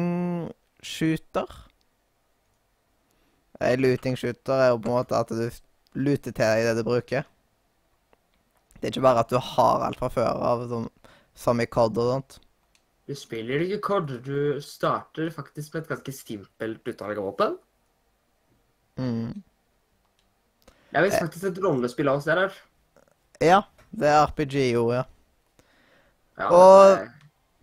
shooter. 0.84 1.52
En 3.62 3.80
looting 3.84 4.16
shooter 4.18 4.54
er 4.64 4.72
jo 4.74 4.80
på 4.82 4.90
en 4.90 4.98
måte 5.02 5.20
at 5.20 5.30
du 5.36 5.46
luter 5.96 6.32
til 6.34 6.44
deg 6.46 6.68
det 6.68 6.76
du 6.80 6.84
bruker. 6.88 7.26
Det 8.80 8.88
er 8.88 8.94
ikke 8.94 9.04
bare 9.04 9.24
at 9.26 9.32
du 9.32 9.40
har 9.44 9.84
alt 9.84 10.00
fra 10.00 10.10
før 10.14 10.44
av, 10.52 10.64
som, 10.70 10.86
som 11.36 11.60
i 11.60 11.68
COD 11.68 11.98
og 12.00 12.12
sånt. 12.14 12.40
Du 13.10 13.16
spiller 13.18 13.66
ikke 13.66 13.82
COD. 13.88 14.12
Du 14.24 14.62
starter 14.64 15.32
faktisk 15.34 15.74
med 15.74 15.84
et 15.84 15.92
ganske 15.96 16.14
simpelt 16.16 16.88
utvalg 16.88 17.18
av 17.20 17.26
våpen. 17.32 17.56
Mm. 19.00 19.40
Det 20.90 20.98
er 20.98 21.06
visst 21.06 21.22
faktisk 21.22 21.48
et 21.52 21.62
rollespill 21.64 22.10
også, 22.12 22.30
det 22.30 22.44
der. 22.44 22.60
Ja, 23.46 23.60
det 23.92 24.10
er 24.10 24.26
RPG 24.30 24.56
jo, 24.74 24.90
ja. 24.94 25.04
Ja, 26.40 26.50
Og- 26.50 26.98
det 27.00 27.16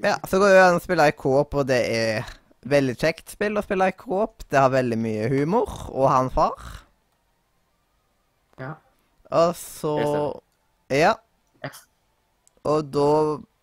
Ja, 0.05 0.16
Så 0.28 0.39
går 0.39 0.48
det 0.53 0.61
an 0.61 0.77
å 0.77 0.82
spille 0.85 1.09
i 1.09 1.12
coop, 1.16 1.55
og 1.55 1.66
det 1.66 1.78
er 1.89 2.27
veldig 2.69 2.97
kjekt 3.01 3.31
spill 3.31 3.57
å 3.57 3.62
spille 3.65 3.89
i 3.89 3.93
coop. 3.97 4.43
Det 4.51 4.59
har 4.61 4.69
veldig 4.69 4.98
mye 4.98 5.28
humor, 5.32 5.70
og 5.89 6.11
han 6.11 6.28
far. 6.28 6.85
Ja. 8.61 8.73
Og 9.31 9.55
så 9.59 9.93
Ja. 10.91 11.15
Ja. 11.62 11.70
Og 12.65 12.91
da 12.95 13.09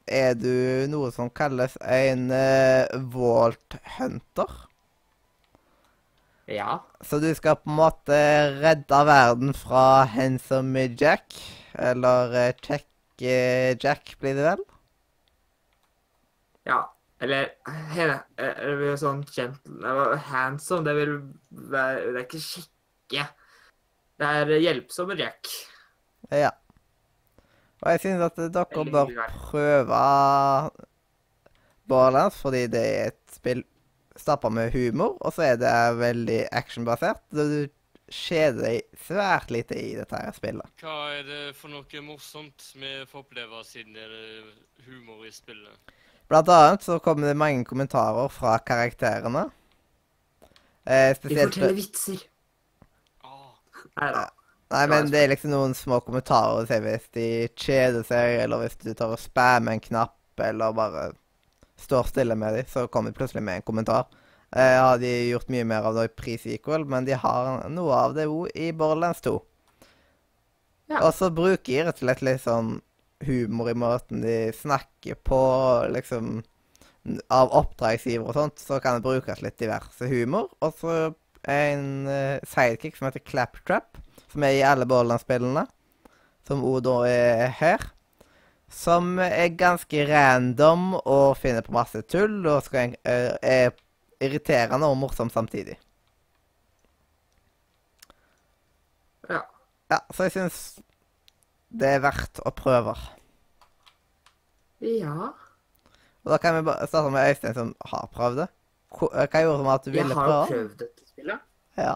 er 0.08 0.34
du 0.36 0.86
noe 0.92 1.12
som 1.16 1.30
kalles 1.32 1.76
en 1.82 2.30
uh, 2.32 2.86
Vault 3.14 3.78
Hunter. 3.98 4.52
ja. 6.48 6.80
Så 7.02 7.20
du 7.20 7.30
skal 7.36 7.56
på 7.56 7.70
en 7.72 7.78
måte 7.80 8.18
redde 8.62 9.00
verden 9.08 9.54
fra 9.56 10.04
Handsome 10.06 10.86
Jack. 11.00 11.34
Eller 11.74 12.36
uh, 12.50 12.52
Check 12.62 12.86
uh, 13.22 13.72
Jack, 13.84 14.16
blir 14.20 14.36
det 14.36 14.44
vel? 14.46 14.64
Ja. 16.68 16.82
Eller 17.24 17.54
he- 17.96 18.20
eller 18.38 18.98
sånn 19.00 19.22
gentle 19.32 20.18
Handsome, 20.28 20.84
det 20.84 20.96
vil 20.98 21.14
være 21.72 22.02
Det 22.12 22.18
er 22.20 22.26
ikke 22.26 22.42
skikke. 22.44 23.28
Det 24.24 24.30
er 24.56 24.64
hjelpsomme 24.64 25.18
Jack. 25.20 25.50
Ja. 26.32 26.54
Og 27.84 27.92
jeg 27.92 28.00
synes 28.00 28.24
at 28.30 28.38
dere 28.56 28.86
bør 28.88 29.10
prøve 29.50 30.02
Borderlands, 31.90 32.38
fordi 32.40 32.68
det 32.72 32.84
er 32.84 33.12
et 33.12 33.36
spill 33.36 33.64
stappa 34.16 34.48
med 34.54 34.72
humor, 34.72 35.18
og 35.20 35.34
så 35.36 35.50
er 35.50 35.58
det 35.60 35.74
veldig 36.00 36.40
actionbasert. 36.56 37.20
Så 37.34 37.48
du 37.50 37.58
kjeder 38.14 38.62
deg 38.62 39.00
svært 39.04 39.52
lite 39.52 39.76
i 39.80 39.96
dette 39.98 40.16
her 40.16 40.32
spillet. 40.36 40.70
Hva 40.80 40.96
er 41.18 41.28
det 41.28 41.42
for 41.58 41.74
noe 41.74 42.06
morsomt 42.06 42.70
vi 42.78 42.94
får 43.10 43.26
oppleve 43.26 43.64
siden 43.68 43.98
det 43.98 44.06
er 44.06 44.46
humor 44.88 45.26
i 45.28 45.34
spillet? 45.34 45.94
Blant 46.32 46.50
annet 46.54 46.86
så 46.86 47.00
kommer 47.04 47.28
det 47.28 47.40
mange 47.40 47.66
kommentarer 47.68 48.32
fra 48.32 48.56
karakterene. 48.64 49.50
Eh, 50.88 51.10
Vi 51.10 51.18
spesielt 51.20 51.54
forteller 51.56 51.76
vitser. 51.78 52.24
Ah, 54.02 54.30
Nei 54.74 54.88
men 54.90 55.10
det 55.14 55.20
er 55.22 55.30
liksom 55.30 55.52
noen 55.54 55.76
små 55.78 56.00
kommentarer 56.02 56.64
å 56.64 56.66
si 56.66 56.80
hvis 56.82 57.10
de 57.14 57.28
kjeder 57.62 58.06
seg, 58.08 58.40
eller 58.42 58.64
hvis 58.64 58.80
du 58.82 58.90
tar 58.98 59.14
og 59.14 59.22
spammer 59.22 59.76
en 59.76 59.84
knapp, 59.84 60.18
eller 60.42 60.74
bare 60.74 61.04
står 61.84 62.10
stille 62.10 62.38
med 62.40 62.58
dem, 62.58 62.70
så 62.70 62.88
kommer 62.90 63.14
de 63.14 63.20
plutselig 63.20 63.44
med 63.46 63.60
en 63.60 63.68
kommentar. 63.68 64.08
Jeg 64.54 64.80
har 64.80 64.98
de 65.02 65.12
gjort 65.30 65.50
mye 65.54 65.66
mer 65.66 65.86
av 65.90 65.98
det 65.98 66.08
i 66.10 66.14
pre-sequel, 66.22 66.86
men 66.90 67.06
de 67.06 67.18
har 67.18 67.68
noe 67.74 68.00
av 68.00 68.16
det 68.18 68.28
òg 68.30 68.50
i 68.54 68.72
Borderlands 68.78 69.22
2. 69.26 69.36
Ja. 70.92 71.00
Og 71.06 71.14
så 71.18 71.30
bruker 71.34 71.70
de 71.70 71.86
rett 71.88 72.02
og 72.02 72.06
slett 72.06 72.26
litt 72.26 72.44
sånn 72.44 72.76
humor 73.24 73.70
i 73.72 73.78
måten 73.78 74.22
de 74.26 74.38
snakker 74.58 75.20
på, 75.26 75.44
liksom 75.94 76.42
Av 77.36 77.50
oppdragsgiver 77.52 78.30
og 78.30 78.38
sånt, 78.38 78.62
så 78.64 78.78
kan 78.80 78.96
det 78.96 79.04
brukes 79.04 79.42
litt 79.44 79.58
diverse 79.60 80.08
humor. 80.08 80.46
Og 80.64 80.78
så 80.80 80.94
en 81.50 82.08
eh, 82.08 82.40
sidekick 82.48 82.98
som 82.98 83.08
heter 83.08 83.24
Claptrap, 83.28 83.98
som 84.32 84.44
er 84.44 84.58
i 84.58 84.66
alle 84.66 84.88
Borderland-spillene. 84.90 85.66
Som 86.48 86.64
òg 86.68 86.82
da 86.88 86.96
er 87.08 87.54
her. 87.60 87.84
Som 88.74 89.20
er 89.22 89.54
ganske 89.56 90.06
random 90.10 90.94
og 91.00 91.38
finner 91.40 91.64
på 91.64 91.76
masse 91.76 92.02
tull, 92.10 92.42
og 92.50 92.64
skal, 92.66 92.96
eh, 93.06 93.32
er 93.42 93.72
irriterende 94.24 94.88
og 94.90 94.98
morsom 94.98 95.30
samtidig. 95.30 95.78
Ja. 99.30 99.42
Ja, 99.92 100.00
så 100.12 100.28
jeg 100.28 100.36
syns 100.36 100.58
det 101.74 101.90
er 101.96 102.04
verdt 102.04 102.42
å 102.46 102.52
prøve. 102.56 102.96
ja. 104.82 105.32
Og 106.24 106.32
da 106.32 106.38
kan 106.40 106.56
vi 106.56 106.62
bare 106.64 106.88
starte 106.88 107.12
med 107.12 107.30
Øystein, 107.30 107.54
som 107.54 107.72
har 107.86 108.08
prøvd 108.14 108.38
det. 108.38 108.46
Hva 108.94 109.10
gjorde 109.10 109.32
hva 109.34 109.42
gjorde 109.44 109.58
som 109.60 109.72
at 109.74 109.86
du 109.86 109.92
ville 109.92 110.16
prøve? 110.16 110.36
Jeg 110.38 110.48
prøve? 110.48 110.48
prøvd 110.48 110.78
dette 110.80 111.03
spillet. 111.14 111.46
Ja. 111.78 111.94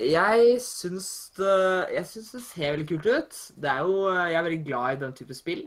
Jeg 0.00 0.54
syns 0.64 1.10
det, 1.36 1.56
jeg 1.92 2.06
syns 2.08 2.30
det 2.32 2.40
ser 2.46 2.72
veldig 2.72 2.86
kult 2.88 3.08
ut. 3.10 3.36
Det 3.60 3.68
er 3.70 3.82
jo, 3.84 4.06
jeg 4.14 4.38
er 4.38 4.46
veldig 4.46 4.62
glad 4.64 4.96
i 4.96 5.00
den 5.04 5.12
type 5.18 5.36
spill. 5.36 5.66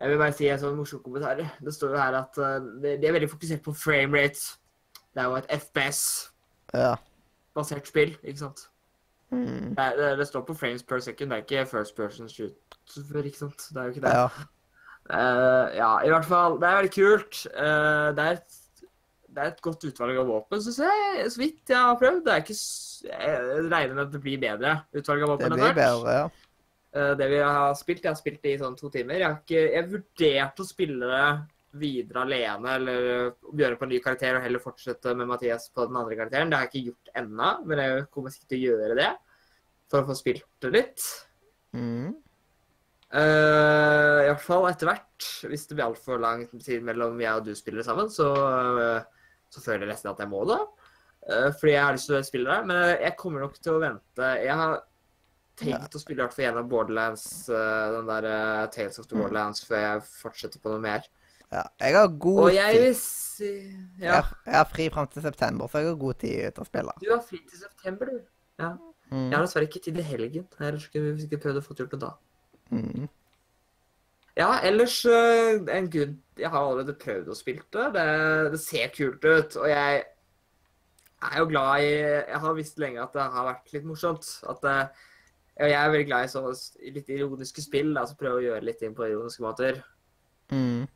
Jeg 0.00 0.10
vil 0.10 0.18
bare 0.18 0.34
si 0.34 0.48
en 0.50 0.58
sånn 0.58 0.74
morsom 0.74 1.02
kommentar. 1.04 1.38
Det 1.62 1.74
står 1.76 1.94
jo 1.94 2.00
her 2.00 2.16
at 2.18 2.38
uh, 2.42 2.56
de 2.82 2.96
er 2.96 3.14
veldig 3.14 3.28
fokusert 3.30 3.62
på 3.62 3.74
frame 3.76 4.18
rate. 4.18 4.56
Det 5.14 5.22
er 5.22 5.28
jo 5.28 5.38
et 5.38 5.52
FPS-basert 5.60 6.74
Ja. 6.74 6.96
spill, 7.86 8.16
ikke 8.24 8.40
sant? 8.40 8.64
Mm. 9.30 9.76
Det, 9.76 9.86
det, 10.00 10.10
det 10.18 10.26
står 10.28 10.42
på 10.48 10.56
frames 10.58 10.82
per 10.82 10.98
second, 11.00 11.30
det 11.30 11.38
er 11.38 11.46
ikke 11.46 11.70
first 11.70 11.94
person 11.96 12.28
shooter, 12.28 13.22
ikke 13.22 13.38
sant? 13.38 13.68
Det 13.70 13.76
er 13.76 13.84
jo 13.84 13.94
ikke 13.94 14.06
det. 14.08 14.16
ja. 14.16 14.26
Uh, 15.10 15.76
ja, 15.76 15.98
i 16.06 16.08
hvert 16.08 16.24
fall. 16.24 16.60
Det 16.60 16.68
er 16.68 16.76
veldig 16.80 16.92
kult. 16.94 17.46
Uh, 17.54 18.08
det, 18.16 18.24
er 18.24 18.36
et, 18.36 18.58
det 19.32 19.42
er 19.42 19.50
et 19.52 19.62
godt 19.64 19.84
utvalg 19.88 20.18
av 20.20 20.28
våpen, 20.28 20.60
syns 20.60 20.80
jeg. 20.84 21.26
Så 21.32 21.40
vidt 21.40 21.72
jeg 21.72 21.80
har 21.80 21.98
prøvd. 22.00 22.22
Det 22.26 22.32
er 22.34 22.42
ikke 22.44 22.56
Jeg 23.08 23.62
regner 23.72 23.94
med 23.96 24.04
at 24.04 24.12
det 24.12 24.22
blir 24.22 24.42
bedre 24.42 24.74
utvalg 24.92 25.24
av 25.24 25.32
våpen. 25.34 25.54
Det 25.54 25.60
blir 25.62 25.78
bedre, 25.78 26.16
ja. 26.18 26.26
Eh, 26.92 27.14
det 27.16 27.28
vi 27.32 27.40
har 27.40 27.72
spilt, 27.78 28.04
jeg 28.04 28.12
har 28.12 28.20
spilt 28.20 28.42
det 28.44 28.54
i 28.54 28.60
sånn 28.60 28.76
to 28.78 28.92
timer. 28.92 29.18
Jeg 29.20 29.28
har 29.28 29.40
ikke 29.40 29.64
jeg 29.64 29.90
vurderte 29.94 30.64
å 30.64 30.68
spille 30.68 31.08
det 31.08 31.26
videre 31.82 32.26
alene 32.26 32.74
eller 32.76 33.06
gjøre 33.56 33.78
på 33.80 33.86
en 33.86 33.92
ny 33.94 34.00
karakter 34.04 34.36
og 34.36 34.44
heller 34.44 34.60
fortsette 34.60 35.14
med 35.16 35.30
Mathias 35.30 35.70
på 35.72 35.86
den 35.88 35.96
andre 35.96 36.18
karakteren. 36.18 36.52
Det 36.52 36.58
har 36.58 36.66
jeg 36.66 36.72
ikke 36.72 36.90
gjort 36.90 37.14
ennå, 37.22 37.52
men 37.68 37.80
jeg 37.80 38.02
kommer 38.12 38.34
sikkert 38.34 38.52
til 38.52 38.60
å 38.60 38.66
gjøre 38.66 38.98
det 38.98 39.08
for 39.92 40.02
å 40.02 40.08
få 40.10 40.18
spilt 40.18 40.44
det 40.64 40.72
litt. 40.74 41.06
Mm. 41.72 42.12
Uh, 43.12 44.24
I 44.24 44.28
hvert 44.30 44.44
fall 44.44 44.68
etter 44.70 44.88
hvert. 44.88 45.26
Hvis 45.48 45.66
det 45.68 45.76
blir 45.76 45.88
altfor 45.88 46.20
lang 46.20 46.46
tid 46.52 46.84
mellom 46.84 47.20
jeg 47.20 47.40
og 47.40 47.48
du 47.48 47.56
spiller 47.56 47.84
sammen, 47.84 48.08
så, 48.12 48.28
eh, 48.80 49.21
så 49.52 49.60
føler 49.64 49.84
jeg 49.86 49.92
nesten 49.94 50.10
at 50.12 50.22
jeg 50.24 50.30
må 50.32 50.42
det. 50.48 50.60
Eh, 51.28 51.50
fordi 51.54 51.74
jeg 51.76 51.84
har 51.84 51.92
lyst 51.98 52.08
til 52.10 52.16
å 52.18 52.24
spille 52.26 52.50
det. 52.56 52.66
Men 52.70 52.96
jeg 53.04 53.16
kommer 53.20 53.44
nok 53.44 53.58
til 53.62 53.76
å 53.76 53.82
vente. 53.82 54.30
Jeg 54.42 54.56
har 54.58 54.80
tenkt 55.60 55.94
å 55.94 56.00
spille 56.00 56.22
i 56.22 56.24
hvert 56.24 56.34
fall 56.34 56.46
gjennom 56.48 56.68
Borderlands, 56.72 57.26
eh, 57.52 57.90
den 57.98 58.08
der 58.08 58.24
eh, 58.32 58.66
Tales 58.74 58.98
of 58.98 59.06
the 59.06 59.14
Mm. 59.14 59.22
Borderlands, 59.22 59.60
før 59.68 59.76
jeg 59.84 60.02
fortsetter 60.22 60.58
på 60.64 60.72
noe 60.72 60.80
mer. 60.80 61.02
ja. 61.52 61.62
Jeg 61.78 61.94
har 61.94 62.08
god 62.08 62.40
Og 62.46 62.54
jeg 62.54 62.80
vil 62.80 62.94
si 62.96 63.44
Jeg, 63.44 63.84
Ja. 64.00 64.20
har- 64.22 64.36
jeg 64.46 64.54
har 64.54 64.64
fri 64.64 64.88
fram 64.88 65.06
til 65.08 65.22
september, 65.22 65.66
så 65.68 65.78
jeg 65.78 65.86
har 65.88 65.94
god 65.96 66.14
tid 66.18 66.54
til 66.54 66.64
å 66.64 66.66
spille. 66.66 66.92
Du 67.00 67.10
har 67.10 67.20
fri 67.20 67.38
til 67.48 67.58
september, 67.58 68.06
du. 68.06 68.20
Mm. 69.12 69.28
Jeg 69.30 69.32
har 69.36 69.42
dessverre 69.46 69.68
ikke 69.68 69.82
tid 69.84 69.98
i 69.98 70.02
helgen. 70.02 70.46
Ellers 70.58 70.82
skulle 70.88 71.12
vi 71.14 71.26
sikkert 71.26 71.42
prøvd 71.42 71.58
å 71.60 71.62
få 71.66 71.74
gjort 71.76 71.90
det 71.90 72.00
da. 72.00 72.10
Mm. 72.72 73.08
Ja, 74.36 74.54
ellers 74.64 75.04
øh, 75.04 75.60
en 75.68 75.90
good 75.92 76.16
Jeg 76.38 76.48
har 76.50 76.64
allerede 76.64 76.96
prøvd 76.96 77.28
å 77.28 77.36
spille 77.36 77.64
det. 77.72 77.88
det. 77.94 78.06
Det 78.54 78.60
ser 78.60 78.92
kult 78.96 79.24
ut. 79.24 79.56
Og 79.60 79.68
jeg 79.68 80.04
er 81.22 81.38
jo 81.38 81.48
glad 81.50 81.84
i 81.84 81.90
Jeg 81.92 82.40
har 82.44 82.56
visst 82.56 82.80
lenge 82.80 83.02
at 83.02 83.12
det 83.14 83.26
har 83.34 83.48
vært 83.50 83.74
litt 83.74 83.84
morsomt. 83.88 84.28
At 84.48 84.62
det, 84.64 84.76
ja, 85.58 85.66
Jeg 85.66 85.78
er 85.82 85.92
veldig 85.92 86.08
glad 86.08 86.24
i 86.24 86.32
så 86.32 86.46
litt 86.96 87.12
ironiske 87.12 87.64
spill. 87.64 87.92
Altså 87.96 88.16
prøve 88.16 88.40
å 88.40 88.46
gjøre 88.46 88.64
litt 88.70 88.80
ting 88.80 88.96
på 88.96 89.10
ironiske 89.10 89.44
måter. 89.44 89.82
Mm. 90.52 90.88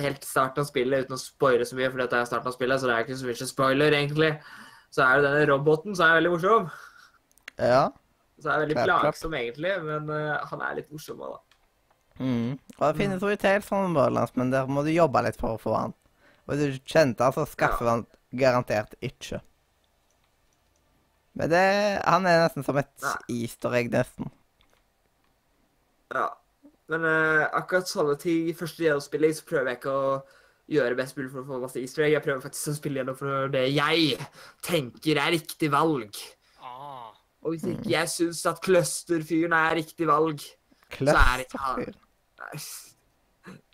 Helt 0.00 0.24
starten 0.24 0.64
av 0.64 0.68
spillet, 0.68 1.04
uten 1.04 1.16
å 1.16 1.20
spoile 1.20 1.64
så 1.68 1.76
mye, 1.76 1.90
for 1.92 2.00
dette 2.00 2.16
er 2.16 2.28
starten 2.28 2.48
av 2.48 2.54
spillet, 2.56 2.80
så 2.80 2.88
det 2.88 2.94
er 2.94 3.04
ikke 3.04 3.16
så 3.20 3.26
mye 3.28 3.48
spoiler, 3.48 3.96
egentlig. 3.96 4.30
Så 4.92 5.02
er 5.04 5.18
det 5.18 5.26
denne 5.26 5.48
roboten 5.50 5.96
som 5.96 6.06
er 6.06 6.16
veldig 6.16 6.30
morsom. 6.32 6.70
Ja. 7.58 7.82
Så 8.40 8.48
er 8.48 8.62
det 8.62 8.70
veldig 8.70 8.86
plagsom, 8.86 9.36
egentlig, 9.36 9.74
men 9.84 10.08
uh, 10.08 10.40
han 10.48 10.64
er 10.64 10.78
litt 10.80 10.88
morsom 10.94 11.20
òg, 11.20 11.34
da. 11.36 11.51
Mm. 12.18 12.58
Og 12.78 12.82
det 12.84 12.98
finnes 12.98 13.22
jo 13.22 13.30
i 13.32 13.38
Tales 13.40 13.66
from 13.66 13.94
Borderlands, 13.96 14.34
men 14.36 14.52
der 14.52 14.68
må 14.68 14.84
du 14.84 14.92
jobbe 14.92 15.22
litt 15.24 15.38
for 15.40 15.56
å 15.56 15.62
få 15.62 15.76
han. 15.78 15.96
Og 16.46 16.54
hvis 16.54 16.76
du 16.76 16.92
kjente 16.92 17.24
han, 17.24 17.34
så 17.34 17.46
skaffer 17.48 17.88
han 17.88 18.04
garantert 18.36 18.94
ikke. 19.04 19.40
Men 21.38 21.48
det, 21.52 21.64
han 22.04 22.28
er 22.28 22.42
nesten 22.44 22.66
som 22.66 22.78
et 22.80 23.08
easter 23.32 23.74
egg, 23.78 23.90
nesten. 23.92 24.28
Ja. 26.12 26.28
Men 26.92 27.06
uh, 27.08 27.46
akkurat 27.56 27.88
sånne 27.88 28.18
ting 28.20 28.50
i 28.50 28.56
første 28.56 28.84
gjennomspilling 28.84 29.32
så 29.38 29.46
prøver 29.48 29.72
jeg 29.72 29.80
ikke 29.80 29.96
å 29.96 30.12
gjøre 30.72 30.98
best 30.98 31.16
mulig 31.16 31.30
for 31.32 31.40
å 31.42 31.48
få 31.48 31.60
masse 31.62 31.80
easter 31.80 32.04
egg. 32.04 32.16
Jeg 32.18 32.24
prøver 32.26 32.44
faktisk 32.44 32.72
å 32.72 32.76
spille 32.76 33.00
gjennom 33.00 33.18
for 33.18 33.52
det 33.52 33.64
jeg 33.72 34.18
tenker 34.66 35.20
er 35.22 35.34
riktig 35.38 35.72
valg. 35.72 36.20
ah. 36.60 37.12
Og 37.42 37.54
hvis 37.54 37.64
ikke 37.72 37.90
jeg 37.94 38.10
syns 38.12 38.44
at 38.46 38.60
clusterfyren 38.62 39.56
er 39.56 39.72
riktig 39.80 40.06
valg 40.06 40.44
Så 40.92 41.10
er 41.10 41.40
det 41.40 41.46
ikke 41.48 41.62
han. 41.64 41.94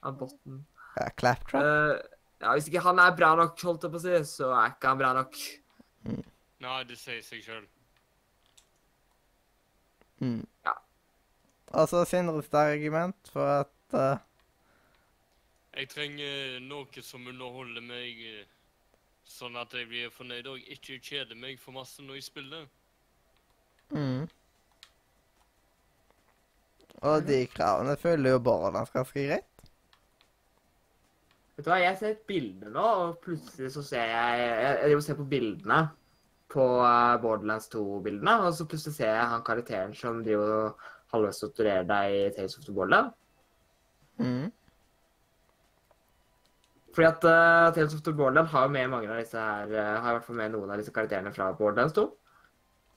Han 0.05 0.19
botten. 0.19 0.63
Ja, 0.97 1.09
Claptrap. 1.19 1.63
Uh, 1.63 2.19
ja, 2.41 2.53
hvis 2.55 2.69
ikke 2.71 2.83
han 2.85 3.01
er 3.03 3.17
bra 3.17 3.33
nok, 3.39 3.59
holdt 3.67 3.85
jeg 3.87 3.93
på 3.93 4.01
å 4.01 4.05
si, 4.05 4.15
så 4.31 4.53
er 4.55 4.75
ikke 4.75 4.93
han 4.93 5.01
bra 5.01 5.11
nok. 5.19 5.41
Nei, 6.63 6.79
det 6.89 6.99
sier 6.99 7.21
seg 7.23 7.43
sjøl. 7.45 7.67
Mm. 10.19 10.43
ja. 10.67 10.75
Og 11.79 11.89
så 11.91 12.03
Sindres 12.09 12.49
argument 12.59 13.31
for 13.31 13.47
at 13.61 13.95
uh... 13.95 14.17
Jeg 15.77 15.91
trenger 15.93 16.57
noe 16.65 17.05
som 17.07 17.29
underholder 17.31 17.85
meg, 17.85 18.19
eh, 18.19 18.49
sånn 19.29 19.55
at 19.61 19.77
jeg 19.77 19.87
blir 19.91 20.11
fornøyd 20.11 20.49
og 20.51 20.73
ikke 20.75 20.99
kjeder 20.99 21.39
meg 21.39 21.61
for 21.63 21.77
masse 21.77 22.03
når 22.03 22.19
jeg 22.19 22.27
spiller. 22.31 22.67
mm. 23.95 24.27
Og 27.07 27.29
de 27.29 27.45
kravene 27.53 27.95
følger 28.01 28.35
jo 28.35 28.43
Borderlands 28.43 28.91
ganske 28.95 29.27
greit. 29.29 29.47
Vet 31.59 31.67
du 31.67 31.71
hva, 31.73 31.79
jeg 31.83 31.99
ser 31.99 32.15
et 32.15 32.27
bilde 32.27 32.71
nå, 32.71 32.83
og 33.05 33.17
plutselig 33.23 33.73
så 33.75 33.83
ser 33.83 34.05
jeg 34.07 34.43
Jeg, 34.43 34.59
jeg 34.63 34.83
driver 34.83 35.01
og 35.01 35.07
ser 35.07 35.19
på 35.19 35.31
bildene 35.33 35.79
på 36.53 36.67
eh, 36.81 37.17
Borderlands 37.23 37.67
2-bildene, 37.75 38.37
og 38.45 38.55
så 38.57 38.67
plutselig 38.69 38.97
ser 38.97 39.11
jeg 39.13 39.33
han 39.33 39.43
karakteren 39.47 39.97
som 39.97 40.23
driver 40.25 40.71
halvveis 41.13 41.43
torturerer 41.43 41.89
deg 41.89 42.15
i 42.15 42.23
Tales 42.37 42.57
of 42.59 42.65
the 42.65 42.75
Borderland. 42.77 43.11
Mm. 44.19 44.47
Fordi 46.95 47.09
at 47.09 47.27
uh, 47.29 47.75
Tales 47.75 47.95
of 47.95 48.03
the 48.03 48.15
Borderland 48.17 48.49
har 48.51 48.65
jo 48.67 48.73
med 48.75 48.89
mange 48.91 49.11
av 49.13 49.21
disse 49.21 49.39
her 49.39 49.71
uh, 49.71 50.01
Har 50.03 50.09
i 50.09 50.15
hvert 50.17 50.25
fall 50.27 50.39
med 50.41 50.55
noen 50.57 50.73
av 50.73 50.81
disse 50.81 50.95
karakterene 50.95 51.31
fra 51.35 51.53
Borderlands 51.59 51.95
2. 51.95 52.07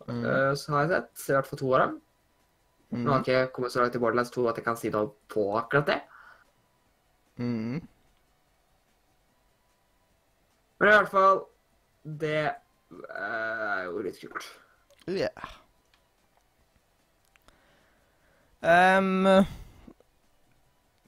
Mm. 0.07 0.23
Uh, 0.25 0.53
så 0.57 0.73
har 0.73 0.87
jeg 0.87 0.93
sett. 0.93 1.25
I 1.27 1.35
hvert 1.37 1.51
fall 1.51 1.61
to 1.61 1.73
av 1.75 1.83
dem. 1.83 1.99
Nå 2.91 3.11
har 3.11 3.23
jeg 3.23 3.47
ikke 3.47 3.53
kommet 3.55 3.71
så 3.71 3.79
langt 3.79 3.95
i 3.95 3.99
Borderlands 4.03 4.33
2 4.35 4.47
at 4.51 4.57
jeg 4.59 4.65
kan 4.65 4.77
si 4.79 4.89
noe 4.91 5.13
på 5.31 5.45
akkurat 5.55 5.87
det. 5.87 5.99
Mm. 7.39 7.79
Men 10.81 10.89
i 10.89 10.91
hvert 10.91 11.09
fall 11.09 11.39
Det 12.03 12.37
eh, 12.41 12.51
er 13.15 13.83
jo 13.85 14.01
litt 14.03 14.19
kult. 14.19 14.47
Ja. 15.07 15.29
Um, 18.61 19.45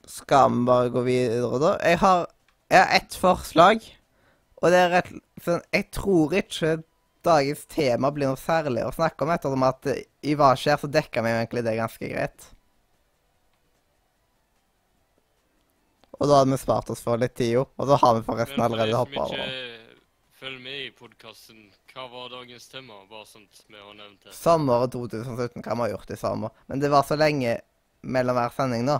skal 0.09 0.53
vi 0.53 0.63
bare 0.65 0.89
gå 0.93 1.03
videre, 1.05 1.59
da? 1.61 1.73
Jeg 1.83 1.99
har, 1.99 2.25
jeg 2.69 2.79
har 2.79 2.95
ett 2.95 3.17
forslag. 3.17 3.83
Og 4.61 4.71
det 4.71 4.79
er 4.79 4.93
rett 4.95 5.11
Jeg 5.73 5.89
tror 5.91 6.33
ikke 6.39 6.77
dagens 7.25 7.65
tema 7.71 8.11
blir 8.13 8.31
noe 8.31 8.39
særlig 8.39 8.85
å 8.87 8.93
snakke 8.95 9.25
om, 9.25 9.33
ettersom 9.35 9.67
at 9.67 9.91
eh, 9.91 10.03
i 10.23 10.35
Hva 10.39 10.53
skjer, 10.59 10.79
så 10.81 10.89
dekker 10.91 11.25
vi 11.25 11.33
jo 11.33 11.39
egentlig 11.41 11.65
det 11.67 11.77
ganske 11.79 12.11
greit. 12.15 12.49
Og 16.19 16.29
da 16.29 16.39
hadde 16.39 16.53
vi 16.53 16.61
spart 16.61 16.91
oss 16.93 17.01
for 17.03 17.19
litt 17.19 17.35
tid, 17.35 17.55
jo. 17.57 17.67
Og 17.77 17.89
så 17.89 17.99
har 17.99 18.19
vi 18.19 18.27
forresten 18.27 18.61
allerede 18.63 18.99
hoppa 18.99 19.25
over. 19.27 19.39
ikke 19.43 19.73
følger 20.43 20.59
med 20.59 20.79
i 20.85 20.91
podkasten, 20.91 21.59
hva 21.93 22.03
var 22.11 22.31
dagens 22.33 22.65
tema? 22.67 22.97
Bare 23.07 23.25
sånt 23.29 23.61
vi 23.69 23.79
har 23.79 23.93
nevnt 23.95 24.25
her. 24.27 24.33
Sommeren 24.35 24.91
2017, 24.91 25.61
hva 25.63 25.75
vi 25.77 25.83
har 25.85 25.93
gjort 25.93 26.11
i 26.11 26.17
sommer. 26.19 26.51
Men 26.67 26.81
det 26.83 26.89
var 26.91 27.05
så 27.07 27.15
lenge 27.15 27.53
mellom 28.01 28.35
hver 28.35 28.51
sending, 28.55 28.89
da. 28.89 28.97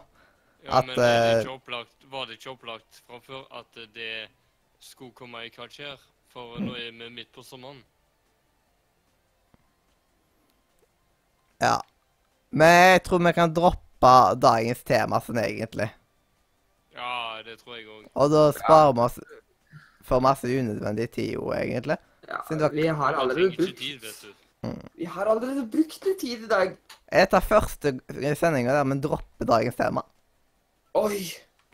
Ja, 0.64 0.80
At, 0.80 0.88
men 0.88 1.04
er 1.04 1.18
det 1.20 1.34
eh, 1.34 1.42
ikke 1.42 1.58
opplagt, 1.58 2.06
var 2.14 2.30
det 2.30 2.38
ikke 2.40 2.54
opplagt 2.54 3.02
fra 3.04 3.20
før 3.26 3.44
at 3.60 3.82
eh, 3.82 3.90
det 3.92 4.14
skulle 4.80 5.12
komme 5.18 5.44
i 5.44 5.52
Hva 5.52 5.68
skjer? 5.68 6.06
For 6.32 6.64
nå 6.64 6.78
er 6.80 6.96
vi 6.96 7.10
midt 7.12 7.34
på 7.36 7.44
sommeren. 7.44 7.84
Ja. 11.64 11.78
Men 12.54 12.74
jeg 12.94 13.04
tror 13.08 13.24
vi 13.24 13.34
kan 13.34 13.54
droppe 13.56 14.14
dagens 14.38 14.84
tema 14.86 15.20
sånn 15.24 15.40
egentlig. 15.42 15.90
Ja, 16.94 17.42
det 17.46 17.58
tror 17.62 17.78
jeg 17.80 17.88
òg. 17.88 18.06
Og 18.14 18.32
da 18.34 18.44
sparer 18.54 18.94
vi 18.94 19.06
oss 19.08 19.20
for 20.04 20.24
masse 20.24 20.50
unødvendig 20.52 21.08
tid, 21.16 21.34
jo, 21.38 21.50
egentlig. 21.56 21.98
Ja, 22.28 22.42
vi 22.72 22.88
har 22.88 23.20
allerede 23.20 23.56
brukt 23.56 23.80
tid, 23.80 24.02
vet 24.04 24.26
du. 24.26 24.34
Vi 24.96 25.06
har 25.06 25.28
allerede 25.28 25.66
brukt 25.68 26.06
litt 26.06 26.20
tid 26.20 26.44
i 26.46 26.52
dag. 26.52 26.76
Jeg 27.12 27.30
tar 27.32 27.44
første 27.46 27.98
sendinga 28.40 28.76
der 28.78 28.86
men 28.88 29.02
dropper 29.04 29.48
dagens 29.48 29.76
tema. 29.80 30.06
Oi! 31.00 31.24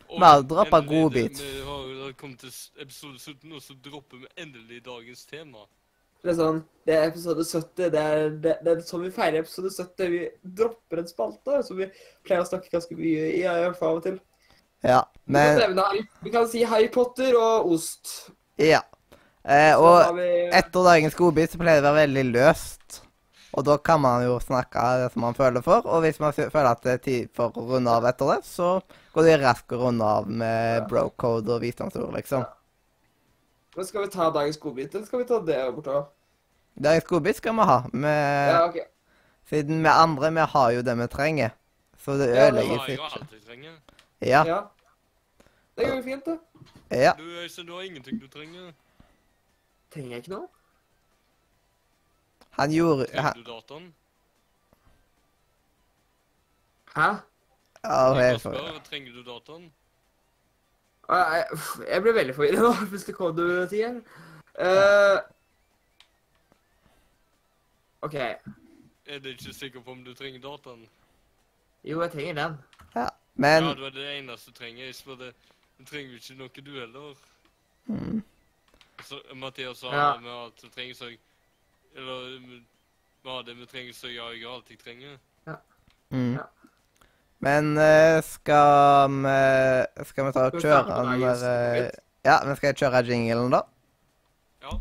Vi 0.10 0.18
har 0.24 0.42
endelig, 0.42 0.88
godbit. 0.90 1.42
Vi 1.42 1.60
har 2.02 2.16
kommet 2.18 2.40
til 2.42 2.54
episode 2.82 3.20
17, 3.20 3.52
og 3.54 3.62
så 3.62 3.76
dropper 3.86 4.24
vi 4.24 4.32
endelig 4.42 4.82
dagens 4.86 5.26
tema. 5.30 5.68
Det 6.20 6.34
er 6.34 6.36
sånn, 6.36 6.58
det 6.88 6.96
er 6.98 7.06
episode 7.08 7.46
70. 7.48 7.92
Det 7.94 8.00
er, 8.02 8.30
det, 8.44 8.56
det 8.66 8.72
er 8.74 8.82
sånn 8.88 9.06
vi 9.06 9.12
feirer 9.16 9.44
episode 9.44 9.72
70. 9.72 10.10
Vi 10.12 10.22
dropper 10.60 11.02
en 11.04 11.08
spalte 11.08 11.62
som 11.68 11.80
vi 11.80 11.88
pleier 12.28 12.44
å 12.44 12.50
snakke 12.50 12.72
ganske 12.74 12.98
mye 13.00 13.30
i, 13.30 13.44
i 13.44 13.48
hvert 13.48 13.80
fall 13.80 13.94
av 13.94 14.02
og 14.02 14.08
til. 14.10 14.18
Ja. 14.84 15.02
Vi 15.24 15.34
kan, 15.34 15.34
Men 15.36 15.58
nevne 15.64 15.86
vi 16.24 16.32
kan 16.34 16.48
si 16.52 16.64
Harry 16.68 16.90
Potter 16.92 17.36
og 17.40 17.72
ost. 17.76 18.32
Ja. 18.60 18.82
Eh, 19.44 19.74
og 19.80 20.18
vi 20.18 20.28
etter 20.52 20.84
dagens 20.86 21.16
godbit 21.16 21.54
så 21.54 21.60
pleier 21.62 21.80
det 21.80 21.88
å 21.88 21.94
være 21.96 22.08
veldig 22.08 22.26
løst. 22.34 23.00
Og 23.58 23.66
da 23.66 23.80
kan 23.82 23.98
man 24.04 24.22
jo 24.28 24.36
snakke 24.44 24.82
det 25.02 25.08
som 25.14 25.24
man 25.26 25.38
føler 25.38 25.64
for. 25.66 25.88
Og 25.90 26.04
hvis 26.04 26.20
man 26.22 26.36
føler 26.36 26.70
at 26.70 26.84
det 26.86 26.92
er 26.94 27.04
tid 27.08 27.32
for 27.36 27.56
å 27.58 27.64
runde 27.72 27.90
av 27.96 28.06
etter 28.06 28.36
det, 28.36 28.44
så 28.46 28.76
går 29.16 29.26
det 29.26 29.40
raskt 29.42 29.74
å 29.74 29.80
runde 29.88 30.06
av 30.06 30.28
med 30.30 30.84
Ja. 30.84 30.86
bro-code 30.92 31.56
og 31.56 31.64
visdomsord, 31.64 32.14
liksom. 32.14 32.46
Men 33.80 33.86
Skal 33.88 34.02
vi 34.04 34.08
ta 34.12 34.26
dagens 34.36 34.58
godbit, 34.60 34.96
eller 34.96 35.06
skal 35.08 35.20
vi 35.22 35.26
ta 35.30 35.38
det 35.48 35.60
bortover? 35.76 36.10
Dagens 36.84 37.06
godbit 37.08 37.38
skal 37.40 37.54
vi 37.56 37.68
ha. 37.70 37.78
Med, 37.94 38.50
Ja, 38.52 38.66
okay. 38.68 38.84
Siden 39.50 39.80
vi 39.84 39.88
andre, 39.88 40.32
vi 40.36 40.40
har 40.52 40.72
jo 40.76 40.82
det 40.82 40.96
vi 41.00 41.08
trenger. 41.08 41.50
Så 41.98 42.18
det 42.20 42.28
Ja, 42.28 42.48
ødelegger 42.48 42.76
jo 42.76 42.92
ikke. 42.92 43.40
trenger. 43.48 43.72
Ja. 44.22 44.44
Ja. 44.46 44.60
Det 45.78 45.88
går 45.88 45.96
jo 45.96 46.04
fint, 46.04 46.26
det. 46.26 46.40
Ja. 46.92 47.14
Du, 47.18 47.24
Øystein, 47.24 47.68
du 47.68 47.74
har 47.74 47.82
ingenting 47.82 48.22
du 48.22 48.28
trenger. 48.28 48.72
Trenger 49.94 50.10
jeg 50.10 50.18
ikke 50.18 50.30
noe? 50.30 50.48
Han 52.60 52.72
gjorde 52.72 53.06
Trenger 53.06 53.34
du 53.34 53.44
dataen? 53.44 53.94
Hæ? 56.96 57.10
ja, 57.84 58.14
Jeg 58.20 58.40
spør, 58.40 58.80
trenger 58.90 59.12
du 59.14 59.24
dataen? 59.24 59.72
Jeg, 61.10 61.46
jeg 61.90 62.02
ble 62.06 62.14
veldig 62.14 62.36
forvirret 62.36 62.62
nå, 62.62 62.74
hvis 62.92 63.04
det 63.08 63.16
kom 63.18 63.36
du 63.36 63.44
ting 63.70 63.82
her. 63.86 64.02
Eh, 64.60 65.20
OK. 68.02 68.14
Er 68.14 69.20
du 69.20 69.30
ikke 69.30 69.54
sikker 69.54 69.82
på 69.82 69.92
om 69.92 70.04
du 70.06 70.14
trenger 70.14 70.40
dataen? 70.44 70.84
Jo, 71.84 72.02
jeg 72.02 72.12
trenger 72.12 72.34
den. 72.44 72.58
Ja, 72.96 73.08
Men 73.36 73.64
Ja, 73.64 73.70
det 73.74 73.82
var 73.82 73.90
det 73.96 74.06
eneste 74.18 74.52
du 74.52 74.56
trenger. 74.60 74.86
Jeg 74.86 74.96
spør 74.96 75.16
det. 75.16 75.34
Du 75.80 75.86
trenger 75.86 76.12
jo 76.12 76.20
ikke 76.20 76.36
noe 76.38 76.66
du 76.66 76.72
heller. 76.80 77.16
mm, 77.88 78.24
Så, 79.04 79.22
Mathias 79.36 79.78
sa 79.78 79.88
Ja. 79.96 80.20
med 80.20 80.32
at 80.32 80.62
du 80.62 80.70
trenger 80.70 80.94
så 80.96 81.10
Eller 81.96 82.40
vi 83.24 83.30
har 83.30 83.42
det 83.44 83.58
vi 83.58 83.66
trenger, 83.66 83.94
så 83.94 84.08
ja, 84.08 84.30
jeg 84.30 84.44
har 84.48 84.56
alt 84.56 84.70
jeg 84.70 84.80
trenger. 84.80 85.18
mm. 86.12 86.34
Ja. 86.34 86.44
Men 87.46 87.72
eh, 87.80 88.20
skal 88.26 89.16
vi 89.24 89.36
Skal 90.10 90.28
vi 90.28 90.32
ta 90.36 90.46
og 90.50 90.60
kjøre 90.60 90.84
den 90.92 91.22
der 91.24 91.44
eh. 91.48 91.90
Ja, 92.28 92.42
men 92.44 92.58
skal 92.60 92.74
jeg 92.74 92.82
kjøre 92.82 93.04
jinglen, 93.08 93.54
da? 93.56 93.62
Ja. 94.66 94.76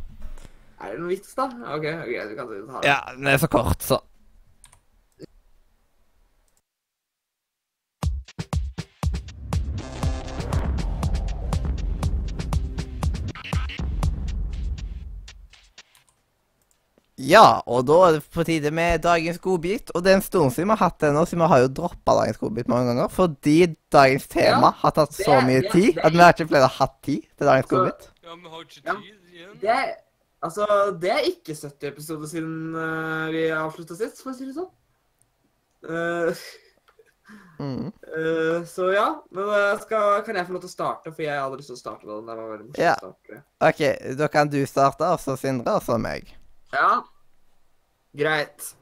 Er 0.83 0.93
det 0.93 0.99
noen 0.99 1.13
vits, 1.13 1.35
da? 1.39 1.47
OK, 1.47 1.87
ok, 1.87 2.15
du 2.31 2.35
kan 2.35 2.49
ta 2.51 2.55
det. 2.59 2.89
Ja, 2.91 2.99
den 3.15 3.31
er 3.31 3.39
så 3.39 3.51
kort, 3.51 3.83
så. 3.87 4.01
Ja, 17.19 17.61
og 17.67 17.87
da 17.89 17.97
er 18.07 18.13
det 18.19 18.25
på 18.31 18.45
tide 18.47 18.71
med 18.71 19.01
dagens 19.03 19.41
godbit. 19.43 19.91
Og 19.95 20.05
det 20.05 20.13
er 20.13 20.17
en 20.21 20.23
stund 20.23 20.53
siden 20.55 20.69
vi 20.71 20.77
har 20.77 20.85
hatt 20.87 21.01
det 21.03 21.11
nå, 21.17 21.25
så 21.27 21.35
vi 21.41 21.49
har 21.51 21.63
jo 21.65 21.71
droppa 21.81 22.15
dagens 22.21 22.39
godbit 22.39 22.69
mange 22.71 22.93
ganger. 22.93 23.09
Fordi 23.11 23.57
dagens 23.93 24.29
tema 24.31 24.69
Ja, 24.71 24.75
har 24.85 24.95
tatt 24.95 25.17
det 25.17 25.25
så 25.27 25.41
mye 25.43 25.65
det 25.65 25.73
tid 25.73 25.95
det 25.99 26.05
at 26.07 26.13
vi 26.15 26.23
har 26.23 26.37
ikke 26.37 26.47
pleid 26.53 26.63
å 26.69 26.71
ha 26.77 26.87
tid 27.03 27.25
til 27.37 27.51
dagens 27.51 27.67
Så- 27.67 27.75
godbit. 27.75 28.07
Ja, 28.23 28.37
vi 28.37 28.53
har 28.55 28.63
ikke 28.63 28.83
tid 28.85 29.35
igjen. 29.35 29.59
Det 29.61 29.69
er, 29.75 29.91
altså, 30.47 30.67
det 31.01 31.11
er 31.11 31.27
ikke 31.33 31.55
70 31.59 31.89
episoder 31.91 32.27
siden 32.31 32.75
uh, 32.77 33.27
vi 33.35 33.49
avslutta 33.51 33.97
sist, 33.99 34.23
for 34.23 34.31
å 34.31 34.39
si 34.39 34.47
det 34.47 34.55
sånn. 34.55 34.71
Uh, 35.89 36.35
Mm. 37.59 37.91
uh, 37.91 38.63
så 38.65 38.87
ja, 38.95 39.09
men 39.35 39.49
skal, 39.83 40.23
kan 40.25 40.37
jeg 40.39 40.47
få 40.47 40.53
lov 40.55 40.61
til 40.63 40.71
å 40.71 40.73
starte? 40.73 41.11
For 41.13 41.23
jeg 41.27 41.35
hadde 41.43 41.57
lyst 41.59 41.69
til 41.73 41.75
å 41.77 41.81
starte 41.81 42.07
den. 42.07 42.23
Det 42.29 42.37
var 42.39 42.53
veldig 42.53 42.67
morsomt 42.69 42.79
Ja. 42.79 42.95
å 42.95 43.11
starte. 43.11 43.43
OK, 43.69 44.15
da 44.17 44.29
kan 44.29 44.49
du 44.49 44.61
starte, 44.71 45.03
og 45.03 45.19
så 45.21 45.35
Sindre, 45.37 45.75
og 45.75 45.83
så 45.83 45.99
meg. 45.99 46.31
Ja, 46.73 47.05
greit. 48.13 48.75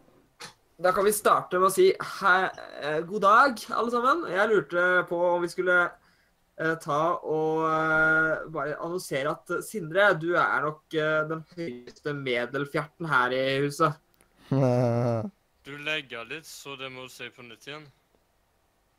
Da 0.77 0.93
kan 0.93 1.07
vi 1.07 1.13
starte 1.15 1.61
med 1.61 1.71
å 1.71 1.73
si 1.73 1.87
hei, 2.19 2.49
eh, 2.83 2.99
god 3.09 3.23
dag, 3.25 3.63
alle 3.73 3.93
sammen. 3.95 4.27
Jeg 4.29 4.51
lurte 4.51 4.83
på 5.09 5.21
om 5.31 5.45
vi 5.45 5.49
skulle 5.49 5.77
eh, 5.87 6.75
ta 6.83 7.01
og 7.23 7.63
eh, 7.71 8.43
bare 8.53 8.77
annonsere 8.77 9.33
at 9.33 9.55
Sindre, 9.65 10.11
du 10.21 10.35
er 10.37 10.67
nok 10.67 10.99
eh, 10.99 11.23
den 11.31 11.45
høyeste 11.57 12.13
medelfjerten 12.19 13.09
her 13.13 13.37
i 13.37 13.45
huset. 13.67 14.03
Du 15.67 15.73
legger 15.83 16.23
litt, 16.31 16.47
så 16.47 16.77
det 16.79 16.87
må 16.95 17.09
du 17.09 17.11
si 17.11 17.27
på 17.35 17.43
nytt 17.43 17.65
igjen. 17.67 17.89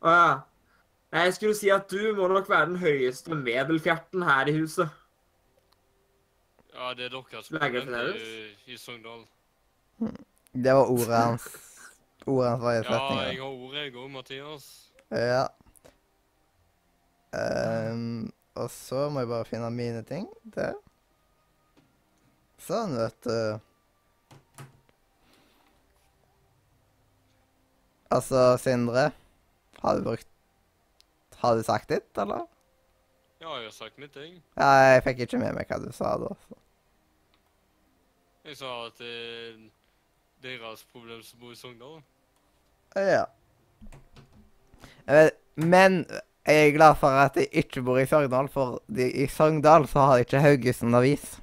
Å 0.03 0.11
ja. 0.11 0.31
Jeg 1.15 1.35
skulle 1.37 1.55
si 1.55 1.69
at 1.71 1.87
du 1.87 2.09
må 2.17 2.27
nok 2.27 2.49
være 2.51 2.73
den 2.73 2.81
høyeste 2.81 3.37
medelfjerten 3.39 4.25
her 4.27 4.49
i 4.51 4.57
huset. 4.57 4.91
Ja, 6.77 6.93
det 6.93 7.05
er 7.05 7.09
deres 7.09 7.49
problem 7.49 7.89
i, 8.15 8.71
i 8.73 8.77
Sogndal. 8.77 9.23
Det 10.53 10.73
var 10.73 10.85
ordet 10.85 11.15
hans. 11.15 11.47
Ordet 12.27 12.49
hans 12.49 12.61
var 12.61 12.71
i 12.71 12.75
Ja, 12.75 13.21
jeg 13.31 13.39
har 13.41 13.47
ordet, 13.47 13.85
jeg 13.85 13.95
òg, 13.95 14.09
Mathias. 14.11 14.67
Ja. 15.11 15.47
Um, 17.33 18.33
og 18.55 18.69
så 18.71 19.09
må 19.09 19.19
jeg 19.19 19.27
bare 19.27 19.45
finne 19.45 19.71
mine 19.73 20.03
ting. 20.05 20.27
Der. 20.53 20.77
Sånn, 22.61 22.93
vet 22.97 23.25
du. 23.25 23.59
Altså, 28.13 28.43
Sindre. 28.61 29.09
Har 29.81 29.97
du 29.97 30.05
brukt 30.05 30.29
Har 31.41 31.57
du 31.57 31.63
sagt 31.63 31.89
ditt, 31.89 32.17
eller? 32.17 32.45
Ja, 33.41 33.57
jeg 33.57 33.67
har 33.69 33.73
sagt 33.73 33.97
mitt, 33.97 34.15
jeg. 34.15 34.39
Ja, 34.57 34.69
jeg 34.93 35.03
fikk 35.05 35.25
ikke 35.25 35.41
med 35.41 35.53
meg 35.57 35.69
hva 35.69 35.77
du 35.81 35.91
sa 35.93 36.15
da. 36.21 36.33
så. 36.47 36.61
Jeg 38.47 38.57
sa 38.57 38.69
at 38.87 38.99
det 39.01 40.53
er 40.53 40.61
deres 40.61 40.85
problem 40.93 41.19
som 41.25 41.39
bor 41.41 41.51
i 41.51 41.57
Sogndal. 41.59 41.97
Ja. 42.95 43.25
Eh, 45.07 45.29
Men 45.55 46.05
jeg 46.47 46.67
er 46.67 46.75
glad 46.75 46.95
for 47.01 47.07
at 47.09 47.35
jeg 47.35 47.47
ikke 47.51 47.81
bor 47.83 47.97
i 47.99 48.05
Sogndal, 48.07 48.47
for 48.47 48.79
i 48.97 49.27
Sogndal 49.27 49.87
så 49.87 49.99
har 50.05 50.23
ikke 50.23 50.39
Haugesund 50.39 50.95
Avis. 50.95 51.39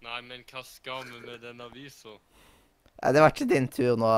Nei, 0.00 0.20
men 0.24 0.44
hva 0.48 0.62
skal 0.64 1.04
vi 1.08 1.18
med 1.24 1.42
den 1.42 1.60
avisa? 1.60 2.14
Det 3.00 3.20
var 3.22 3.32
ikke 3.32 3.48
din 3.50 3.68
tur 3.68 3.96
nå. 4.00 4.10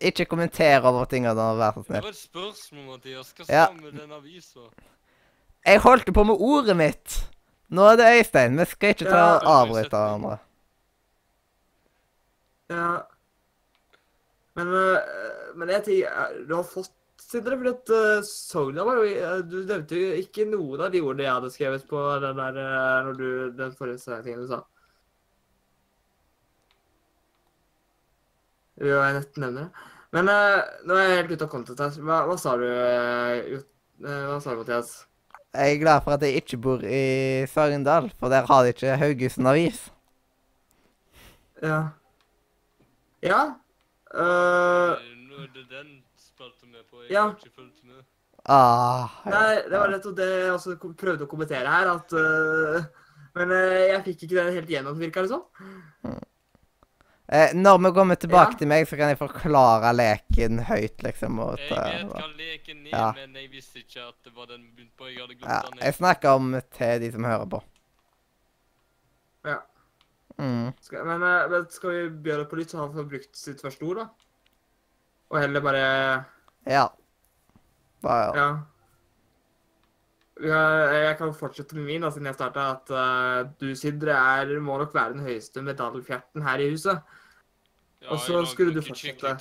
Ikke 0.00 0.24
kommenter 0.24 0.84
over 0.86 1.04
tingene, 1.04 1.34
vær 1.58 1.74
så 1.76 1.82
Det 1.88 2.02
var 2.02 2.08
et 2.08 2.16
spørsmål, 2.16 2.84
Mathias. 2.86 3.32
Hva 3.36 3.44
Ja. 3.48 3.64
skal 3.66 3.82
med 3.82 4.00
den 4.00 4.12
avisa? 4.12 4.68
Jeg 5.66 5.80
holdt 5.80 6.14
på 6.14 6.24
med 6.24 6.36
ordet 6.38 6.76
mitt! 6.76 7.30
Nå 7.70 7.82
er 7.90 7.96
det 7.96 8.10
Øystein. 8.18 8.58
Vi 8.58 8.64
skal 8.64 8.88
ikke 8.94 9.04
ta 9.04 9.16
Ja. 9.16 9.38
og 9.38 9.48
avbryte 9.54 9.88
hverandre. 9.96 10.38
Ja. 12.70 12.98
Men, 14.54 14.68
øh, 14.68 14.98
men 15.56 15.68
jeg 15.68 15.84
tenker 15.84 16.28
øh, 16.30 16.48
Du 16.48 16.54
har 16.54 16.62
fått 16.62 16.92
Sindre, 17.24 17.56
fordi 17.56 17.68
at 17.70 17.90
uh, 17.90 18.24
Sogna 18.24 18.82
var 18.84 18.94
jo 18.94 19.42
Du 19.50 19.56
nevnte 19.66 19.96
jo 19.96 20.12
ikke 20.20 20.44
noen 20.44 20.80
av 20.80 20.90
de 20.92 21.00
ordene 21.00 21.24
jeg 21.24 21.32
hadde 21.32 21.50
skrevet 21.50 21.86
på 21.88 22.02
den 22.22 22.36
der 22.36 22.58
når 23.06 23.12
du, 23.18 23.50
den 23.56 23.72
forrige 23.78 24.22
tingen 24.22 24.42
du 24.42 24.46
sa. 24.50 24.60
Det 28.74 28.84
vil 28.84 28.92
jeg 28.92 29.14
nesten 29.16 29.42
nevne. 29.46 29.64
Men 30.12 30.28
øh, 30.28 30.60
nå 30.86 30.94
er 30.94 31.08
jeg 31.08 31.16
helt 31.22 31.32
ute 31.32 31.46
av 31.46 31.50
content 31.50 31.80
her. 31.80 31.96
Hva, 32.06 32.20
hva 32.28 32.36
sa 32.38 32.54
du, 32.60 32.66
øh, 32.68 33.62
hva 34.04 34.38
sa 34.42 34.52
du, 34.54 34.60
Mathias? 34.62 34.94
Jeg 35.54 35.74
er 35.74 35.78
glad 35.80 36.00
for 36.02 36.10
at 36.16 36.22
jeg 36.26 36.40
ikke 36.40 36.56
bor 36.58 36.82
i 36.82 37.46
Sogndal, 37.46 38.08
for 38.18 38.28
der 38.32 38.46
har 38.48 38.62
de 38.64 38.72
ikke 38.74 38.96
Haugesund 38.98 39.48
Avis. 39.48 39.84
Ja. 41.62 41.76
Ja. 43.22 43.42
Eh, 44.14 44.90
Nå 45.28 45.38
er 45.44 45.52
det 45.54 45.64
den 45.70 45.92
spilte 46.18 46.66
er 46.74 46.82
på. 46.90 47.02
Jeg 47.04 47.12
Ja. 47.14 47.22
har 47.28 47.36
ikke 47.38 47.54
fulgt 47.54 47.84
med. 47.84 48.02
Ah, 48.46 49.08
Nei, 49.24 49.62
det 49.70 49.78
var 49.78 49.88
nettopp 49.88 50.16
det 50.18 50.26
jeg 50.28 50.50
også 50.52 50.74
prøvde 51.00 51.24
å 51.24 51.30
kommentere 51.30 51.70
her, 51.70 51.88
at 51.94 52.12
øh, 52.12 52.82
Men 53.34 53.50
uh, 53.50 53.88
jeg 53.88 54.02
fikk 54.04 54.22
ikke 54.26 54.36
den 54.36 54.52
helt 54.54 54.68
gjennom, 54.68 54.98
virka 55.00 55.22
det 55.24 55.30
som. 55.32 55.42
Eh, 57.34 57.50
når 57.58 57.78
vi 57.82 57.90
kommer 57.96 58.14
tilbake 58.20 58.52
Ja. 58.54 58.58
til 58.60 58.68
meg, 58.70 58.86
så 58.86 58.96
kan 58.96 59.08
jeg 59.10 59.18
forklare 59.18 59.90
leken 59.96 60.58
høyt, 60.68 61.02
liksom. 61.02 61.38
Og 61.42 61.58
Jeg 61.58 61.70
vet 61.70 62.12
hva 62.12 62.26
leken 62.38 62.86
er, 62.86 62.90
Ja. 62.92 63.12
men 63.16 63.34
jeg 63.34 63.50
visste 63.50 63.80
ikke 63.82 64.04
at 64.08 64.14
det 64.24 64.32
var 64.36 64.46
den 64.46 64.60
vi 64.62 64.70
begynte 64.76 64.96
på. 64.96 65.08
Jeg 65.10 65.18
hadde 65.24 65.34
ja, 65.40 65.60
glemt 65.60 65.70
den. 65.74 65.80
jeg 65.82 65.94
snakker 65.94 66.28
om 66.28 66.60
til 66.76 67.00
de 67.00 67.12
som 67.12 67.24
hører 67.24 67.46
på. 67.50 67.62
Ja. 69.44 69.56
Mm. 70.38 70.72
Skal, 70.80 71.04
men, 71.06 71.22
øh, 71.22 71.50
men 71.50 71.66
skal 71.70 71.90
vi 71.90 72.08
begynne 72.10 72.46
på 72.50 72.56
nytt, 72.56 72.70
så 72.70 72.78
han 72.78 72.92
får 72.94 73.08
brukt 73.10 73.36
sitt 73.36 73.60
første 73.62 73.82
ord, 73.82 73.96
da? 73.96 74.06
Og 75.30 75.40
heller 75.40 75.60
bare 75.60 76.24
Ja. 76.66 76.86
Bare, 78.02 78.36
Ja. 78.36 78.58
ja. 80.42 80.62
Jeg 81.08 81.18
kan 81.18 81.34
fortsette 81.34 81.74
med 81.76 81.84
min, 81.86 82.02
da, 82.02 82.10
siden 82.10 82.26
jeg 82.26 82.34
starta. 82.34 82.70
At 82.78 82.90
uh, 82.90 83.50
du, 83.60 83.74
Sindre, 83.74 84.12
er, 84.12 84.60
må 84.60 84.78
nok 84.78 84.94
være 84.94 85.12
den 85.14 85.26
høyeste 85.26 85.62
medaljefjerten 85.62 86.42
her 86.42 86.58
i 86.58 86.70
huset. 86.70 87.00
Og 88.10 88.20
så 88.20 88.44
skulle 88.48 88.74
du 88.74 88.82
fortsette. 88.84 89.36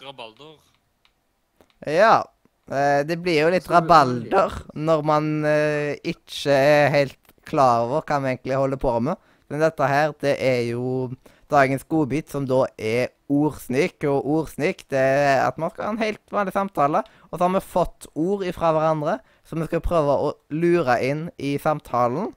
ja. 1.87 2.23
Eh, 2.71 3.01
det 3.03 3.17
blir 3.19 3.41
jo 3.41 3.51
litt 3.51 3.65
rabalder 3.67 4.53
når 4.79 5.01
man 5.03 5.25
eh, 5.43 5.99
ikke 5.99 6.55
er 6.55 6.93
helt 6.93 7.33
klar 7.43 7.83
over 7.89 8.05
hva 8.07 8.21
vi 8.23 8.31
egentlig 8.31 8.59
holder 8.59 8.79
på 8.79 8.93
med. 9.03 9.19
Men 9.51 9.65
dette 9.65 9.87
her, 9.89 10.13
det 10.23 10.37
er 10.39 10.61
jo 10.69 11.11
dagens 11.51 11.83
godbit, 11.83 12.31
som 12.31 12.47
da 12.47 12.63
er 12.79 13.11
ordsnik. 13.29 13.99
Og 14.09 14.29
ordsnik, 14.37 14.85
det 14.91 15.01
er 15.01 15.43
at 15.43 15.59
man 15.61 15.73
skal 15.73 15.89
ha 15.89 15.93
en 15.93 16.01
helt 16.01 16.23
vanlig 16.33 16.55
samtale. 16.55 17.03
Og 17.29 17.37
så 17.37 17.43
har 17.45 17.53
vi 17.57 17.65
fått 17.73 18.07
ord 18.15 18.45
ifra 18.47 18.71
hverandre 18.73 19.19
som 19.47 19.59
vi 19.59 19.67
skal 19.67 19.83
prøve 19.83 20.15
å 20.15 20.31
lure 20.55 20.97
inn 21.03 21.27
i 21.37 21.57
samtalen. 21.61 22.31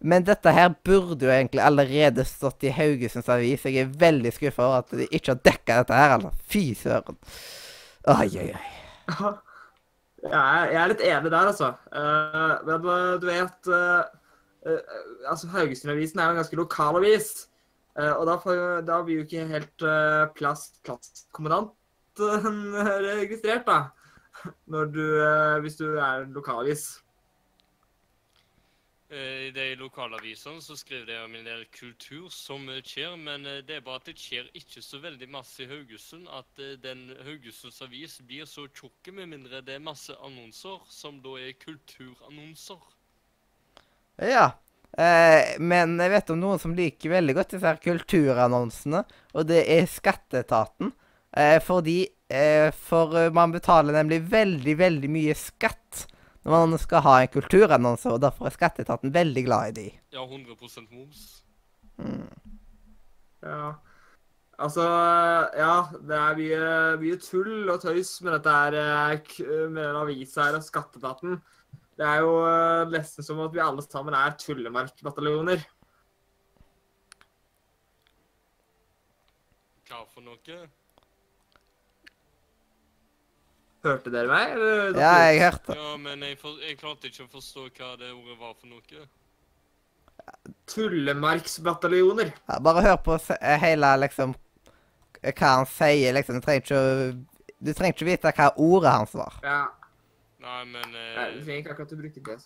Men 0.00 0.24
dette 0.24 0.52
her 0.56 0.70
burde 0.84 1.26
jo 1.26 1.32
egentlig 1.32 1.60
allerede 1.64 2.24
stått 2.28 2.64
i 2.64 2.72
Haugesunds 2.72 3.28
Avis. 3.32 3.66
Jeg 3.68 3.84
er 3.84 3.98
veldig 4.00 4.32
skuffa 4.32 4.64
over 4.64 4.84
at 4.84 4.94
de 4.96 5.08
ikke 5.10 5.34
har 5.34 5.42
dekka 5.44 5.76
dette 5.82 5.98
her. 5.98 6.14
altså. 6.16 6.30
Fy 6.48 6.62
søren. 6.78 7.18
Oi, 8.08 8.28
oi, 8.40 8.48
oi. 8.54 9.34
Er, 10.20 10.70
jeg 10.70 10.80
er 10.80 10.90
litt 10.92 11.04
enig 11.04 11.32
der, 11.32 11.52
altså. 11.52 11.74
Eh, 11.92 12.56
men 12.68 12.88
eh, 12.94 13.12
du 13.20 13.28
vet 13.28 13.70
uh, 13.72 14.02
altså 15.28 15.48
Haugesund-avisen 15.52 16.20
er 16.20 16.28
jo 16.28 16.36
en 16.36 16.40
ganske 16.42 16.60
lokal 16.60 17.00
avis. 17.00 17.30
Eh, 17.98 18.12
og 18.12 18.26
da, 18.28 18.36
får, 18.40 18.82
da 18.88 19.00
blir 19.04 19.20
jo 19.20 19.28
ikke 19.28 19.48
helt 19.50 19.86
plass, 20.36 20.68
plasskommandanten 20.86 22.60
registrert, 23.08 23.68
da. 23.68 23.80
Du, 24.66 25.04
eh, 25.20 25.60
hvis 25.60 25.76
du 25.76 25.86
er 25.98 26.24
lokalavis. 26.32 27.00
Eh, 29.10 29.48
I 29.48 29.50
de 29.50 29.64
lokalavisene 29.74 30.62
så 30.62 30.76
skriver 30.78 31.08
de 31.08 31.16
om 31.24 31.32
en 31.34 31.46
del 31.48 31.64
kultur 31.74 32.28
som 32.30 32.68
eh, 32.70 32.78
skjer, 32.86 33.16
men 33.18 33.42
eh, 33.42 33.58
det 33.66 33.80
er 33.80 33.82
bare 33.82 33.98
at 33.98 34.06
det 34.06 34.14
skjer 34.22 34.46
ikke 34.54 34.82
så 34.86 35.00
veldig 35.02 35.26
masse 35.34 35.64
i 35.64 35.66
Haugesund. 35.66 36.28
At 36.30 36.62
den 36.84 37.08
Haugesunds 37.26 37.82
avis 37.82 38.20
blir 38.22 38.46
så 38.46 38.68
tjukk 38.70 39.10
med 39.16 39.32
mindre 39.32 39.64
det 39.66 39.74
er 39.80 39.82
masse 39.82 40.14
annonser, 40.14 40.78
som 40.94 41.18
da 41.24 41.34
er 41.42 41.58
kulturannonser. 41.58 42.86
Ja. 44.30 44.52
Eh, 44.94 45.58
men 45.58 45.98
jeg 45.98 46.14
vet 46.14 46.30
om 46.30 46.40
noen 46.44 46.62
som 46.62 46.78
liker 46.78 47.16
veldig 47.16 47.34
godt 47.40 47.56
disse 47.56 47.66
her 47.66 47.82
kulturannonsene, 47.82 49.02
og 49.34 49.50
det 49.50 49.64
er 49.74 49.90
Skatteetaten. 49.90 50.94
Eh, 51.34 51.58
fordi 51.62 52.04
eh, 52.30 52.70
For 52.74 53.30
man 53.34 53.54
betaler 53.54 53.94
nemlig 53.94 54.22
veldig, 54.30 54.78
veldig 54.78 55.10
mye 55.18 55.36
skatt 55.38 56.06
når 56.44 56.66
man 56.72 56.80
skal 56.80 57.04
ha 57.04 57.18
en 57.20 57.32
kulturannonse, 57.34 58.08
og 58.08 58.22
derfor 58.22 58.48
er 58.48 58.54
Skatteetaten 58.56 59.12
veldig 59.14 59.44
glad 59.44 59.70
i 59.70 59.76
de. 59.76 59.86
Ja, 60.14 60.24
100% 60.24 60.88
moms. 60.94 61.42
Ja. 63.44 63.74
Altså, 64.60 64.84
ja, 65.56 65.74
det 66.04 66.16
er 66.16 66.36
mye, 66.36 66.64
mye 67.00 67.18
tull 67.20 67.70
og 67.72 67.80
tøys 67.80 68.18
med 68.24 68.34
dette 68.36 68.52
her, 68.52 68.76
eh, 68.76 69.68
med 69.72 69.80
den 69.80 70.00
avisa 70.02 70.48
her 70.48 70.58
og 70.58 70.66
skatteetaten. 70.66 71.38
Det 71.96 72.08
er 72.08 72.20
jo 72.24 72.34
eh, 72.48 72.88
nesten 72.92 73.24
som 73.24 73.40
at 73.44 73.54
vi 73.54 73.62
alle 73.64 73.84
sammen 73.84 74.16
er 74.16 74.36
tullemarkbataljoner. 74.40 75.64
Hva 79.88 80.04
for 80.12 80.24
noe? 80.24 80.60
Hørte 83.84 84.10
dere 84.12 84.28
meg? 84.28 84.50
Eller? 84.56 84.98
Ja, 85.00 85.12
jeg 85.30 85.40
hørte. 85.40 85.74
Ja, 85.78 85.94
men 85.96 86.22
jeg, 86.26 86.36
for, 86.40 86.58
jeg 86.60 86.76
klarte 86.80 87.08
ikke 87.08 87.24
å 87.24 87.30
forstå 87.32 87.66
hva 87.78 87.94
det 88.00 88.10
ordet 88.12 88.36
var 88.40 88.52
for 88.58 88.68
noe. 88.68 89.06
Tullemarksbataljoner. 90.68 92.32
Ja, 92.50 92.58
bare 92.62 92.82
hør 92.84 92.98
på 93.06 93.16
eh, 93.38 93.56
hele, 93.62 93.94
liksom 94.04 94.34
Hva 95.24 95.52
han 95.56 95.66
sier, 95.68 96.12
liksom. 96.16 96.38
Du 96.38 96.44
trenger 96.44 96.62
ikke 96.64 96.80
å 96.80 96.84
Du 97.60 97.72
trenger 97.76 97.96
ikke 97.96 98.08
vite 98.08 98.32
hva 98.36 98.50
ordet 98.56 98.92
hans 98.98 99.16
var. 99.16 99.40
Ja. 99.44 99.62
Nei, 100.40 100.60
men 100.68 100.86
eh, 100.92 101.16
Nei, 101.16 101.26
Du 101.38 101.40
trenger 101.44 101.62
ikke 101.64 101.74
akkurat 101.74 101.96
å 101.96 102.00
bruke 102.04 102.22
det. 102.28 102.38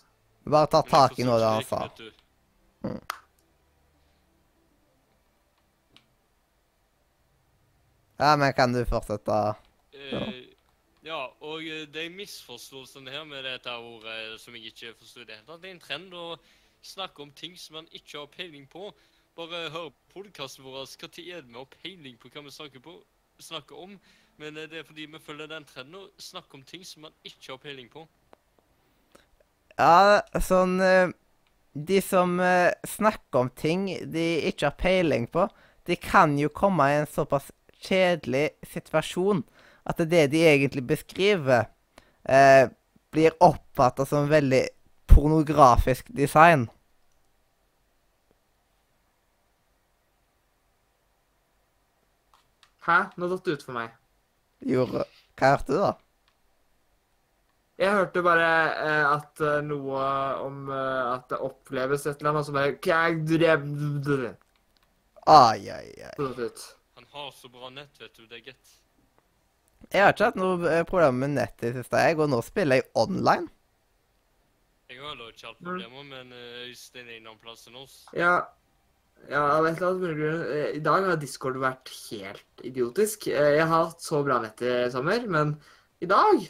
Bare 0.55 0.71
ta 0.71 0.81
tak 0.87 1.19
i 1.19 1.27
noe 1.27 1.37
det 1.41 1.51
han 1.51 1.67
sa. 1.67 1.83
vet. 1.85 3.15
Ja, 8.17 8.35
men 8.39 8.53
kan 8.53 8.73
du 8.73 8.85
fortsette? 8.87 9.55
Eh, 9.93 10.29
ja, 11.05 11.19
og 11.45 11.61
eh, 11.69 11.85
de 11.85 12.07
misforståelsene 12.09 13.11
her 13.13 13.25
med 13.29 13.45
dette 13.45 13.69
ordet 13.69 14.13
eh, 14.23 14.37
som 14.41 14.55
jeg 14.57 14.71
ikke 14.71 14.95
forsto 14.97 15.21
i 15.21 15.27
det 15.29 15.37
hele 15.37 15.45
tatt, 15.45 15.61
det 15.61 15.69
er 15.69 15.75
en 15.75 15.83
trend 15.83 16.15
å 16.17 16.23
snakke 16.85 17.21
om 17.21 17.33
ting 17.37 17.53
som 17.61 17.77
man 17.77 17.89
ikke 17.93 18.23
har 18.23 18.31
peiling 18.33 18.65
på. 18.71 18.89
Bare 19.37 19.67
hør 19.73 19.91
podkasten 20.13 20.65
vår. 20.65 20.79
Når 20.81 21.19
er 21.21 21.43
det 21.43 21.51
vi 21.51 21.59
har 21.59 21.69
peiling 21.75 22.17
på 22.17 22.31
hva 22.33 22.41
vi 22.45 22.53
snakker, 22.55 22.81
på, 22.81 22.95
snakker 23.37 23.83
om? 23.85 23.93
Men 24.41 24.57
eh, 24.57 24.69
det 24.71 24.81
er 24.81 24.87
fordi 24.87 25.05
vi 25.13 25.21
følger 25.21 25.51
den 25.51 25.67
trenden 25.69 25.99
å 26.01 26.09
snakke 26.17 26.57
om 26.57 26.65
ting 26.65 26.85
som 26.87 27.05
man 27.05 27.13
ikke 27.21 27.53
har 27.53 27.61
peiling 27.61 27.91
på. 27.93 28.07
Ja, 29.75 30.23
sånn 30.39 30.79
De 31.75 31.97
som 31.99 32.37
snakker 32.87 33.41
om 33.41 33.49
ting 33.51 33.89
de 34.09 34.27
ikke 34.47 34.71
har 34.71 34.77
peiling 34.79 35.27
på, 35.27 35.49
de 35.85 35.97
kan 35.99 36.37
jo 36.39 36.49
komme 36.49 36.87
i 36.89 37.01
en 37.01 37.09
såpass 37.11 37.51
kjedelig 37.85 38.55
situasjon 38.71 39.43
at 39.85 40.01
det 40.09 40.27
de 40.31 40.43
egentlig 40.49 40.83
beskriver, 40.87 41.67
eh, 42.25 42.69
blir 43.11 43.35
oppfatta 43.39 44.05
som 44.05 44.29
veldig 44.29 44.63
pornografisk 45.07 46.09
design. 46.09 46.67
Hæ? 52.85 52.97
Nå 53.17 53.29
datt 53.29 53.45
det 53.45 53.57
ut 53.57 53.63
for 53.65 53.77
meg. 53.77 53.93
Gjorde 54.65 55.05
Hva 55.35 55.53
hørte 55.55 55.71
du, 55.73 55.79
da? 55.81 55.93
Jeg 57.75 57.91
hørte 57.91 58.21
bare 58.23 58.49
eh, 58.71 59.05
at 59.17 59.41
eh, 59.43 59.57
noe 59.67 60.03
om 60.45 60.69
eh, 60.71 61.01
at 61.11 61.25
det 61.33 61.41
oppleves 61.43 62.05
et 62.07 62.21
eller 62.21 62.31
annet 62.31 62.47
som 62.47 62.55
bare 62.55 62.77
Kjæg 62.79 63.25
drev 63.33 63.65
Ai, 65.27 65.65
ai, 65.73 65.89
ai. 66.05 66.13
ut. 66.21 66.63
Han 66.95 67.07
har 67.11 67.31
så 67.33 67.49
bra 67.49 67.69
nett, 67.73 67.97
vet 67.99 68.13
du. 68.15 68.27
Det 68.29 68.37
er 68.37 68.51
get. 68.51 68.75
Jeg 69.93 70.01
har 70.03 70.13
ikke 70.15 70.25
hatt 70.31 70.39
noe 70.39 70.69
eh, 70.71 70.83
problem 70.87 71.19
med 71.21 71.35
nettet 71.37 71.69
i 71.69 71.71
det 71.75 71.83
siste, 71.83 72.01
jeg, 72.07 72.17
og 72.19 72.29
nå 72.31 72.39
spiller 72.45 72.79
jeg 72.81 72.87
online. 72.97 73.47
Jeg 74.89 74.99
har 75.01 75.11
heller 75.13 75.31
ikke 75.33 75.47
hatt 75.49 75.61
problemer, 75.65 76.03
men 76.09 76.31
eh, 76.35 76.67
Øystein 76.69 77.07
er 77.09 77.17
innom 77.19 77.37
plassen 77.41 77.75
oss. 77.79 78.03
Ja. 78.17 78.35
Ja, 79.31 79.41
av 79.55 79.65
et 79.65 79.77
eller 79.79 79.93
annet 79.93 80.17
grunn. 80.19 80.41
eh, 80.53 80.67
I 80.77 80.81
dag 80.85 81.05
har 81.09 81.17
Discord 81.21 81.55
vært 81.61 81.89
helt 82.11 82.65
idiotisk. 82.67 83.27
Jeg 83.31 83.61
har 83.63 83.71
hatt 83.87 84.03
så 84.03 84.19
bra 84.25 84.39
nett 84.43 84.61
i 84.65 84.73
sommer, 84.93 85.23
men 85.31 85.55
i 86.03 86.09
dag 86.09 86.43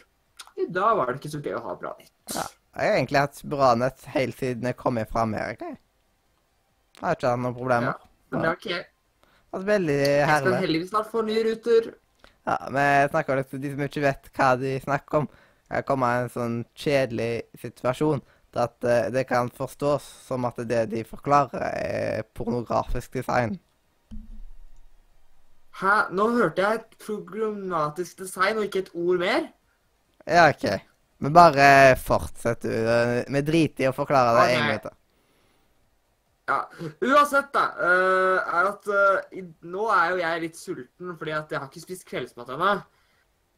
I 0.60 0.66
dag 0.72 0.96
var 0.98 1.12
det 1.12 1.20
ikke 1.22 1.34
så 1.36 1.40
gøy 1.44 1.56
å 1.60 1.64
ha 1.68 1.76
bra 1.80 1.94
nett. 2.00 2.12
Ja. 2.34 2.44
Jeg 2.76 2.90
har 2.90 2.98
egentlig 2.98 3.22
hatt 3.22 3.42
bra 3.52 3.70
nett 3.80 4.04
helt 4.16 4.40
siden 4.40 4.68
jeg 4.68 4.76
kom 4.80 4.98
hjem 5.00 5.08
fra 5.12 5.24
Amerika. 5.28 5.70
jeg. 5.72 5.80
Har 7.02 7.16
ikke 7.16 7.30
hatt 7.32 7.40
noen 7.44 7.56
problemer. 7.56 7.92
Ja, 7.94 8.10
Men 8.32 8.42
det 8.42 8.50
har 8.50 8.60
ikke 8.60 8.74
jeg. 8.74 8.86
Vært 9.56 9.68
veldig 9.70 9.96
Jeg 10.00 10.24
skal 10.26 10.34
herlig. 10.34 10.60
heldigvis 10.66 10.90
snart 10.92 11.12
få 11.12 11.22
nye 11.28 11.44
ruter. 11.48 11.92
Ja, 12.46 12.58
Vi 12.70 12.86
snakker 13.10 13.40
litt 13.40 13.54
om 13.54 13.62
de 13.62 13.72
som 13.74 13.84
ikke 13.88 14.06
vet 14.06 14.30
hva 14.38 14.52
de 14.62 14.76
snakker 14.84 15.24
om. 15.24 15.28
Kan 15.70 15.86
komme 15.88 16.10
en 16.22 16.30
sånn 16.30 16.58
kjedelig 16.78 17.46
situasjon 17.58 18.22
til 18.54 18.62
at 18.62 18.86
eh, 18.86 19.08
det 19.12 19.26
kan 19.28 19.50
forstås 19.50 20.06
som 20.28 20.46
at 20.46 20.60
det 20.70 20.84
de 20.94 21.02
forklarer, 21.10 21.66
er 21.74 22.28
pornografisk 22.38 23.18
design. 23.18 23.58
Hæ? 25.82 25.96
Nå 26.16 26.30
hørte 26.38 26.62
jeg 26.64 26.80
et 26.80 27.00
programmatisk 27.04 28.22
design 28.24 28.62
og 28.62 28.70
ikke 28.70 28.86
et 28.86 28.94
ord 28.96 29.20
mer. 29.20 29.50
Ja, 30.28 30.50
OK. 30.50 30.68
Men 31.20 31.34
bare 31.34 31.96
fortsett, 32.00 32.64
du. 32.64 32.72
Vi 33.36 33.42
driter 33.48 33.86
i 33.86 33.90
å 33.90 33.96
forklare 33.96 34.36
det 34.38 34.46
Ok. 34.46 34.56
en 34.56 34.70
gang 34.70 34.82
til. 34.86 34.96
Ja, 36.46 36.60
Uansett, 37.02 37.48
da, 37.56 37.64
eh, 37.82 38.50
er 38.54 38.68
at 38.70 38.86
uh, 38.86 39.38
nå 39.66 39.88
er 39.90 40.12
jo 40.12 40.20
jeg 40.20 40.42
litt 40.44 40.60
sulten, 40.60 41.16
fordi 41.18 41.34
at 41.34 41.50
jeg 41.50 41.62
har 41.62 41.72
ikke 41.72 41.82
spist 41.82 42.06
kveldsmat 42.06 42.52
ennå. 42.54 42.74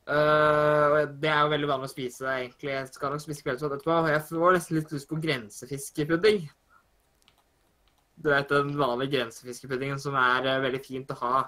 Uh, 0.08 1.02
det 1.20 1.28
er 1.28 1.42
jo 1.42 1.52
veldig 1.52 1.68
vanlig 1.68 1.90
å 1.90 1.92
spise, 1.92 2.30
egentlig. 2.32 2.72
Jeg 2.72 2.88
skal 2.94 3.12
nok 3.12 3.26
spise 3.26 3.44
kveldsmat 3.44 3.76
etterpå. 3.76 3.98
Jeg 4.14 4.24
får 4.30 4.56
nesten 4.56 4.80
litt 4.80 4.96
lyst 4.96 5.12
på 5.12 5.20
grensefiskepudding. 5.28 6.48
Du 8.24 8.32
vet 8.32 8.56
den 8.56 8.72
vanlige 8.80 9.18
grensefiskepuddingen 9.18 10.00
som 10.00 10.16
er 10.24 10.48
uh, 10.48 10.64
veldig 10.64 10.84
fint 10.88 11.12
å 11.12 11.22
ha. 11.26 11.46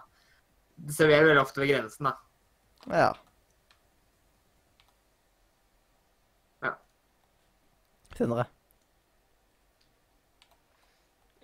Det 0.75 0.99
serverer 0.99 1.31
veldig 1.31 1.47
ofte 1.47 1.63
ved 1.63 1.71
grensen, 1.71 2.11
da. 2.11 2.17
Ja. 2.91 3.09
Ja. 6.67 6.75
Sindre. 8.19 8.43
Eh, 8.43 8.58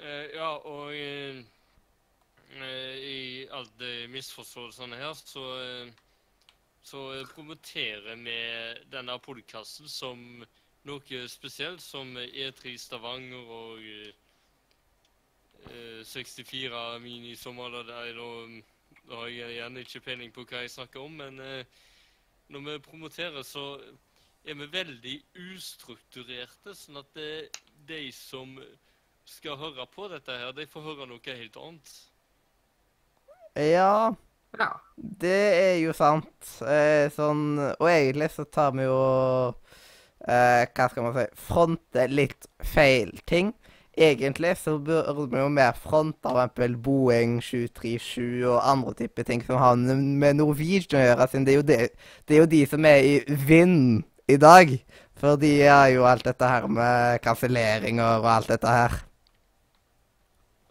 ja, 0.05 0.49
og 0.57 0.95
eh, 0.95 1.39
eh, 2.61 2.97
i 2.97 3.47
alle 3.51 4.07
misforståelsene 4.13 4.99
her, 4.99 5.13
så, 5.13 5.45
eh, 5.61 5.89
så 6.83 7.07
eh, 7.13 7.25
promoterer 7.33 8.15
vi 8.15 8.37
denne 8.91 9.17
podkasten 9.19 9.89
som 9.89 10.45
noe 10.85 11.25
spesielt, 11.27 11.81
som 11.81 12.13
E3 12.17 12.75
Stavanger 12.77 13.49
og 13.49 13.81
eh, 13.81 14.13
eh, 15.71 16.05
64 16.05 16.99
Mini 17.01 17.35
Sommerlad. 17.35 17.89
Da, 17.89 18.05
har 19.15 19.27
jeg 19.29 19.51
igjen 19.53 19.77
ikke 19.77 20.01
peiling 20.05 20.33
på 20.33 20.45
hva 20.45 20.63
jeg 20.63 20.73
snakker 20.73 21.01
om, 21.01 21.19
men 21.21 21.39
eh, 21.41 21.65
når 22.53 22.65
vi 22.69 22.79
promoterer, 22.85 23.41
så 23.41 23.79
er 24.45 24.57
vi 24.59 24.69
veldig 24.71 25.15
ustrukturerte, 25.49 26.75
sånn 26.77 27.01
at 27.01 27.13
det, 27.17 27.49
de 27.89 28.11
som 28.13 28.53
skal 29.25 29.57
høre 29.57 29.85
på 29.93 30.07
dette 30.11 30.31
her, 30.31 30.51
de 30.55 30.65
får 30.69 30.85
høre 30.85 31.07
noe 31.09 31.35
helt 31.39 31.57
annet. 31.57 31.95
Ja, 33.55 34.13
Ja. 34.57 34.69
det 34.95 35.37
er 35.59 35.77
jo 35.83 35.93
sant. 35.95 36.31
Eh, 36.63 37.09
sånn 37.11 37.57
Og 37.79 37.87
egentlig 37.89 38.29
så 38.31 38.45
tar 38.47 38.71
vi 38.71 38.83
jo 38.85 39.53
eh, 40.27 40.65
Hva 40.71 40.87
skal 40.91 41.03
man 41.03 41.15
si 41.17 41.25
Fronte 41.35 42.07
litt 42.07 42.47
feil 42.63 43.11
ting. 43.27 43.53
Egentlig 43.97 44.57
så 44.59 44.77
burde 44.79 45.29
vi 45.31 45.39
jo 45.39 45.47
mer 45.49 45.71
fronte 45.79 46.27
for 46.27 46.41
eksempel 46.41 46.75
Boeing 46.83 47.37
737 47.41 48.43
og 48.43 48.59
andre 48.59 48.93
typer 48.93 49.23
ting 49.23 49.43
som 49.47 49.55
har 49.61 49.75
med 49.79 50.35
Norwegian 50.35 50.99
å 50.99 51.05
gjøre, 51.05 51.27
siden 51.31 51.45
det 51.47 51.53
er 51.53 51.55
jo, 51.55 51.63
det, 51.69 51.77
det 52.27 52.35
er 52.35 52.41
jo 52.41 52.49
de 52.51 52.59
som 52.67 52.85
er 52.89 52.97
i 53.07 53.13
vinden 53.47 54.03
i 54.27 54.35
dag. 54.35 54.73
For 55.15 55.39
de 55.39 55.53
har 55.63 55.87
jo 55.93 56.03
alt 56.03 56.25
dette 56.27 56.43
her 56.43 56.67
med 56.67 57.21
kanselleringer 57.23 58.19
og 58.19 58.27
alt 58.33 58.51
dette 58.51 58.67
her. 58.67 58.97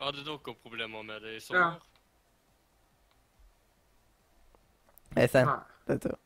Hadde 0.05 0.21
dere 0.21 0.53
problemer 0.61 1.05
med 1.07 1.23
det 1.25 1.39
i 1.39 1.41
sommer? 1.41 1.79
Øystein, 5.17 5.47
Nei. 5.49 5.61
det 5.89 5.97
tror 6.03 6.13
jeg. 6.13 6.21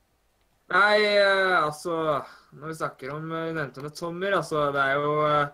Nei, 0.69 0.97
eh, 1.05 1.55
altså 1.63 1.95
Når 2.53 2.67
vi 2.67 2.77
snakker 2.77 3.13
om 3.15 3.33
eh, 3.33 3.53
nevnte 3.57 3.85
et 3.87 4.01
sommer, 4.01 4.35
altså 4.37 4.67
Det 4.75 4.83
er 4.83 4.97
jo 4.99 5.13
eh, 5.29 5.53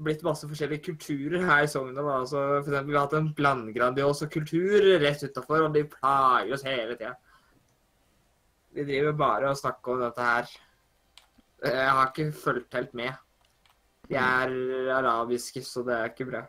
blitt 0.00 0.22
masse 0.24 0.48
forskjellige 0.48 0.86
kulturer 0.86 1.44
her 1.44 1.66
i 1.66 1.68
Sogndal. 1.68 2.06
da. 2.06 2.14
Altså, 2.22 2.38
for 2.38 2.70
eksempel, 2.70 2.90
vi 2.90 2.96
har 2.96 3.04
hatt 3.04 3.16
en 3.18 3.32
blandgrandiosa 3.36 4.28
kultur 4.32 4.86
rett 5.02 5.24
utafor, 5.26 5.66
og 5.66 5.74
de 5.74 5.82
plager 5.92 6.54
oss 6.56 6.64
hele 6.64 6.96
tida. 6.96 7.12
Vi 8.72 8.86
driver 8.88 9.18
bare 9.18 9.50
og 9.50 9.58
snakker 9.60 9.92
om 9.92 10.00
dette 10.06 10.30
her. 10.30 10.54
Jeg 11.66 11.90
har 11.90 12.08
ikke 12.08 12.32
fulgt 12.32 12.78
helt 12.78 12.96
med. 12.96 13.12
De 14.08 14.16
er 14.16 14.56
arabiske, 14.96 15.60
så 15.68 15.84
det 15.84 15.98
er 15.98 16.08
ikke 16.14 16.30
bra. 16.30 16.46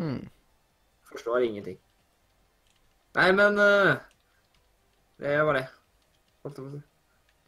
Mm. 0.00 0.28
Forstår 1.10 1.44
ingenting. 1.44 1.78
Nei, 3.14 3.32
men 3.32 3.58
uh, 3.58 3.96
Det 5.20 5.34
var 5.44 5.58
det. 5.58 5.66
Holdt 6.42 6.58
jeg 6.58 6.64
på 6.64 6.70
å 6.70 6.78
si. 6.78 6.82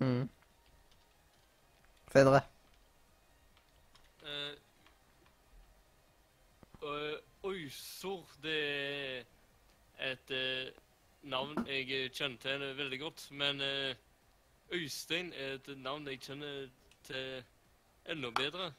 Mm. 0.05 0.29
Sindre? 2.13 2.43
Eh, 4.27 4.55
og 6.83 7.55
Øysor, 7.55 8.27
det 8.43 8.59
er 9.97 10.13
et 10.13 10.35
uh, 10.37 10.83
navn 11.23 11.65
jeg 11.71 12.11
kjenner 12.13 12.43
til 12.43 12.67
veldig 12.77 12.99
godt. 13.01 13.27
Men 13.31 13.61
eh, 13.61 13.95
Øystein 14.73 15.33
er 15.33 15.57
et 15.57 15.73
navn 15.79 16.09
jeg 16.11 16.21
kjenner 16.21 16.69
til 17.07 17.45
enda 18.13 18.31
bedre. 18.37 18.73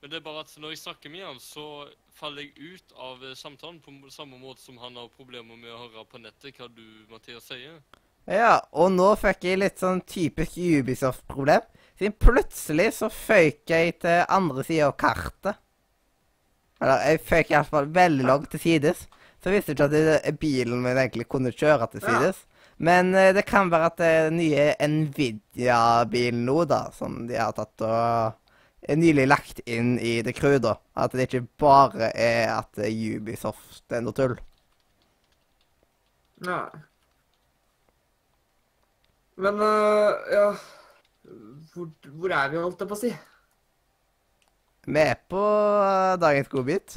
Men 0.00 0.10
det 0.10 0.20
er 0.20 0.26
bare 0.26 0.44
at 0.44 0.54
når 0.58 0.74
jeg 0.74 0.78
snakker 0.84 1.10
med 1.10 1.24
han, 1.26 1.40
så 1.40 1.88
faller 2.18 2.44
jeg 2.48 2.74
ut 2.74 2.92
av 2.98 3.22
eh, 3.24 3.34
samtalen 3.38 3.78
på 3.84 3.94
samme 4.12 4.38
måte 4.42 4.60
som 4.64 4.78
han 4.82 4.98
har 4.98 5.08
problemer 5.14 5.56
med 5.56 5.70
å 5.72 5.80
høre 5.86 6.04
på 6.10 6.20
nettet 6.22 6.58
hva 6.58 6.68
du, 6.68 6.84
Mathias, 7.10 7.46
sier. 7.48 7.78
Ja, 8.28 8.58
og 8.76 8.90
nå 8.92 9.06
fikk 9.16 9.46
jeg 9.48 9.60
litt 9.62 9.80
sånn 9.80 10.02
typisk 10.04 10.58
Ubisoft-problem. 10.60 11.62
Siden 11.98 12.14
plutselig 12.20 12.90
så 12.98 13.08
føyk 13.10 13.62
jeg 13.72 13.94
til 14.04 14.20
andre 14.28 14.62
sida 14.66 14.90
av 14.90 14.98
kartet. 15.00 15.56
Eller, 16.78 17.00
jeg 17.08 17.22
føyk 17.26 17.54
iallfall 17.54 17.88
veldig 17.96 18.26
langt 18.28 18.50
til 18.52 18.60
sides. 18.62 19.06
Så 19.38 19.48
jeg 19.48 19.56
visste 19.60 19.74
ikke 19.74 19.86
at 19.88 19.94
det, 19.94 20.34
bilen 20.42 20.82
min 20.84 20.98
egentlig 20.98 21.26
kunne 21.30 21.50
kjøre 21.54 21.88
til 21.94 22.04
Ja. 22.04 22.18
sides. 22.20 22.44
Men 22.78 23.14
eh, 23.14 23.32
det 23.34 23.42
kan 23.48 23.70
være 23.72 23.88
at 23.90 23.96
det 23.98 24.06
er 24.06 24.28
den 24.28 24.38
nye 24.38 24.66
Nvidia-bilen 24.86 26.44
nå, 26.46 26.58
da, 26.70 26.84
som 26.94 27.24
de 27.26 27.34
har 27.38 27.54
tatt 27.56 27.82
og 27.82 28.36
nylig 28.98 29.26
lagt 29.28 29.62
inn 29.66 29.96
i 29.98 30.18
The 30.22 30.34
Crew, 30.36 30.58
da. 30.62 30.76
At 30.98 31.16
det 31.16 31.28
ikke 31.28 31.46
bare 31.60 32.12
er 32.14 32.52
at 32.56 32.78
er 32.78 32.92
Ubisoft 33.16 33.92
er 33.92 34.04
noe 34.04 34.16
tull. 34.16 34.36
Nei. 36.46 36.64
Men 39.38 39.62
uh, 39.62 40.14
ja 40.34 40.50
hvor, 41.74 41.90
hvor 42.14 42.34
er 42.34 42.50
vi, 42.50 42.58
holdt 42.62 42.82
jeg 42.82 42.90
på 42.90 42.96
å 42.96 43.00
si? 43.00 43.12
Vi 44.88 45.04
er 45.04 45.20
på 45.30 45.44
eh, 45.84 46.16
dagens 46.20 46.50
godbit. 46.52 46.96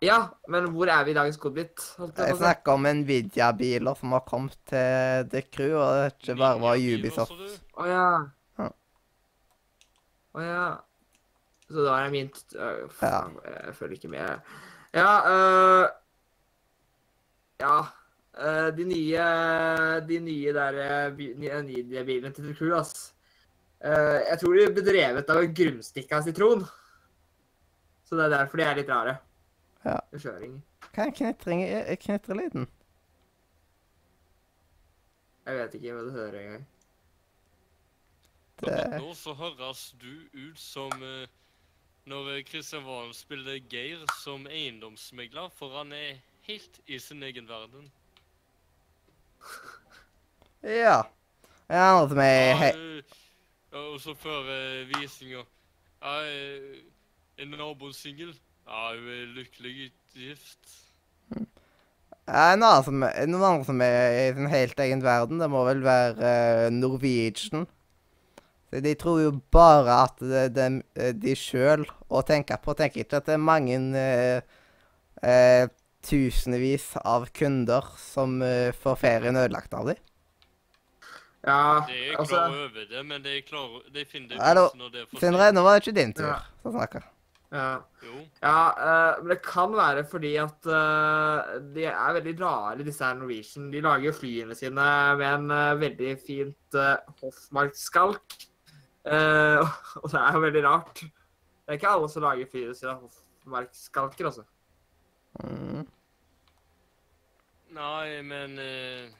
Ja, 0.00 0.30
men 0.48 0.70
hvor 0.72 0.88
er 0.88 1.04
vi 1.04 1.12
i 1.12 1.16
dagens 1.18 1.36
godbit? 1.40 1.82
jeg 1.98 2.12
Jeg 2.16 2.38
snakker 2.40 2.78
om 2.78 2.88
Nvidia-biler 2.88 3.98
som 3.98 4.14
har 4.16 4.24
kommet 4.24 4.56
til 4.70 5.28
The 5.32 5.42
Crew, 5.44 5.76
og 5.76 5.90
det 5.92 6.06
er 6.06 6.14
ikke 6.14 6.38
bare 6.40 6.62
var 6.62 6.80
Ubisoft. 6.80 7.58
Å. 7.76 7.88
Ja. 7.90 8.06
Å 10.34 10.44
ja. 10.44 10.66
Så 11.70 11.84
da 11.86 11.94
er 11.96 12.08
jeg 12.08 12.14
min 12.16 12.30
faen, 12.90 13.36
Jeg 13.46 13.74
følger 13.78 13.96
ikke 13.96 14.12
med. 14.12 14.52
Ja, 14.94 15.10
øh, 15.30 15.88
Ja. 17.60 17.78
øh, 18.38 18.76
de 18.76 18.84
nye 18.84 19.26
De 20.08 20.18
nye 20.20 20.52
der 20.52 21.08
øh, 21.08 21.18
nye 21.18 21.62
Nvidia-bilene 21.62 22.34
til 22.34 22.44
The 22.44 22.54
Crew, 22.54 22.74
ass. 22.78 23.14
Uh, 23.80 24.20
jeg 24.28 24.36
tror 24.40 24.52
de 24.58 24.64
ble 24.76 24.82
drevet 24.84 25.30
av 25.32 25.38
en 25.40 25.54
av 26.12 26.24
sitron. 26.26 26.66
Så 28.04 28.16
det 28.18 28.26
er 28.26 28.32
derfor 28.34 28.60
de 28.60 28.64
er 28.66 28.74
litt 28.76 28.90
rare. 28.92 29.14
Ja. 29.86 29.94
Det 30.12 30.20
kjøring. 30.20 30.58
Hva 30.92 31.06
er 31.06 31.96
knitrelyden? 31.96 32.66
Jeg 35.46 35.56
vet 35.56 35.78
ikke 35.78 35.94
hva 35.96 36.02
du 36.04 36.10
hører 36.12 36.36
engang. 36.42 36.66
Akkurat 38.60 38.98
nå 39.00 39.14
så 39.16 39.32
høres 39.32 39.94
du 40.00 40.10
ut 40.36 40.58
som 40.60 40.92
eh, 41.00 41.28
når 42.04 42.26
Kristian 42.26 42.44
Christian 42.50 42.84
Valen 42.84 43.14
spiller 43.14 43.60
Geir 43.70 44.04
som 44.20 44.44
eiendomsmegler, 44.46 45.48
for 45.56 45.78
han 45.78 45.92
er 45.96 46.18
helt 46.48 46.80
i 46.86 46.98
sin 46.98 47.22
egen 47.22 47.48
verden. 47.48 47.90
Ja. 50.60 51.06
Jeg 51.70 51.80
annen 51.80 52.08
som 52.10 52.18
er 52.20 52.50
Ja, 52.50 52.66
eh, 52.68 53.78
og 53.78 54.00
så 54.02 54.12
før 54.12 54.42
uh, 54.44 54.88
visninga 54.90 55.40
ja, 55.40 56.14
eh, 56.28 56.82
En 57.40 57.54
nabo 57.56 57.88
singel. 57.96 58.34
Ja, 58.66 58.90
hun 58.92 59.08
er 59.08 59.30
lykkelig 59.38 59.88
gift. 60.12 60.74
Ja, 62.28 62.56
noen 62.60 63.40
andre 63.40 63.64
som 63.64 63.80
er 63.80 64.18
i 64.18 64.34
sin 64.36 64.50
helt 64.52 64.82
egen 64.84 65.00
verden, 65.02 65.40
det 65.40 65.48
må 65.48 65.64
vel 65.64 65.80
være 65.86 66.66
uh, 66.66 66.72
Norwegian. 66.74 67.64
Så 68.70 68.80
De 68.80 68.94
tror 68.94 69.20
jo 69.20 69.32
bare 69.50 69.96
at 70.06 70.20
det, 70.22 70.44
det, 70.54 70.68
de 71.18 71.34
sjøl 71.34 71.84
å 72.08 72.22
tenke 72.26 72.54
på. 72.62 72.74
Tenker 72.78 73.02
ikke 73.02 73.18
at 73.18 73.26
det 73.26 73.34
er 73.34 73.42
mange 73.42 73.80
eh, 73.98 74.60
eh, 75.26 75.66
tusenvis 76.06 76.92
av 77.02 77.26
kunder 77.34 77.90
som 77.98 78.38
eh, 78.46 78.70
får 78.76 79.00
ferien 79.02 79.36
ødelagt 79.36 79.74
av 79.74 79.90
dem. 79.90 79.98
Ja, 81.40 81.86
De 81.88 81.96
er 81.96 82.18
altså 82.20 82.36
klar 82.36 82.56
over 82.66 82.84
det, 82.84 83.02
men 83.08 83.22
de, 83.24 83.38
klarer, 83.48 83.86
de 83.94 84.04
finner 84.04 84.34
det 84.34 84.42
Hallo, 84.44 84.66
når 84.76 84.92
det 84.92 85.00
er 85.00 85.06
for 85.08 85.22
Sindre, 85.22 85.46
nå 85.56 85.62
var 85.64 85.78
det 85.78 85.86
ikke 85.86 85.96
din 85.96 86.12
tur 86.12 86.28
Ja. 86.28 86.36
å 86.68 86.72
snakke. 86.74 87.00
Ja, 87.50 87.70
Jo. 88.04 88.18
ja 88.44 88.58
uh, 88.76 89.22
men 89.22 89.32
det 89.32 89.38
kan 89.42 89.72
være 89.74 90.04
fordi 90.06 90.34
at 90.38 90.68
uh, 90.68 91.56
de 91.74 91.88
er 91.88 92.12
veldig 92.18 92.34
rare, 92.42 92.84
disse 92.86 93.02
her 93.02 93.16
Norwegian. 93.18 93.70
De 93.72 93.80
lager 93.82 94.10
jo 94.10 94.12
flyene 94.20 94.54
sine 94.54 94.90
med 95.18 95.26
en 95.26 95.50
uh, 95.50 95.80
veldig 95.80 96.12
fint 96.28 96.78
uh, 96.78 97.00
Hoffmark-skalk. 97.24 98.36
Eh, 99.10 99.60
og 100.02 100.10
det 100.10 100.20
er 100.20 100.36
jo 100.36 100.44
veldig 100.46 100.64
rart. 100.66 101.02
Det 101.02 101.74
er 101.74 101.78
ikke 101.78 101.94
alle 101.94 102.10
som 102.10 102.22
lager 102.22 102.90
av 102.90 103.00
Hoffmark-skalker, 103.04 104.30
altså. 104.30 104.44
Mm. 105.44 105.86
Nei, 107.74 108.22
men 108.26 108.58
eh, 108.58 109.10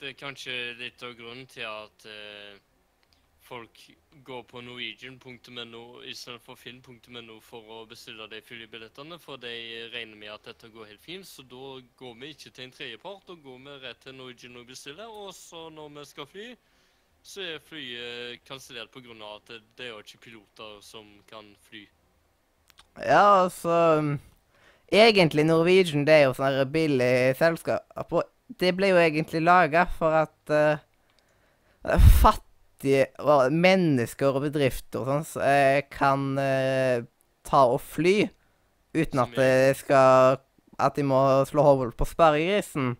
det 0.00 0.10
er 0.10 0.18
kanskje 0.20 0.54
litt 0.80 1.02
av 1.04 1.14
grunnen 1.16 1.46
til 1.48 1.64
at 1.64 2.04
eh, 2.12 2.58
folk 3.46 3.80
går 4.26 4.42
på 4.50 4.60
norwegian.no 4.64 5.82
istedenfor 6.10 6.58
finn.no 6.60 7.38
for 7.40 7.72
å 7.72 7.78
bestille 7.88 8.26
de 8.28 8.42
flybillettene, 8.44 9.18
for 9.22 9.40
de 9.40 9.54
regner 9.94 10.20
med 10.20 10.34
at 10.34 10.50
dette 10.50 10.72
går 10.74 10.90
helt 10.92 11.04
fint. 11.04 11.28
Så 11.28 11.46
da 11.48 11.78
går 12.00 12.16
vi 12.20 12.32
ikke 12.34 12.50
til 12.50 12.66
en 12.66 12.76
tredjepart, 12.76 13.28
da 13.28 13.36
går 13.44 13.60
vi 13.64 13.76
rett 13.84 14.02
til 14.04 14.18
Norwegian 14.18 14.60
og 14.60 14.68
bestiller. 14.72 15.08
Og 15.08 15.32
så 15.36 15.68
når 15.72 15.94
vi 15.96 16.06
skal 16.12 16.28
fly, 16.32 16.48
så 17.26 17.42
er 17.42 17.62
flyet 17.66 18.42
kansellert 18.46 18.92
pga. 18.94 19.14
at 19.34 19.50
det, 19.50 19.60
det 19.78 19.86
er 19.86 19.94
jo 19.94 20.02
ikke 20.04 20.24
piloter 20.28 20.78
som 20.82 21.06
kan 21.28 21.48
fly. 21.68 21.86
Ja, 23.02 23.42
altså 23.44 24.00
mm, 24.00 24.18
Egentlig 24.92 25.44
Norwegian 25.44 26.06
det 26.06 26.14
er 26.14 26.24
jo 26.28 26.36
sånn 26.36 26.60
billig 26.70 27.34
selskap. 27.38 27.82
Og 28.14 28.22
det 28.60 28.70
ble 28.78 28.92
jo 28.92 29.00
egentlig 29.02 29.42
laga 29.42 29.82
for 29.90 30.14
at 30.14 30.52
uh, 30.54 31.98
fattige 32.22 33.08
og 33.18 33.50
mennesker 33.50 34.30
og 34.30 34.46
bedrifter 34.46 35.02
og 35.02 35.10
sånn 35.10 35.26
så, 35.26 35.42
uh, 35.42 35.80
kan 35.90 36.28
uh, 36.38 37.02
ta 37.46 37.64
og 37.72 37.82
fly 37.82 38.28
uten 38.96 39.20
at 39.26 39.34
det 39.36 39.76
skal 39.82 40.38
At 40.78 40.92
de 40.98 41.02
må 41.08 41.18
slå 41.48 41.62
hodet 41.64 41.94
på 41.96 42.04
sparegrisen. 42.04 42.98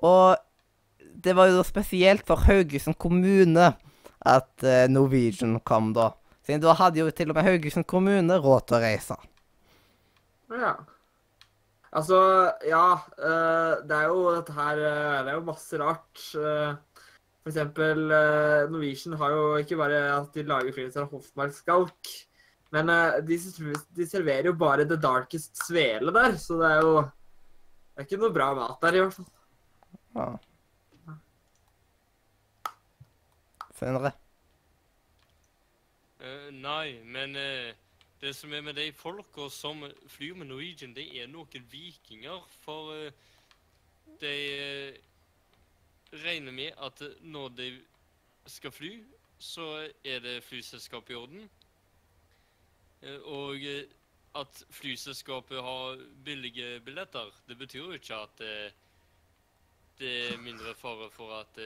Og 0.00 0.38
det 1.24 1.36
var 1.36 1.50
jo 1.50 1.64
spesielt 1.66 2.24
for 2.28 2.40
Haugesund 2.46 2.98
kommune 3.00 3.72
at 4.20 4.64
eh, 4.64 4.86
Norwegian 4.90 5.58
kom 5.64 5.92
da. 5.96 6.10
Siden 6.44 6.62
da 6.64 6.76
hadde 6.76 7.02
jo 7.02 7.10
til 7.14 7.32
og 7.32 7.38
med 7.38 7.46
Haugesund 7.48 7.88
kommune 7.88 8.38
råd 8.40 8.66
til 8.68 8.78
å 8.78 8.82
reise. 8.84 9.18
Ja. 10.50 10.74
Altså, 11.90 12.18
ja. 12.68 12.86
eh, 13.18 13.72
det 13.86 13.96
er 13.96 14.08
jo 14.08 14.24
dette 14.36 14.54
her 14.54 14.78
eh, 14.78 15.20
Det 15.26 15.32
er 15.32 15.38
jo 15.38 15.46
masse 15.48 15.80
rart. 15.80 16.24
for 17.40 17.50
eksempel 17.50 18.02
Norwegian 18.70 19.16
har 19.18 19.32
jo 19.32 19.44
ikke 19.62 19.78
bare 19.80 20.02
at 20.12 20.34
de 20.36 20.44
lager 20.44 20.74
flyene 20.76 21.02
av 21.02 21.14
Hoffmark-skalk, 21.14 22.10
men 22.70 22.92
de, 23.26 23.38
de 23.96 24.06
serverer 24.06 24.50
jo 24.50 24.52
bare 24.60 24.84
The 24.86 24.98
Darkest 25.00 25.56
svele 25.64 26.12
der, 26.14 26.36
så 26.38 26.60
det 26.60 26.68
er 26.68 26.84
jo 26.84 26.92
Det 27.00 28.04
er 28.04 28.06
ikke 28.06 28.20
noe 28.20 28.34
bra 28.36 28.52
mat 28.54 28.84
der, 28.84 28.94
i 28.94 29.02
hvert 29.02 29.16
fall. 29.16 29.30
Ja. 30.14 30.28
Sindre. 33.80 34.10
Uh, 36.20 36.50
nei, 36.52 36.98
men 37.08 37.32
uh, 37.32 37.70
det 38.20 38.34
som 38.36 38.52
er 38.52 38.60
med 38.60 38.76
de 38.76 38.90
folka 38.92 39.46
som 39.48 39.86
flyr 40.12 40.34
med 40.36 40.50
Norwegian, 40.50 40.92
det 40.92 41.06
er 41.16 41.30
noen 41.32 41.64
vikinger. 41.72 42.42
For 42.60 42.90
uh, 42.92 43.30
de 44.20 44.34
regner 46.12 46.52
med 46.52 46.76
at 46.76 47.00
når 47.24 47.54
de 47.56 47.70
skal 48.52 48.74
fly, 48.74 48.90
så 49.40 49.70
er 50.04 50.20
det 50.26 50.42
flyselskapet 50.44 51.14
i 51.14 51.16
orden. 51.16 51.48
Og 53.32 53.62
at 54.36 54.58
flyselskapet 54.76 55.62
har 55.64 56.02
billige 56.24 56.80
billetter, 56.84 57.30
det 57.48 57.56
betyr 57.56 57.86
jo 57.86 57.96
ikke 57.96 58.18
at 58.26 58.42
det 60.02 60.10
er 60.26 60.42
mindre 60.42 60.74
fare 60.76 61.08
for 61.14 61.32
at 61.38 61.62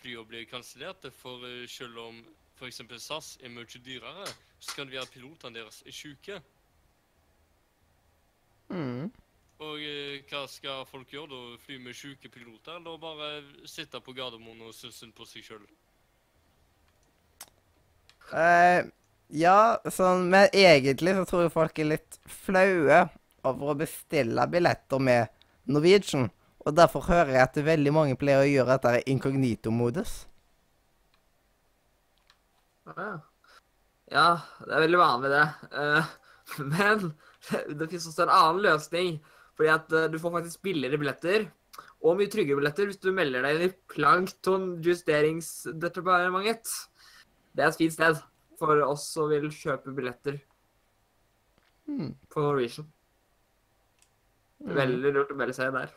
flyene 0.00 0.26
blir 0.28 0.46
kansellert. 0.50 1.06
For 1.20 1.46
eh, 1.48 1.66
selv 1.68 1.98
om 2.02 2.22
f.eks. 2.58 2.82
SAS 2.98 3.34
er 3.40 3.52
mye 3.52 3.82
dyrere, 3.84 4.28
så 4.60 4.76
kan 4.76 4.88
det 4.88 4.96
være 4.98 5.08
at 5.08 5.14
pilotene 5.14 5.60
deres 5.60 5.82
er 5.86 5.96
syke. 5.96 6.40
Mm. 8.70 9.10
Og 9.60 9.82
eh, 9.84 10.22
hva 10.30 10.46
skal 10.48 10.86
folk 10.88 11.12
gjøre 11.12 11.32
da? 11.32 11.42
Fly 11.64 11.76
med 11.84 11.96
syke 11.96 12.30
piloter, 12.32 12.78
eller 12.78 13.00
bare 13.00 13.30
sitte 13.68 14.00
på 14.00 14.14
Gardermoen 14.16 14.62
og 14.64 14.74
synes 14.76 15.00
synd 15.02 15.12
på 15.16 15.26
seg 15.28 15.44
sjøl? 15.44 15.66
Uh, 18.30 18.86
ja, 19.34 19.76
sånn, 19.90 20.28
men 20.30 20.48
egentlig 20.56 21.16
så 21.18 21.26
tror 21.28 21.44
jeg 21.44 21.54
folk 21.54 21.80
er 21.82 21.90
litt 21.92 22.20
flaue 22.30 23.02
over 23.46 23.72
å 23.72 23.78
bestille 23.78 24.46
billetter 24.50 25.02
med 25.02 25.28
Norwegian. 25.70 26.30
Og 26.66 26.76
derfor 26.76 27.00
hører 27.08 27.30
jeg 27.34 27.42
at 27.42 27.56
veldig 27.64 27.92
mange 27.96 28.16
pleier 28.20 28.40
å 28.42 28.48
gjøre 28.48 28.76
dette 28.76 28.90
i 29.00 29.06
inkognito-modus. 29.14 30.12
Ja. 32.90 33.10
ja, 34.10 34.26
det 34.66 34.72
er 34.74 34.84
veldig 34.84 35.00
vanlig, 35.00 35.28
det. 35.32 35.46
Eh, 35.80 36.04
men 36.74 36.96
det 37.78 37.88
finnes 37.88 38.08
også 38.10 38.22
en 38.26 38.36
annen 38.36 38.62
løsning. 38.66 39.10
Fordi 39.56 39.70
at 39.72 39.86
eh, 39.96 40.10
du 40.12 40.16
får 40.20 40.34
faktisk 40.36 40.58
billigere 40.66 41.00
billetter. 41.00 41.40
Og 42.00 42.16
mye 42.16 42.32
tryggere 42.32 42.58
billetter 42.60 42.84
hvis 42.88 43.00
du 43.00 43.08
melder 43.12 43.40
deg 43.44 43.52
inn 43.56 43.66
i 43.68 43.76
Planktonjusteringsdepartementet. 43.94 46.68
Det 47.56 47.62
er 47.64 47.68
et 47.72 47.80
fint 47.80 47.96
sted 47.96 48.14
for 48.60 48.74
oss 48.84 49.04
som 49.14 49.24
vil 49.32 49.46
kjøpe 49.52 49.96
billetter 49.96 50.36
Mm. 51.90 52.12
på 52.30 52.38
Norwegian. 52.44 52.86
Er 54.62 54.74
veldig 54.76 55.10
lurt 55.16 55.32
å 55.32 55.36
melde 55.38 55.54
seg 55.56 55.66
inn 55.70 55.78
der. 55.80 55.90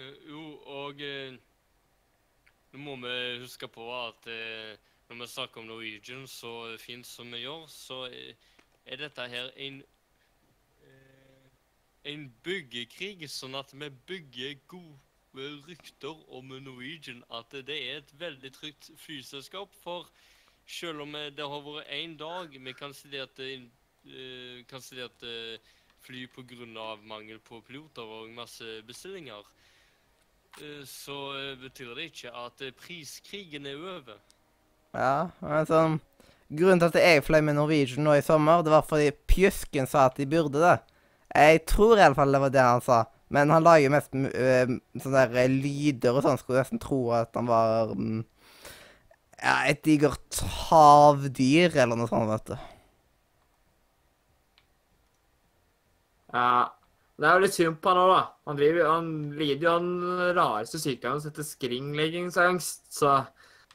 Eh, 0.00 0.16
jo, 0.30 0.42
og 0.64 1.00
eh, 1.04 1.34
nå 2.72 2.80
må 2.80 2.96
vi 3.02 3.40
huske 3.42 3.68
på 3.68 3.84
at 3.92 4.28
eh, 4.32 4.78
når 5.10 5.18
vi 5.20 5.26
snakker 5.28 5.60
om 5.60 5.68
Norwegian 5.68 6.26
så 6.30 6.52
fint 6.80 7.06
som 7.06 7.32
vi 7.34 7.42
gjør, 7.42 7.66
så 7.68 8.04
er, 8.08 8.36
dette 8.96 9.26
her 9.28 9.52
en 9.56 9.82
en 12.08 12.22
byggekrig, 12.46 13.26
sånn 13.28 13.58
at 13.58 13.74
vi 13.76 13.90
bygger 14.08 14.54
gode 14.72 15.48
rykter 15.66 16.22
om 16.32 16.48
Norwegian. 16.64 17.20
At 17.28 17.52
det 17.52 17.76
er 17.76 17.98
et 17.98 18.14
veldig 18.16 18.50
trygt 18.56 18.88
flyselskap. 19.02 19.74
For 19.82 20.08
selv 20.64 21.04
om 21.04 21.12
det 21.12 21.44
har 21.52 21.66
vært 21.66 21.92
én 21.92 22.16
dag 22.16 22.56
med 22.56 22.78
kansellerte 22.78 23.50
kansellerte 24.72 25.60
fly 26.00 26.24
pga. 26.32 26.96
mangel 27.04 27.38
på 27.38 27.60
piloter 27.60 28.02
og 28.02 28.32
masse 28.32 28.80
bestillinger, 28.88 29.44
så 30.86 31.18
eh, 31.38 31.58
betyr 31.60 31.94
det 31.96 32.10
ikke 32.10 32.32
at 32.34 32.64
eh, 32.64 32.74
priskrigen 32.76 33.66
er 33.66 33.78
over. 33.78 34.18
Ja, 34.96 35.30
men 35.40 35.68
sånn 35.68 36.00
Grunnen 36.50 36.80
til 36.82 36.90
at 36.90 36.96
jeg 36.98 37.22
fløy 37.22 37.44
med 37.46 37.54
Norwegian 37.54 38.02
nå 38.02 38.16
i 38.18 38.24
sommer, 38.26 38.64
det 38.66 38.72
var 38.72 38.82
fordi 38.82 39.12
Pjusken 39.30 39.86
sa 39.86 40.08
at 40.08 40.16
de 40.18 40.26
burde 40.26 40.58
det. 40.58 40.80
Jeg 41.30 41.60
tror 41.70 42.00
iallfall 42.00 42.34
det 42.34 42.40
var 42.42 42.50
det 42.50 42.64
han 42.66 42.82
sa. 42.82 43.04
Men 43.30 43.52
han 43.54 43.62
lager 43.62 43.92
mest 43.94 44.10
uh, 44.10 44.72
sånne 44.98 45.22
der 45.30 45.36
eh, 45.44 45.52
lyder 45.52 46.18
og 46.18 46.24
sånn. 46.26 46.40
Skulle 46.40 46.64
nesten 46.64 46.82
tro 46.82 46.98
at 47.14 47.30
han 47.38 47.46
var 47.46 47.94
mm, 47.94 48.24
ja, 49.38 49.54
et 49.70 49.84
digert 49.86 50.40
havdyr 50.66 51.78
eller 51.78 52.00
noe 52.00 52.10
sånt, 52.10 52.26
vet 52.32 52.50
du. 52.50 52.66
Ja, 56.34 56.50
det 57.20 57.28
er 57.28 57.36
jo 57.36 57.42
litt 57.44 57.56
synd 57.56 57.76
på 57.84 57.92
han 57.92 57.98
òg, 58.00 58.10
da. 58.14 58.20
Han, 58.48 58.56
driver, 58.56 58.86
han 58.88 59.08
lider 59.36 59.66
jo 59.66 59.72
av 59.74 59.82
den 59.84 60.36
rareste 60.38 60.78
sykdommen 60.80 61.20
som 61.20 61.28
heter 61.28 61.44
skringleggingsangst. 61.44 62.86
Så 62.96 63.10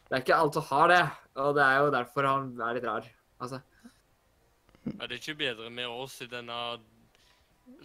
det 0.07 0.17
er 0.17 0.23
ikke 0.23 0.39
alle 0.41 0.55
som 0.55 0.65
har 0.71 0.89
det. 0.89 1.03
Og 1.43 1.51
det 1.57 1.65
er 1.65 1.77
jo 1.77 1.91
derfor 1.93 2.29
han 2.29 2.47
er 2.65 2.77
litt 2.77 2.87
rar. 2.89 3.09
Altså, 3.43 3.61
Er 4.97 5.11
det 5.11 5.19
ikke 5.19 5.37
bedre 5.43 5.69
med 5.69 5.85
oss 5.85 6.15
i 6.25 6.29
denne 6.31 6.57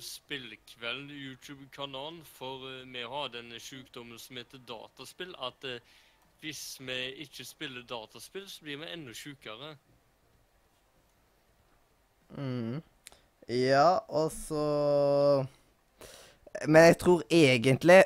spillkvelden 0.01 1.11
YouTube-kanalen? 1.13 2.23
For 2.25 2.65
eh, 2.71 2.87
vi 2.95 3.05
har 3.13 3.33
denne 3.35 3.61
sykdommen 3.61 4.21
som 4.21 4.41
heter 4.41 4.65
dataspill. 4.69 5.35
At 5.45 5.69
eh, 5.69 5.85
hvis 6.41 6.79
vi 6.81 6.99
ikke 7.27 7.45
spiller 7.45 7.85
dataspill, 7.85 8.49
så 8.49 8.65
blir 8.65 8.81
vi 8.81 8.93
enda 8.95 9.13
sykere. 9.13 9.75
Mm. 12.33 12.81
Ja, 13.51 13.99
og 14.07 14.31
så 14.31 14.63
Men 16.69 16.85
jeg 16.91 16.99
tror 17.03 17.23
egentlig 17.27 18.05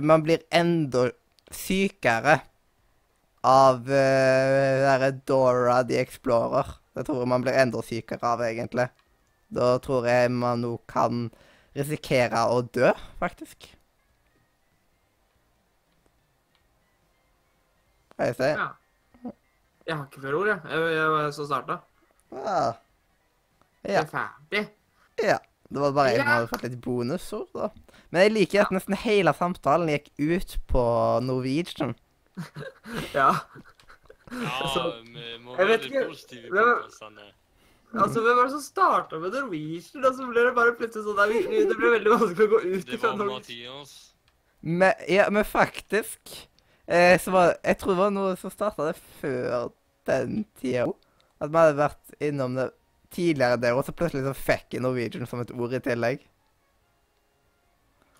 man 0.00 0.22
blir 0.24 0.40
enda 0.54 1.10
sykere 1.52 2.38
av 3.44 3.82
uh, 3.84 4.76
derre 4.80 5.10
Dora 5.28 5.82
the 5.84 5.98
Explorer. 6.00 6.70
Det 6.96 7.04
tror 7.04 7.20
jeg 7.20 7.28
man 7.28 7.44
blir 7.44 7.58
enda 7.60 7.82
sykere 7.84 8.30
av, 8.30 8.44
egentlig. 8.46 8.86
Da 9.52 9.74
tror 9.84 10.08
jeg 10.08 10.30
man 10.32 10.64
nå 10.64 10.78
kan 10.88 11.26
risikere 11.76 12.46
å 12.48 12.62
dø, 12.64 12.94
faktisk. 13.20 13.68
Hva 18.14 18.30
jeg 18.30 18.38
sier? 18.38 18.64
Ja. 18.64 19.34
Jeg 19.84 19.98
har 19.98 20.06
ikke 20.08 20.24
flere 20.24 20.40
ord, 20.40 20.48
jeg. 20.48 20.60
Jeg, 20.70 20.88
jeg 20.94 21.14
jeg, 21.18 21.36
så 21.36 21.48
starta. 21.50 21.78
Ja. 22.32 22.60
Jeg 23.84 23.92
Det 23.92 24.00
er 24.02 24.12
ferdig. 24.14 24.68
ja. 25.22 25.38
Det 25.74 25.80
var 25.80 25.92
bare 25.96 26.10
jeg 26.12 26.18
som 26.20 26.26
hadde 26.28 26.48
fått 26.52 26.62
litt 26.62 26.80
bonusord, 26.84 27.48
da. 27.54 27.68
Men 28.12 28.22
jeg 28.22 28.32
liker 28.34 28.60
at 28.62 28.70
nesten 28.76 28.94
hele 29.00 29.32
samtalen 29.34 29.88
gikk 29.90 30.10
ut 30.20 30.52
på 30.70 30.82
Norwegian. 31.24 31.94
Ja. 33.14 33.30
Ja, 34.32 34.50
Altså, 34.64 34.82
vi 35.04 35.38
må 35.44 35.56
være 35.56 35.76
litt 35.78 36.08
positive 36.08 36.50
men- 36.50 36.64
på 36.64 36.84
plassene. 36.84 37.26
Altså, 37.94 38.20
Hvem 38.24 38.36
var 38.36 38.42
det 38.48 38.50
som 38.54 38.60
starta 38.64 39.18
med 39.22 39.32
Norwegian? 39.36 40.04
Og 40.04 40.14
så 40.16 40.26
ble 40.30 40.44
det 40.48 40.54
bare 40.56 40.72
plutselig 40.78 41.04
sånn 41.06 41.18
der, 41.20 41.66
Det 41.68 41.76
ble 41.78 41.90
veldig 41.98 42.10
vanskelig 42.14 42.46
å 42.48 42.52
gå 42.54 42.60
ut 42.64 42.86
Det 42.86 43.02
var 43.02 43.16
Norwegian. 43.16 43.84
Men, 44.62 44.92
ja, 45.08 45.28
men 45.30 45.44
faktisk 45.44 46.48
eh, 46.88 47.18
så 47.20 47.30
var, 47.30 47.54
Jeg 47.64 47.78
tror 47.78 47.92
det 47.94 47.98
var 48.00 48.10
noe 48.10 48.36
som 48.40 48.50
starta 48.50 48.88
det 48.92 48.96
før 49.20 49.70
den 50.06 50.44
tida 50.60 50.86
òg. 50.88 50.96
At 51.40 51.50
vi 51.50 51.56
hadde 51.60 51.78
vært 51.78 52.18
innom 52.20 52.54
det 52.58 52.70
tidligere 53.14 53.60
der, 53.62 53.78
og 53.78 53.86
så 53.86 53.94
plutselig 53.96 54.24
så 54.26 54.34
fikk 54.36 54.76
jeg 54.76 54.84
Norwegian 54.84 55.28
som 55.30 55.42
et 55.42 55.52
ord 55.54 55.76
i 55.76 55.82
tillegg. 55.84 56.24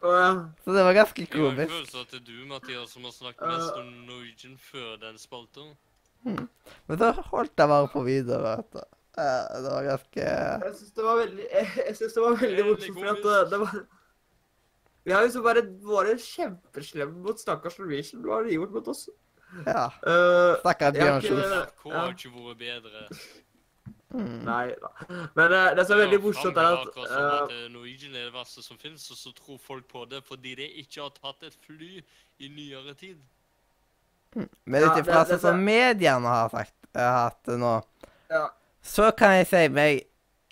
Og, 0.04 0.12
ja. 0.12 0.30
Så 0.64 0.74
det 0.76 0.84
var 0.84 0.96
ganske 0.96 1.26
komisk. 1.26 1.34
Jeg 1.34 1.54
har 1.56 1.62
en 1.62 1.70
følelse 1.72 2.00
at 2.02 2.12
det 2.12 2.20
er 2.20 2.26
du, 2.28 2.38
Mathias, 2.50 2.90
som 2.92 3.06
har 3.08 3.14
snakket 3.14 3.46
mest 3.48 3.78
om 3.80 3.92
Norwegian 4.08 4.58
før 4.60 4.96
den 5.00 5.20
spalten. 5.20 5.72
Men 6.24 7.00
så 7.00 7.10
holdt 7.30 7.52
jeg 7.58 7.68
bare 7.68 7.88
på 7.92 8.02
videre. 8.04 8.56
vet 8.56 8.72
du. 8.72 8.82
Eh, 9.18 9.62
det 9.62 9.70
var 9.70 9.84
ganske 9.86 10.20
Jeg 10.20 10.72
syns 10.74 10.94
det 10.96 11.04
var 11.06 11.16
veldig 11.20 11.44
Jeg, 11.52 11.66
jeg 11.86 11.96
synes 11.96 12.14
det 12.16 12.22
var 12.22 12.32
veldig 12.40 12.64
morsomt, 12.66 12.96
for 12.96 13.10
at 13.12 13.20
det, 13.22 13.50
det 13.52 13.60
var 13.60 13.74
Vi 15.04 15.12
har 15.12 15.22
liksom 15.22 15.44
bare 15.44 15.62
vært 15.86 16.24
kjempeslemme 16.24 17.22
mot 17.22 17.40
stakkars 17.40 17.78
Norwegian. 17.78 18.24
Hva 18.24 18.40
har 18.40 18.48
de 18.48 18.56
gjort 18.56 18.74
mot 18.74 18.88
oss? 18.88 19.04
Ja. 19.68 19.84
Uh, 20.02 20.56
stakkars 20.64 20.98
Jeg 20.98 21.04
har 21.04 21.20
Bjørn 21.20 21.26
Kjos. 21.28 21.74
K 21.82 21.92
har 21.94 22.14
ikke 22.16 22.32
vært 22.34 22.62
bedre. 22.64 23.04
Mm. 24.14 24.44
Nei 24.46 24.68
da. 24.78 24.90
Men 25.34 25.52
uh, 25.52 25.72
det 25.74 25.84
som 25.88 25.96
er 25.96 26.04
veldig 26.04 26.20
morsomt, 26.22 26.58
er 26.60 26.76
at 26.78 26.98
uh, 27.00 27.14
at 27.42 27.50
eh, 27.50 27.64
Norwegian 27.72 28.14
er 28.14 28.28
det 28.28 28.34
verste 28.36 28.62
som 28.62 28.78
finnes, 28.78 29.06
og 29.10 29.18
så 29.18 29.32
tror 29.34 29.58
folk 29.58 29.88
på 29.90 30.04
det 30.10 30.20
fordi 30.26 30.54
de 30.60 30.68
ikke 30.84 31.02
har 31.02 31.14
tatt 31.16 31.48
et 31.48 31.56
fly 31.66 31.98
i 32.38 32.50
nyere 32.52 32.94
tid. 33.00 33.18
Men 34.36 34.86
ut 34.86 35.00
ifra 35.02 35.24
det- 35.24 35.34
sånn 35.34 35.42
som 35.42 35.64
mediene 35.66 36.30
har 36.30 36.50
sagt 36.54 36.74
hatt 36.94 37.40
det 37.46 37.58
nå, 37.58 37.74
Ja. 38.30 38.48
så 38.82 39.10
kan 39.16 39.34
jeg 39.40 39.46
si 39.50 39.68
meg 39.68 40.06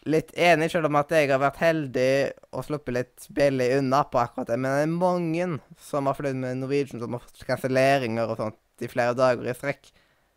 litt 0.05 0.33
enig, 0.35 0.71
selv 0.71 0.87
om 0.87 0.97
at 0.99 1.11
jeg 1.15 1.31
har 1.31 1.39
vært 1.39 1.61
heldig 1.63 2.33
og 2.53 2.65
sluppet 2.67 2.95
litt 2.97 3.27
billig 3.31 3.79
unna 3.79 4.03
på 4.05 4.19
akkurat 4.19 4.49
det. 4.51 4.59
Men 4.59 4.75
det 4.75 4.83
er 4.83 4.99
mange 4.99 5.61
som 5.79 6.07
har 6.07 6.19
flydd 6.19 6.39
med 6.43 6.59
Norwegian 6.59 7.01
som 7.01 7.13
har 7.13 7.23
fått 7.23 7.47
kanselleringer 7.47 8.29
og 8.29 8.41
sånt 8.41 8.83
i 8.83 8.91
flere 8.91 9.15
dager 9.15 9.47
i 9.47 9.55
strekk. 9.55 9.93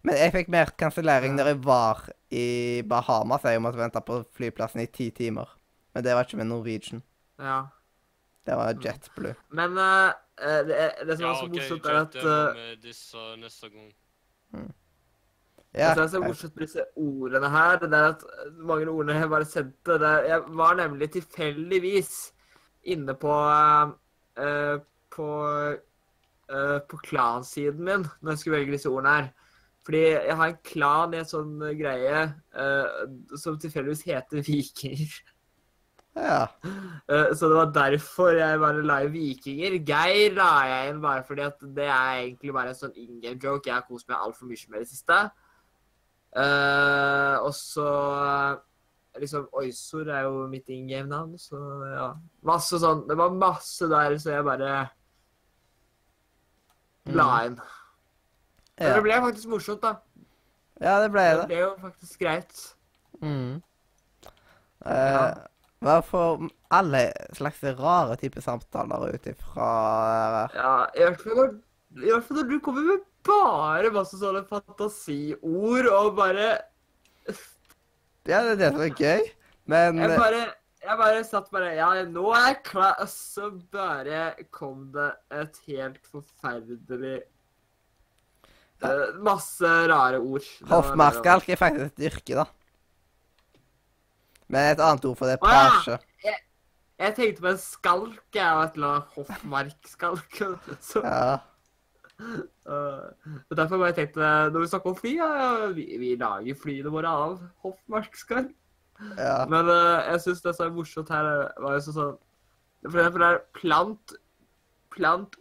Men 0.06 0.20
jeg 0.22 0.36
fikk 0.36 0.52
mer 0.54 0.70
kansellering 0.78 1.34
når 1.34 1.50
jeg 1.50 1.62
var 1.66 2.04
i 2.36 2.82
Bahamas. 2.90 3.46
Jeg 3.48 3.62
måtte 3.64 3.80
vente 3.80 4.02
på 4.06 4.20
flyplassen 4.36 4.84
i 4.84 4.90
ti 4.92 5.10
timer. 5.16 5.50
Men 5.96 6.04
det 6.04 6.16
var 6.16 6.28
ikke 6.28 6.42
med 6.42 6.52
Norwegian. 6.52 7.04
ja. 7.40 7.64
Det 8.46 8.54
var 8.54 8.76
JetBlue. 8.78 9.34
Men 9.58 9.78
uh, 9.78 10.12
det, 10.68 10.92
det 11.08 11.16
som 11.18 11.24
Ja, 11.26 11.32
er 11.32 11.36
så 11.40 11.48
morsomt, 11.50 11.86
er 11.86 11.96
at 12.02 12.14
det 12.14 12.26
uh, 12.26 12.28
må 12.30 12.52
vi 12.60 12.76
disse 12.84 13.24
neste 13.42 13.70
gang. 13.74 13.88
Ja, 15.74 15.88
Det 15.90 15.96
som 15.96 16.04
er 16.04 16.08
så 16.08 16.20
morsomt 16.22 16.56
med 16.56 16.68
disse 16.68 16.84
ordene 16.96 17.50
her, 17.50 17.80
det 17.80 17.90
er 17.94 18.12
at 18.14 18.26
mange 18.58 18.86
av 18.86 18.94
ordene 18.94 19.18
jeg 19.18 19.32
bare 19.34 19.48
sendte 19.50 19.98
det, 20.00 20.14
Jeg 20.30 20.44
var 20.62 20.78
nemlig 20.78 21.10
tilfeldigvis 21.16 22.12
inne 22.84 23.16
på 23.18 23.34
uh, 23.34 24.78
på 25.16 25.30
uh, 26.52 26.80
på 26.90 26.98
klansiden 27.10 27.84
min 27.84 28.06
når 28.22 28.32
jeg 28.32 28.38
skulle 28.44 28.60
velge 28.60 28.78
disse 28.78 28.90
ordene 28.90 29.16
her. 29.16 29.28
Fordi 29.86 30.02
jeg 30.02 30.36
har 30.40 30.50
en 30.50 30.60
klan 30.66 31.14
i 31.14 31.22
en 31.22 31.30
sånn 31.30 31.56
greie 31.78 32.26
uh, 32.58 33.38
som 33.38 33.58
tilfeldigvis 33.62 34.06
heter 34.08 34.42
Vikinger. 34.48 35.16
ja. 36.18 36.42
Uh, 37.06 37.30
så 37.38 37.52
det 37.52 37.60
var 37.60 37.74
derfor 37.76 38.34
jeg 38.34 38.62
bare 38.64 38.86
la 38.86 39.00
inn 39.06 39.14
Vikinger. 39.14 39.78
Geir 39.86 40.38
la 40.40 40.52
jeg 40.72 40.94
inn 40.94 41.04
bare 41.06 41.26
fordi 41.28 41.46
at 41.46 41.66
det 41.78 41.86
er 41.86 42.22
egentlig 42.24 42.56
bare 42.58 42.74
en 42.74 42.80
sånn 42.82 42.96
in 42.98 43.20
game 43.22 43.38
joke. 43.38 43.70
Jeg 43.70 43.78
har 43.78 43.86
kost 43.86 44.10
meg 44.10 44.18
altfor 44.18 44.50
mye 44.50 44.72
med 44.72 44.82
i 44.82 44.88
det 44.88 44.94
siste. 44.96 45.20
Uh, 46.36 47.38
og 47.46 47.54
så 47.56 47.90
liksom 49.22 49.46
Oysor 49.56 50.10
er 50.12 50.26
jo 50.26 50.48
mitt 50.52 50.70
in 50.74 50.90
game-navn, 50.90 51.38
så 51.40 51.60
ja. 51.88 52.10
Masse 52.44 52.80
sånn 52.82 53.06
Det 53.08 53.16
var 53.16 53.38
masse 53.38 53.88
der, 53.88 54.18
så 54.20 54.34
jeg 54.34 54.48
bare 54.48 54.74
la 57.16 57.30
inn. 57.46 57.60
Men 58.78 58.88
ja. 58.90 58.96
det 58.98 59.04
ble 59.06 59.18
faktisk 59.30 59.48
morsomt, 59.54 59.82
da. 59.86 59.94
Ja, 60.84 60.98
det 61.00 61.12
ble 61.14 61.24
Det 61.24 61.36
det. 61.40 61.46
ble 61.52 61.60
jo 61.62 61.70
faktisk 61.80 62.20
greit. 62.20 62.64
Mm. 63.22 63.62
Ja. 64.86 64.92
Eh, 64.92 65.44
Hva 65.86 66.00
får 66.04 66.44
alle 66.74 67.02
slags 67.38 67.62
rare 67.78 68.16
typer 68.20 68.42
samtaler 68.44 69.14
ut 69.16 69.28
ifra 69.30 69.70
Ja, 70.56 70.74
i 70.98 71.04
hvert 71.06 71.22
fall 71.22 71.38
når, 71.40 71.52
i 72.02 72.10
hvert 72.12 72.26
fall 72.28 72.38
når 72.42 72.50
du 72.52 72.56
kommer 72.66 72.86
med 72.90 73.04
bare 73.26 73.92
masse 73.96 74.18
sånne 74.20 74.44
fantasiord 74.50 75.90
og 75.94 76.12
bare 76.20 76.48
Ja, 78.26 78.42
det 78.42 78.56
er 78.56 78.60
det 78.60 78.72
som 78.74 78.82
er 78.82 78.94
gøy. 78.98 79.28
Men 79.70 79.98
Jeg 80.02 80.18
bare, 80.20 80.42
jeg 80.86 80.98
bare 81.02 81.24
satt 81.28 81.52
bare 81.54 81.72
Ja, 81.78 81.90
nå 82.10 82.26
er 82.34 82.48
jeg 82.52 82.60
klar. 82.72 82.96
Og 83.02 83.10
så 83.10 83.50
bare 83.74 84.34
kom 84.54 84.90
det 84.96 85.12
et 85.34 85.60
helt 85.70 86.02
forferdelig 86.12 87.16
eh, 87.22 87.30
Masse 89.26 89.72
rare 89.92 90.20
ord. 90.20 90.46
Det 90.60 90.70
hoffmarskalk 90.72 91.50
er 91.50 91.60
faktisk 91.60 91.92
et 91.92 92.06
yrke, 92.12 92.44
da. 92.44 92.46
Men 94.52 94.72
et 94.74 94.84
annet 94.84 95.06
ord 95.10 95.18
for 95.18 95.30
det 95.30 95.38
er 95.38 95.46
Å, 95.46 95.54
ja. 95.54 95.98
jeg. 96.26 96.42
Jeg 96.96 97.16
tenkte 97.18 97.44
på 97.44 97.50
en 97.52 97.60
skalk, 97.60 98.22
jeg, 98.32 98.46
og 98.56 98.62
et 98.64 98.78
eller 98.78 98.92
annet 98.94 99.18
hoffmarkskalk. 99.18 100.40
Så 100.92 101.04
Ja. 101.04 101.42
Uh, 102.16 103.12
derfor 103.52 103.82
bare 103.82 103.92
tenkte 103.92 104.22
jeg, 104.24 104.52
når 104.52 104.62
vi 104.64 104.68
snakker 104.72 104.90
om 104.90 104.96
fly, 104.96 105.10
ja, 105.18 105.66
vi, 105.76 105.84
vi 106.00 106.14
lager 106.16 106.56
flyene 106.56 106.94
våre 106.94 107.12
av 107.12 107.42
hoffmarkskalk. 107.66 108.54
ja. 109.20 109.42
Men 109.52 109.68
uh, 109.68 110.06
jeg 110.14 110.22
syns 110.24 110.46
det 110.46 110.54
som 110.56 110.70
er 110.70 110.78
morsomt 110.78 111.12
her, 111.12 111.28
eh, 111.28 111.58
var 111.60 111.76
jo 111.76 111.82
sånn 111.84 112.14
For 112.86 113.02
eksempel 113.02 113.26
er 113.28 113.42
plant 113.58 114.16
Plant 114.96 115.36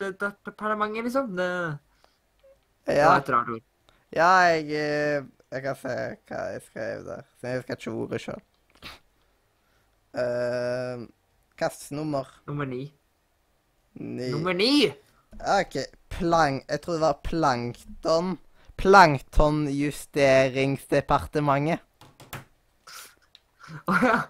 und 0.00 0.06
justeringsdepartementet, 0.06 1.04
liksom. 1.04 1.36
Det, 1.36 1.78
det 2.86 3.04
var 3.04 3.16
et 3.18 3.28
rart 3.28 3.48
ord. 3.48 3.60
ja 4.12 4.28
jeg, 4.48 4.64
eh, 4.64 5.24
jeg 5.52 5.62
kan 5.62 5.76
se 5.76 5.88
hva 6.28 6.36
jeg 6.52 6.62
skrev 6.62 7.04
der. 7.04 7.22
Så 7.40 7.46
jeg 7.46 7.56
husker 7.58 7.74
ikke 7.76 7.90
ordet 7.90 8.20
sjøl. 8.20 8.40
Uh, 10.18 11.06
Hvilket 11.58 11.90
nummer? 11.90 12.24
Nummer 12.46 12.64
ni. 12.64 12.94
Ni. 13.94 14.30
Nummer 14.30 14.52
ni! 14.52 14.92
OK. 15.32 15.76
Plank... 16.08 16.64
Jeg 16.68 16.80
tror 16.80 16.92
det 16.92 17.00
var 17.00 17.20
plankton. 17.24 18.38
Planktonjusteringsdepartementet. 18.78 21.78
Å 23.84 23.92
ja. 24.06 24.20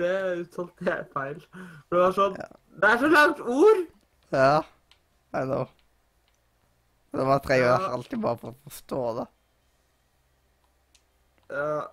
Det 0.00 0.14
uttalte 0.44 0.84
jeg 0.86 1.06
feil. 1.14 1.40
For 1.88 1.94
det 1.96 2.02
var 2.04 2.12
sånn 2.16 2.36
Ja. 2.38 2.48
Det 2.76 2.90
er 2.90 2.98
så 3.02 3.08
langt 3.10 3.40
ord! 3.40 3.84
Ja, 4.30 4.62
I 5.34 5.44
know. 5.44 5.66
Så 7.10 7.24
man 7.26 7.40
trenger 7.42 7.66
Ja. 7.66 7.90
alltid 7.96 8.20
bare 8.22 8.38
for 8.38 8.54
å 8.54 8.70
forstå 8.70 9.00
det. 9.18 9.26
Ja. 11.50 11.90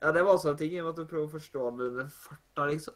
ja, 0.00 0.12
det 0.12 0.22
var 0.22 0.32
også 0.34 0.54
en 0.54 0.56
ting. 0.56 0.72
Jeg 0.72 0.84
måtte 0.86 1.04
prøve 1.08 1.26
å 1.28 1.34
forstå 1.34 1.70
det 1.76 1.90
under 1.90 2.08
farta, 2.08 2.68
liksom. 2.70 2.94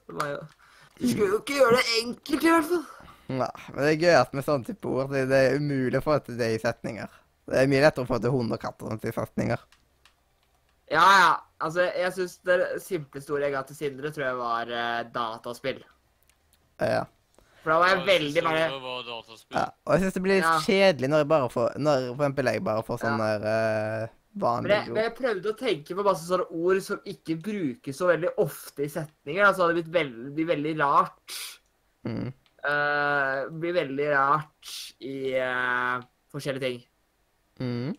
Du 0.99 1.05
skulle 1.05 1.35
jo 1.35 1.41
ikke 1.43 1.59
gjøre 1.61 1.77
det 1.77 1.99
enkelt, 2.03 2.47
i 2.47 2.53
hvert 2.55 2.71
fall. 2.71 2.87
Nei, 3.29 3.51
men 3.75 3.83
det 3.85 3.91
er 3.91 4.01
gøy 4.07 4.15
at 4.17 4.33
med 4.33 4.47
sånne 4.47 4.65
type 4.65 4.89
ord 4.89 5.11
det, 5.13 5.27
det 5.29 5.39
er 5.45 5.59
umulig 5.61 6.01
å 6.01 6.05
få 6.07 6.17
til 6.25 6.39
det 6.41 6.49
i 6.55 6.63
setninger. 6.63 7.11
Det 7.49 7.61
er 7.61 7.69
mye 7.69 7.83
lettere 7.85 8.07
å 8.07 8.09
få 8.09 8.19
til 8.25 8.33
hund 8.33 8.57
og 8.57 8.61
katt 8.63 8.81
og 8.83 8.95
sånt 8.95 9.05
i 9.05 9.13
setninger. 9.13 9.61
Ja, 10.89 11.05
ja. 11.05 11.29
Altså, 11.61 11.85
jeg 11.93 12.13
syns 12.15 12.39
det 12.47 12.57
simpleste 12.81 13.35
ordet 13.35 13.49
jeg 13.51 13.57
ga 13.57 13.63
til 13.69 13.77
Sindre, 13.77 14.13
tror 14.15 14.25
jeg 14.25 14.39
var 14.39 14.73
uh, 14.73 15.01
dataspill. 15.13 15.81
Ja. 16.81 17.05
For 17.63 17.73
da 17.73 17.79
var 17.83 17.89
jeg 17.91 18.05
veldig 18.07 18.43
dataspill. 18.45 19.57
ja. 19.59 19.65
Og 19.85 19.95
jeg 19.95 20.03
syns 20.03 20.15
det 20.15 20.23
blir 20.23 20.39
litt 20.39 20.45
Ja. 20.47 20.59
kjedelig 20.63 21.09
når 21.11 21.19
jeg 21.25 21.29
bare 21.29 21.49
får 21.51 21.77
Når 21.79 22.05
for 22.17 22.23
eksempel 22.25 22.45
jeg 22.53 22.65
bare 22.65 22.83
får 22.87 22.99
Ja. 22.99 23.03
sånne 23.05 23.27
der, 23.43 23.47
eh, 23.49 24.09
Men 24.35 24.41
vanlige 24.41 24.79
jeg, 24.79 24.93
men 24.93 25.03
jeg 25.03 25.15
prøvde 25.17 25.53
å 25.53 25.59
tenke 25.59 25.97
på 25.97 26.05
masse 26.05 26.29
sånne 26.29 26.47
ord 26.51 26.83
som 26.83 26.99
ikke 27.05 27.43
brukes 27.43 27.97
så 27.97 28.07
veldig 28.07 28.31
ofte 28.39 28.85
i 28.85 28.89
setninger. 28.89 29.45
Altså, 29.45 29.67
det 29.67 29.67
hadde 29.67 29.83
blitt 29.83 29.93
veldig, 29.93 30.35
blir 30.35 30.47
veldig 30.47 30.79
rart. 30.79 31.59
Mm. 32.05 32.33
Uh, 32.65 33.49
blir 33.59 33.73
veldig 33.73 34.09
rart 34.15 34.95
i 35.01 35.33
eh, 35.35 36.01
forskjellige 36.33 36.61
ting. 36.61 36.85
Mm. 37.61 37.97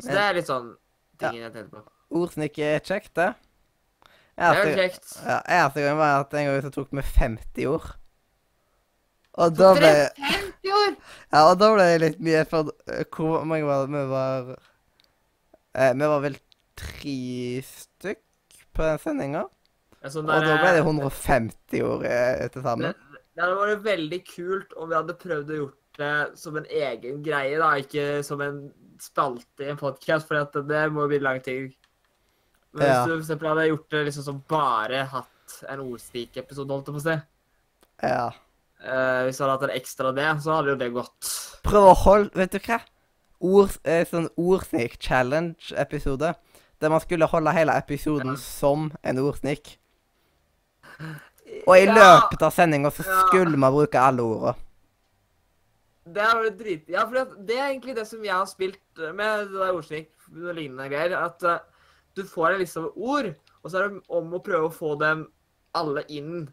Så 0.00 0.08
det 0.08 0.22
er 0.24 0.34
litt 0.34 0.46
sånn 0.48 0.76
ting 1.18 1.34
jeg 1.40 1.52
tenkte 1.52 1.70
på. 1.76 1.84
Ord 2.10 2.32
som 2.34 2.42
ikke 2.42 2.64
er 2.76 2.80
kjekt, 2.80 3.12
det. 3.14 3.34
Det 4.40 4.48
er 4.48 4.68
jo 4.70 4.76
kjekt. 4.78 5.08
ja, 5.20 5.38
eneste 5.44 5.82
gang 5.84 5.98
var 6.00 6.22
at 6.22 6.34
en 6.34 6.46
gang 6.48 6.62
så 6.64 6.70
tok 6.72 6.94
vi 6.96 7.04
50 7.04 7.66
ord. 7.68 7.90
Og 9.40 9.52
da 9.56 9.70
ble, 9.76 9.90
50 10.16 10.72
år? 10.78 10.94
ja, 11.34 11.42
og 11.44 11.54
da 11.60 11.68
ble 11.74 11.86
det 11.92 12.00
litt 12.02 12.22
mye, 12.24 12.42
for 12.48 12.72
eh, 12.88 13.04
hvor 13.14 13.44
mange 13.48 13.68
var 13.68 13.84
det? 13.84 13.92
Vi 13.94 14.04
var 14.10 14.50
eh, 14.56 15.92
Vi 15.92 16.10
var 16.14 16.24
vel 16.24 16.38
tre 16.80 17.18
stykk 17.68 18.64
på 18.76 18.86
den 18.86 19.02
sendinga. 19.02 19.44
Ja, 20.00 20.12
sånn 20.12 20.28
Og 20.28 20.48
da 20.48 20.56
ble 20.62 20.72
det 20.78 20.82
eh, 20.82 20.88
150 20.88 21.84
ord 21.86 22.08
eh, 22.08 22.46
til 22.54 22.64
sammen. 22.64 22.96
Det, 22.96 23.22
det 23.36 23.44
hadde 23.44 23.60
vært 23.60 23.86
veldig 23.86 24.22
kult 24.28 24.76
om 24.76 24.90
vi 24.90 24.98
hadde 24.98 25.18
prøvd 25.20 25.52
å 25.52 25.60
gjort 25.64 25.76
det 26.00 26.14
som 26.40 26.56
en 26.56 26.68
egen 26.80 27.20
greie, 27.24 27.58
da, 27.60 27.74
ikke 27.82 28.22
som 28.24 28.40
en 28.44 28.62
spalte 29.00 29.66
i 29.66 29.70
en 29.72 29.80
podkast, 29.80 30.28
for 30.28 30.64
det 30.68 30.82
må 30.92 31.06
bli 31.10 31.20
lang 31.20 31.40
tid. 31.44 31.76
Men 32.72 32.86
Ja. 32.86 32.92
hvis 32.94 33.06
du 33.06 33.10
for 33.14 33.20
eksempel 33.24 33.48
hadde 33.48 33.68
gjort 33.68 33.88
det 33.90 34.04
liksom 34.06 34.22
som 34.24 34.42
bare 34.48 35.04
hatt 35.10 35.64
en 35.68 35.80
ordstik-episode, 35.80 36.70
holdt 36.70 36.86
jeg 36.86 36.94
på 36.94 37.00
å 37.00 37.06
si 37.08 37.16
Ja. 38.06 38.30
Uh, 38.80 39.24
Hvis 39.26 39.36
du 39.36 39.42
hadde 39.44 39.56
hatt 39.58 39.66
en 39.70 39.76
ekstra 39.80 40.12
det, 40.14 40.28
så 40.42 40.54
hadde 40.56 40.70
jo 40.72 40.76
det 40.76 40.92
gått. 40.94 41.60
Prøv 41.62 41.90
å 41.90 41.94
holde 42.04 42.30
Vet 42.34 42.52
du 42.52 42.58
hva? 42.58 42.80
Ord, 43.40 43.70
eh, 43.84 44.04
sånn 44.04 44.28
ordsnik-challenge-episode. 44.36 46.34
Der 46.80 46.88
man 46.88 47.00
skulle 47.00 47.26
holde 47.28 47.52
hele 47.52 47.72
episoden 47.76 48.34
Ja. 48.34 48.36
som 48.36 48.92
en 49.02 49.18
ordsnik. 49.18 49.78
Og 51.66 51.76
i 51.76 51.84
Ja, 51.84 51.94
løpet 51.94 52.42
av 52.42 52.52
sendinga 52.52 52.90
så 52.92 53.02
skulle 53.02 53.56
man 53.56 53.72
bruke 53.72 53.98
alle 53.98 54.20
orda. 54.22 54.54
Det 56.06 56.22
er 56.22 56.50
drit... 56.50 56.88
Ja, 56.88 57.04
for 57.06 57.14
det, 57.14 57.46
det 57.46 57.56
er 57.58 57.68
egentlig 57.70 57.94
det 57.96 58.06
som 58.06 58.22
jeg 58.24 58.32
har 58.32 58.46
spilt 58.46 58.80
med 59.14 59.48
det 59.50 59.58
der 59.58 59.74
ordsnik 59.76 60.10
og 60.30 60.54
lignende 60.56 60.88
greier. 60.88 61.16
At 61.24 61.42
eh, 61.42 61.58
du 62.20 62.30
får 62.30 62.54
en 62.54 62.62
liste 62.62 62.80
over 62.80 63.10
ord, 63.10 63.28
og 63.60 63.68
så 63.68 63.80
er 63.80 63.88
det 63.88 64.00
om 64.16 64.32
å 64.36 64.42
prøve 64.44 64.70
å 64.70 64.74
få 64.74 64.94
dem 65.00 65.26
alle 65.76 66.04
inn. 66.12 66.46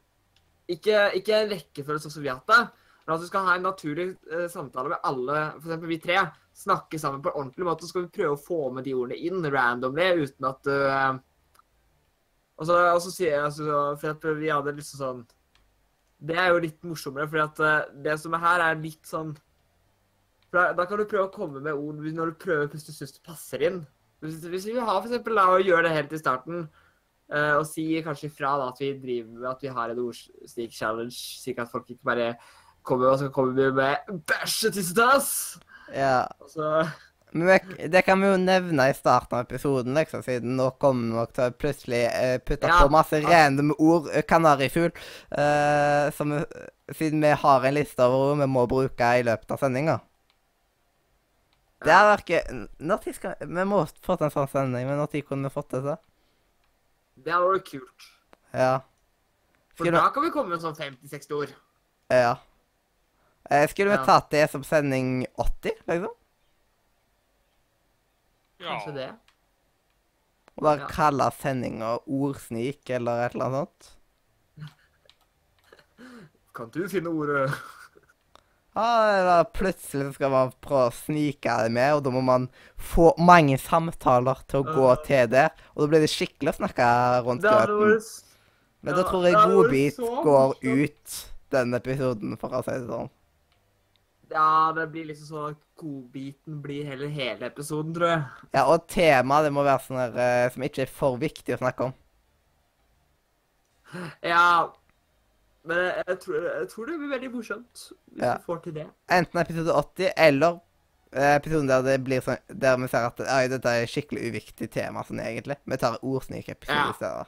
Ikke, 0.68 1.08
ikke 1.18 1.38
en 1.38 1.54
rekkefølge 1.54 2.04
sånn 2.06 2.18
som 2.18 2.28
det, 2.28 2.60
men 3.08 3.16
at 3.16 3.24
du 3.24 3.30
skal 3.30 3.46
ha 3.48 3.56
en 3.56 3.64
naturlig 3.64 4.10
eh, 4.34 4.50
samtale 4.52 4.92
med 4.92 5.08
alle, 5.08 5.46
f.eks. 5.62 5.88
vi 5.88 6.00
tre. 6.04 6.26
Snakke 6.58 7.00
sammen 7.00 7.22
på 7.24 7.32
en 7.32 7.40
ordentlig 7.40 7.68
måte, 7.68 7.86
så 7.86 7.94
skal 7.94 8.08
vi 8.08 8.16
prøve 8.18 8.36
å 8.36 8.42
få 8.42 8.60
med 8.76 8.84
de 8.84 8.96
ordene 8.98 9.20
inn 9.30 9.46
randomly, 9.54 10.10
uten 10.26 10.50
at 10.50 10.60
du 10.68 10.76
eh, 10.76 11.24
Og 12.58 12.66
så, 12.66 12.76
og 12.90 13.02
så 13.06 13.12
sier 13.14 13.36
jeg 13.36 13.44
altså, 13.46 13.82
For 14.02 14.12
at 14.12 14.24
vi 14.40 14.50
hadde 14.50 14.74
liksom 14.76 15.00
sånn 15.04 15.26
det 16.18 16.34
er 16.34 16.48
jo 16.50 16.62
litt 16.64 16.80
morsommere, 16.82 17.28
for 17.30 17.44
at 17.44 17.60
eh, 17.62 17.90
det 18.06 18.16
som 18.18 18.34
er 18.34 18.42
her, 18.42 18.64
er 18.66 18.80
litt 18.82 19.06
sånn 19.06 19.36
da, 20.54 20.72
da 20.74 20.86
kan 20.88 21.00
du 21.00 21.06
prøve 21.06 21.28
å 21.28 21.34
komme 21.34 21.62
med 21.62 21.76
ord 21.76 22.00
når 22.02 22.32
du 22.32 22.42
prøver 22.42 22.70
du 22.72 22.80
syns 22.80 23.14
det 23.14 23.24
passer 23.26 23.64
inn. 23.68 23.82
Hvis, 24.24 24.38
hvis 24.50 24.66
vi 24.66 24.78
har 24.80 25.02
for 25.02 25.08
eksempel 25.08 25.38
da, 25.38 25.48
å 25.54 25.62
gjøre 25.62 25.88
det 25.88 25.96
helt 25.96 26.14
i 26.16 26.20
starten, 26.22 26.64
eh, 27.32 27.54
og 27.60 27.66
si 27.70 27.90
kanskje 28.06 28.32
ifra 28.32 28.56
da, 28.58 28.70
at 28.74 28.80
vi 28.82 28.94
driver 29.02 29.52
at 29.52 29.62
vi 29.62 29.74
har 29.74 29.94
en 29.94 30.06
ordstik-challenge, 30.08 31.18
slik 31.44 31.60
at 31.62 31.70
folk 31.72 31.90
ikke 31.94 32.10
bare 32.14 32.32
kommer 32.88 33.12
og 33.12 33.20
så 33.20 33.28
kommer 33.34 33.54
vi 33.58 33.68
med 33.82 34.24
bæsjetissetass! 34.30 35.60
Ja. 35.94 36.24
Og 36.42 36.50
så 36.50 36.88
Men 37.36 37.60
det 37.92 38.06
kan 38.08 38.22
vi 38.22 38.30
jo 38.32 38.38
nevne 38.40 38.86
i 38.90 38.96
starten 38.96 39.36
av 39.36 39.44
episoden, 39.46 39.94
liksom, 40.00 40.24
siden 40.24 40.56
nå 40.58 40.70
kommer 40.80 41.20
nok 41.20 41.34
til 41.36 41.50
å 41.52 41.56
plutselig 41.60 42.06
uh, 42.08 42.38
putte 42.40 42.72
Ja. 42.72 42.80
på 42.82 42.90
masse 42.96 43.20
random 43.22 43.74
ord. 43.78 44.08
eh, 44.14 44.24
Kanarifugl. 44.24 44.94
Uh, 45.30 46.08
som 46.16 46.32
siden 46.96 47.22
vi 47.22 47.34
har 47.44 47.66
en 47.68 47.76
liste 47.76 48.00
over 48.00 48.32
ord 48.32 48.40
vi 48.40 48.48
må 48.48 48.64
bruke 48.72 49.12
i 49.20 49.26
løpet 49.28 49.52
av 49.52 49.60
sendinga. 49.60 50.00
Det 51.86 51.94
er 51.94 52.18
ikke 52.18 52.40
Når 52.80 52.98
tid 53.04 53.14
skal 53.14 53.36
Vi 53.40 53.64
må 53.70 53.84
få 54.02 54.16
til 54.18 54.26
en 54.26 54.32
sånn 54.34 54.50
sending, 54.50 54.88
men 54.88 54.98
når 54.98 55.12
tid 55.12 55.28
kunne 55.28 55.48
vi 55.50 55.54
fått 55.54 55.70
det 55.76 55.82
til? 55.86 55.98
Det 57.26 57.34
hadde 57.34 57.52
vært 57.54 57.70
kult. 57.70 58.08
Ja. 58.54 58.80
For 59.78 59.92
da 59.94 60.10
kan 60.14 60.24
vi 60.26 60.32
komme 60.34 60.50
med 60.56 60.62
sånn 60.62 60.76
50-60 60.78 61.34
år. 61.38 61.54
ja. 62.10 62.36
Eh, 63.50 63.68
skulle 63.70 63.92
vi 63.94 63.96
Ja. 63.98 64.04
tatt 64.06 64.30
det 64.30 64.50
som 64.52 64.64
sending 64.64 65.26
80, 65.38 65.72
liksom? 65.88 66.10
Ja. 68.60 68.66
Kanskje 68.74 68.94
det. 68.96 69.10
Og 70.58 70.64
bare 70.64 70.80
Ja. 70.80 70.88
kalle 70.88 71.32
sendinga 71.32 72.00
Ordsnik 72.08 72.90
eller 72.90 73.26
et 73.26 73.36
eller 73.36 73.46
annet 73.46 73.70
sånt? 73.70 73.92
Kan 76.56 76.70
du 76.70 76.88
finne 76.90 77.10
ordet 77.10 77.52
Ja, 78.78 79.42
plutselig 79.58 80.12
skal 80.14 80.30
man 80.30 80.52
prøve 80.62 80.92
å 80.92 80.94
snike 80.94 81.54
det 81.66 81.72
med, 81.74 81.96
og 81.98 82.04
da 82.06 82.12
må 82.14 82.22
man 82.22 82.46
få 82.78 83.10
mange 83.18 83.58
samtaler 83.58 84.44
til 84.46 84.62
å 84.62 84.76
gå 84.76 84.92
til 85.08 85.32
det. 85.34 85.48
Og 85.74 85.84
da 85.84 85.90
blir 85.94 86.06
det 86.06 86.12
skikkelig 86.14 86.54
å 86.54 86.60
snakke 86.60 86.90
rundt 87.26 87.48
grøten. 87.48 87.98
Men 88.86 89.00
da 89.00 89.06
tror 89.08 89.26
jeg 89.26 89.42
Godbit 89.50 89.98
går 89.98 90.54
ut 90.62 91.20
den 91.56 91.74
episoden, 91.80 92.38
for 92.38 92.54
å 92.54 92.62
si 92.68 92.76
det 92.76 92.86
sånn. 92.86 93.10
Ja, 94.30 94.74
det 94.76 94.90
blir 94.92 95.08
liksom 95.08 95.30
sånn 95.32 95.54
at 95.56 95.60
godbiten 95.80 96.60
blir 96.62 96.86
heller 96.86 97.10
hele 97.12 97.48
episoden, 97.48 97.94
tror 97.96 98.12
jeg. 98.12 98.24
Ja, 98.52 98.66
og 98.68 98.84
temaet 98.92 99.48
det 99.48 99.54
må 99.56 99.64
være 99.66 99.86
sånn 99.86 100.02
her 100.02 100.18
eh, 100.20 100.50
som 100.54 100.66
ikke 100.68 100.84
er 100.84 100.92
for 100.92 101.22
viktig 101.22 101.56
å 101.56 101.62
snakke 101.62 101.88
om. 101.88 101.96
Ja, 104.26 104.44
men 105.68 105.78
jeg, 105.84 106.04
jeg, 106.08 106.20
tror, 106.24 106.36
jeg 106.48 106.70
tror 106.72 106.86
det 106.90 106.96
blir 107.02 107.10
veldig 107.16 107.32
morsomt 107.34 107.82
hvis 107.84 108.24
Ja. 108.24 108.38
vi 108.38 108.44
får 108.48 108.64
til 108.64 108.74
det. 108.80 108.88
Enten 109.12 109.40
episode 109.42 109.74
80 109.82 110.12
eller 110.18 110.60
eh, 111.14 111.36
episoden 111.38 111.68
der 111.68 111.82
det 111.86 111.98
blir 112.04 112.22
sånn 112.26 112.38
Der 112.50 112.78
vi 112.78 112.88
ser 112.92 113.06
at 113.10 113.20
oi, 113.20 113.48
dette 113.52 113.66
er 113.74 113.84
et 113.84 113.90
skikkelig 113.92 114.30
uviktig 114.32 114.70
tema 114.72 115.04
sånn 115.08 115.20
egentlig. 115.24 115.58
Vi 115.66 115.78
tar 115.78 116.00
ordsnik-episode 116.02 116.78
Ja. 116.80 116.90
i 116.92 116.98
stedet. 117.00 117.28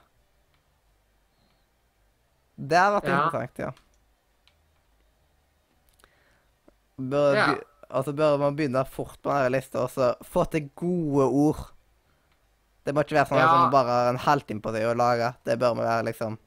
Det 2.70 2.78
har 2.78 2.92
vært 2.98 3.08
Ja. 3.08 3.20
interessant, 3.26 3.58
ja. 3.60 3.72
Bør, 7.00 7.36
Ja. 7.36 7.48
be- 7.54 7.64
altså 7.90 8.12
bør 8.14 8.38
man 8.40 8.56
begynne 8.58 8.86
fort 8.88 9.18
på 9.24 9.32
denne 9.32 9.52
lista 9.56 9.80
og 9.86 9.90
så 9.90 10.16
få 10.24 10.44
til 10.52 10.70
gode 10.76 11.26
ord. 11.32 11.62
Det 12.86 12.94
må 12.96 13.02
ikke 13.04 13.16
være 13.16 13.28
sånn 13.30 13.38
at 13.40 13.48
Ja. 13.48 13.58
man 13.62 13.72
bare 13.72 13.88
har 13.88 14.10
en 14.10 14.18
halvtime 14.18 14.62
på 14.62 14.72
det 14.74 14.84
å 14.84 14.96
lage. 14.98 15.36
Det 15.46 15.60
bør 15.60 15.76
vi 15.76 15.82
være 15.82 16.06
liksom 16.06 16.38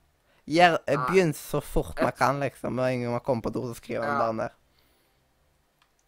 Gjør, 0.45 0.79
eh, 0.87 0.99
Begynn 1.07 1.35
så 1.35 1.61
fort 1.61 2.01
man 2.03 2.13
kan, 2.19 2.41
liksom. 2.41 2.75
Med 2.75 2.93
en 2.93 3.03
gang 3.03 3.13
man 3.13 3.21
kommer 3.21 3.43
på 3.43 3.53
do, 3.55 3.67
så 3.69 3.75
skriver 3.79 4.01
man 4.01 4.11
Ja. 4.11 4.19
bare 4.19 4.33
ned. 4.33 4.51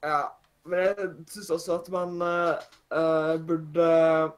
Ja, 0.02 0.22
men 0.64 0.78
jeg 0.78 1.10
syns 1.28 1.50
også 1.50 1.74
at 1.80 1.90
man 1.92 2.22
eh, 2.22 2.58
eh, 2.92 3.36
burde 3.38 4.32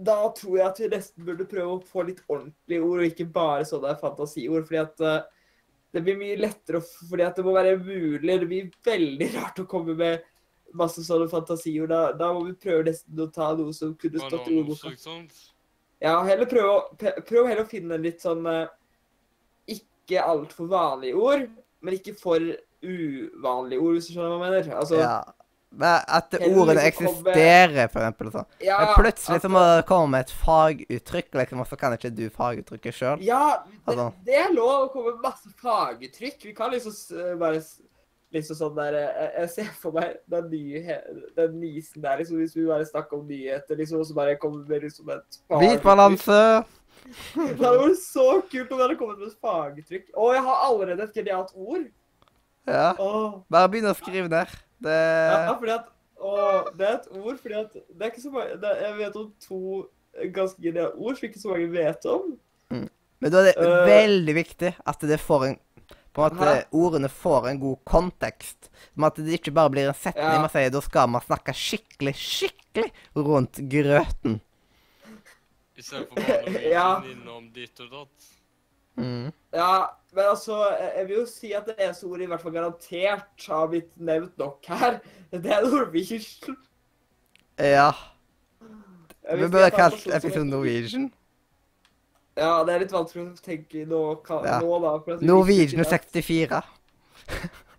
Da 0.00 0.16
tror 0.36 0.56
jeg 0.56 0.66
at 0.66 0.80
vi 0.80 0.88
nesten 0.88 1.24
burde 1.26 1.44
prøve 1.50 1.76
å 1.76 1.84
få 1.84 2.04
litt 2.06 2.22
ordentlige 2.28 2.82
ord, 2.82 3.00
og 3.00 3.04
ikke 3.08 3.32
bare 3.32 3.64
sånne 3.64 3.98
fantasiord. 4.00 4.66
fordi 4.66 4.78
at 4.80 5.00
uh, 5.00 5.22
det 5.92 6.02
blir 6.06 6.16
mye 6.16 6.38
lettere 6.38 6.80
fordi 6.80 7.22
at 7.26 7.36
det 7.36 7.44
må 7.44 7.52
være 7.52 7.76
mulig. 7.76 8.40
Det 8.40 8.48
blir 8.48 8.70
veldig 8.86 9.28
rart 9.38 9.58
å 9.58 9.66
komme 9.66 9.96
med 9.98 10.22
masse 10.72 11.02
sånne 11.04 11.28
fantasiord. 11.28 11.90
Da, 11.90 12.12
da 12.16 12.32
må 12.32 12.46
vi 12.46 12.54
prøve 12.54 12.86
nesten 12.86 13.20
å 13.20 13.26
ta 13.34 13.50
noe 13.58 13.74
som 13.76 13.92
kunne 13.98 14.22
stått 14.22 14.48
i 14.48 14.60
ordboka. 14.62 14.94
Ja, 16.00 16.14
heller 16.24 16.48
prøv 16.48 16.70
å, 16.70 16.78
prøv 16.96 17.50
heller 17.50 17.66
å 17.66 17.68
finne 17.68 17.98
litt 18.00 18.22
sånn 18.24 18.46
eh, 18.48 18.70
Ikke 20.10 20.24
altfor 20.26 20.66
vanlige 20.66 21.14
ord, 21.14 21.46
men 21.80 21.94
ikke 21.94 22.16
for 22.20 22.34
uvanlige 22.82 23.80
ord, 23.80 23.92
hvis 23.96 24.08
du 24.08 24.14
skjønner 24.16 24.32
hva 24.40 24.48
jeg 24.48 24.64
mener. 24.64 24.74
Altså, 24.80 24.96
Ja. 24.98 25.20
At 25.80 26.34
ordene 26.34 26.82
eksisterer, 26.82 27.86
for 27.92 28.00
eksempel. 28.02 28.30
Sånn. 28.34 28.46
ja, 28.60 28.78
Men 28.80 28.88
plutselig 28.96 29.36
at- 29.36 29.42
så 29.44 29.48
må 29.48 29.60
det 29.76 29.84
komme 29.86 30.08
med 30.10 30.20
et 30.26 30.32
faguttrykk, 30.32 31.28
liksom, 31.38 31.60
og 31.60 31.66
så 31.68 31.76
kan 31.78 31.92
ikke 31.92 32.10
du 32.16 32.24
faguttrykket 32.28 32.92
sjøl. 32.96 33.22
Ja, 33.22 33.58
det, 33.64 33.78
Altså. 33.86 34.12
det 34.26 34.34
er 34.34 34.52
lov 34.52 34.88
å 34.88 34.92
komme 34.92 35.12
med 35.14 35.22
masse 35.22 35.48
faguttrykk. 35.62 36.42
Vi 36.42 36.52
kan 36.54 36.72
liksom 36.72 36.90
s- 36.90 37.12
bare 37.38 37.62
liksom 38.34 38.56
sånn 38.56 38.74
der 38.74 38.92
Jeg, 38.98 39.32
jeg 39.38 39.50
ser 39.50 39.70
for 39.78 39.92
meg 39.92 40.16
den 40.28 40.50
nye 40.50 40.98
den 41.36 41.60
nisen 41.60 42.02
der, 42.02 42.16
liksom, 42.18 42.36
hvis 42.38 42.56
vi 42.56 42.66
bare 42.66 42.84
snakker 42.84 43.20
om 43.20 43.28
nyheter, 43.28 43.76
liksom, 43.76 44.00
og 44.00 44.06
så 44.06 44.14
bare 44.14 44.36
kommer 44.36 44.66
med 44.68 44.82
liksom 44.82 45.08
et 45.08 45.38
Hvit 45.50 45.82
balanse. 45.82 46.64
Det 47.04 47.60
hadde 47.60 47.78
vært 47.80 48.02
så 48.02 48.26
kult 48.50 48.72
om 48.72 48.78
det 48.78 48.84
hadde 48.84 48.98
kommet 49.00 49.20
med 49.22 49.30
et 49.30 49.38
faguttrykk. 49.44 50.10
Å, 50.14 50.26
jeg 50.36 50.42
har 50.48 50.66
allerede 50.66 51.06
et 51.06 51.16
genialt 51.16 51.54
ord. 51.54 51.86
Ja. 52.68 52.90
Åh. 53.00 53.40
Bare 53.50 53.70
begynn 53.72 53.90
å 53.90 53.96
skrive 53.98 54.28
ned. 54.30 54.52
Det 54.80 54.98
Ja, 54.98 55.56
fordi 55.56 55.74
at 55.78 55.88
Å, 56.20 56.30
det 56.76 56.84
er 56.84 56.94
et 56.98 57.08
ord 57.16 57.38
fordi 57.40 57.56
at 57.56 57.72
det 57.72 58.04
er 58.04 58.10
ikke 58.10 58.22
så 58.22 58.30
mange 58.32 58.56
det, 58.60 58.70
Jeg 58.82 58.96
vet 58.98 59.14
om 59.16 59.30
to 59.40 59.60
ganske 60.36 60.60
geniale 60.60 60.92
ord 61.00 61.16
som 61.16 61.26
ikke 61.30 61.40
så 61.40 61.52
mange 61.52 61.70
vet 61.72 62.06
om. 62.12 62.34
Men 63.20 63.32
da 63.32 63.40
er 63.42 63.50
det 63.50 63.54
uh, 63.60 63.82
veldig 63.88 64.34
viktig 64.36 64.70
at 64.88 65.02
det 65.08 65.20
får 65.20 65.46
en 65.48 65.58
på 66.10 66.24
en 66.26 66.34
måte 66.34 66.46
Hæ? 66.48 66.62
ordene 66.74 67.08
får 67.12 67.48
en 67.50 67.60
god 67.62 67.82
kontekst. 67.86 68.70
Som 68.94 69.04
at 69.06 69.18
det 69.20 69.36
ikke 69.38 69.52
bare 69.54 69.70
blir 69.70 69.88
en 69.90 69.94
setning 69.96 70.26
Ja. 70.26 70.40
man 70.42 70.50
sier 70.50 70.72
da 70.74 70.80
skal 70.82 71.08
man 71.12 71.22
snakke 71.22 71.54
skikkelig, 71.54 72.14
skikkelig 72.18 72.90
rundt 73.14 73.60
grøten. 73.70 74.40
Istedenfor 75.80 76.20
bare 76.20 76.64
Ja. 76.76 76.88
innom 77.08 77.48
ditt 77.56 77.80
og 77.80 77.90
datt. 77.94 78.28
Mm. 79.00 79.30
Ja, 79.54 79.86
men 80.12 80.24
altså, 80.28 80.56
jeg 80.96 81.06
vil 81.08 81.16
jo 81.22 81.26
si 81.30 81.52
at 81.56 81.66
det 81.70 81.76
eneste 81.80 82.04
ordet 82.10 82.26
i 82.26 82.30
hvert 82.32 82.42
fall 82.42 82.52
garantert 82.52 83.46
har 83.48 83.68
blitt 83.72 83.92
nevnt 83.96 84.36
nok 84.38 84.66
her. 84.68 84.98
Det 85.30 85.46
er 85.46 85.62
Norwegian. 85.62 86.56
Ja. 87.60 87.92
Vi 89.30 89.46
burde 89.46 89.60
det 89.62 89.72
kalt 89.76 90.06
episoden 90.10 90.48
Norwegian. 90.50 91.04
Ja, 92.40 92.64
det 92.64 92.72
er 92.74 92.82
litt 92.82 92.92
vanskelig 92.94 93.28
å 93.28 93.42
tenke 93.44 93.84
nå, 93.86 94.00
ka- 94.24 94.40
Ja. 94.46 94.58
nå 94.64 94.78
da. 94.82 94.92
for 95.04 95.22
Norwegian 95.22 95.78
visste 95.82 95.98
ikke 96.00 96.08
at- 96.08 96.12
64. 96.12 96.62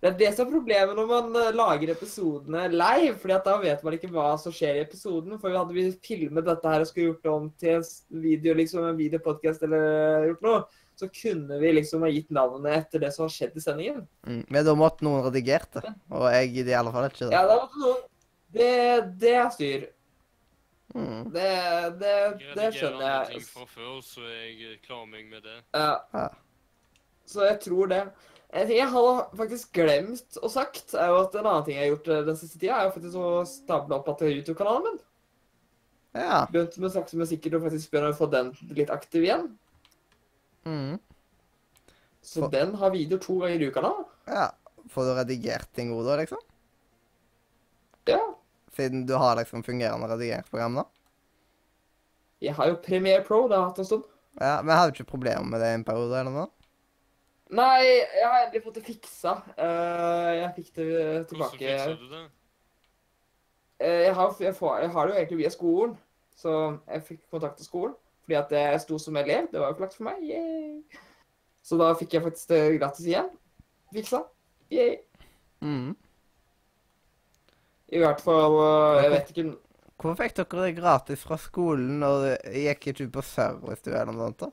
Det 0.02 0.10
er 0.10 0.16
det 0.18 0.30
som 0.34 0.48
er 0.48 0.54
problemet 0.56 0.98
når 0.98 1.10
man 1.12 1.36
eh, 1.38 1.52
lager 1.54 1.92
episodene 1.94 2.64
live, 2.74 3.14
fordi 3.22 3.36
at 3.36 3.46
da 3.46 3.58
vet 3.62 3.84
man 3.86 3.94
ikke 3.94 4.10
hva 4.10 4.32
som 4.42 4.54
skjer 4.56 4.80
i 4.80 4.82
episoden. 4.86 5.36
For 5.42 5.54
hadde 5.54 5.76
vi 5.76 5.84
filmet 6.02 6.48
dette 6.48 6.72
her 6.74 6.82
og 6.82 6.90
skulle 6.90 7.12
gjort 7.12 7.26
det 7.28 7.34
om 7.36 7.50
til 7.62 7.76
en 7.78 8.24
video, 8.24 8.56
liksom 8.58 8.88
en 8.88 8.98
videopodcast 8.98 9.62
eller 9.68 10.26
gjort 10.32 10.48
noe, 10.48 10.64
så 10.98 11.08
kunne 11.14 11.60
vi 11.62 11.72
liksom 11.78 12.02
ha 12.06 12.10
gitt 12.14 12.34
navnene 12.34 12.74
etter 12.80 13.02
det 13.06 13.12
som 13.14 13.28
har 13.28 13.34
skjedd 13.34 13.56
i 13.58 13.64
sendingen. 13.64 14.02
Mm. 14.26 14.42
Men 14.50 14.66
da 14.68 14.74
måtte 14.78 15.06
noen 15.06 15.24
redigert 15.28 15.78
det. 15.78 15.94
Og 16.10 16.26
jeg 16.34 16.50
gidder 16.56 16.74
i 16.74 16.80
alle 16.82 16.94
fall 16.98 17.08
ikke 17.12 17.24
det. 17.28 17.32
Ja, 17.38 17.46
da 17.50 17.60
måtte 17.62 17.82
noen 17.86 18.02
Det, 18.52 18.72
det 19.22 19.36
er 19.38 19.50
styr. 19.54 19.86
Mm. 20.92 21.30
Det, 21.32 21.46
det, 22.02 22.12
Jeg 22.12 22.34
det 22.36 22.50
redigerer 22.50 22.74
skjønner 22.76 23.06
andre 23.06 23.14
jeg. 23.14 23.30
ting 23.38 23.46
fra 23.54 23.66
før, 23.78 23.94
så 24.04 24.26
jeg 24.28 24.80
klarer 24.84 25.08
meg 25.14 25.30
med 25.32 25.46
det. 25.48 25.58
Ja. 25.78 25.94
Ja. 26.18 26.28
Så 27.32 27.46
jeg 27.48 27.62
tror 27.64 27.88
det. 27.94 28.02
En 28.52 28.68
ting 28.68 28.78
jeg 28.82 28.90
har 28.92 29.20
faktisk 29.40 29.72
glemt 29.78 30.38
å 30.44 30.50
sagt, 30.52 30.92
er 31.00 31.08
jo 31.08 31.22
at 31.24 31.36
en 31.40 31.46
annen 31.48 31.64
ting 31.68 31.78
jeg 31.78 31.86
har 31.86 31.94
gjort 31.96 32.10
eh, 32.12 32.24
den 32.28 32.36
siste 32.40 32.60
tida, 32.60 32.80
er 32.82 32.90
jo 32.90 32.96
faktisk 32.98 33.16
å 33.22 33.30
stable 33.48 33.96
opp 33.96 34.10
at 34.12 34.24
YouTube-kanalen 34.28 34.84
min. 34.90 34.98
Ja. 36.20 36.42
Begynt 36.52 36.76
med 36.84 36.92
sakte, 36.92 37.16
men 37.16 37.30
sikkert 37.30 37.56
å 37.56 37.62
faktisk 37.64 37.94
begynne 37.94 38.12
å 38.12 38.18
få 38.18 38.28
den 38.34 38.50
litt 38.76 38.92
aktiv 38.92 39.24
igjen. 39.24 39.46
Mm. 40.68 40.98
Så 42.22 42.44
For- 42.44 42.52
den 42.54 42.76
har 42.76 42.92
video 42.92 43.18
to 43.24 43.40
ganger 43.40 43.62
i 43.64 43.70
uka 43.72 43.82
nå. 43.88 43.94
ja. 44.28 44.50
Får 44.92 45.06
du 45.06 45.12
redigert 45.16 45.70
ting 45.78 45.92
ord 45.94 46.08
da, 46.10 46.16
liksom? 46.20 46.40
Ja. 48.10 48.18
Siden 48.76 49.06
du 49.08 49.14
har 49.16 49.36
liksom 49.38 49.62
fungerende 49.64 50.08
redigert 50.10 50.50
program 50.50 50.80
da? 50.82 50.84
Jeg 52.42 52.56
har 52.58 52.72
jo 52.72 52.80
Premiere 52.82 53.22
Pro, 53.24 53.44
det 53.48 53.56
har 53.56 53.62
jeg 53.68 53.70
hatt 53.70 53.80
en 53.84 53.88
stund. 53.88 54.04
Ja, 54.42 54.56
Men 54.64 54.74
jeg 54.74 54.80
hadde 54.82 54.96
ikke 54.98 55.12
problemer 55.14 55.46
med 55.46 55.62
det 55.62 55.70
i 55.70 55.78
en 55.78 55.86
periode 55.88 56.18
eller 56.20 56.34
noe? 56.34 56.48
Nei, 57.52 57.82
jeg 57.84 58.28
har 58.28 58.46
endelig 58.46 58.62
fått 58.64 58.78
det 58.80 58.86
fiksa. 58.86 59.34
Eh, 59.60 60.30
jeg 60.38 60.52
fikk 60.56 60.70
det 60.78 60.92
tilbake. 61.32 61.58
Hvordan 61.58 61.58
fiksa 61.58 61.96
du 62.00 62.06
det? 62.14 62.22
Eh, 63.82 64.00
jeg, 64.06 64.14
har, 64.16 64.36
jeg, 64.40 64.56
får, 64.56 64.78
jeg 64.86 64.94
har 64.94 65.08
det 65.08 65.14
jo 65.14 65.20
egentlig 65.20 65.40
via 65.42 65.52
skolen, 65.52 65.98
så 66.38 66.54
jeg 66.88 67.04
fikk 67.10 67.22
kontakt 67.34 67.60
med 67.60 67.68
skolen. 67.68 67.98
Fordi 68.24 68.38
at 68.40 68.54
jeg 68.56 68.84
sto 68.86 69.00
som 69.02 69.18
elev. 69.20 69.50
Det 69.52 69.60
var 69.60 69.74
jo 69.74 69.80
flaks 69.82 69.98
for 70.00 70.08
meg. 70.08 70.22
Yay. 70.24 71.02
Så 71.66 71.78
da 71.82 71.92
fikk 71.98 72.16
jeg 72.16 72.24
faktisk 72.24 72.54
det 72.54 72.62
gratis 72.78 73.10
igjen. 73.10 73.28
Fiksa. 73.92 74.22
Yay. 74.72 75.02
Mm. 75.62 75.92
I 77.92 78.00
hvert 78.00 78.22
fall 78.24 78.56
eh, 78.64 79.04
Jeg 79.04 79.12
vet 79.12 79.34
ikke 79.34 79.44
Hvorfor 80.02 80.18
fikk 80.24 80.38
dere 80.40 80.64
det 80.64 80.78
gratis 80.80 81.24
fra 81.28 81.38
skolen 81.38 82.00
når 82.02 82.24
det 82.24 82.62
gikk 82.64 82.88
ikke 82.94 83.10
på 83.20 83.24
service 83.26 83.84
eller 83.86 84.10
noe 84.10 84.32
sånt? 84.32 84.40
da? 84.48 84.50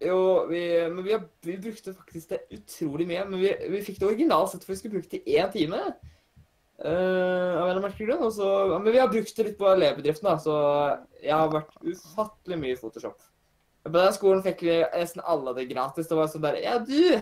Jo, 0.00 0.46
vi, 0.46 0.60
men 0.92 1.02
vi, 1.04 1.12
har, 1.16 1.24
vi 1.42 1.56
brukte 1.58 1.94
faktisk 1.96 2.28
det 2.30 2.44
utrolig 2.54 3.06
mye. 3.10 3.24
Men 3.28 3.40
vi, 3.42 3.50
vi 3.72 3.80
fikk 3.82 3.98
det 3.98 4.06
originalt 4.12 4.52
sett 4.52 4.62
for 4.64 4.72
vi 4.74 4.78
skulle 4.78 4.94
bruke 5.00 5.10
det 5.16 5.24
i 5.26 5.38
én 5.42 5.50
time. 5.52 5.80
Uh, 6.78 7.58
av 7.58 7.72
en 7.72 7.80
merkelig 7.82 8.06
grunn. 8.06 8.22
og 8.22 8.32
så- 8.32 8.78
Men 8.78 8.92
vi 8.92 8.98
har 9.02 9.08
brukt 9.10 9.34
det 9.36 9.46
litt 9.48 9.58
på 9.58 9.66
elevbedriften, 9.72 10.28
da, 10.30 10.36
så 10.38 10.54
jeg 11.22 11.32
har 11.34 11.48
vært 11.50 11.74
ufattelig 11.82 12.58
mye 12.60 12.72
i 12.76 12.78
Photoshop. 12.78 13.18
På 13.84 13.92
den 13.92 14.12
skolen 14.12 14.42
fikk 14.44 14.60
vi 14.62 14.76
nesten 14.94 15.22
alle 15.24 15.54
det 15.54 15.68
gratis. 15.72 16.06
Det 16.06 16.16
var 16.16 16.28
sånn 16.28 16.42
der 16.42 16.60
Ja, 16.62 16.78
du, 16.78 17.20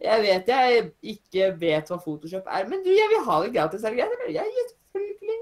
jeg 0.00 0.22
vet 0.24 0.46
jeg 0.46 0.92
ikke 1.02 1.58
vet 1.60 1.88
hva 1.88 1.98
Photoshop 2.02 2.44
er, 2.46 2.68
men 2.68 2.82
du, 2.84 2.90
jeg 2.90 3.08
vil 3.08 3.24
ha 3.24 3.40
det 3.42 3.52
gratis. 3.54 3.84
Er 3.84 3.90
det 3.94 3.98
greit? 4.02 4.12
eller? 4.18 4.32
Ja, 4.34 4.44
selvfølgelig. 4.92 5.40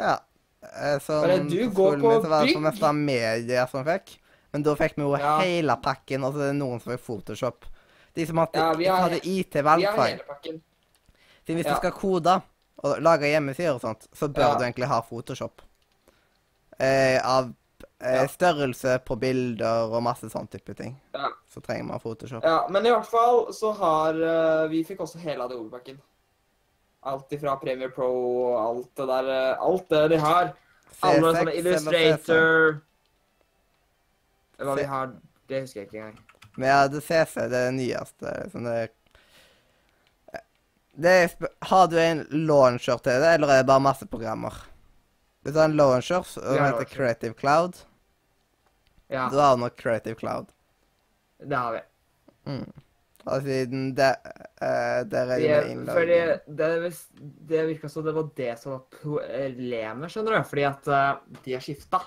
Ja. 0.00 0.18
Eh, 0.66 0.98
Sånn, 0.98 1.22
Bare 1.22 1.38
du 1.48 1.70
går 1.70 2.00
på 2.00 2.10
så 2.22 2.28
var 2.28 2.44
det 2.46 2.54
for 2.54 2.60
bygg. 2.60 2.80
mest 2.80 2.94
media 2.94 3.66
som 3.70 3.84
fikk. 3.86 4.16
Men 4.56 4.64
da 4.64 4.72
fikk 4.78 4.94
vi 4.96 5.04
jo 5.04 5.10
Ja. 5.18 5.34
hele 5.44 5.74
pakken, 5.84 6.24
og 6.24 6.32
så 6.32 6.40
er 6.46 6.52
det 6.54 6.56
noen 6.62 6.80
som 6.80 6.92
fikk 6.94 7.02
Photoshop. 7.04 7.66
De 8.16 8.24
som 8.26 8.38
hadde, 8.40 8.54
Ja, 8.56 8.72
vi 8.72 8.86
har- 8.86 9.02
hadde 9.02 9.20
IT 9.28 9.52
valgfag. 9.62 10.20
Siden 10.42 10.62
hvis 11.60 11.64
Ja. 11.66 11.74
du 11.74 11.76
skal 11.76 11.92
kode 11.92 12.42
og 12.82 13.02
lage 13.02 13.28
hjemmesider 13.28 13.74
og 13.74 13.80
sånt, 13.82 14.08
så 14.14 14.32
bør 14.32 14.56
du 14.58 14.64
egentlig 14.64 14.86
ha 14.86 15.02
Photoshop. 15.02 15.60
Eh, 16.80 17.20
av 17.22 17.52
eh, 18.00 18.26
størrelse 18.28 18.98
på 19.04 19.18
bilder 19.18 19.92
og 19.92 20.02
masse 20.02 20.24
sånn 20.30 20.48
type 20.48 20.74
ting. 20.74 20.98
Ja. 21.14 21.28
Så 21.54 21.60
trenger 21.60 21.84
man 21.84 22.00
Photoshop. 22.00 22.42
Ja, 22.42 22.66
men 22.68 22.86
i 22.86 22.90
hvert 22.90 23.06
fall 23.06 23.46
så 23.52 23.74
har 23.76 24.14
uh, 24.14 24.68
Vi 24.68 24.82
fikk 24.84 24.98
også 25.00 25.18
hele 25.18 25.44
Adobe-pakken. 25.44 25.98
Alt 27.04 27.30
ifra 27.30 27.56
Premiere 27.60 27.90
Pro 27.90 28.08
og 28.54 28.58
alt 28.58 28.94
det 28.94 29.06
der 29.06 29.52
eh, 29.52 29.56
Alt 29.60 29.88
det 29.90 30.10
de 30.10 30.16
har. 30.18 30.54
Alle 31.02 31.20
C6 31.20 31.36
sånne 31.36 31.54
Illustrator 31.54 32.82
Hva 34.62 34.76
vi 34.78 34.86
har, 34.88 35.10
det 35.50 35.64
husker 35.64 35.82
jeg 35.82 35.88
ikke 35.88 35.98
engang. 36.00 36.20
Men 36.56 36.70
ja, 36.70 36.78
det 36.88 37.02
CC, 37.04 37.34
det 37.36 37.58
er 37.58 37.66
det 37.70 37.74
nyeste. 37.76 38.36
Liksom 38.44 38.64
det 38.68 38.76
det 40.96 41.10
er, 41.10 41.32
Har 41.68 41.90
du 41.92 41.98
en 42.00 42.22
launcher 42.30 42.96
til 43.04 43.20
det, 43.20 43.34
eller 43.36 43.52
er 43.52 43.60
det 43.60 43.68
bare 43.68 43.84
masse 43.84 44.06
programmer? 44.08 44.54
Hvis 45.44 45.52
du 45.52 45.60
har 45.60 45.68
en 45.68 45.76
launcher 45.76 46.24
som 46.24 46.56
heter. 46.56 46.88
Creative 46.88 47.34
Cloud, 47.38 47.76
Ja, 49.06 49.28
da 49.30 49.42
har 49.42 49.56
du 49.56 49.60
nok 49.62 49.76
Creative 49.76 50.14
Cloud. 50.18 50.46
det 51.38 51.56
har 51.56 51.72
vi. 51.72 51.80
Mm. 52.50 52.72
Og 53.26 53.42
siden 53.42 53.94
det, 53.94 54.16
uh, 54.62 55.02
der 55.10 55.30
er 55.34 55.38
det 55.38 55.92
fordi 55.92 56.18
det, 56.46 56.90
det 57.48 57.66
virka 57.66 57.88
som 57.88 58.04
det 58.04 58.14
var 58.14 58.28
det 58.36 58.58
som 58.58 58.72
var 58.72 58.84
problemet, 59.02 60.10
skjønner 60.10 60.36
du. 60.36 60.42
Fordi 60.46 60.66
at 60.68 60.88
uh, 60.88 61.38
de 61.44 61.56
har 61.56 61.64
skifta. 61.64 62.00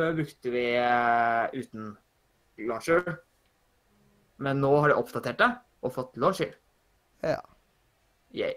Før 0.00 0.14
brukte 0.16 0.48
vi 0.54 0.62
eh, 0.80 1.50
uten 1.60 1.90
launcher. 2.64 3.18
Men 4.40 4.60
nå 4.62 4.70
har 4.80 4.88
de 4.88 4.96
oppdatert 4.96 5.36
det 5.42 5.50
og 5.84 5.92
fått 5.92 6.16
launcher. 6.20 6.54
Ja. 7.20 7.40
Yay. 8.32 8.54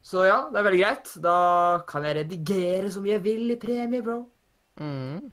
Så 0.00 0.22
ja, 0.24 0.38
det 0.48 0.56
er 0.56 0.64
veldig 0.64 0.80
greit. 0.80 1.10
Da 1.20 1.34
kan 1.90 2.06
jeg 2.08 2.16
redigere 2.22 2.88
så 2.94 3.02
mye 3.04 3.18
jeg 3.18 3.24
vil 3.26 3.52
i 3.52 3.58
Premie, 3.60 4.00
bro. 4.06 4.22
Mm. 4.80 5.28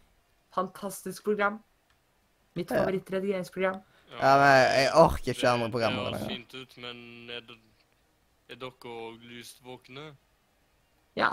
Fantastisk 0.58 1.24
program. 1.24 1.62
Mitt 2.58 2.72
Ja. 2.74 2.82
favorittredigeringsprogram. 2.82 3.80
Ja, 4.18 4.34
men 4.42 4.52
jeg 4.76 4.92
orker 4.98 5.32
ikke 5.34 5.50
andre 5.54 5.68
Det 5.68 5.72
programmer. 5.72 6.04
høres 6.10 6.22
lenger. 6.22 6.36
fint 6.36 6.54
ut, 6.56 6.78
men 6.84 7.30
er, 7.32 7.42
det, 7.48 7.58
er 8.50 8.56
dere 8.56 8.92
òg 8.92 9.24
lyst 9.30 9.64
våkne? 9.64 10.10
Ja. 11.16 11.32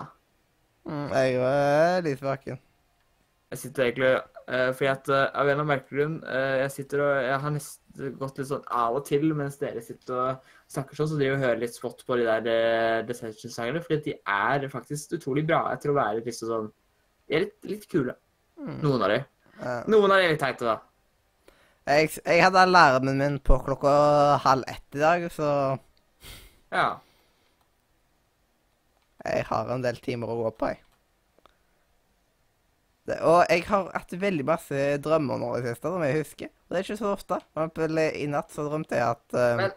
Mm, 0.86 1.08
jeg 1.10 1.34
er 1.42 2.00
litt 2.06 2.22
vaken. 2.22 2.58
Jeg 3.54 3.60
sitter 3.60 3.86
egentlig 3.86 4.10
uh, 4.18 4.70
Fordi 4.74 4.88
at 4.90 5.10
uh, 5.12 5.20
av 5.30 5.44
en 5.46 5.52
eller 5.52 5.60
annen 5.60 5.70
merkelig 5.70 5.98
grunn 6.00 6.14
uh, 6.26 6.54
Jeg 6.64 6.72
sitter 6.74 7.02
og 7.04 7.12
Jeg 7.22 7.40
har 7.44 7.52
nesten 7.54 8.16
gått 8.18 8.40
litt 8.40 8.48
sånn 8.50 8.64
av 8.74 8.96
og 8.98 9.04
til 9.06 9.28
mens 9.38 9.60
dere 9.60 9.82
sitter 9.84 10.16
og 10.18 10.48
snakker 10.74 10.98
sånn, 10.98 11.12
så 11.12 11.18
driver 11.20 11.36
og 11.36 11.44
hører 11.44 11.60
litt 11.60 11.76
smått 11.76 12.00
på 12.08 12.16
de 12.18 12.24
der 12.26 12.48
uh, 12.48 13.04
Deception-sangene. 13.06 13.82
Fordi 13.84 14.00
at 14.00 14.08
de 14.08 14.16
er 14.18 14.66
faktisk 14.72 15.14
utrolig 15.20 15.44
bra 15.46 15.60
etter 15.70 15.92
å 15.92 15.94
være 15.94 16.24
litt 16.24 16.40
sånn 16.40 16.72
De 17.28 17.38
er 17.38 17.46
litt, 17.46 17.54
litt 17.70 17.86
kule. 17.92 18.16
Mm. 18.58 18.80
Noen 18.82 19.06
av 19.06 19.14
de. 19.14 19.20
Noen 19.94 20.10
av 20.10 20.18
de 20.18 20.26
er 20.26 20.34
litt 20.34 20.42
teite, 20.42 20.66
da. 20.66 20.80
Jeg, 21.84 22.10
jeg 22.24 22.40
hadde 22.40 22.64
alarmen 22.64 23.18
min 23.20 23.38
på 23.44 23.60
klokka 23.62 23.92
halv 24.42 24.66
ett 24.72 24.98
i 24.98 25.02
dag, 25.04 25.28
så 25.32 25.48
Ja. 26.72 26.86
jeg 29.24 29.44
har 29.50 29.70
en 29.70 29.84
del 29.84 30.02
timer 30.02 30.32
å 30.32 30.38
gå 30.42 30.52
på, 30.58 30.72
jeg. 30.72 30.80
Det, 33.04 33.18
og 33.20 33.42
jeg 33.52 33.66
har 33.68 33.90
hatt 33.92 34.14
veldig 34.16 34.44
masse 34.48 34.84
drømmer 35.04 35.40
nå 35.40 35.50
i 35.58 35.64
det 35.64 35.74
siste, 35.74 35.90
som 35.92 36.04
jeg 36.06 36.20
husker. 36.22 36.48
Og 36.48 36.72
det 36.72 36.78
er 36.78 36.86
ikke 36.86 37.02
så 37.02 37.10
ofte. 37.12 37.38
For 37.52 37.66
eksempel 37.66 38.00
i 38.06 38.28
natt 38.32 38.54
så 38.54 38.64
drømte 38.64 38.96
jeg 38.96 39.04
at 39.04 39.36
uh, 39.36 39.50
Men 39.60 39.74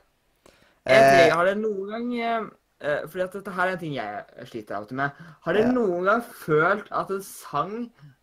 jeg, 0.87 1.25
eh, 1.25 1.33
har 1.35 1.49
dere 1.49 1.59
noen 1.59 1.89
gang 1.91 2.05
uh, 2.15 2.45
eh, 2.79 3.01
Fordi 3.11 3.25
at 3.25 3.33
dette 3.35 3.55
her 3.57 3.65
er 3.65 3.75
en 3.75 3.81
ting 3.81 3.97
jeg 3.97 4.47
sliter 4.47 4.77
alltid 4.77 4.99
med. 5.01 5.19
Har 5.43 5.57
dere 5.57 5.67
Ja. 5.67 5.73
noen 5.75 6.07
gang 6.07 6.23
følt 6.23 6.87
at 6.95 7.11
en 7.11 7.25
sang 7.25 7.73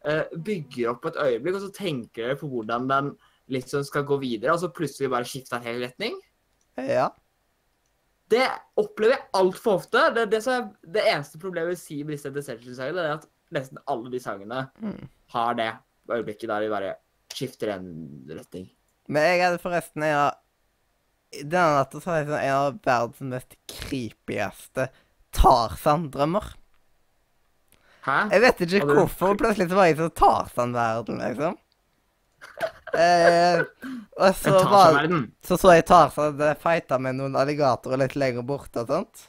uh, 0.08 0.24
bygger 0.46 0.94
opp 0.94 1.04
et 1.10 1.20
øyeblikk, 1.26 1.60
og 1.60 1.66
så 1.66 1.74
tenker 1.76 2.30
dere 2.30 2.40
på 2.40 2.48
hvordan 2.48 2.88
den 2.88 3.12
liksom 3.52 3.84
skal 3.84 4.08
gå 4.08 4.16
videre, 4.22 4.54
og 4.54 4.62
så 4.62 4.72
plutselig 4.72 5.12
bare 5.12 5.28
skifter 5.28 5.58
en 5.58 5.68
hel 5.68 5.84
retning? 5.84 6.16
Ja. 6.80 7.10
Det 8.32 8.46
opplever 8.80 9.18
jeg 9.18 9.26
altfor 9.36 9.82
ofte. 9.82 10.00
Det, 10.16 10.30
det, 10.32 10.40
er, 10.48 10.70
det 10.96 11.04
eneste 11.12 11.38
problemet 11.38 11.90
jeg 11.90 12.06
med 12.06 12.16
disse 12.16 12.32
Deception-sangene, 12.32 13.04
er 13.04 13.18
at 13.18 13.28
nesten 13.54 13.78
alle 13.86 14.10
de 14.12 14.20
sangene 14.22 14.66
Mm. 14.82 15.08
har 15.34 15.54
det 15.58 15.70
øyeblikket 16.10 16.48
der 16.50 16.60
de 16.66 16.70
bare 16.72 16.94
skifter 17.34 17.72
en 17.74 17.88
retning. 18.28 18.68
Men 19.08 19.22
jeg 19.22 19.42
hadde 19.44 19.58
forresten 19.62 20.02
Jeg 20.02 20.14
har 20.14 20.36
denne 21.34 21.74
natta 21.80 21.98
så 22.00 22.10
har 22.12 22.18
jeg 22.20 22.28
sånn 22.28 22.44
en 22.44 22.54
av 22.54 22.76
verdens 22.84 23.20
mest 23.32 23.56
creepieste 23.66 24.88
Tarzan-drømmer. 25.34 26.52
Hæ? 28.06 28.18
Jeg 28.30 28.40
vet 28.44 28.60
ikke 28.60 28.80
du- 28.86 28.94
hvorfor. 28.94 29.34
Plutselig 29.40 29.68
så 29.70 29.74
var 29.74 29.86
jeg 29.88 29.96
i 29.96 30.02
sånn 30.02 30.14
Tarzan-verden, 30.14 31.18
liksom. 31.24 31.56
Eh, 32.94 33.58
og 34.20 34.34
så 34.38 34.52
var 34.70 35.00
så 35.42 35.56
så 35.58 35.72
jeg 35.74 35.86
Tarzan 35.88 36.36
det 36.38 36.52
fighta 36.62 37.00
med 37.00 37.16
noen 37.16 37.34
alligatorer 37.34 37.98
litt 38.04 38.14
lenger 38.14 38.44
borte 38.46 38.84
og 38.84 38.86
sånt. 38.92 39.24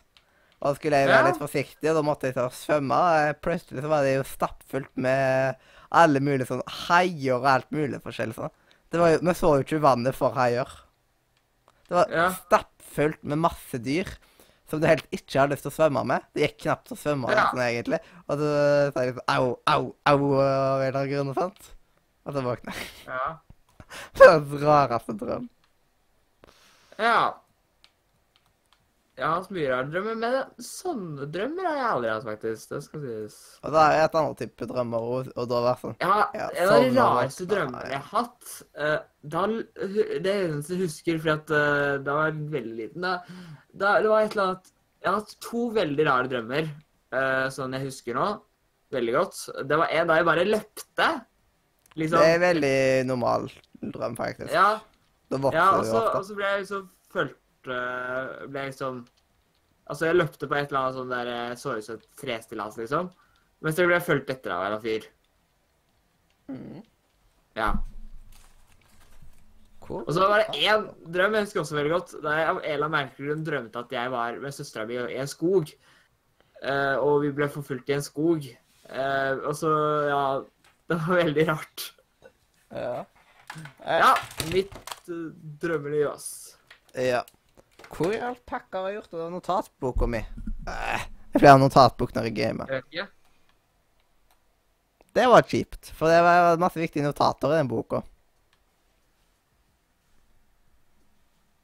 Og 0.65 0.71
da 0.71 0.77
skulle 0.79 0.97
jeg 0.97 1.09
være 1.11 1.27
litt 1.29 1.37
forsiktig, 1.37 1.89
og 1.91 1.95
da 1.99 2.01
måtte 2.01 2.25
jeg 2.25 2.33
ta 2.33 2.47
og 2.49 2.55
svømme. 2.57 2.97
og 2.97 3.41
Plutselig 3.45 3.83
så 3.85 3.89
var 3.91 4.01
det 4.01 4.15
jo 4.15 4.23
stappfullt 4.25 4.89
med 4.97 5.59
alle 5.93 6.19
mulige 6.25 6.47
sånn 6.49 6.63
haier 6.87 7.35
og 7.37 7.45
alt 7.51 7.67
mulig 7.75 7.99
forskjellig 8.01 8.33
sånn. 8.33 8.49
Det 8.89 8.97
var 8.99 9.11
jo, 9.13 9.19
Vi 9.21 9.35
så 9.37 9.51
jo 9.59 9.63
ikke 9.67 9.81
vannet 9.83 10.15
for 10.17 10.33
haier. 10.33 10.65
Det 11.87 11.93
var 11.99 12.09
Ja. 12.09 12.31
stappfullt 12.33 13.21
med 13.23 13.37
masse 13.37 13.77
dyr 13.77 14.09
som 14.67 14.81
du 14.81 14.87
helt 14.89 15.05
ikke 15.13 15.37
hadde 15.39 15.53
lyst 15.53 15.61
til 15.67 15.71
å 15.71 15.75
svømme 15.77 16.03
med. 16.09 16.23
Det 16.33 16.41
gikk 16.49 16.57
knapt 16.65 16.89
å 16.89 16.97
svømme 16.97 17.29
Ja. 17.29 17.51
sånn 17.51 17.61
egentlig. 17.61 17.99
Og 18.27 18.37
så 18.39 18.91
sa 18.93 19.01
jeg 19.05 19.13
sånn 19.13 19.29
au, 19.29 19.59
au, 19.67 19.95
au 20.07 20.33
av 20.41 20.81
en 20.81 20.87
eller 20.87 20.99
annen 20.99 21.11
grunn 21.13 21.29
og 21.29 21.35
sånt. 21.35 21.73
Og 22.25 22.33
så 22.33 22.41
våkna 22.41 22.73
jeg. 22.73 22.89
Ja. 23.05 23.37
Verdens 24.17 24.61
rareste 24.65 25.13
drøm. 25.13 25.49
ja. 26.97 27.33
Jeg 29.15 29.23
har 29.23 29.37
hatt 29.37 29.51
mye 29.55 29.67
rare 29.71 29.87
drømmer, 29.87 30.15
men 30.19 30.63
sånne 30.65 31.25
drømmer 31.31 31.67
har 31.69 31.77
jeg 31.77 31.87
aldri 31.87 32.09
hatt, 32.11 32.25
faktisk. 32.27 32.65
Det 32.73 32.79
skal 32.83 33.03
sies. 33.05 33.35
Og 33.63 33.75
da 33.75 33.83
er 33.93 34.01
et 34.03 34.17
annet 34.19 34.41
type 34.41 34.67
drømmer, 34.67 35.05
òg, 35.15 35.29
og 35.31 35.45
da 35.51 35.59
var 35.63 35.77
det 35.77 35.83
sånn 35.85 35.95
Ja, 36.03 36.17
Ja, 36.35 36.47
en 36.49 36.71
av 36.71 36.73
de 36.75 36.89
sånn 36.89 36.97
det. 36.97 37.05
rareste 37.05 37.47
drømmene 37.53 37.83
jeg 37.93 38.01
har 38.01 38.09
hatt 38.11 38.55
uh, 38.75 38.97
da, 39.35 39.43
Det 40.25 40.33
eneste 40.33 40.75
jeg 40.75 40.81
husker, 40.83 41.21
fordi 41.23 41.33
at 41.35 41.53
uh, 41.55 41.93
da 42.03 42.17
var 42.17 42.27
jeg 42.27 42.49
veldig 42.57 42.75
liten 42.81 43.07
da, 43.07 43.13
da, 43.71 43.93
Det 44.03 44.11
var 44.11 44.25
et 44.25 44.35
eller 44.35 44.49
annet 44.49 44.73
Jeg 44.99 45.09
har 45.09 45.17
hatt 45.21 45.37
to 45.47 45.63
veldig 45.79 46.07
rare 46.09 46.31
drømmer, 46.35 46.67
uh, 47.15 47.47
sånn 47.55 47.77
jeg 47.77 47.87
husker 47.87 48.19
nå. 48.19 48.27
Veldig 48.95 49.15
godt. 49.15 49.39
Det 49.69 49.79
var 49.79 49.95
en 49.95 50.11
da 50.11 50.19
jeg 50.19 50.27
bare 50.27 50.45
løpte. 50.49 51.07
Liksom. 51.95 52.19
Det 52.19 52.27
er 52.27 52.35
en 52.35 52.43
veldig 52.43 52.77
normal 53.07 53.47
drøm, 53.95 54.19
faktisk. 54.19 54.51
Ja, 54.53 54.67
Da 55.31 55.39
vokser 55.41 55.59
ja 55.61 56.11
og 56.19 56.23
så 56.27 56.35
ble 56.37 56.51
jeg 56.51 56.65
liksom 56.65 56.83
eh, 56.85 57.33
Ble 57.65 58.69
liksom 58.69 59.03
Altså, 59.85 60.07
jeg 60.07 60.17
løpte 60.17 60.47
på 60.49 60.57
et 60.57 60.71
eller 60.71 60.81
annet 60.81 60.97
sånn 60.97 61.11
der 61.13 61.31
eh, 61.31 61.57
Så 61.59 61.75
ut 61.77 61.85
som 61.85 61.99
et 61.99 62.07
trestillas, 62.17 62.77
liksom. 62.81 63.11
Mens 63.65 63.79
jeg 63.79 63.89
ble 63.89 63.99
fulgt 64.03 64.31
etter 64.33 64.53
av 64.53 64.65
en 64.67 64.81
fyr. 64.81 65.05
Mm. 66.51 66.79
Ja. 67.57 67.69
Cool. 69.85 70.01
Og 70.01 70.11
så 70.17 70.25
var 70.25 70.41
det 70.41 70.63
én 70.65 70.87
drøm 71.13 71.37
jeg 71.37 71.45
husker 71.45 71.61
også 71.61 71.77
veldig 71.77 71.93
godt. 71.93 72.15
Da 72.25 72.33
jeg 72.39 72.49
av 72.49 72.59
en 72.59 72.65
eller 72.65 72.87
annen 72.87 72.95
merkelig 72.97 73.29
grunn 73.29 73.45
drømte 73.47 73.83
at 73.85 73.93
jeg 73.95 74.13
var 74.13 74.39
med 74.41 74.57
søstera 74.57 74.87
mi 74.89 74.97
i 74.97 75.19
en 75.21 75.29
skog. 75.29 75.71
Uh, 76.65 76.97
og 76.97 77.19
vi 77.25 77.31
ble 77.37 77.47
forfulgt 77.53 77.91
i 77.91 77.97
en 77.97 78.05
skog. 78.05 78.49
Uh, 78.89 79.45
og 79.45 79.53
så, 79.57 79.71
ja 80.09 80.23
Det 80.89 80.97
var 81.01 81.17
veldig 81.17 81.45
rart. 81.49 81.85
Ja. 82.69 83.05
Ja, 83.85 84.11
mitt 84.51 84.75
uh, 85.09 85.31
drømmeliv, 85.61 86.09
ass. 86.11 86.27
ja. 86.93 87.23
Hvor 87.89 88.11
i 88.13 88.19
all 88.19 88.35
pakka 88.47 88.81
har 88.81 88.89
jeg 88.91 88.97
gjort 89.01 89.13
av 89.25 89.31
notatboka 89.31 90.07
mi? 90.07 90.17
Eh, 90.67 91.05
Jeg 91.35 91.41
pleier 91.41 91.53
å 91.53 91.57
ha 91.57 91.61
notatbok 91.65 92.13
når 92.15 92.23
jeg 92.29 92.35
gamer. 92.37 92.65
Vet 92.71 92.85
ikke. 92.91 93.07
Det 95.15 95.25
var 95.31 95.41
kjipt, 95.47 95.89
for 95.95 96.11
det 96.11 96.21
var 96.23 96.57
masse 96.59 96.79
viktige 96.79 97.03
notater 97.05 97.53
i 97.53 97.57
den 97.61 97.67
boka. 97.71 98.01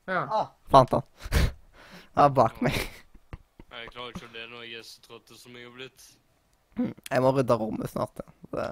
Ja. 0.07 0.22
Ah, 0.31 0.48
fant 0.72 0.91
han. 0.91 1.02
Han 2.15 2.23
var 2.23 2.30
bak 2.35 2.61
meg. 2.61 2.76
Jeg 3.72 3.91
klarer 3.93 4.11
ikke 4.15 4.31
det 4.34 4.45
når 4.52 4.64
jeg 4.68 4.80
er 4.81 4.84
så 4.88 4.99
trøtt 5.06 5.31
som 5.39 5.56
jeg 5.56 5.68
har 5.69 5.76
blitt. 5.76 6.07
Jeg 6.81 7.23
må 7.23 7.31
rydde 7.35 7.56
rommet 7.60 7.91
snart. 7.91 8.19
ja. 8.19 8.31
Det. 8.52 8.65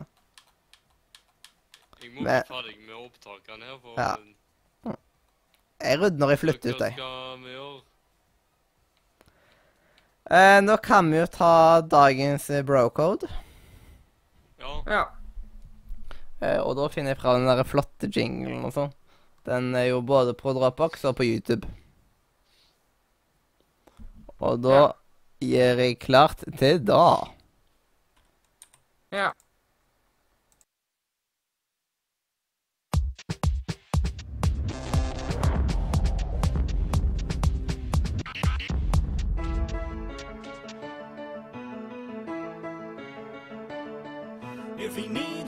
Jeg 2.03 2.11
må 2.15 2.21
Men- 2.23 2.43
bli 2.43 2.49
ferdig 2.55 2.75
med 2.87 2.95
opptakene 2.99 3.65
her. 3.69 3.79
for 3.83 3.95
Ja. 3.99 4.15
Jeg 5.79 5.99
rydder 6.01 6.19
når 6.19 6.33
jeg 6.33 6.41
flytter 6.43 6.73
ut, 6.75 6.81
jeg. 6.83 6.95
Eh, 10.29 10.59
nå 10.61 10.75
kan 10.85 11.07
vi 11.09 11.17
jo 11.21 11.27
ta 11.33 11.81
dagens 11.89 12.49
eh, 12.53 12.61
brocode. 12.67 13.29
Ja, 14.61 14.73
ja. 14.85 15.03
Eh, 16.43 16.59
og 16.61 16.75
da 16.77 16.85
finner 16.93 17.15
jeg 17.15 17.21
fra 17.23 17.33
den 17.37 17.47
der 17.49 17.63
flotte 17.67 18.09
jinglen 18.13 18.67
og 18.67 18.75
sånn. 18.75 18.93
Den 19.47 19.71
er 19.79 19.87
jo 19.89 20.01
både 20.05 20.35
på 20.37 20.53
Dropbox 20.53 21.07
og 21.09 21.15
på 21.17 21.25
YouTube. 21.25 21.65
Og 24.39 24.61
da 24.63 24.75
Ja. 24.75 24.87
gjør 25.41 25.81
jeg 25.85 25.99
klart 26.03 26.43
til 26.59 26.79
da. 26.85 27.01
Ja. 29.15 29.31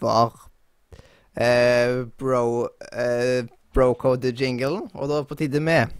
var 0.00 0.50
eh, 1.36 2.06
bro 2.18 2.68
eh, 2.92 3.46
Brocode-jinglen. 3.74 4.90
Og 4.94 5.08
da 5.08 5.18
er 5.18 5.24
det 5.24 5.28
på 5.28 5.38
tide 5.40 5.60
med 5.60 5.94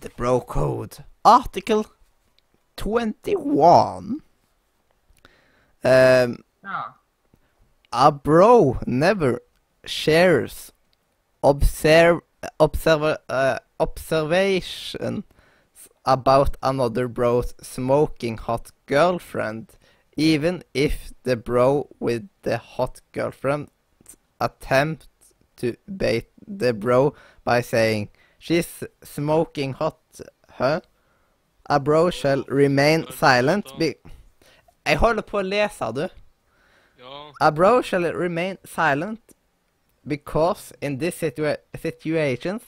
The 0.00 0.10
Brocode 0.16 1.04
Article 1.24 1.84
21. 2.76 4.20
Um, 5.84 6.38
ja. 6.64 6.82
A 7.92 8.10
bro 8.10 8.76
never 8.86 9.38
shares 9.86 10.72
observe, 11.42 12.20
observe, 12.58 13.18
uh, 13.28 13.58
observations 13.80 15.24
about 16.04 16.56
another 16.62 17.08
bro's 17.08 17.54
smoking 17.62 18.38
hot 18.38 18.70
girlfriend, 18.86 19.77
even 20.18 20.64
if 20.74 21.12
the 21.22 21.36
bro 21.36 21.88
with 22.00 22.28
the 22.42 22.58
hot 22.58 23.00
girlfriend 23.12 23.68
attempts 24.40 25.06
to 25.56 25.76
bait 25.96 26.26
the 26.46 26.74
bro 26.74 27.14
by 27.44 27.60
saying, 27.60 28.10
She's 28.40 28.84
smoking 29.02 29.72
hot, 29.74 29.98
huh? 30.50 30.80
A 31.66 31.80
bro 31.80 32.10
shall 32.10 32.44
remain 32.48 33.06
silent. 33.12 33.66
Be 33.78 33.94
Jeg 34.86 34.98
på 34.98 35.38
å 35.38 35.42
lese, 35.42 35.92
du. 35.94 36.08
ja. 36.98 37.32
A 37.40 37.52
bro 37.52 37.82
shall 37.82 38.10
remain 38.12 38.58
silent 38.64 39.20
because 40.06 40.72
in 40.80 40.98
this 40.98 41.20
situa 41.20 41.56
situations 41.76 42.62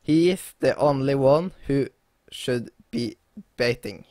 he 0.00 0.30
is 0.30 0.54
the 0.60 0.74
only 0.76 1.14
one 1.14 1.52
who 1.66 1.86
should 2.30 2.70
be 2.90 3.16
baiting. 3.56 4.04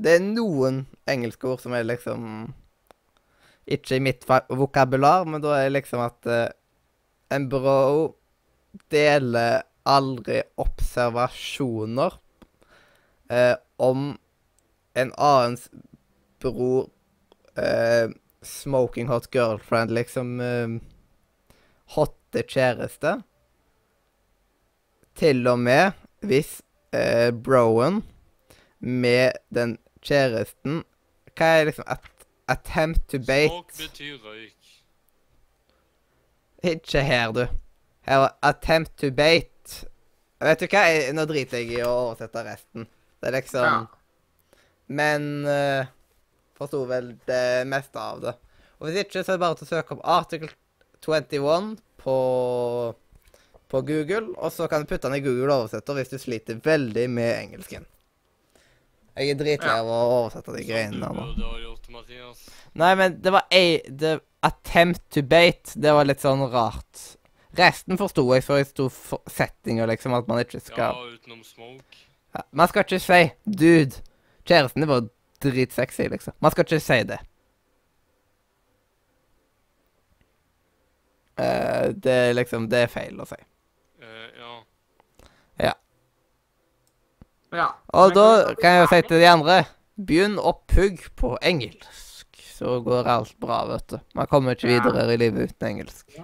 Det 0.00 0.16
er 0.16 0.22
noen 0.24 0.84
engelske 1.10 1.48
ord 1.50 1.60
som 1.60 1.74
er 1.76 1.84
liksom 1.84 2.22
ikke 3.70 3.98
i 3.98 4.02
mitt 4.02 4.24
vokabular, 4.24 5.26
men 5.28 5.42
da 5.44 5.58
er 5.58 5.68
det 5.68 5.74
liksom 5.76 6.00
at 6.02 6.28
uh, 6.30 6.46
en 7.30 7.48
bro 7.52 8.14
deler 8.90 9.60
aldri 9.84 10.40
observasjoner 10.60 12.16
uh, 13.30 13.56
om 13.76 14.14
en 14.98 15.12
annens 15.20 15.68
bror 16.40 16.88
uh, 17.60 18.08
smoking 18.42 19.10
hot 19.12 19.28
girlfriend, 19.34 19.92
liksom 19.92 20.40
uh, 20.40 20.80
hotte 21.96 22.46
kjæreste. 22.48 23.18
Til 25.20 25.44
og 25.50 25.60
med 25.60 25.92
hvis 26.24 26.56
uh, 26.96 27.28
broen 27.36 28.00
med 28.80 29.36
den 29.52 29.76
kjæresten 30.06 30.82
Hva 31.36 31.50
er 31.60 31.68
liksom 31.70 31.86
at, 31.86 32.08
Attempt 32.50 33.04
to 33.08 33.20
bait 33.22 33.50
Smoke 33.52 33.76
betyr 33.78 34.16
røyk. 34.24 34.56
Ikke 36.66 37.02
her, 37.06 37.32
du. 37.32 37.44
Her 38.08 38.16
var 38.24 38.32
attempt 38.42 38.96
to 38.98 39.10
bait. 39.14 39.76
Vet 40.40 40.60
du 40.60 40.66
hva, 40.72 40.82
nå 41.14 41.24
driter 41.30 41.62
jeg 41.62 41.78
i 41.78 41.84
å 41.86 41.92
oversette 42.08 42.42
resten. 42.44 42.88
Det 43.20 43.30
er 43.30 43.36
liksom 43.38 43.66
Ja. 43.68 43.78
Men 44.90 45.46
uh, 45.46 45.86
forsto 46.58 46.82
vel 46.90 47.12
det 47.28 47.68
meste 47.70 48.02
av 48.02 48.18
det. 48.24 48.34
Og 48.80 48.88
hvis 48.88 49.04
ikke, 49.04 49.22
så 49.22 49.30
er 49.30 49.38
det 49.38 49.44
bare 49.44 49.58
til 49.60 49.68
å 49.68 49.70
søke 49.70 49.94
opp 49.94 50.02
article 50.18 50.50
21 51.04 51.76
på, 52.00 52.16
på 53.70 53.82
Google, 53.86 54.34
og 54.34 54.50
så 54.52 54.66
kan 54.68 54.82
du 54.82 54.90
putte 54.90 55.06
den 55.06 55.20
i 55.20 55.24
Google 55.24 55.54
oversetter 55.54 55.96
hvis 55.96 56.10
du 56.10 56.18
sliter 56.18 56.58
veldig 56.64 57.06
med 57.12 57.30
engelsken. 57.36 57.86
Jeg 59.16 59.30
er 59.34 59.38
dritlei 59.40 59.76
av 59.82 59.88
å 59.90 60.00
oversette 60.20 60.54
de 60.56 60.64
greiene 60.64 60.96
du 60.96 61.00
der 61.02 61.14
nå. 61.14 61.24
Nei, 62.80 62.90
men 62.96 63.16
det 63.22 63.32
var 63.34 63.46
ei 63.50 63.80
the 63.88 64.18
Attempt 64.46 65.02
to 65.12 65.20
bait. 65.26 65.72
Det 65.76 65.92
var 65.92 66.06
litt 66.08 66.22
sånn 66.22 66.40
rart. 66.52 67.00
Resten 67.58 67.98
forsto 68.00 68.22
jeg, 68.32 68.44
for 68.46 68.60
jeg 68.60 68.68
sto 68.70 68.86
for 68.94 69.20
settinga, 69.28 69.84
liksom, 69.90 70.14
at 70.16 70.28
man 70.30 70.38
ikke 70.40 70.60
skal 70.62 70.94
Ja, 70.94 71.16
utenom 71.16 71.42
smoke. 71.44 72.06
ja, 72.36 72.44
Man 72.52 72.68
skal 72.68 72.84
ikke 72.86 73.00
si 73.02 73.32
'dude'. 73.44 74.00
Kjæresten 74.46 74.80
din 74.80 74.88
var 74.88 75.08
dritsexy, 75.42 76.08
liksom. 76.08 76.32
Man 76.40 76.50
skal 76.50 76.64
ikke 76.64 76.80
si 76.80 77.02
det. 77.02 77.18
Uh, 81.40 81.92
det 82.04 82.12
er 82.12 82.32
liksom 82.34 82.68
Det 82.68 82.78
er 82.84 82.86
feil 82.92 83.20
å 83.20 83.26
si. 83.28 83.38
Eh, 84.00 84.30
ja. 84.38 85.72
Ja. 87.52 87.68
Og 87.96 88.12
da 88.14 88.54
kan 88.60 88.70
jeg 88.76 88.82
jo 88.84 88.90
si 88.94 89.00
til 89.08 89.20
de 89.20 89.28
andre 89.28 89.64
Begynn 90.00 90.38
å 90.38 90.52
pugge 90.70 91.10
på 91.18 91.34
engelsk, 91.44 92.26
så 92.56 92.78
går 92.84 93.04
alt 93.10 93.34
bra, 93.42 93.66
vet 93.68 93.86
du. 93.92 93.98
Man 94.16 94.26
kommer 94.30 94.54
ikke 94.56 94.70
Ja. 94.70 94.80
videre 94.80 95.12
i 95.12 95.16
livet 95.20 95.50
uten 95.50 95.68
engelsk. 95.68 96.14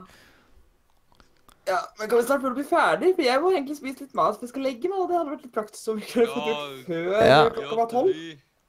Ja, 1.67 1.79
men 1.99 2.09
kan 2.09 2.19
vi 2.19 2.25
snart 2.25 2.45
bli 2.55 2.65
ferdig? 2.65 3.15
For 3.17 3.23
jeg 3.27 3.41
må 3.43 3.51
egentlig 3.51 3.77
spise 3.77 4.05
litt 4.07 4.15
mat, 4.15 4.37
for 4.39 4.47
jeg 4.47 4.53
skal 4.53 4.63
legge 4.69 4.89
meg, 4.89 5.01
og 5.03 5.09
det 5.11 5.17
hadde 5.19 5.33
vært 5.35 5.43
litt 5.49 5.55
praktisk 5.57 5.89
om 5.93 5.99
vi 5.99 6.07
kunne 6.13 6.27
fått 6.31 6.47
gjort 6.47 6.87
før 6.87 7.27
Ja. 7.27 7.41
klokka 7.51 7.77
var 7.81 7.89
tolv. 7.91 8.15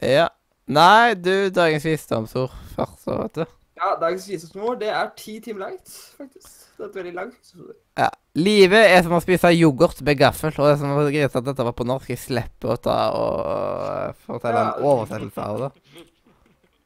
Ja. 0.02 0.28
Nei, 0.68 1.14
du, 1.14 1.50
dagens 1.54 1.86
visdomsord 1.86 2.52
først, 2.76 3.06
vet 3.08 3.34
du. 3.36 3.46
Ja, 3.78 3.94
dagens 4.02 4.26
visdomsord, 4.28 4.80
det 4.82 4.90
er 4.90 5.12
ti 5.16 5.40
timer 5.40 5.68
langt, 5.70 5.94
faktisk. 6.18 6.50
Det 6.78 6.84
er 6.84 6.90
et 6.90 6.96
veldig 6.96 7.14
langt. 7.14 7.36
episode. 7.38 7.74
Ja. 7.98 8.10
Livet 8.38 8.92
er 8.94 9.02
som 9.02 9.16
å 9.18 9.22
spise 9.24 9.50
yoghurt 9.56 10.02
med 10.06 10.20
gaffel, 10.20 10.52
og 10.60 10.68
det 10.68 10.74
er 10.76 10.80
som 10.84 10.92
å 10.94 11.06
greit 11.10 11.36
at 11.40 11.46
dette 11.48 11.64
var 11.66 11.74
på 11.74 11.86
norsk. 11.90 12.12
Jeg 12.14 12.22
slipper 12.22 12.76
å 12.76 12.78
ta 12.78 12.98
og 13.18 14.16
fortelle 14.28 14.60
Ja. 14.62 14.76
en 14.78 14.84
oversettelse 14.86 15.42
av 15.42 15.60
det. 15.64 15.72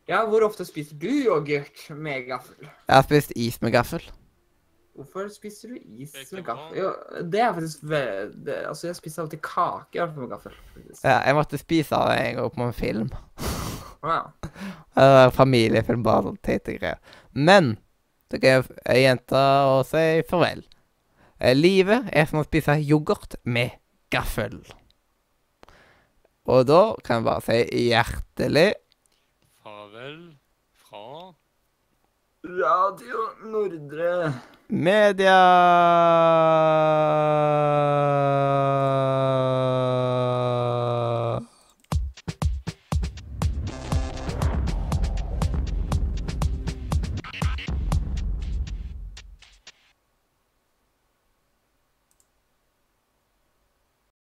Ja, 0.07 0.25
hvor 0.27 0.43
ofte 0.47 0.63
spiser 0.65 0.95
du 0.99 1.09
yoghurt 1.09 1.89
med 1.91 2.27
gaffel? 2.27 2.55
Jeg 2.87 2.95
har 2.95 3.03
spist 3.03 3.33
is 3.35 3.59
med 3.61 3.73
gaffel. 3.73 4.01
Hvorfor 4.95 5.29
spiser 5.31 5.69
du 5.69 5.75
is 6.03 6.13
med 6.31 6.43
gaffel? 6.45 6.77
Jo, 6.77 6.89
det 7.23 7.39
er 7.39 7.53
faktisk 7.55 7.83
ve 7.83 8.01
det, 8.31 8.57
Altså, 8.67 8.87
jeg 8.87 8.95
spiser 8.95 9.23
alltid 9.23 9.41
kake 9.41 9.95
i 9.95 9.99
hvert 9.99 10.13
fall 10.15 10.23
med 10.27 10.29
gaffel. 10.31 10.53
faktisk. 10.73 11.03
Ja, 11.03 11.19
jeg 11.25 11.35
måtte 11.35 11.59
spise 11.59 11.95
det 12.07 12.17
en 12.29 12.35
gang 12.35 12.49
på 12.51 12.67
en 12.67 12.73
film. 12.73 13.09
Det 14.01 15.07
var 15.07 15.29
familiefilm, 15.31 16.01
bare 16.03 16.23
sånn 16.23 16.37
teite 16.41 16.73
greier. 16.79 16.97
Men 17.33 17.77
så 18.31 18.39
kan 18.41 18.63
jeg 18.87 19.03
jenta 19.03 19.41
og 19.69 19.85
si 19.85 20.21
farvel. 20.27 20.63
Eh, 21.41 21.55
Livet 21.57 22.05
er 22.13 22.27
som 22.29 22.43
å 22.43 22.45
spise 22.45 22.75
yoghurt 22.85 23.39
med 23.49 23.73
gaffel. 24.13 24.59
Og 26.45 26.67
da 26.69 26.81
kan 27.01 27.21
jeg 27.21 27.25
bare 27.25 27.41
si 27.47 27.87
hjertelig 27.87 28.67
farvel 29.63 30.19
fra 30.85 31.33
Radio 32.45 33.25
Nordre. 33.49 34.13
media 34.69 35.39